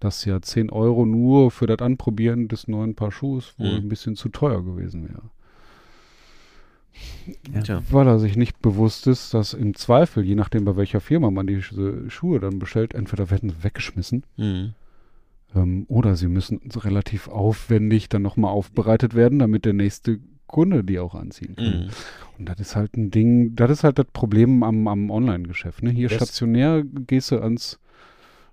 Dass 0.00 0.24
ja 0.24 0.42
10 0.42 0.70
Euro 0.70 1.06
nur 1.06 1.52
für 1.52 1.66
das 1.68 1.78
Anprobieren 1.78 2.48
des 2.48 2.66
neuen 2.66 2.96
Paar 2.96 3.12
Schuhs 3.12 3.54
wohl 3.58 3.70
Mhm. 3.70 3.76
ein 3.84 3.88
bisschen 3.88 4.16
zu 4.16 4.28
teuer 4.28 4.64
gewesen 4.64 5.08
wäre. 5.08 5.30
Ja. 7.66 7.82
Weil 7.90 8.06
er 8.06 8.18
sich 8.18 8.36
nicht 8.36 8.60
bewusst 8.60 9.06
ist, 9.06 9.34
dass 9.34 9.54
im 9.54 9.74
Zweifel, 9.74 10.24
je 10.24 10.34
nachdem 10.34 10.64
bei 10.64 10.76
welcher 10.76 11.00
Firma 11.00 11.30
man 11.30 11.46
die 11.46 11.58
Sch- 11.58 12.10
Schuhe 12.10 12.40
dann 12.40 12.58
bestellt, 12.58 12.94
entweder 12.94 13.30
werden 13.30 13.50
sie 13.50 13.64
weggeschmissen 13.64 14.24
Mhm. 14.36 14.74
ähm, 15.54 15.84
oder 15.88 16.16
sie 16.16 16.28
müssen 16.28 16.60
relativ 16.76 17.28
aufwendig 17.28 18.08
dann 18.08 18.22
nochmal 18.22 18.52
aufbereitet 18.52 19.14
werden, 19.14 19.38
damit 19.38 19.64
der 19.64 19.72
nächste 19.72 20.20
Kunde 20.46 20.84
die 20.84 20.98
auch 20.98 21.14
anziehen 21.14 21.56
kann. 21.56 21.84
Mhm. 21.84 21.88
Und 22.38 22.48
das 22.48 22.60
ist 22.60 22.76
halt 22.76 22.96
ein 22.96 23.10
Ding, 23.10 23.56
das 23.56 23.70
ist 23.70 23.84
halt 23.84 23.98
das 23.98 24.06
Problem 24.12 24.62
am, 24.62 24.86
am 24.86 25.10
Online-Geschäft. 25.10 25.82
Ne? 25.82 25.90
Hier 25.90 26.08
Das- 26.08 26.16
stationär 26.16 26.84
gehst 26.84 27.30
du 27.32 27.40
ans 27.40 27.80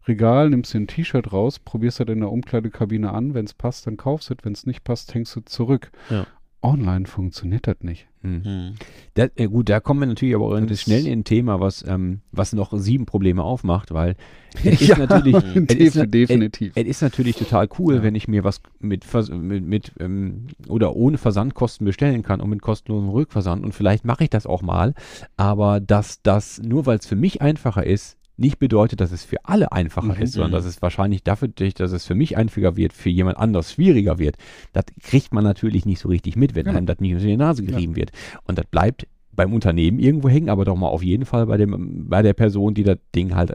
Regal, 0.07 0.49
nimmst 0.49 0.73
dir 0.73 0.80
ein 0.80 0.88
T-Shirt 0.88 1.31
raus, 1.31 1.59
probierst 1.59 1.99
das 1.99 2.07
in 2.07 2.22
der 2.22 2.31
Umkleidekabine 2.31 3.13
an, 3.13 3.35
wenn 3.35 3.45
es 3.45 3.53
passt, 3.53 3.85
dann 3.85 3.97
kaufst 3.97 4.31
du 4.31 4.34
es, 4.34 4.43
wenn 4.43 4.53
es 4.53 4.65
nicht 4.65 4.84
passt, 4.84 5.13
hängst 5.13 5.35
du 5.35 5.41
zurück. 5.41 5.91
Ja. 6.09 6.26
Online 6.63 7.05
funktioniert 7.05 7.68
das 7.68 7.77
nicht. 7.81 8.07
Hm. 8.23 8.41
Mhm. 8.43 8.73
Da, 9.15 9.27
äh, 9.35 9.48
gut, 9.48 9.68
da 9.69 9.80
kommen 9.80 9.99
wir 9.99 10.06
natürlich 10.07 10.35
aber 10.35 10.45
auch 10.45 10.56
in- 10.56 10.68
Das- 10.68 10.81
schnell 10.81 11.06
in 11.07 11.19
ein 11.19 11.23
Thema, 11.23 11.60
was, 11.60 11.84
ähm, 11.88 12.22
was 12.31 12.53
noch 12.53 12.72
sieben 12.77 13.06
Probleme 13.06 13.43
aufmacht, 13.43 13.91
weil 13.93 14.15
es 14.64 14.81
ist 14.81 14.98
natürlich, 14.98 15.35
es 15.68 15.76
ist, 15.95 16.14
definitiv. 16.14 16.73
Es 16.76 16.85
ist 16.85 17.02
natürlich 17.02 17.35
total 17.35 17.68
cool, 17.80 17.95
Ja. 17.95 18.03
wenn 18.03 18.15
ich 18.15 18.27
mir 18.27 18.43
was 18.43 18.61
mit, 18.80 19.06
mit, 19.31 19.65
mit 19.65 19.91
ähm, 19.99 20.48
oder 20.68 20.95
ohne 20.95 21.18
Versandkosten 21.18 21.85
bestellen 21.85 22.22
kann 22.22 22.41
und 22.41 22.49
mit 22.49 22.61
kostenlosem 22.61 23.10
Rückversand. 23.10 23.64
Und 23.65 23.73
vielleicht 23.73 24.06
mache 24.06 24.23
ich 24.26 24.30
das 24.30 24.45
auch 24.45 24.61
mal, 24.61 24.93
aber 25.38 25.80
dass 25.80 26.22
das 26.22 26.61
nur 26.64 26.85
weil 26.85 26.99
es 26.99 27.07
für 27.07 27.15
mich 27.15 27.41
einfacher 27.41 27.85
ist, 27.85 28.18
nicht 28.37 28.57
bedeutet, 28.59 29.01
dass 29.01 29.11
es 29.11 29.23
für 29.23 29.45
alle 29.45 29.71
einfacher 29.71 30.15
Mhm. 30.15 30.21
ist, 30.23 30.33
sondern 30.33 30.51
Mhm. 30.51 30.55
dass 30.55 30.65
es 30.65 30.81
wahrscheinlich 30.81 31.23
dafür, 31.23 31.49
dass 31.49 31.91
es 31.91 32.05
für 32.05 32.15
mich 32.15 32.37
einfacher 32.37 32.75
wird, 32.77 32.93
für 32.93 33.09
jemand 33.09 33.37
anders 33.37 33.73
schwieriger 33.73 34.17
wird. 34.19 34.37
Das 34.73 34.85
kriegt 35.01 35.33
man 35.33 35.43
natürlich 35.43 35.85
nicht 35.85 35.99
so 35.99 36.09
richtig 36.09 36.35
mit, 36.35 36.55
wenn 36.55 36.65
Ja. 36.65 36.73
einem 36.73 36.85
das 36.85 36.99
nicht 36.99 37.13
unter 37.13 37.25
die 37.25 37.37
Nase 37.37 37.63
Ja. 37.63 37.71
gerieben 37.71 37.95
wird. 37.95 38.11
Und 38.45 38.57
das 38.57 38.65
bleibt 38.65 39.07
beim 39.33 39.53
Unternehmen 39.53 39.99
irgendwo 39.99 40.27
hängen, 40.29 40.49
aber 40.49 40.65
doch 40.65 40.75
mal 40.75 40.87
auf 40.89 41.03
jeden 41.03 41.25
Fall 41.25 41.45
bei, 41.45 41.57
dem, 41.57 42.09
bei 42.09 42.21
der 42.21 42.33
Person, 42.33 42.73
die 42.73 42.83
das 42.83 42.97
Ding 43.15 43.35
halt 43.35 43.53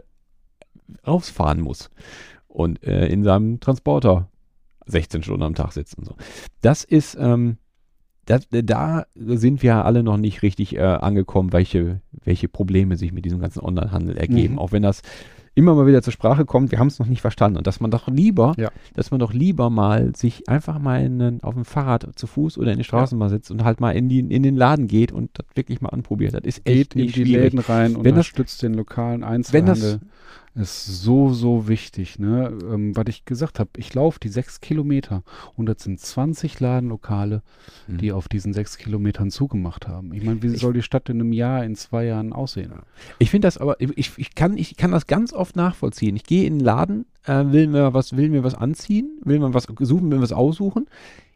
rausfahren 1.05 1.61
muss 1.61 1.89
und 2.47 2.83
äh, 2.83 3.07
in 3.07 3.23
seinem 3.23 3.59
Transporter 3.59 4.29
16 4.85 5.23
Stunden 5.23 5.43
am 5.43 5.55
Tag 5.55 5.73
sitzt 5.73 5.97
und 5.97 6.05
so. 6.05 6.15
Das 6.61 6.83
ist, 6.83 7.17
ähm, 7.19 7.57
das, 8.27 8.47
da 8.49 9.05
sind 9.15 9.63
wir 9.63 9.83
alle 9.85 10.03
noch 10.03 10.17
nicht 10.17 10.43
richtig 10.43 10.75
äh, 10.75 10.81
angekommen, 10.81 11.51
welche, 11.53 12.01
welche 12.23 12.47
Probleme 12.47 12.95
sich 12.97 13.11
mit 13.11 13.25
diesem 13.25 13.39
ganzen 13.39 13.61
Onlinehandel 13.63 14.15
ergeben. 14.17 14.53
Mhm. 14.53 14.59
Auch 14.59 14.71
wenn 14.71 14.83
das 14.83 15.01
immer 15.55 15.73
mal 15.73 15.87
wieder 15.87 16.03
zur 16.03 16.13
Sprache 16.13 16.45
kommt, 16.45 16.69
wir 16.69 16.77
haben 16.77 16.87
es 16.89 16.99
noch 16.99 17.07
nicht 17.07 17.21
verstanden. 17.21 17.57
Und 17.57 17.65
dass 17.65 17.79
man 17.79 17.89
doch 17.89 18.07
lieber, 18.07 18.53
Ja. 18.57 18.69
dass 18.93 19.09
man 19.09 19.19
doch 19.19 19.33
lieber 19.33 19.71
mal 19.71 20.15
sich 20.15 20.47
einfach 20.47 20.77
mal 20.77 21.03
in, 21.03 21.19
einen- 21.19 21.41
auf 21.43 21.55
dem 21.55 21.65
Fahrrad 21.65 22.07
zu 22.15 22.27
Fuß 22.27 22.59
oder 22.59 22.71
in 22.73 22.77
die 22.77 22.83
Straßenbahn 22.83 23.29
sitzt 23.29 23.49
und 23.49 23.63
halt 23.63 23.79
mal 23.79 23.91
in, 23.91 24.07
die, 24.07 24.19
in 24.19 24.43
den 24.43 24.55
Laden 24.55 24.87
geht 24.87 25.11
und 25.11 25.31
das 25.33 25.47
wirklich 25.55 25.81
mal 25.81 25.89
anprobiert. 25.89 26.35
Das 26.35 26.43
ist 26.43 26.59
echt 26.67 26.91
Geht 26.91 26.95
in 26.95 27.01
nicht 27.01 27.15
die 27.15 27.23
schwierig. 27.25 27.53
Läden 27.53 27.59
rein, 27.59 27.95
Wenn 27.95 28.03
das- 28.03 28.11
unterstützt 28.11 28.61
den 28.61 28.75
lokalen 28.75 29.21
Wenn 29.21 29.27
Einzelhandel. 29.29 29.73
das, 29.93 29.99
ist 30.57 30.85
so, 31.03 31.31
so 31.33 31.67
wichtig, 31.67 32.19
ne? 32.19 32.51
Ähm, 32.71 32.95
was 32.95 33.05
ich 33.07 33.25
gesagt 33.25 33.59
habe, 33.59 33.69
ich 33.77 33.93
laufe 33.93 34.19
die 34.19 34.29
sechs 34.29 34.59
Kilometer 34.59 35.23
und 35.55 35.67
das 35.67 35.83
sind 35.83 35.99
20 35.99 36.59
Ladenlokale, 36.59 37.43
Mhm. 37.87 37.97
die 37.99 38.11
auf 38.11 38.27
diesen 38.27 38.53
sechs 38.53 38.77
Kilometern 38.77 39.29
zugemacht 39.31 39.87
haben. 39.87 40.13
Ich 40.13 40.23
meine, 40.23 40.41
wie 40.41 40.47
Ich- 40.47 40.61
soll 40.61 40.73
die 40.73 40.81
Stadt 40.81 41.09
in 41.09 41.21
einem 41.21 41.31
Jahr, 41.33 41.63
in 41.63 41.75
zwei 41.75 42.05
Jahren 42.05 42.33
aussehen? 42.33 42.71
Ich 43.19 43.29
finde 43.29 43.47
das 43.47 43.57
aber, 43.57 43.79
ich, 43.79 44.17
ich, 44.17 44.35
kann, 44.35 44.57
ich 44.57 44.75
kann 44.77 44.91
das 44.91 45.07
ganz 45.07 45.31
oft 45.33 45.55
nachvollziehen. 45.55 46.15
Ich 46.15 46.23
gehe 46.23 46.45
in 46.45 46.59
den 46.59 46.65
Laden, 46.65 47.05
äh, 47.25 47.43
will, 47.47 47.67
mir 47.67 47.93
was, 47.93 48.15
will 48.17 48.29
mir 48.29 48.43
was 48.43 48.55
anziehen, 48.55 49.19
will 49.23 49.39
mir 49.39 49.53
was 49.53 49.67
suchen, 49.79 50.09
will 50.11 50.17
mir 50.17 50.23
was 50.23 50.33
aussuchen. 50.33 50.87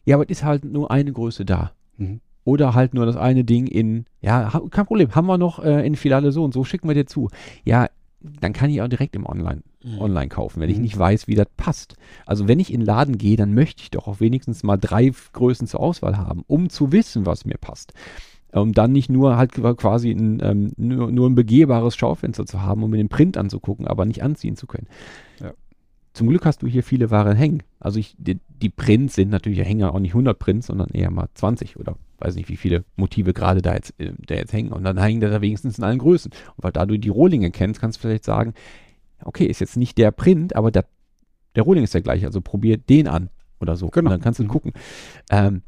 Ja, 0.06 0.16
aber 0.16 0.24
es 0.26 0.32
ist 0.40 0.44
halt 0.44 0.66
nur 0.66 0.90
eine 0.92 1.12
Größe 1.14 1.46
da. 1.46 1.72
Mhm. 1.98 2.22
Oder 2.44 2.74
halt 2.74 2.96
nur 2.96 3.06
das 3.06 3.18
eine 3.18 3.44
Ding 3.44 3.68
in, 3.68 4.06
ja, 4.20 4.52
kein 4.72 4.88
Problem, 4.88 5.14
haben 5.14 5.28
wir 5.28 5.38
noch 5.38 5.64
äh, 5.64 5.86
in 5.86 5.96
Filiale 5.96 6.32
so 6.32 6.44
und 6.44 6.54
so, 6.56 6.64
schicken 6.64 6.88
wir 6.88 6.96
dir 6.96 7.06
zu. 7.06 7.30
Ja, 7.64 7.88
dann 8.22 8.54
kann 8.54 8.70
ich 8.70 8.82
auch 8.82 8.88
direkt 8.88 9.16
im 9.16 9.26
Online, 9.26 9.62
Mhm. 9.84 10.00
online 10.00 10.28
kaufen, 10.30 10.62
wenn 10.62 10.70
ich 10.70 10.78
Mhm. 10.78 10.84
nicht 10.84 10.98
weiß, 10.98 11.28
wie 11.28 11.36
das 11.36 11.48
passt. 11.58 11.96
Also 12.26 12.48
wenn 12.48 12.60
ich 12.60 12.72
in 12.72 12.82
den 12.82 12.86
Laden 12.86 13.18
gehe, 13.18 13.36
dann 13.38 13.54
möchte 13.54 13.82
ich 13.84 13.92
doch 13.92 14.08
auch 14.08 14.20
wenigstens 14.20 14.64
mal 14.64 14.78
drei 14.78 15.12
Größen 15.34 15.68
zur 15.68 15.80
Auswahl 15.80 16.18
haben, 16.18 16.44
um 16.48 16.70
zu 16.70 16.92
wissen, 16.92 17.26
was 17.26 17.46
mir 17.46 17.58
passt. 17.60 17.94
Um 18.54 18.74
dann 18.74 18.92
nicht 18.92 19.10
nur 19.10 19.38
halt 19.38 19.54
qua- 19.54 19.74
quasi 19.76 20.12
ein, 20.12 20.40
ähm, 20.44 20.74
nur, 20.76 21.10
nur 21.12 21.30
ein 21.30 21.36
begehbares 21.36 21.96
Schaufenster 21.96 22.46
zu 22.46 22.62
haben, 22.62 22.84
um 22.84 22.92
mir 22.92 22.98
den 22.98 23.08
Print 23.10 23.38
anzugucken, 23.38 23.88
aber 23.88 24.06
nicht 24.06 24.24
anziehen 24.24 24.56
zu 24.58 24.68
können. 24.68 24.88
Ja. 25.40 25.54
Zum 26.14 26.28
Glück 26.28 26.46
hast 26.46 26.62
du 26.62 26.68
hier 26.68 26.84
viele 26.84 27.10
Waren 27.10 27.38
hängen. 27.38 27.64
Also 27.80 28.00
ich, 28.00 28.16
die, 28.18 28.40
die 28.62 28.70
Prints 28.70 29.16
sind 29.16 29.30
natürlich, 29.30 29.60
hängen 29.60 29.80
ja 29.80 29.90
auch 29.90 30.00
nicht 30.00 30.12
100 30.12 30.38
Prints, 30.38 30.68
sondern 30.68 30.90
eher 30.90 31.10
mal 31.10 31.28
20 31.34 31.78
oder 31.78 31.96
weiß 32.20 32.36
nicht, 32.36 32.50
wie 32.50 32.58
viele 32.58 32.84
Motive 32.98 33.34
gerade 33.34 33.62
da 33.62 33.74
jetzt, 33.74 34.00
äh, 34.00 34.12
da 34.28 34.36
jetzt 34.36 34.54
hängen. 34.54 34.72
Und 34.74 34.84
dann 34.84 34.98
hängen 35.00 35.22
da 35.22 35.42
wenigstens 35.42 35.78
in 35.78 35.84
allen 35.84 36.00
Größen. 36.00 36.32
Und 36.56 36.64
weil 36.64 36.72
da 36.72 36.86
du 36.86 36.98
die 37.00 37.10
Rohlinge 37.10 37.50
kennst, 37.52 37.80
kannst 37.80 37.98
du 37.98 38.02
vielleicht 38.02 38.26
sagen, 38.26 38.54
okay, 39.24 39.46
ist 39.46 39.62
jetzt 39.62 39.78
nicht 39.78 39.98
der 39.98 40.12
Print, 40.12 40.56
aber 40.56 40.70
der, 40.72 40.86
der 41.56 41.64
Rohling 41.64 41.84
ist 41.84 41.94
der 41.94 42.02
gleiche, 42.02 42.26
also 42.26 42.42
probier 42.42 42.78
den 42.78 43.08
an 43.08 43.30
oder 43.60 43.76
so. 43.76 43.88
Genau. 43.90 44.10
Und 44.10 44.12
dann 44.12 44.22
kannst 44.22 44.40
du 44.40 44.44
Mhm. 44.44 44.48
gucken. 44.50 44.74
Ähm, 45.30 45.62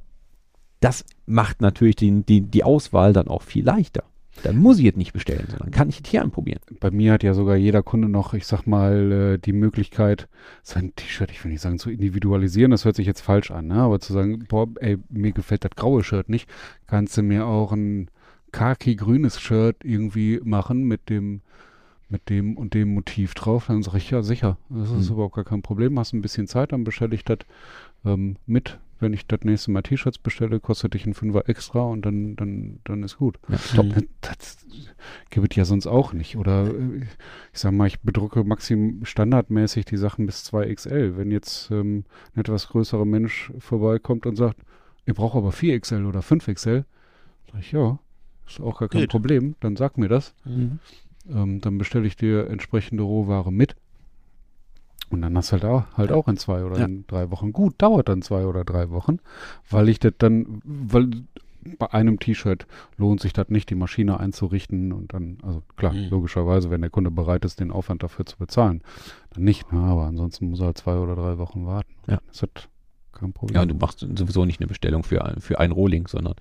das 0.79 1.05
macht 1.25 1.61
natürlich 1.61 1.95
die, 1.95 2.23
die, 2.23 2.41
die 2.41 2.63
Auswahl 2.63 3.13
dann 3.13 3.29
auch 3.29 3.41
viel 3.43 3.63
leichter. 3.63 4.03
Dann 4.41 4.57
muss 4.57 4.79
ich 4.79 4.85
es 4.85 4.95
nicht 4.95 5.13
bestellen, 5.13 5.45
sondern 5.47 5.71
kann 5.71 5.89
ich 5.89 6.01
es 6.03 6.09
hier 6.09 6.23
anprobieren. 6.23 6.59
Bei 6.79 6.89
mir 6.91 7.13
hat 7.13 7.23
ja 7.23 7.33
sogar 7.33 7.55
jeder 7.55 7.83
Kunde 7.83 8.09
noch, 8.09 8.33
ich 8.33 8.47
sag 8.47 8.65
mal, 8.65 9.11
äh, 9.11 9.37
die 9.37 9.53
Möglichkeit, 9.53 10.27
sein 10.63 10.91
T-Shirt, 10.95 11.31
ich 11.31 11.43
will 11.43 11.51
nicht 11.51 11.61
sagen 11.61 11.77
zu 11.77 11.91
individualisieren, 11.91 12.71
das 12.71 12.83
hört 12.83 12.95
sich 12.95 13.05
jetzt 13.05 13.21
falsch 13.21 13.51
an, 13.51 13.67
ne? 13.67 13.75
aber 13.75 13.99
zu 13.99 14.11
sagen, 14.11 14.45
boah, 14.49 14.67
ey, 14.79 14.97
mir 15.09 15.31
gefällt 15.33 15.63
das 15.63 15.71
graue 15.75 16.03
Shirt 16.03 16.29
nicht, 16.29 16.49
kannst 16.87 17.15
du 17.15 17.21
mir 17.21 17.45
auch 17.45 17.71
ein 17.71 18.09
khaki-grünes 18.51 19.39
Shirt 19.39 19.77
irgendwie 19.83 20.39
machen 20.43 20.83
mit 20.83 21.09
dem 21.09 21.41
mit 22.09 22.29
dem 22.29 22.57
und 22.57 22.75
dem 22.75 22.93
Motiv 22.93 23.33
drauf, 23.33 23.65
dann 23.67 23.81
sage 23.81 23.97
ich, 23.97 24.11
ja, 24.11 24.21
sicher, 24.21 24.57
das 24.69 24.91
ist 24.91 25.07
Hm. 25.07 25.15
überhaupt 25.15 25.35
gar 25.35 25.45
kein 25.45 25.63
Problem, 25.63 25.97
hast 25.97 26.13
ein 26.13 26.21
bisschen 26.21 26.47
Zeit, 26.47 26.71
dann 26.71 26.83
bestelle 26.83 27.15
ich 27.15 27.25
das 27.25 27.39
ähm, 28.05 28.35
mit. 28.45 28.77
Wenn 29.03 29.11
ich 29.11 29.27
das 29.27 29.41
nächste 29.43 29.69
Mal 29.71 29.81
T-Shirts 29.81 30.17
bestelle, 30.17 30.61
kostet 30.61 30.93
dich 30.93 31.05
ein 31.05 31.13
Fünfer 31.13 31.49
extra 31.49 31.81
und 31.81 32.05
dann, 32.05 32.37
dann, 32.37 32.79
dann 32.85 33.03
ist 33.03 33.17
gut. 33.17 33.37
Ja, 33.49 33.57
top. 33.75 33.85
Mhm. 33.87 34.07
Das 34.21 34.65
gibt 35.29 35.51
es 35.51 35.57
ja 35.57 35.65
sonst 35.65 35.87
auch 35.87 36.13
nicht. 36.13 36.37
Oder 36.37 36.67
äh, 36.67 37.01
ich 37.51 37.59
sag 37.59 37.73
mal, 37.73 37.87
ich 37.87 37.99
bedrucke 37.99 38.45
maxim 38.45 39.03
standardmäßig 39.03 39.83
die 39.83 39.97
Sachen 39.97 40.25
bis 40.25 40.49
2XL. 40.49 41.17
Wenn 41.17 41.31
jetzt 41.31 41.69
ähm, 41.69 42.05
ein 42.33 42.39
etwas 42.39 42.69
größerer 42.69 43.03
Mensch 43.03 43.51
vorbeikommt 43.59 44.25
und 44.25 44.37
sagt, 44.37 44.61
ihr 45.05 45.13
braucht 45.13 45.35
aber 45.35 45.49
4XL 45.49 46.07
oder 46.07 46.21
5XL, 46.21 46.85
sag 47.51 47.59
ich, 47.59 47.73
ja, 47.73 47.99
ist 48.47 48.61
auch 48.61 48.79
gar 48.79 48.87
kein 48.87 49.01
Geht. 49.01 49.09
Problem, 49.09 49.55
dann 49.59 49.75
sag 49.75 49.97
mir 49.97 50.07
das. 50.07 50.33
Mhm. 50.45 50.79
Ähm, 51.29 51.59
dann 51.59 51.77
bestelle 51.77 52.07
ich 52.07 52.15
dir 52.15 52.49
entsprechende 52.49 53.03
Rohware 53.03 53.51
mit. 53.51 53.75
Und 55.13 55.21
dann 55.21 55.37
hast 55.37 55.49
du 55.51 55.53
halt 55.53 55.65
auch, 55.65 55.83
halt 55.97 56.11
auch 56.11 56.27
in 56.27 56.37
zwei 56.37 56.63
oder 56.65 56.79
Ja. 56.79 56.85
in 56.85 57.05
drei 57.07 57.29
Wochen. 57.31 57.53
Gut, 57.53 57.75
dauert 57.77 58.09
dann 58.09 58.21
zwei 58.21 58.45
oder 58.45 58.63
drei 58.65 58.89
Wochen, 58.89 59.19
weil 59.69 59.89
ich 59.89 59.99
das 59.99 60.13
dann, 60.17 60.59
weil 60.63 61.09
bei 61.79 61.93
einem 61.93 62.19
T-Shirt 62.19 62.65
lohnt 62.97 63.21
sich 63.21 63.31
das 63.31 63.47
nicht, 63.49 63.69
die 63.69 63.75
Maschine 63.75 64.19
einzurichten 64.19 64.91
und 64.91 65.13
dann, 65.13 65.37
also 65.43 65.61
klar, 65.77 65.93
Mhm. 65.93 66.09
logischerweise, 66.09 66.69
wenn 66.69 66.81
der 66.81 66.89
Kunde 66.89 67.09
bereit 67.11 67.45
ist, 67.45 67.59
den 67.59 67.71
Aufwand 67.71 68.03
dafür 68.03 68.25
zu 68.25 68.37
bezahlen, 68.37 68.81
dann 69.33 69.43
nicht, 69.45 69.71
ne? 69.71 69.79
aber 69.79 70.05
ansonsten 70.05 70.49
muss 70.49 70.59
er 70.59 70.67
halt 70.67 70.77
zwei 70.77 70.97
oder 70.97 71.15
drei 71.15 71.37
Wochen 71.37 71.65
warten. 71.65 71.93
Ja. 72.07 72.19
Das 72.27 72.41
ist 72.43 72.69
kein 73.13 73.31
Problem. 73.31 73.55
Ja, 73.55 73.65
du 73.65 73.75
machst 73.75 73.99
sowieso 73.99 74.43
nicht 74.43 74.59
eine 74.59 74.67
Bestellung 74.67 75.03
für, 75.03 75.23
ein- 75.23 75.39
für 75.39 75.59
einen 75.59 75.71
Rohling, 75.71 76.07
sondern 76.07 76.33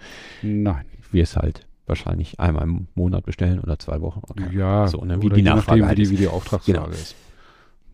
Nein. 0.43 0.87
wirst 1.13 1.37
halt 1.37 1.67
wahrscheinlich 1.87 2.41
einmal 2.41 2.65
im 2.65 2.89
Monat 2.95 3.25
bestellen 3.25 3.61
oder 3.61 3.79
zwei 3.79 4.01
Wochen. 4.01 4.23
Okay. 4.29 4.57
Ja, 4.57 4.89
So, 4.89 5.05
ne, 5.05 5.21
wie 5.23 5.27
oder 5.27 5.37
die 5.37 5.43
Nachfrage 5.43 5.81
nachdem, 5.83 5.87
halt 5.89 5.99
wie, 5.99 6.03
die, 6.05 6.11
wie 6.11 6.17
die 6.17 6.29
Auftragslage 6.29 6.81
Genau. 6.81 6.91
ist. 6.93 7.15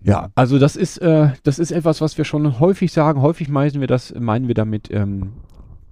Ja, 0.03 0.31
also 0.35 0.59
das 0.59 0.77
ist, 0.77 0.99
äh, 0.99 1.31
das 1.43 1.59
ist 1.59 1.71
etwas, 1.73 2.01
was 2.01 2.17
wir 2.19 2.25
schon 2.25 2.61
häufig 2.61 2.93
sagen. 2.93 3.21
Häufig 3.21 3.49
meinen 3.49 3.81
wir 3.81 3.87
das, 3.89 4.15
meinen 4.15 4.47
wir 4.49 4.55
damit 4.55 4.89
ähm, 4.93 5.33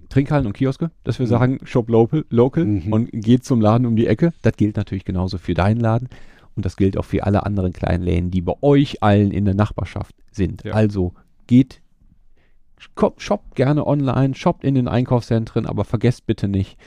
Trinkhallen 0.09 0.47
und 0.47 0.53
Kioske, 0.53 0.91
dass 1.03 1.19
wir 1.19 1.25
Mhm. 1.25 1.29
sagen, 1.29 1.59
Shop 1.63 1.89
local, 1.89 2.25
local 2.29 2.65
Mhm. 2.65 2.93
und 2.93 3.09
geht 3.11 3.43
zum 3.43 3.59
Laden 3.61 3.85
um 3.85 3.95
die 3.95 4.07
Ecke. 4.07 4.33
Das 4.41 4.53
gilt 4.55 4.77
natürlich 4.77 5.03
genauso 5.05 5.37
für 5.37 5.53
deinen 5.53 5.79
Laden 5.81 6.07
und 6.55 6.65
das 6.65 6.77
gilt 6.77 6.97
auch 6.97 7.03
für 7.05 7.25
alle 7.25 7.45
anderen 7.45 7.73
kleinen 7.73 8.03
Läden, 8.03 8.31
die 8.31 8.41
bei 8.41 8.53
euch 8.61 9.03
allen 9.03 9.31
in 9.31 9.43
der 9.45 9.55
Nachbarschaft 9.55 10.15
sind. 10.31 10.63
Ja. 10.63 10.73
Also 10.73 11.13
geht, 11.47 11.81
shop- 12.77 13.21
shoppt 13.21 13.55
gerne 13.55 13.85
online, 13.85 14.33
shoppt 14.35 14.63
in 14.63 14.75
den 14.75 14.87
Einkaufszentren, 14.87 15.65
aber 15.65 15.83
vergesst 15.83 16.25
bitte 16.25 16.47
nicht, 16.47 16.77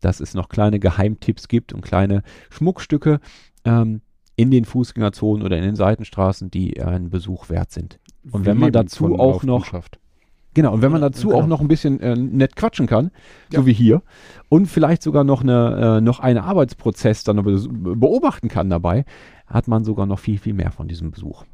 dass 0.00 0.20
es 0.20 0.34
noch 0.34 0.50
kleine 0.50 0.78
Geheimtipps 0.78 1.48
gibt 1.48 1.72
und 1.72 1.80
kleine 1.80 2.22
Schmuckstücke 2.50 3.20
ähm, 3.64 4.02
in 4.36 4.50
den 4.50 4.64
Fußgängerzonen 4.64 5.44
oder 5.44 5.56
in 5.56 5.64
den 5.64 5.76
Seitenstraßen, 5.76 6.50
die 6.50 6.82
einen 6.82 7.10
Besuch 7.10 7.48
wert 7.48 7.72
sind. 7.72 7.98
Und 8.30 8.44
Wir 8.44 8.52
wenn 8.52 8.58
man 8.58 8.72
dazu 8.72 9.18
auch 9.18 9.42
noch-. 9.42 9.72
Genau, 10.54 10.72
und 10.72 10.80
wenn 10.80 10.92
man 10.92 11.02
dazu 11.02 11.28
genau. 11.28 11.40
auch 11.40 11.46
noch 11.46 11.60
ein 11.60 11.68
bisschen 11.68 12.00
äh, 12.00 12.16
nett 12.16 12.56
quatschen 12.56 12.86
kann, 12.86 13.10
Ja. 13.52 13.60
so 13.60 13.66
wie 13.66 13.74
hier, 13.74 14.02
und 14.48 14.66
vielleicht 14.66 15.02
sogar 15.02 15.22
noch, 15.22 15.42
eine, 15.42 15.98
äh, 15.98 16.00
noch 16.00 16.20
einen 16.20 16.38
Arbeitsprozess 16.38 17.24
dann 17.24 17.42
be 17.42 17.68
beobachten 17.96 18.48
kann 18.48 18.70
dabei, 18.70 19.04
hat 19.46 19.68
man 19.68 19.84
sogar 19.84 20.06
noch 20.06 20.18
viel, 20.18 20.38
viel 20.38 20.54
mehr 20.54 20.72
von 20.72 20.88
diesem 20.88 21.10
Besuch. 21.10 21.44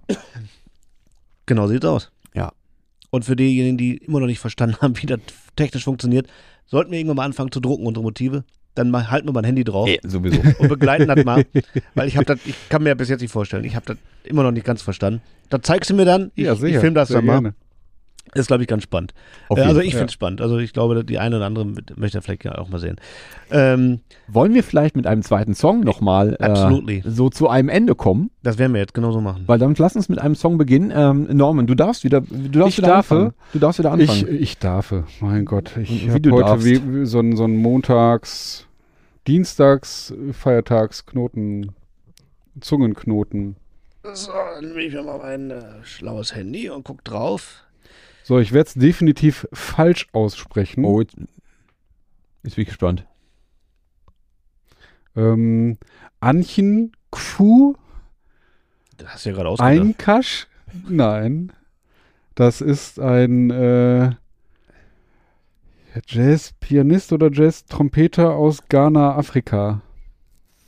Genau 1.46 1.66
sieht's 1.66 1.84
aus. 1.84 2.12
Ja. 2.34 2.52
Und 3.10 3.24
für 3.24 3.34
diejenigen, 3.36 3.76
die 3.76 3.96
immer 3.96 4.20
noch 4.20 4.28
nicht 4.28 4.38
verstanden 4.38 4.76
haben, 4.80 4.96
wie 5.02 5.06
das 5.06 5.20
technisch 5.56 5.84
funktioniert, 5.84 6.28
sollten 6.66 6.92
wir 6.92 6.98
irgendwann 6.98 7.16
mal 7.16 7.24
anfangen 7.24 7.50
zu 7.50 7.60
drucken, 7.60 7.86
unsere 7.86 8.04
Motive. 8.04 8.44
Dann 8.74 8.90
mal, 8.90 9.10
halten 9.10 9.28
wir 9.28 9.32
mein 9.32 9.44
Handy 9.44 9.64
drauf 9.64 9.88
Äh, 9.88 9.98
sowieso. 10.02 10.40
und 10.58 10.68
begleiten 10.68 11.08
das 11.08 11.24
mal. 11.24 11.44
Weil 11.94 12.08
ich 12.08 12.16
habe 12.16 12.24
das, 12.24 12.38
ich 12.44 12.54
kann 12.68 12.82
mir 12.82 12.94
bis 12.94 13.08
jetzt 13.08 13.20
nicht 13.20 13.32
vorstellen, 13.32 13.64
ich 13.64 13.76
habe 13.76 13.86
das 13.86 13.96
immer 14.24 14.42
noch 14.42 14.52
nicht 14.52 14.64
ganz 14.64 14.82
verstanden. 14.82 15.20
Da 15.50 15.60
zeigst 15.60 15.90
du 15.90 15.94
mir 15.94 16.04
dann, 16.04 16.32
ich, 16.34 16.46
ich 16.46 16.78
film 16.78 16.94
das 16.94 17.08
sehr 17.08 17.22
dann 17.22 17.42
mal. 17.42 17.54
Ist, 18.34 18.46
glaube 18.46 18.62
ich, 18.62 18.68
ganz 18.68 18.82
spannend. 18.82 19.12
Äh, 19.50 19.60
also 19.60 19.80
ich 19.80 19.92
finde 19.92 20.06
es 20.06 20.12
spannend. 20.14 20.40
Also 20.40 20.56
ich 20.56 20.72
glaube, 20.72 21.04
die 21.04 21.18
eine 21.18 21.36
oder 21.36 21.44
andere 21.44 21.66
möchte 21.96 22.16
er 22.18 22.22
vielleicht 22.22 22.44
ja 22.44 22.56
auch 22.56 22.70
mal 22.70 22.78
sehen. 22.78 22.96
Ähm, 23.50 24.00
Wollen 24.26 24.54
wir 24.54 24.62
vielleicht 24.64 24.96
mit 24.96 25.06
einem 25.06 25.20
zweiten 25.22 25.54
Song 25.54 25.80
nochmal 25.80 26.36
äh, 26.40 27.02
so 27.04 27.28
zu 27.28 27.48
einem 27.50 27.68
Ende 27.68 27.94
kommen? 27.94 28.30
das 28.42 28.56
werden 28.56 28.72
wir 28.72 28.80
jetzt 28.80 28.94
genauso 28.94 29.20
machen. 29.20 29.44
Weil 29.46 29.58
dann 29.58 29.74
lass 29.76 29.96
uns 29.96 30.08
mit 30.08 30.18
einem 30.18 30.34
Song 30.34 30.56
beginnen. 30.56 30.90
Ähm, 30.94 31.28
Norman, 31.36 31.66
du 31.66 31.74
darfst 31.74 32.04
wieder, 32.04 32.22
du 32.22 32.48
darfst 32.58 32.70
Ich 32.70 32.78
wieder 32.78 32.88
darf? 32.88 33.12
anfangen. 33.12 33.34
Du 33.52 33.58
darfst 33.58 33.78
wieder 33.78 33.94
Ich, 33.98 34.10
anfangen. 34.10 34.36
ich 34.42 34.58
darf. 34.58 34.94
Mein 35.20 35.44
Gott. 35.44 35.76
Ich 35.76 36.08
habe 36.08 36.20
du 36.20 36.30
heute 36.32 36.44
darfst. 36.46 36.64
wie, 36.66 36.80
wie 37.02 37.06
so 37.06 37.20
ein, 37.20 37.36
so 37.36 37.44
ein 37.44 37.56
Montags, 37.56 38.66
Dienstags, 39.26 40.14
Feiertags, 40.32 41.04
Knoten, 41.04 41.72
Zungenknoten. 42.60 43.56
So, 44.14 44.32
dann 44.32 44.64
nehme 44.68 44.80
ich 44.82 44.94
mir 44.94 45.02
mal 45.02 45.18
mein 45.18 45.50
äh, 45.50 45.62
schlaues 45.84 46.34
Handy 46.34 46.70
und 46.70 46.84
guck 46.84 47.04
drauf. 47.04 47.64
So, 48.24 48.38
ich 48.38 48.52
werde 48.52 48.68
es 48.68 48.74
definitiv 48.74 49.46
falsch 49.52 50.06
aussprechen. 50.12 50.84
oh, 50.84 51.00
jetzt, 51.00 51.16
jetzt 52.44 52.54
bin 52.56 52.62
ich 52.62 52.68
gespannt. 52.68 53.06
Ähm, 55.16 55.76
Anchen 56.20 56.92
Kfu 57.10 57.74
Das 58.96 59.08
hast 59.14 59.24
du 59.26 59.30
ja 59.30 59.34
gerade 59.36 59.48
ausgedacht. 59.50 59.72
Einkasch? 59.72 60.46
Nein. 60.88 61.52
Das 62.34 62.60
ist 62.62 62.98
ein 62.98 63.50
äh, 63.50 64.12
Jazz-Pianist 66.06 67.12
oder 67.12 67.30
Jazz-Trompeter 67.30 68.30
aus 68.34 68.66
Ghana, 68.68 69.14
Afrika. 69.16 69.82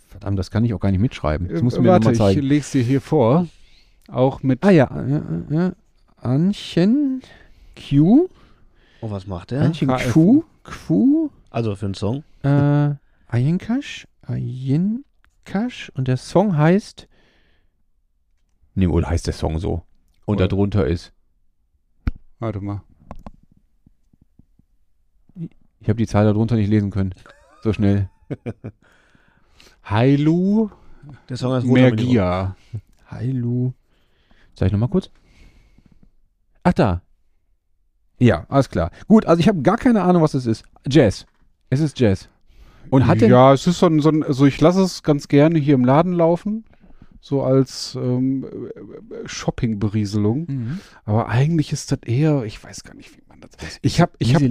Verdammt, 0.09 0.39
das 0.39 0.51
kann 0.51 0.65
ich 0.65 0.75
auch 0.75 0.81
gar 0.81 0.91
nicht 0.91 1.01
mitschreiben. 1.01 1.49
Das 1.49 1.61
Äh, 1.61 1.65
musst 1.65 1.77
du 1.79 1.83
mir 1.83 1.89
Warte, 1.89 2.13
ich 2.13 2.19
zeigen. 2.19 2.43
leg's 2.43 2.73
dir 2.73 2.83
hier 2.83 3.01
vor. 3.01 3.47
Auch 4.09 4.43
mit 4.43 4.63
Ah 4.63 4.71
ja, 4.71 4.91
ja, 5.09 5.23
ja. 5.49 5.73
Anchen 6.19 7.23
Q. 7.77 8.29
Und 9.01 9.11
was 9.11 9.27
macht 9.27 9.53
er? 9.53 9.63
Anchen 9.63 9.89
KF. 9.89 10.13
Q. 10.13 10.45
Q. 10.63 11.31
Also 11.51 11.77
für 11.77 11.87
einen 11.87 11.95
Song. 11.95 12.25
Äh, 12.43 12.95
Ayenkash. 13.29 14.07
Ayenkash. 14.23 15.91
Und 15.95 16.09
der 16.09 16.17
Song 16.17 16.57
heißt. 16.57 17.09
Nee, 18.75 18.87
oder 18.87 19.09
heißt 19.11 19.27
der 19.27 19.35
Song 19.35 19.59
so? 19.59 19.83
Und 20.27 20.37
Oder- 20.37 20.49
darunter 20.49 20.87
ist. 20.87 21.13
Warte 22.39 22.61
mal. 22.61 22.83
Ich 25.81 25.89
habe 25.89 25.97
die 25.97 26.07
Zahl 26.07 26.25
darunter 26.25 26.57
nicht 26.57 26.69
lesen 26.69 26.91
können. 26.91 27.15
So 27.63 27.73
schnell. 27.73 28.09
Hailu 29.85 30.71
Der 31.29 31.37
Song 31.37 31.53
heißt. 31.53 31.67
Mergia. 31.67 32.57
Hailu. 33.11 33.73
Sag 34.55 34.67
ich 34.67 34.73
nochmal 34.73 34.89
kurz? 34.89 35.11
Ach, 36.63 36.73
da. 36.73 37.03
Ja, 38.25 38.47
alles 38.49 38.71
klar. 38.71 38.91
Gut, 39.07 39.27
also 39.27 39.39
ich 39.41 39.49
habe 39.49 39.61
gar 39.61 39.77
keine 39.77 40.03
Ahnung, 40.03 40.23
was 40.23 40.33
es 40.33 40.47
ist. 40.47 40.65
Jazz. 40.89 41.27
Es 41.69 41.81
ist 41.81 42.01
Jazz. 42.01 42.29
Und 42.89 43.07
hat 43.07 43.21
denn. 43.21 43.31
Ja, 43.31 43.53
es 43.53 43.67
ist 43.67 43.79
so 43.79 43.87
ein, 43.87 44.01
so 44.01 44.09
ein, 44.09 44.23
also 44.23 44.47
ich 44.47 44.61
lasse 44.61 44.83
es 44.83 45.03
ganz 45.03 45.29
gerne 45.29 45.59
hier 45.59 45.75
im 45.75 45.85
Laden 45.85 46.13
laufen. 46.13 46.65
So 47.21 47.43
als 47.43 47.97
ähm, 48.01 48.45
äh, 48.45 49.27
Shopping-Berieselung. 49.27 50.47
Mhm. 50.47 50.79
Aber 51.05 51.29
eigentlich 51.29 51.73
ist 51.73 51.91
das 51.91 52.01
eher, 52.05 52.45
ich 52.45 52.63
weiß 52.63 52.85
gar 52.85 52.95
nicht, 52.95 53.17
wie 53.17 53.23
man 53.29 53.41
das. 53.41 53.51
Ich 53.81 54.01
habe, 54.01 54.13
ich 54.19 54.35
habe, 54.35 54.51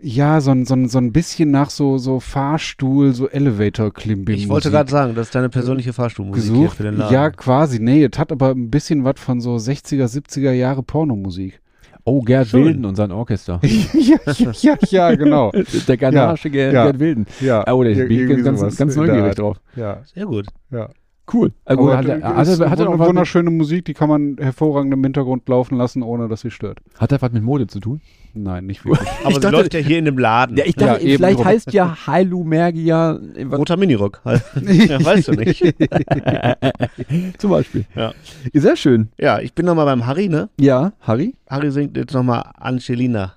ja, 0.00 0.40
so 0.40 0.50
ein, 0.50 0.64
so 0.64 0.74
ein, 0.74 0.88
so 0.88 0.96
ein 0.96 1.12
bisschen 1.12 1.50
nach 1.50 1.68
so, 1.68 1.98
so 1.98 2.18
Fahrstuhl, 2.20 3.12
so 3.12 3.28
Elevator-Klimbim. 3.28 4.34
Ich 4.34 4.48
wollte 4.48 4.70
gerade 4.70 4.90
sagen, 4.90 5.14
das 5.14 5.26
ist 5.26 5.34
deine 5.34 5.50
persönliche 5.50 5.92
Fahrstuhlmusik 5.92 6.44
hier 6.44 6.52
gesucht. 6.54 6.76
für 6.78 6.84
den 6.84 6.96
Laden. 6.96 7.12
Ja, 7.12 7.30
quasi. 7.30 7.80
Nee, 7.80 8.04
es 8.10 8.18
hat 8.18 8.32
aber 8.32 8.50
ein 8.50 8.70
bisschen 8.70 9.04
was 9.04 9.20
von 9.20 9.42
so 9.42 9.56
60er, 9.56 10.06
70er 10.06 10.52
Jahre 10.52 10.82
Pornomusik. 10.82 11.60
Oh, 12.08 12.22
Gerd 12.22 12.46
Schön. 12.46 12.64
Wilden 12.64 12.84
und 12.84 12.94
sein 12.94 13.10
Orchester. 13.10 13.60
ja, 13.64 14.18
ja, 14.32 14.52
ja, 14.60 14.78
ja, 14.88 15.14
genau. 15.16 15.50
Der 15.88 15.96
ghanaische 15.96 16.50
Gerd, 16.50 16.72
ja. 16.72 16.84
Gerd 16.84 17.00
Wilden. 17.00 17.26
Ja, 17.40 17.64
Oh, 17.72 17.82
da 17.82 17.90
bin 17.90 18.10
ich 18.38 18.44
ganz, 18.44 18.60
ganz 18.76 18.94
in 18.96 19.02
der 19.02 19.14
neugierig 19.14 19.34
drauf. 19.34 19.60
Ja, 19.74 20.02
Sehr 20.14 20.24
gut. 20.24 20.46
ja. 20.70 20.88
Cool. 21.32 21.52
Also, 21.64 21.82
Aber 21.82 21.96
hat, 21.98 22.06
er, 22.06 22.22
hat, 22.22 22.46
er, 22.46 22.70
hat, 22.70 22.78
er 22.78 22.84
noch 22.84 22.92
wun- 22.92 22.98
was 22.98 22.98
mit, 23.00 23.08
wunderschöne 23.08 23.50
Musik, 23.50 23.84
die 23.86 23.94
kann 23.94 24.08
man 24.08 24.36
hervorragend 24.38 24.94
im 24.94 25.02
Hintergrund 25.02 25.48
laufen 25.48 25.76
lassen, 25.76 26.02
ohne 26.04 26.28
dass 26.28 26.42
sie 26.42 26.52
stört. 26.52 26.78
hat 26.98 27.10
er 27.10 27.20
was 27.20 27.32
mit 27.32 27.42
Mode 27.42 27.66
zu 27.66 27.80
tun? 27.80 28.00
Nein, 28.32 28.66
nicht 28.66 28.84
wirklich. 28.84 29.08
Aber 29.24 29.34
sie 29.34 29.40
dachte- 29.40 29.56
läuft 29.56 29.74
ja 29.74 29.80
hier 29.80 29.98
in 29.98 30.04
dem 30.04 30.18
Laden. 30.18 30.56
Ja, 30.56 30.64
ich 30.66 30.76
dachte, 30.76 31.04
Ja, 31.04 31.16
vielleicht 31.16 31.38
drum. 31.38 31.46
heißt 31.46 31.72
ja 31.72 32.06
Hailu 32.06 32.44
Mergia. 32.44 33.18
äh, 33.34 33.42
Roter 33.44 33.76
Minirock. 33.76 34.20
halt. 34.24 34.44
ja, 34.62 35.04
weißt 35.04 35.28
du 35.28 35.32
nicht. 35.32 35.60
Zum 37.38 37.50
Beispiel. 37.50 37.86
Ja. 37.96 38.12
Sehr 38.52 38.76
schön. 38.76 39.08
Ja, 39.18 39.40
ich 39.40 39.52
bin 39.52 39.66
nochmal 39.66 39.86
beim 39.86 40.06
Harry, 40.06 40.28
ne? 40.28 40.48
Ja, 40.60 40.92
Harry. 41.00 41.34
Harry 41.48 41.70
singt 41.72 41.96
jetzt 41.96 42.12
nochmal 42.14 42.44
Angelina. 42.56 43.32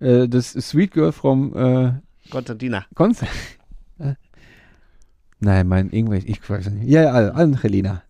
Äh, 0.00 0.26
das 0.28 0.52
Sweet 0.52 0.90
Girl 0.92 1.12
from 1.12 1.54
äh, 1.56 1.92
Konstantina. 2.30 2.84
Konz. 2.94 3.20
Nein, 5.44 5.68
mein 5.68 5.90
irgendwelch, 5.90 6.24
ich 6.26 6.48
weiß 6.48 6.70
nicht. 6.70 6.88
Ja, 6.88 7.02
ja, 7.02 7.30
Angelina. 7.32 8.02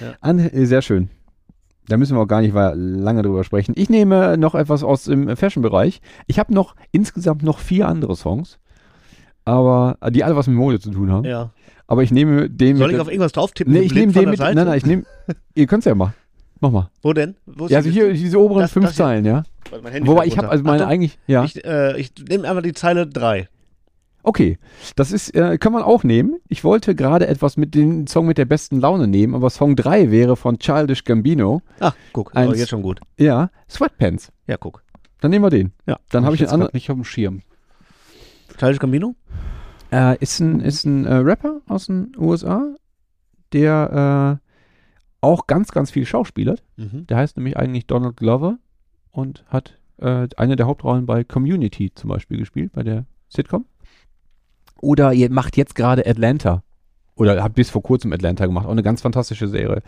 Ja. 0.00 0.14
An, 0.20 0.38
äh, 0.38 0.66
sehr 0.66 0.82
schön. 0.82 1.08
Da 1.88 1.96
müssen 1.96 2.16
wir 2.16 2.20
auch 2.20 2.28
gar 2.28 2.40
nicht 2.42 2.54
lange 2.54 3.22
drüber 3.22 3.42
sprechen. 3.44 3.72
Ich 3.76 3.90
nehme 3.90 4.36
noch 4.36 4.54
etwas 4.54 4.84
aus 4.84 5.04
dem 5.04 5.36
Fashion-Bereich. 5.36 6.00
Ich 6.26 6.38
habe 6.38 6.54
noch 6.54 6.76
insgesamt 6.92 7.42
noch 7.42 7.58
vier 7.58 7.88
andere 7.88 8.14
Songs, 8.14 8.58
aber 9.44 9.96
äh, 10.00 10.10
die 10.12 10.22
alle 10.22 10.36
was 10.36 10.46
mit 10.46 10.56
Mode 10.56 10.80
zu 10.80 10.90
tun 10.90 11.10
haben. 11.10 11.24
Ja. 11.24 11.50
Aber 11.86 12.02
ich 12.02 12.10
nehme 12.12 12.48
den 12.48 12.76
Soll 12.76 12.92
ich 12.92 13.00
auf 13.00 13.08
irgendwas 13.08 13.32
drauf 13.32 13.52
tippen? 13.52 13.72
Nee, 13.72 13.80
ich 13.80 13.94
nehme 13.94 14.12
den 14.12 14.30
mit. 14.30 14.38
Seite? 14.38 14.54
Nein, 14.54 14.66
nein, 14.66 14.78
ich 14.78 14.86
nehme. 14.86 15.04
ihr 15.54 15.66
könnt 15.66 15.80
es 15.80 15.86
ja 15.86 15.94
mal. 15.94 16.14
Mach 16.60 16.70
mal. 16.70 16.90
Wo 17.02 17.12
denn? 17.12 17.34
Wo 17.46 17.64
ist 17.64 17.72
Ja, 17.72 17.78
also 17.78 17.90
hier 17.90 18.12
diese 18.12 18.38
oberen 18.38 18.62
Das- 18.62 18.72
fünf 18.72 18.86
das. 18.86 18.94
Zeilen, 18.96 19.24
ja. 19.24 19.42
Warte, 19.68 19.82
mein 19.82 19.92
Handy 19.92 20.08
Wobei 20.08 20.26
ich 20.26 20.38
habe 20.38 20.48
also 20.48 20.62
meine 20.62 20.82
Achtung, 20.82 20.92
eigentlich, 20.92 21.18
ja. 21.26 21.44
Ich, 21.44 21.64
äh, 21.64 21.98
ich 21.98 22.12
nehme 22.28 22.48
einfach 22.48 22.62
die 22.62 22.72
Zeile 22.72 23.06
3. 23.06 23.48
Okay, 24.24 24.58
das 24.94 25.10
ist, 25.10 25.34
äh, 25.34 25.58
kann 25.58 25.72
man 25.72 25.82
auch 25.82 26.04
nehmen. 26.04 26.38
Ich 26.48 26.62
wollte 26.62 26.94
gerade 26.94 27.26
etwas 27.26 27.56
mit 27.56 27.74
dem 27.74 28.06
Song 28.06 28.26
mit 28.26 28.38
der 28.38 28.44
besten 28.44 28.80
Laune 28.80 29.08
nehmen, 29.08 29.34
aber 29.34 29.50
Song 29.50 29.74
3 29.74 30.10
wäre 30.10 30.36
von 30.36 30.58
Childish 30.58 31.04
Gambino. 31.04 31.62
Ach, 31.80 31.94
guck. 32.12 32.34
Eins. 32.36 32.52
Oh, 32.52 32.54
jetzt 32.54 32.68
schon 32.68 32.82
gut. 32.82 33.00
Ja, 33.18 33.50
Sweatpants. 33.68 34.30
Ja, 34.46 34.56
guck. 34.56 34.84
Dann 35.20 35.30
nehmen 35.32 35.44
wir 35.44 35.50
den. 35.50 35.72
Ja. 35.86 35.98
Dann 36.10 36.24
habe 36.24 36.34
ich 36.34 36.40
den 36.40 36.46
jetzt 36.46 36.52
anderen. 36.52 36.68
grad 36.68 36.74
nicht 36.74 36.90
auf 36.90 36.96
dem 36.96 37.04
Schirm. 37.04 37.42
Childish 38.58 38.78
Gambino? 38.78 39.14
Äh, 39.90 40.16
ist 40.18 40.40
ein, 40.40 40.60
ist 40.60 40.84
ein 40.84 41.04
äh, 41.04 41.14
Rapper 41.14 41.60
aus 41.66 41.86
den 41.86 42.12
USA, 42.16 42.74
der 43.52 44.40
äh, 44.40 44.48
auch 45.20 45.46
ganz, 45.46 45.72
ganz 45.72 45.90
viel 45.90 46.06
schauspielert. 46.06 46.62
Mhm. 46.76 47.06
Der 47.08 47.16
heißt 47.16 47.36
nämlich 47.36 47.56
eigentlich 47.56 47.86
Donald 47.86 48.16
Glover 48.16 48.58
und 49.10 49.44
hat 49.48 49.78
äh, 49.98 50.28
eine 50.36 50.56
der 50.56 50.66
Hauptrollen 50.66 51.06
bei 51.06 51.24
Community 51.24 51.92
zum 51.94 52.08
Beispiel 52.08 52.38
gespielt, 52.38 52.72
bei 52.72 52.82
der 52.82 53.04
Sitcom. 53.28 53.66
Oder 54.82 55.14
ihr 55.14 55.30
macht 55.30 55.56
jetzt 55.56 55.74
gerade 55.74 56.06
Atlanta. 56.06 56.62
Oder 57.14 57.42
hat 57.42 57.54
bis 57.54 57.70
vor 57.70 57.82
kurzem 57.82 58.12
Atlanta 58.12 58.44
gemacht. 58.44 58.66
Auch 58.66 58.72
eine 58.72 58.82
ganz 58.82 59.00
fantastische 59.00 59.48
Serie. 59.48 59.82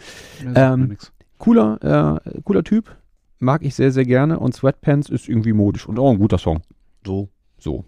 Ähm. 0.55 0.97
Cooler, 1.39 2.23
äh, 2.25 2.41
cooler 2.45 2.65
Typ. 2.65 2.97
Mag 3.41 3.63
ich 3.63 3.75
sehr, 3.75 3.91
sehr 3.91 4.05
gerne. 4.05 4.39
Und 4.39 4.55
Sweatpants 4.55 5.11
ist 5.11 5.29
irgendwie 5.29 5.53
modisch 5.53 5.87
und 5.87 5.99
auch 5.99 6.11
ein 6.11 6.19
guter 6.19 6.39
Song. 6.39 6.63
So. 7.05 7.29
So. 7.59 7.85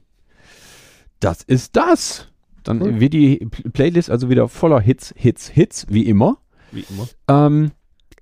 Das 1.20 1.42
ist 1.42 1.76
das. 1.76 2.26
Dann 2.64 2.82
Cool. 2.82 3.00
wird 3.00 3.14
die 3.14 3.48
Playlist 3.72 4.10
also 4.10 4.28
wieder 4.28 4.48
voller 4.48 4.80
Hits, 4.80 5.14
Hits, 5.16 5.48
Hits, 5.48 5.86
wie 5.88 6.02
immer. 6.02 6.38
Wie 6.72 6.84
immer. 6.90 7.06
Ähm, 7.28 7.70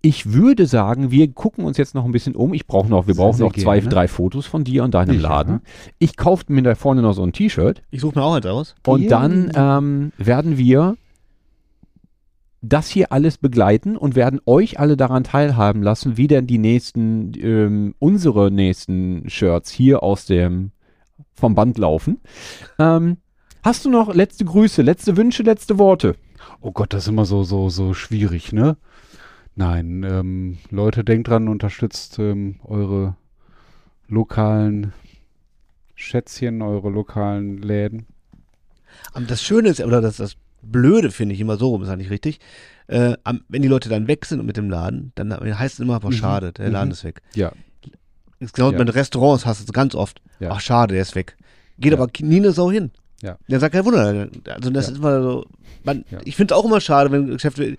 ich 0.07 0.33
würde 0.35 0.67
sagen, 0.67 1.11
wir 1.11 1.33
gucken 1.33 1.65
uns 1.65 1.79
jetzt 1.79 1.95
noch 1.95 2.05
ein 2.05 2.13
bisschen 2.13 2.37
um. 2.37 2.53
Ich 2.53 2.67
brauche 2.67 2.89
noch, 2.91 3.07
wir 3.07 3.15
brauchen 3.15 3.41
noch 3.41 3.55
zwei, 3.55 3.79
gerne. 3.79 3.89
drei 3.89 4.07
Fotos 4.09 4.45
von 4.45 4.63
dir 4.63 4.85
und 4.85 4.93
deinem 4.93 5.15
Ja. 5.17 5.23
Laden. 5.23 5.61
Ich 5.99 6.19
kaufe 6.19 6.45
mir 6.49 6.63
da 6.63 6.75
vorne 6.75 7.01
noch 7.01 7.15
so 7.15 7.23
ein 7.23 7.33
T-Shirt 7.33 7.83
Ich 7.91 8.03
suche 8.03 8.19
mir 8.19 8.23
auch 8.25 8.35
eins 8.35 8.45
aus. 8.45 8.75
und 8.87 9.01
Ja. 9.03 9.09
dann 9.09 9.51
ähm, 9.55 10.13
werden 10.19 10.59
wir 10.59 10.97
das 12.61 12.89
hier 12.89 13.13
alles 13.13 13.39
begleiten 13.39 13.97
und 13.97 14.15
werden 14.15 14.41
euch 14.45 14.79
alle 14.79 14.97
daran 14.99 15.25
teilhaben 15.25 15.83
lassen, 15.83 16.19
wie 16.19 16.27
denn 16.27 16.47
die 16.47 16.59
nächsten, 16.59 17.33
ähm, 17.41 17.95
unsere 17.99 18.51
nächsten 18.51 19.29
Shirts 19.31 19.71
hier 19.71 20.03
aus 20.03 20.27
dem, 20.27 20.71
vom 21.33 21.55
Band 21.55 21.79
laufen. 21.79 22.21
Ähm, 22.79 23.17
hast 23.63 23.87
du 23.87 23.91
noch 23.91 24.15
letzte 24.15 24.45
Grüße, 24.45 24.83
letzte 24.83 25.17
Wünsche, 25.17 25.43
letzte 25.43 25.79
Worte? 25.79 26.17
Oh 26.61 26.73
Gott, 26.73 26.93
das 26.93 27.05
ist 27.05 27.09
immer 27.09 27.25
so, 27.25 27.43
so, 27.43 27.71
so 27.71 27.95
schwierig, 27.95 28.53
ne? 28.53 28.77
Nein, 29.57 30.03
ähm, 30.03 30.59
Leute, 30.71 31.05
denkt 31.05 31.29
dran, 31.29 31.49
unterstützt 31.49 32.19
ähm, 32.19 32.57
eure 32.65 33.17
lokalen 34.09 34.93
Schätzchen, 35.95 36.61
eure 36.61 36.91
lokalen 36.91 37.59
Läden. 37.59 38.07
Aber 39.13 39.25
das 39.27 39.43
Schöne 39.43 39.69
ist, 39.69 39.81
oder 39.81 40.01
das, 40.01 40.17
das 40.17 40.37
Blöde 40.63 41.11
finde 41.11 41.35
ich 41.35 41.41
immer 41.41 41.57
so 41.57 41.69
rum, 41.69 41.83
ist 41.83 41.89
eigentlich 41.89 42.11
richtig. 42.11 42.41
Äh, 42.89 43.17
am, 43.23 43.43
wenn 43.49 43.63
die 43.63 43.69
Leute 43.69 43.89
dann 43.89 44.09
weg 44.09 44.25
sind 44.25 44.45
mit 44.45 44.57
dem 44.57 44.71
Laden, 44.71 45.13
dann 45.15 45.33
heißt 45.33 45.75
es 45.75 45.81
immer 45.81 45.97
einfach 45.97 46.11
Mhm. 46.11 46.15
schade, 46.15 46.53
der 46.53 46.71
Laden 46.71 46.89
Mhm. 46.89 46.93
ist 46.93 47.05
weg. 47.05 47.23
Ja. 47.35 47.53
Ist 48.41 48.55
genau 48.55 48.73
Ja. 48.73 48.79
mit 48.79 48.95
Restaurants 48.95 49.47
hast 49.47 49.61
du 49.61 49.65
es 49.65 49.73
ganz 49.73 49.95
oft. 49.95 50.21
Ja. 50.41 50.51
Ach 50.53 50.61
schade, 50.61 50.95
der 50.95 51.03
ist 51.03 51.15
weg. 51.15 51.37
Geht 51.79 51.93
Ja. 51.93 51.99
aber 51.99 52.11
nie 52.21 52.37
eine 52.39 52.53
Sau 52.53 52.71
hin. 52.71 52.91
Ja. 53.23 53.39
Der 53.49 53.61
sagt 53.61 53.75
kein 53.75 53.85
Wunder. 53.85 54.29
Also 54.49 54.71
das 54.71 54.89
ist 54.89 54.99
immer 54.99 55.23
so. 55.23 55.47
Man. 55.85 56.05
Ich 56.25 56.37
finde 56.37 56.53
es 56.53 56.59
auch 56.61 56.65
immer 56.65 56.81
schade, 56.81 57.11
wenn 57.13 57.27
Geschäfte. 57.27 57.77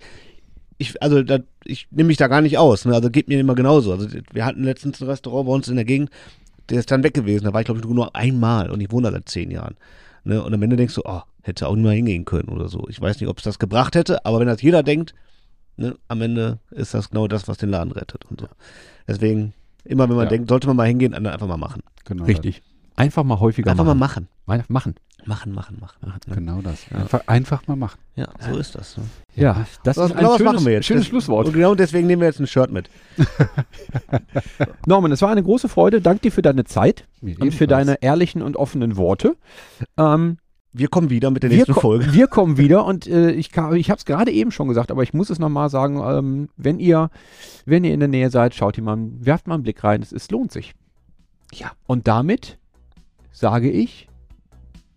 Ich, 0.78 1.00
also 1.02 1.22
da, 1.22 1.38
ich 1.66 1.88
nehme 1.90 2.08
mich 2.08 2.16
da 2.16 2.28
gar 2.28 2.40
nicht 2.40 2.58
aus. 2.58 2.84
Ne? 2.84 2.94
Also 2.94 3.10
geht 3.10 3.28
mir 3.28 3.38
immer 3.40 3.54
genauso. 3.54 3.92
Also 3.92 4.08
wir 4.32 4.44
hatten 4.44 4.64
letztens 4.64 5.00
ein 5.00 5.08
Restaurant 5.08 5.46
bei 5.46 5.52
uns 5.52 5.68
in 5.68 5.76
der 5.76 5.84
Gegend, 5.84 6.10
der 6.68 6.78
ist 6.80 6.90
dann 6.90 7.02
weg 7.02 7.14
gewesen. 7.14 7.44
Da 7.44 7.52
war 7.52 7.60
ich, 7.60 7.66
glaube 7.66 7.80
ich, 7.80 7.86
nur 7.86 8.14
einmal 8.16 8.70
und 8.70 8.80
ich 8.80 8.90
wohne 8.90 9.08
da 9.08 9.12
seit 9.12 9.28
zehn 9.28 9.50
Jahren. 9.50 9.76
Ne? 10.24 10.42
Und 10.42 10.52
am 10.54 10.62
Ende 10.62 10.76
denkst 10.76 10.94
du, 10.94 11.02
oh, 11.04 11.22
hätte 11.42 11.68
auch 11.68 11.74
nicht 11.76 11.84
mal 11.84 11.94
hingehen 11.94 12.24
können 12.24 12.48
oder 12.48 12.68
so. 12.68 12.86
Ich 12.88 13.00
weiß 13.00 13.20
nicht, 13.20 13.28
ob 13.28 13.38
es 13.38 13.44
das 13.44 13.58
gebracht 13.58 13.94
hätte, 13.94 14.24
aber 14.26 14.40
wenn 14.40 14.48
das 14.48 14.62
jeder 14.62 14.82
denkt, 14.82 15.14
ne, 15.76 15.96
am 16.08 16.20
Ende 16.22 16.58
ist 16.70 16.94
das 16.94 17.10
genau 17.10 17.28
das, 17.28 17.46
was 17.46 17.58
den 17.58 17.68
Laden 17.70 17.92
rettet 17.92 18.24
und 18.28 18.40
so. 18.40 18.48
Deswegen, 19.06 19.52
immer 19.84 20.08
wenn 20.08 20.16
man 20.16 20.24
Ja. 20.26 20.30
denkt, 20.30 20.48
sollte 20.48 20.66
man 20.66 20.76
mal 20.76 20.88
hingehen, 20.88 21.12
dann 21.12 21.26
einfach 21.26 21.46
mal 21.46 21.56
machen. 21.56 21.82
Genau 22.04 22.24
Richtig. 22.24 22.62
Einfach 22.96 23.22
mal 23.24 23.38
häufiger 23.38 23.70
Einfach 23.70 23.84
machen. 23.84 23.98
mal 23.98 24.06
machen. 24.06 24.28
Mal 24.46 24.64
machen. 24.68 24.94
Machen, 25.26 25.52
machen, 25.52 25.78
machen. 25.80 25.98
Ne? 26.02 26.34
genau 26.36 26.60
das. 26.62 26.86
Einfach, 26.94 27.20
einfach 27.26 27.66
mal 27.66 27.74
machen. 27.74 27.98
Ja, 28.14 28.28
so 28.38 28.56
ist 28.58 28.76
das. 28.76 28.96
Ne? 28.96 29.02
Ja, 29.34 29.66
das 29.82 29.96
Was- 29.96 30.10
ist 30.10 30.12
ein 30.12 30.18
genau 30.18 30.36
schönes, 30.38 30.52
machen 30.52 30.66
wir 30.66 30.72
jetzt? 30.74 30.86
schönes 30.86 31.06
Schlusswort. 31.06 31.48
Und 31.48 31.52
genau 31.54 31.74
deswegen 31.74 32.06
nehmen 32.06 32.22
wir 32.22 32.28
jetzt 32.28 32.38
ein 32.38 32.46
Shirt 32.46 32.70
mit. 32.70 32.88
Norman, 34.86 35.12
es 35.12 35.22
war 35.22 35.30
eine 35.30 35.42
große 35.42 35.68
Freude. 35.68 36.00
Dank 36.00 36.22
dir 36.22 36.32
für 36.32 36.42
deine 36.42 36.64
Zeit 36.64 37.06
Mir 37.20 37.32
und 37.40 37.52
für 37.52 37.64
ebenfalls. 37.64 37.86
deine 37.86 38.02
ehrlichen 38.02 38.42
und 38.42 38.56
offenen 38.56 38.96
Worte. 38.96 39.36
Ähm, 39.96 40.38
Wir 40.72 40.88
kommen 40.88 41.10
wieder 41.10 41.30
mit 41.30 41.42
der 41.42 41.50
nächsten 41.50 41.72
ko- 41.72 41.80
Folge. 41.80 42.12
wir 42.12 42.26
kommen 42.28 42.56
wieder 42.58 42.84
und 42.84 43.06
äh, 43.06 43.30
ich, 43.32 43.48
ich 43.50 43.90
habe 43.90 43.98
es 43.98 44.04
gerade 44.04 44.30
eben 44.30 44.50
schon 44.52 44.68
gesagt, 44.68 44.90
aber 44.90 45.02
ich 45.02 45.12
muss 45.14 45.30
es 45.30 45.38
nochmal 45.38 45.70
sagen, 45.70 46.00
ähm, 46.04 46.48
wenn 46.56 46.78
ihr, 46.78 47.10
wenn 47.64 47.82
ihr 47.84 47.92
in 47.94 48.00
der 48.00 48.08
Nähe 48.08 48.30
seid, 48.30 48.54
schaut 48.54 48.76
ihr 48.78 48.84
mal, 48.84 48.96
werft 49.18 49.46
mal 49.48 49.54
einen 49.54 49.62
Blick 49.62 49.82
rein, 49.82 50.02
es, 50.02 50.12
es 50.12 50.30
lohnt 50.30 50.52
sich. 50.52 50.74
Ja, 51.52 51.72
und 51.86 52.06
damit 52.08 52.58
sage 53.32 53.70
ich, 53.70 54.08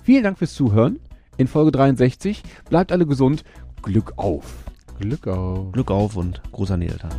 vielen 0.09 0.23
Dank 0.23 0.39
fürs 0.39 0.55
Zuhören 0.55 0.99
in 1.37 1.45
Folge 1.45 1.69
63. 1.69 2.41
Bleibt 2.67 2.91
alle 2.91 3.05
gesund. 3.05 3.43
Glück 3.83 4.13
auf. 4.15 4.43
Glück 4.99 5.27
auf. 5.27 5.71
Glück 5.71 5.91
auf 5.91 6.15
und 6.15 6.41
großer 6.51 6.77
da. 6.77 7.09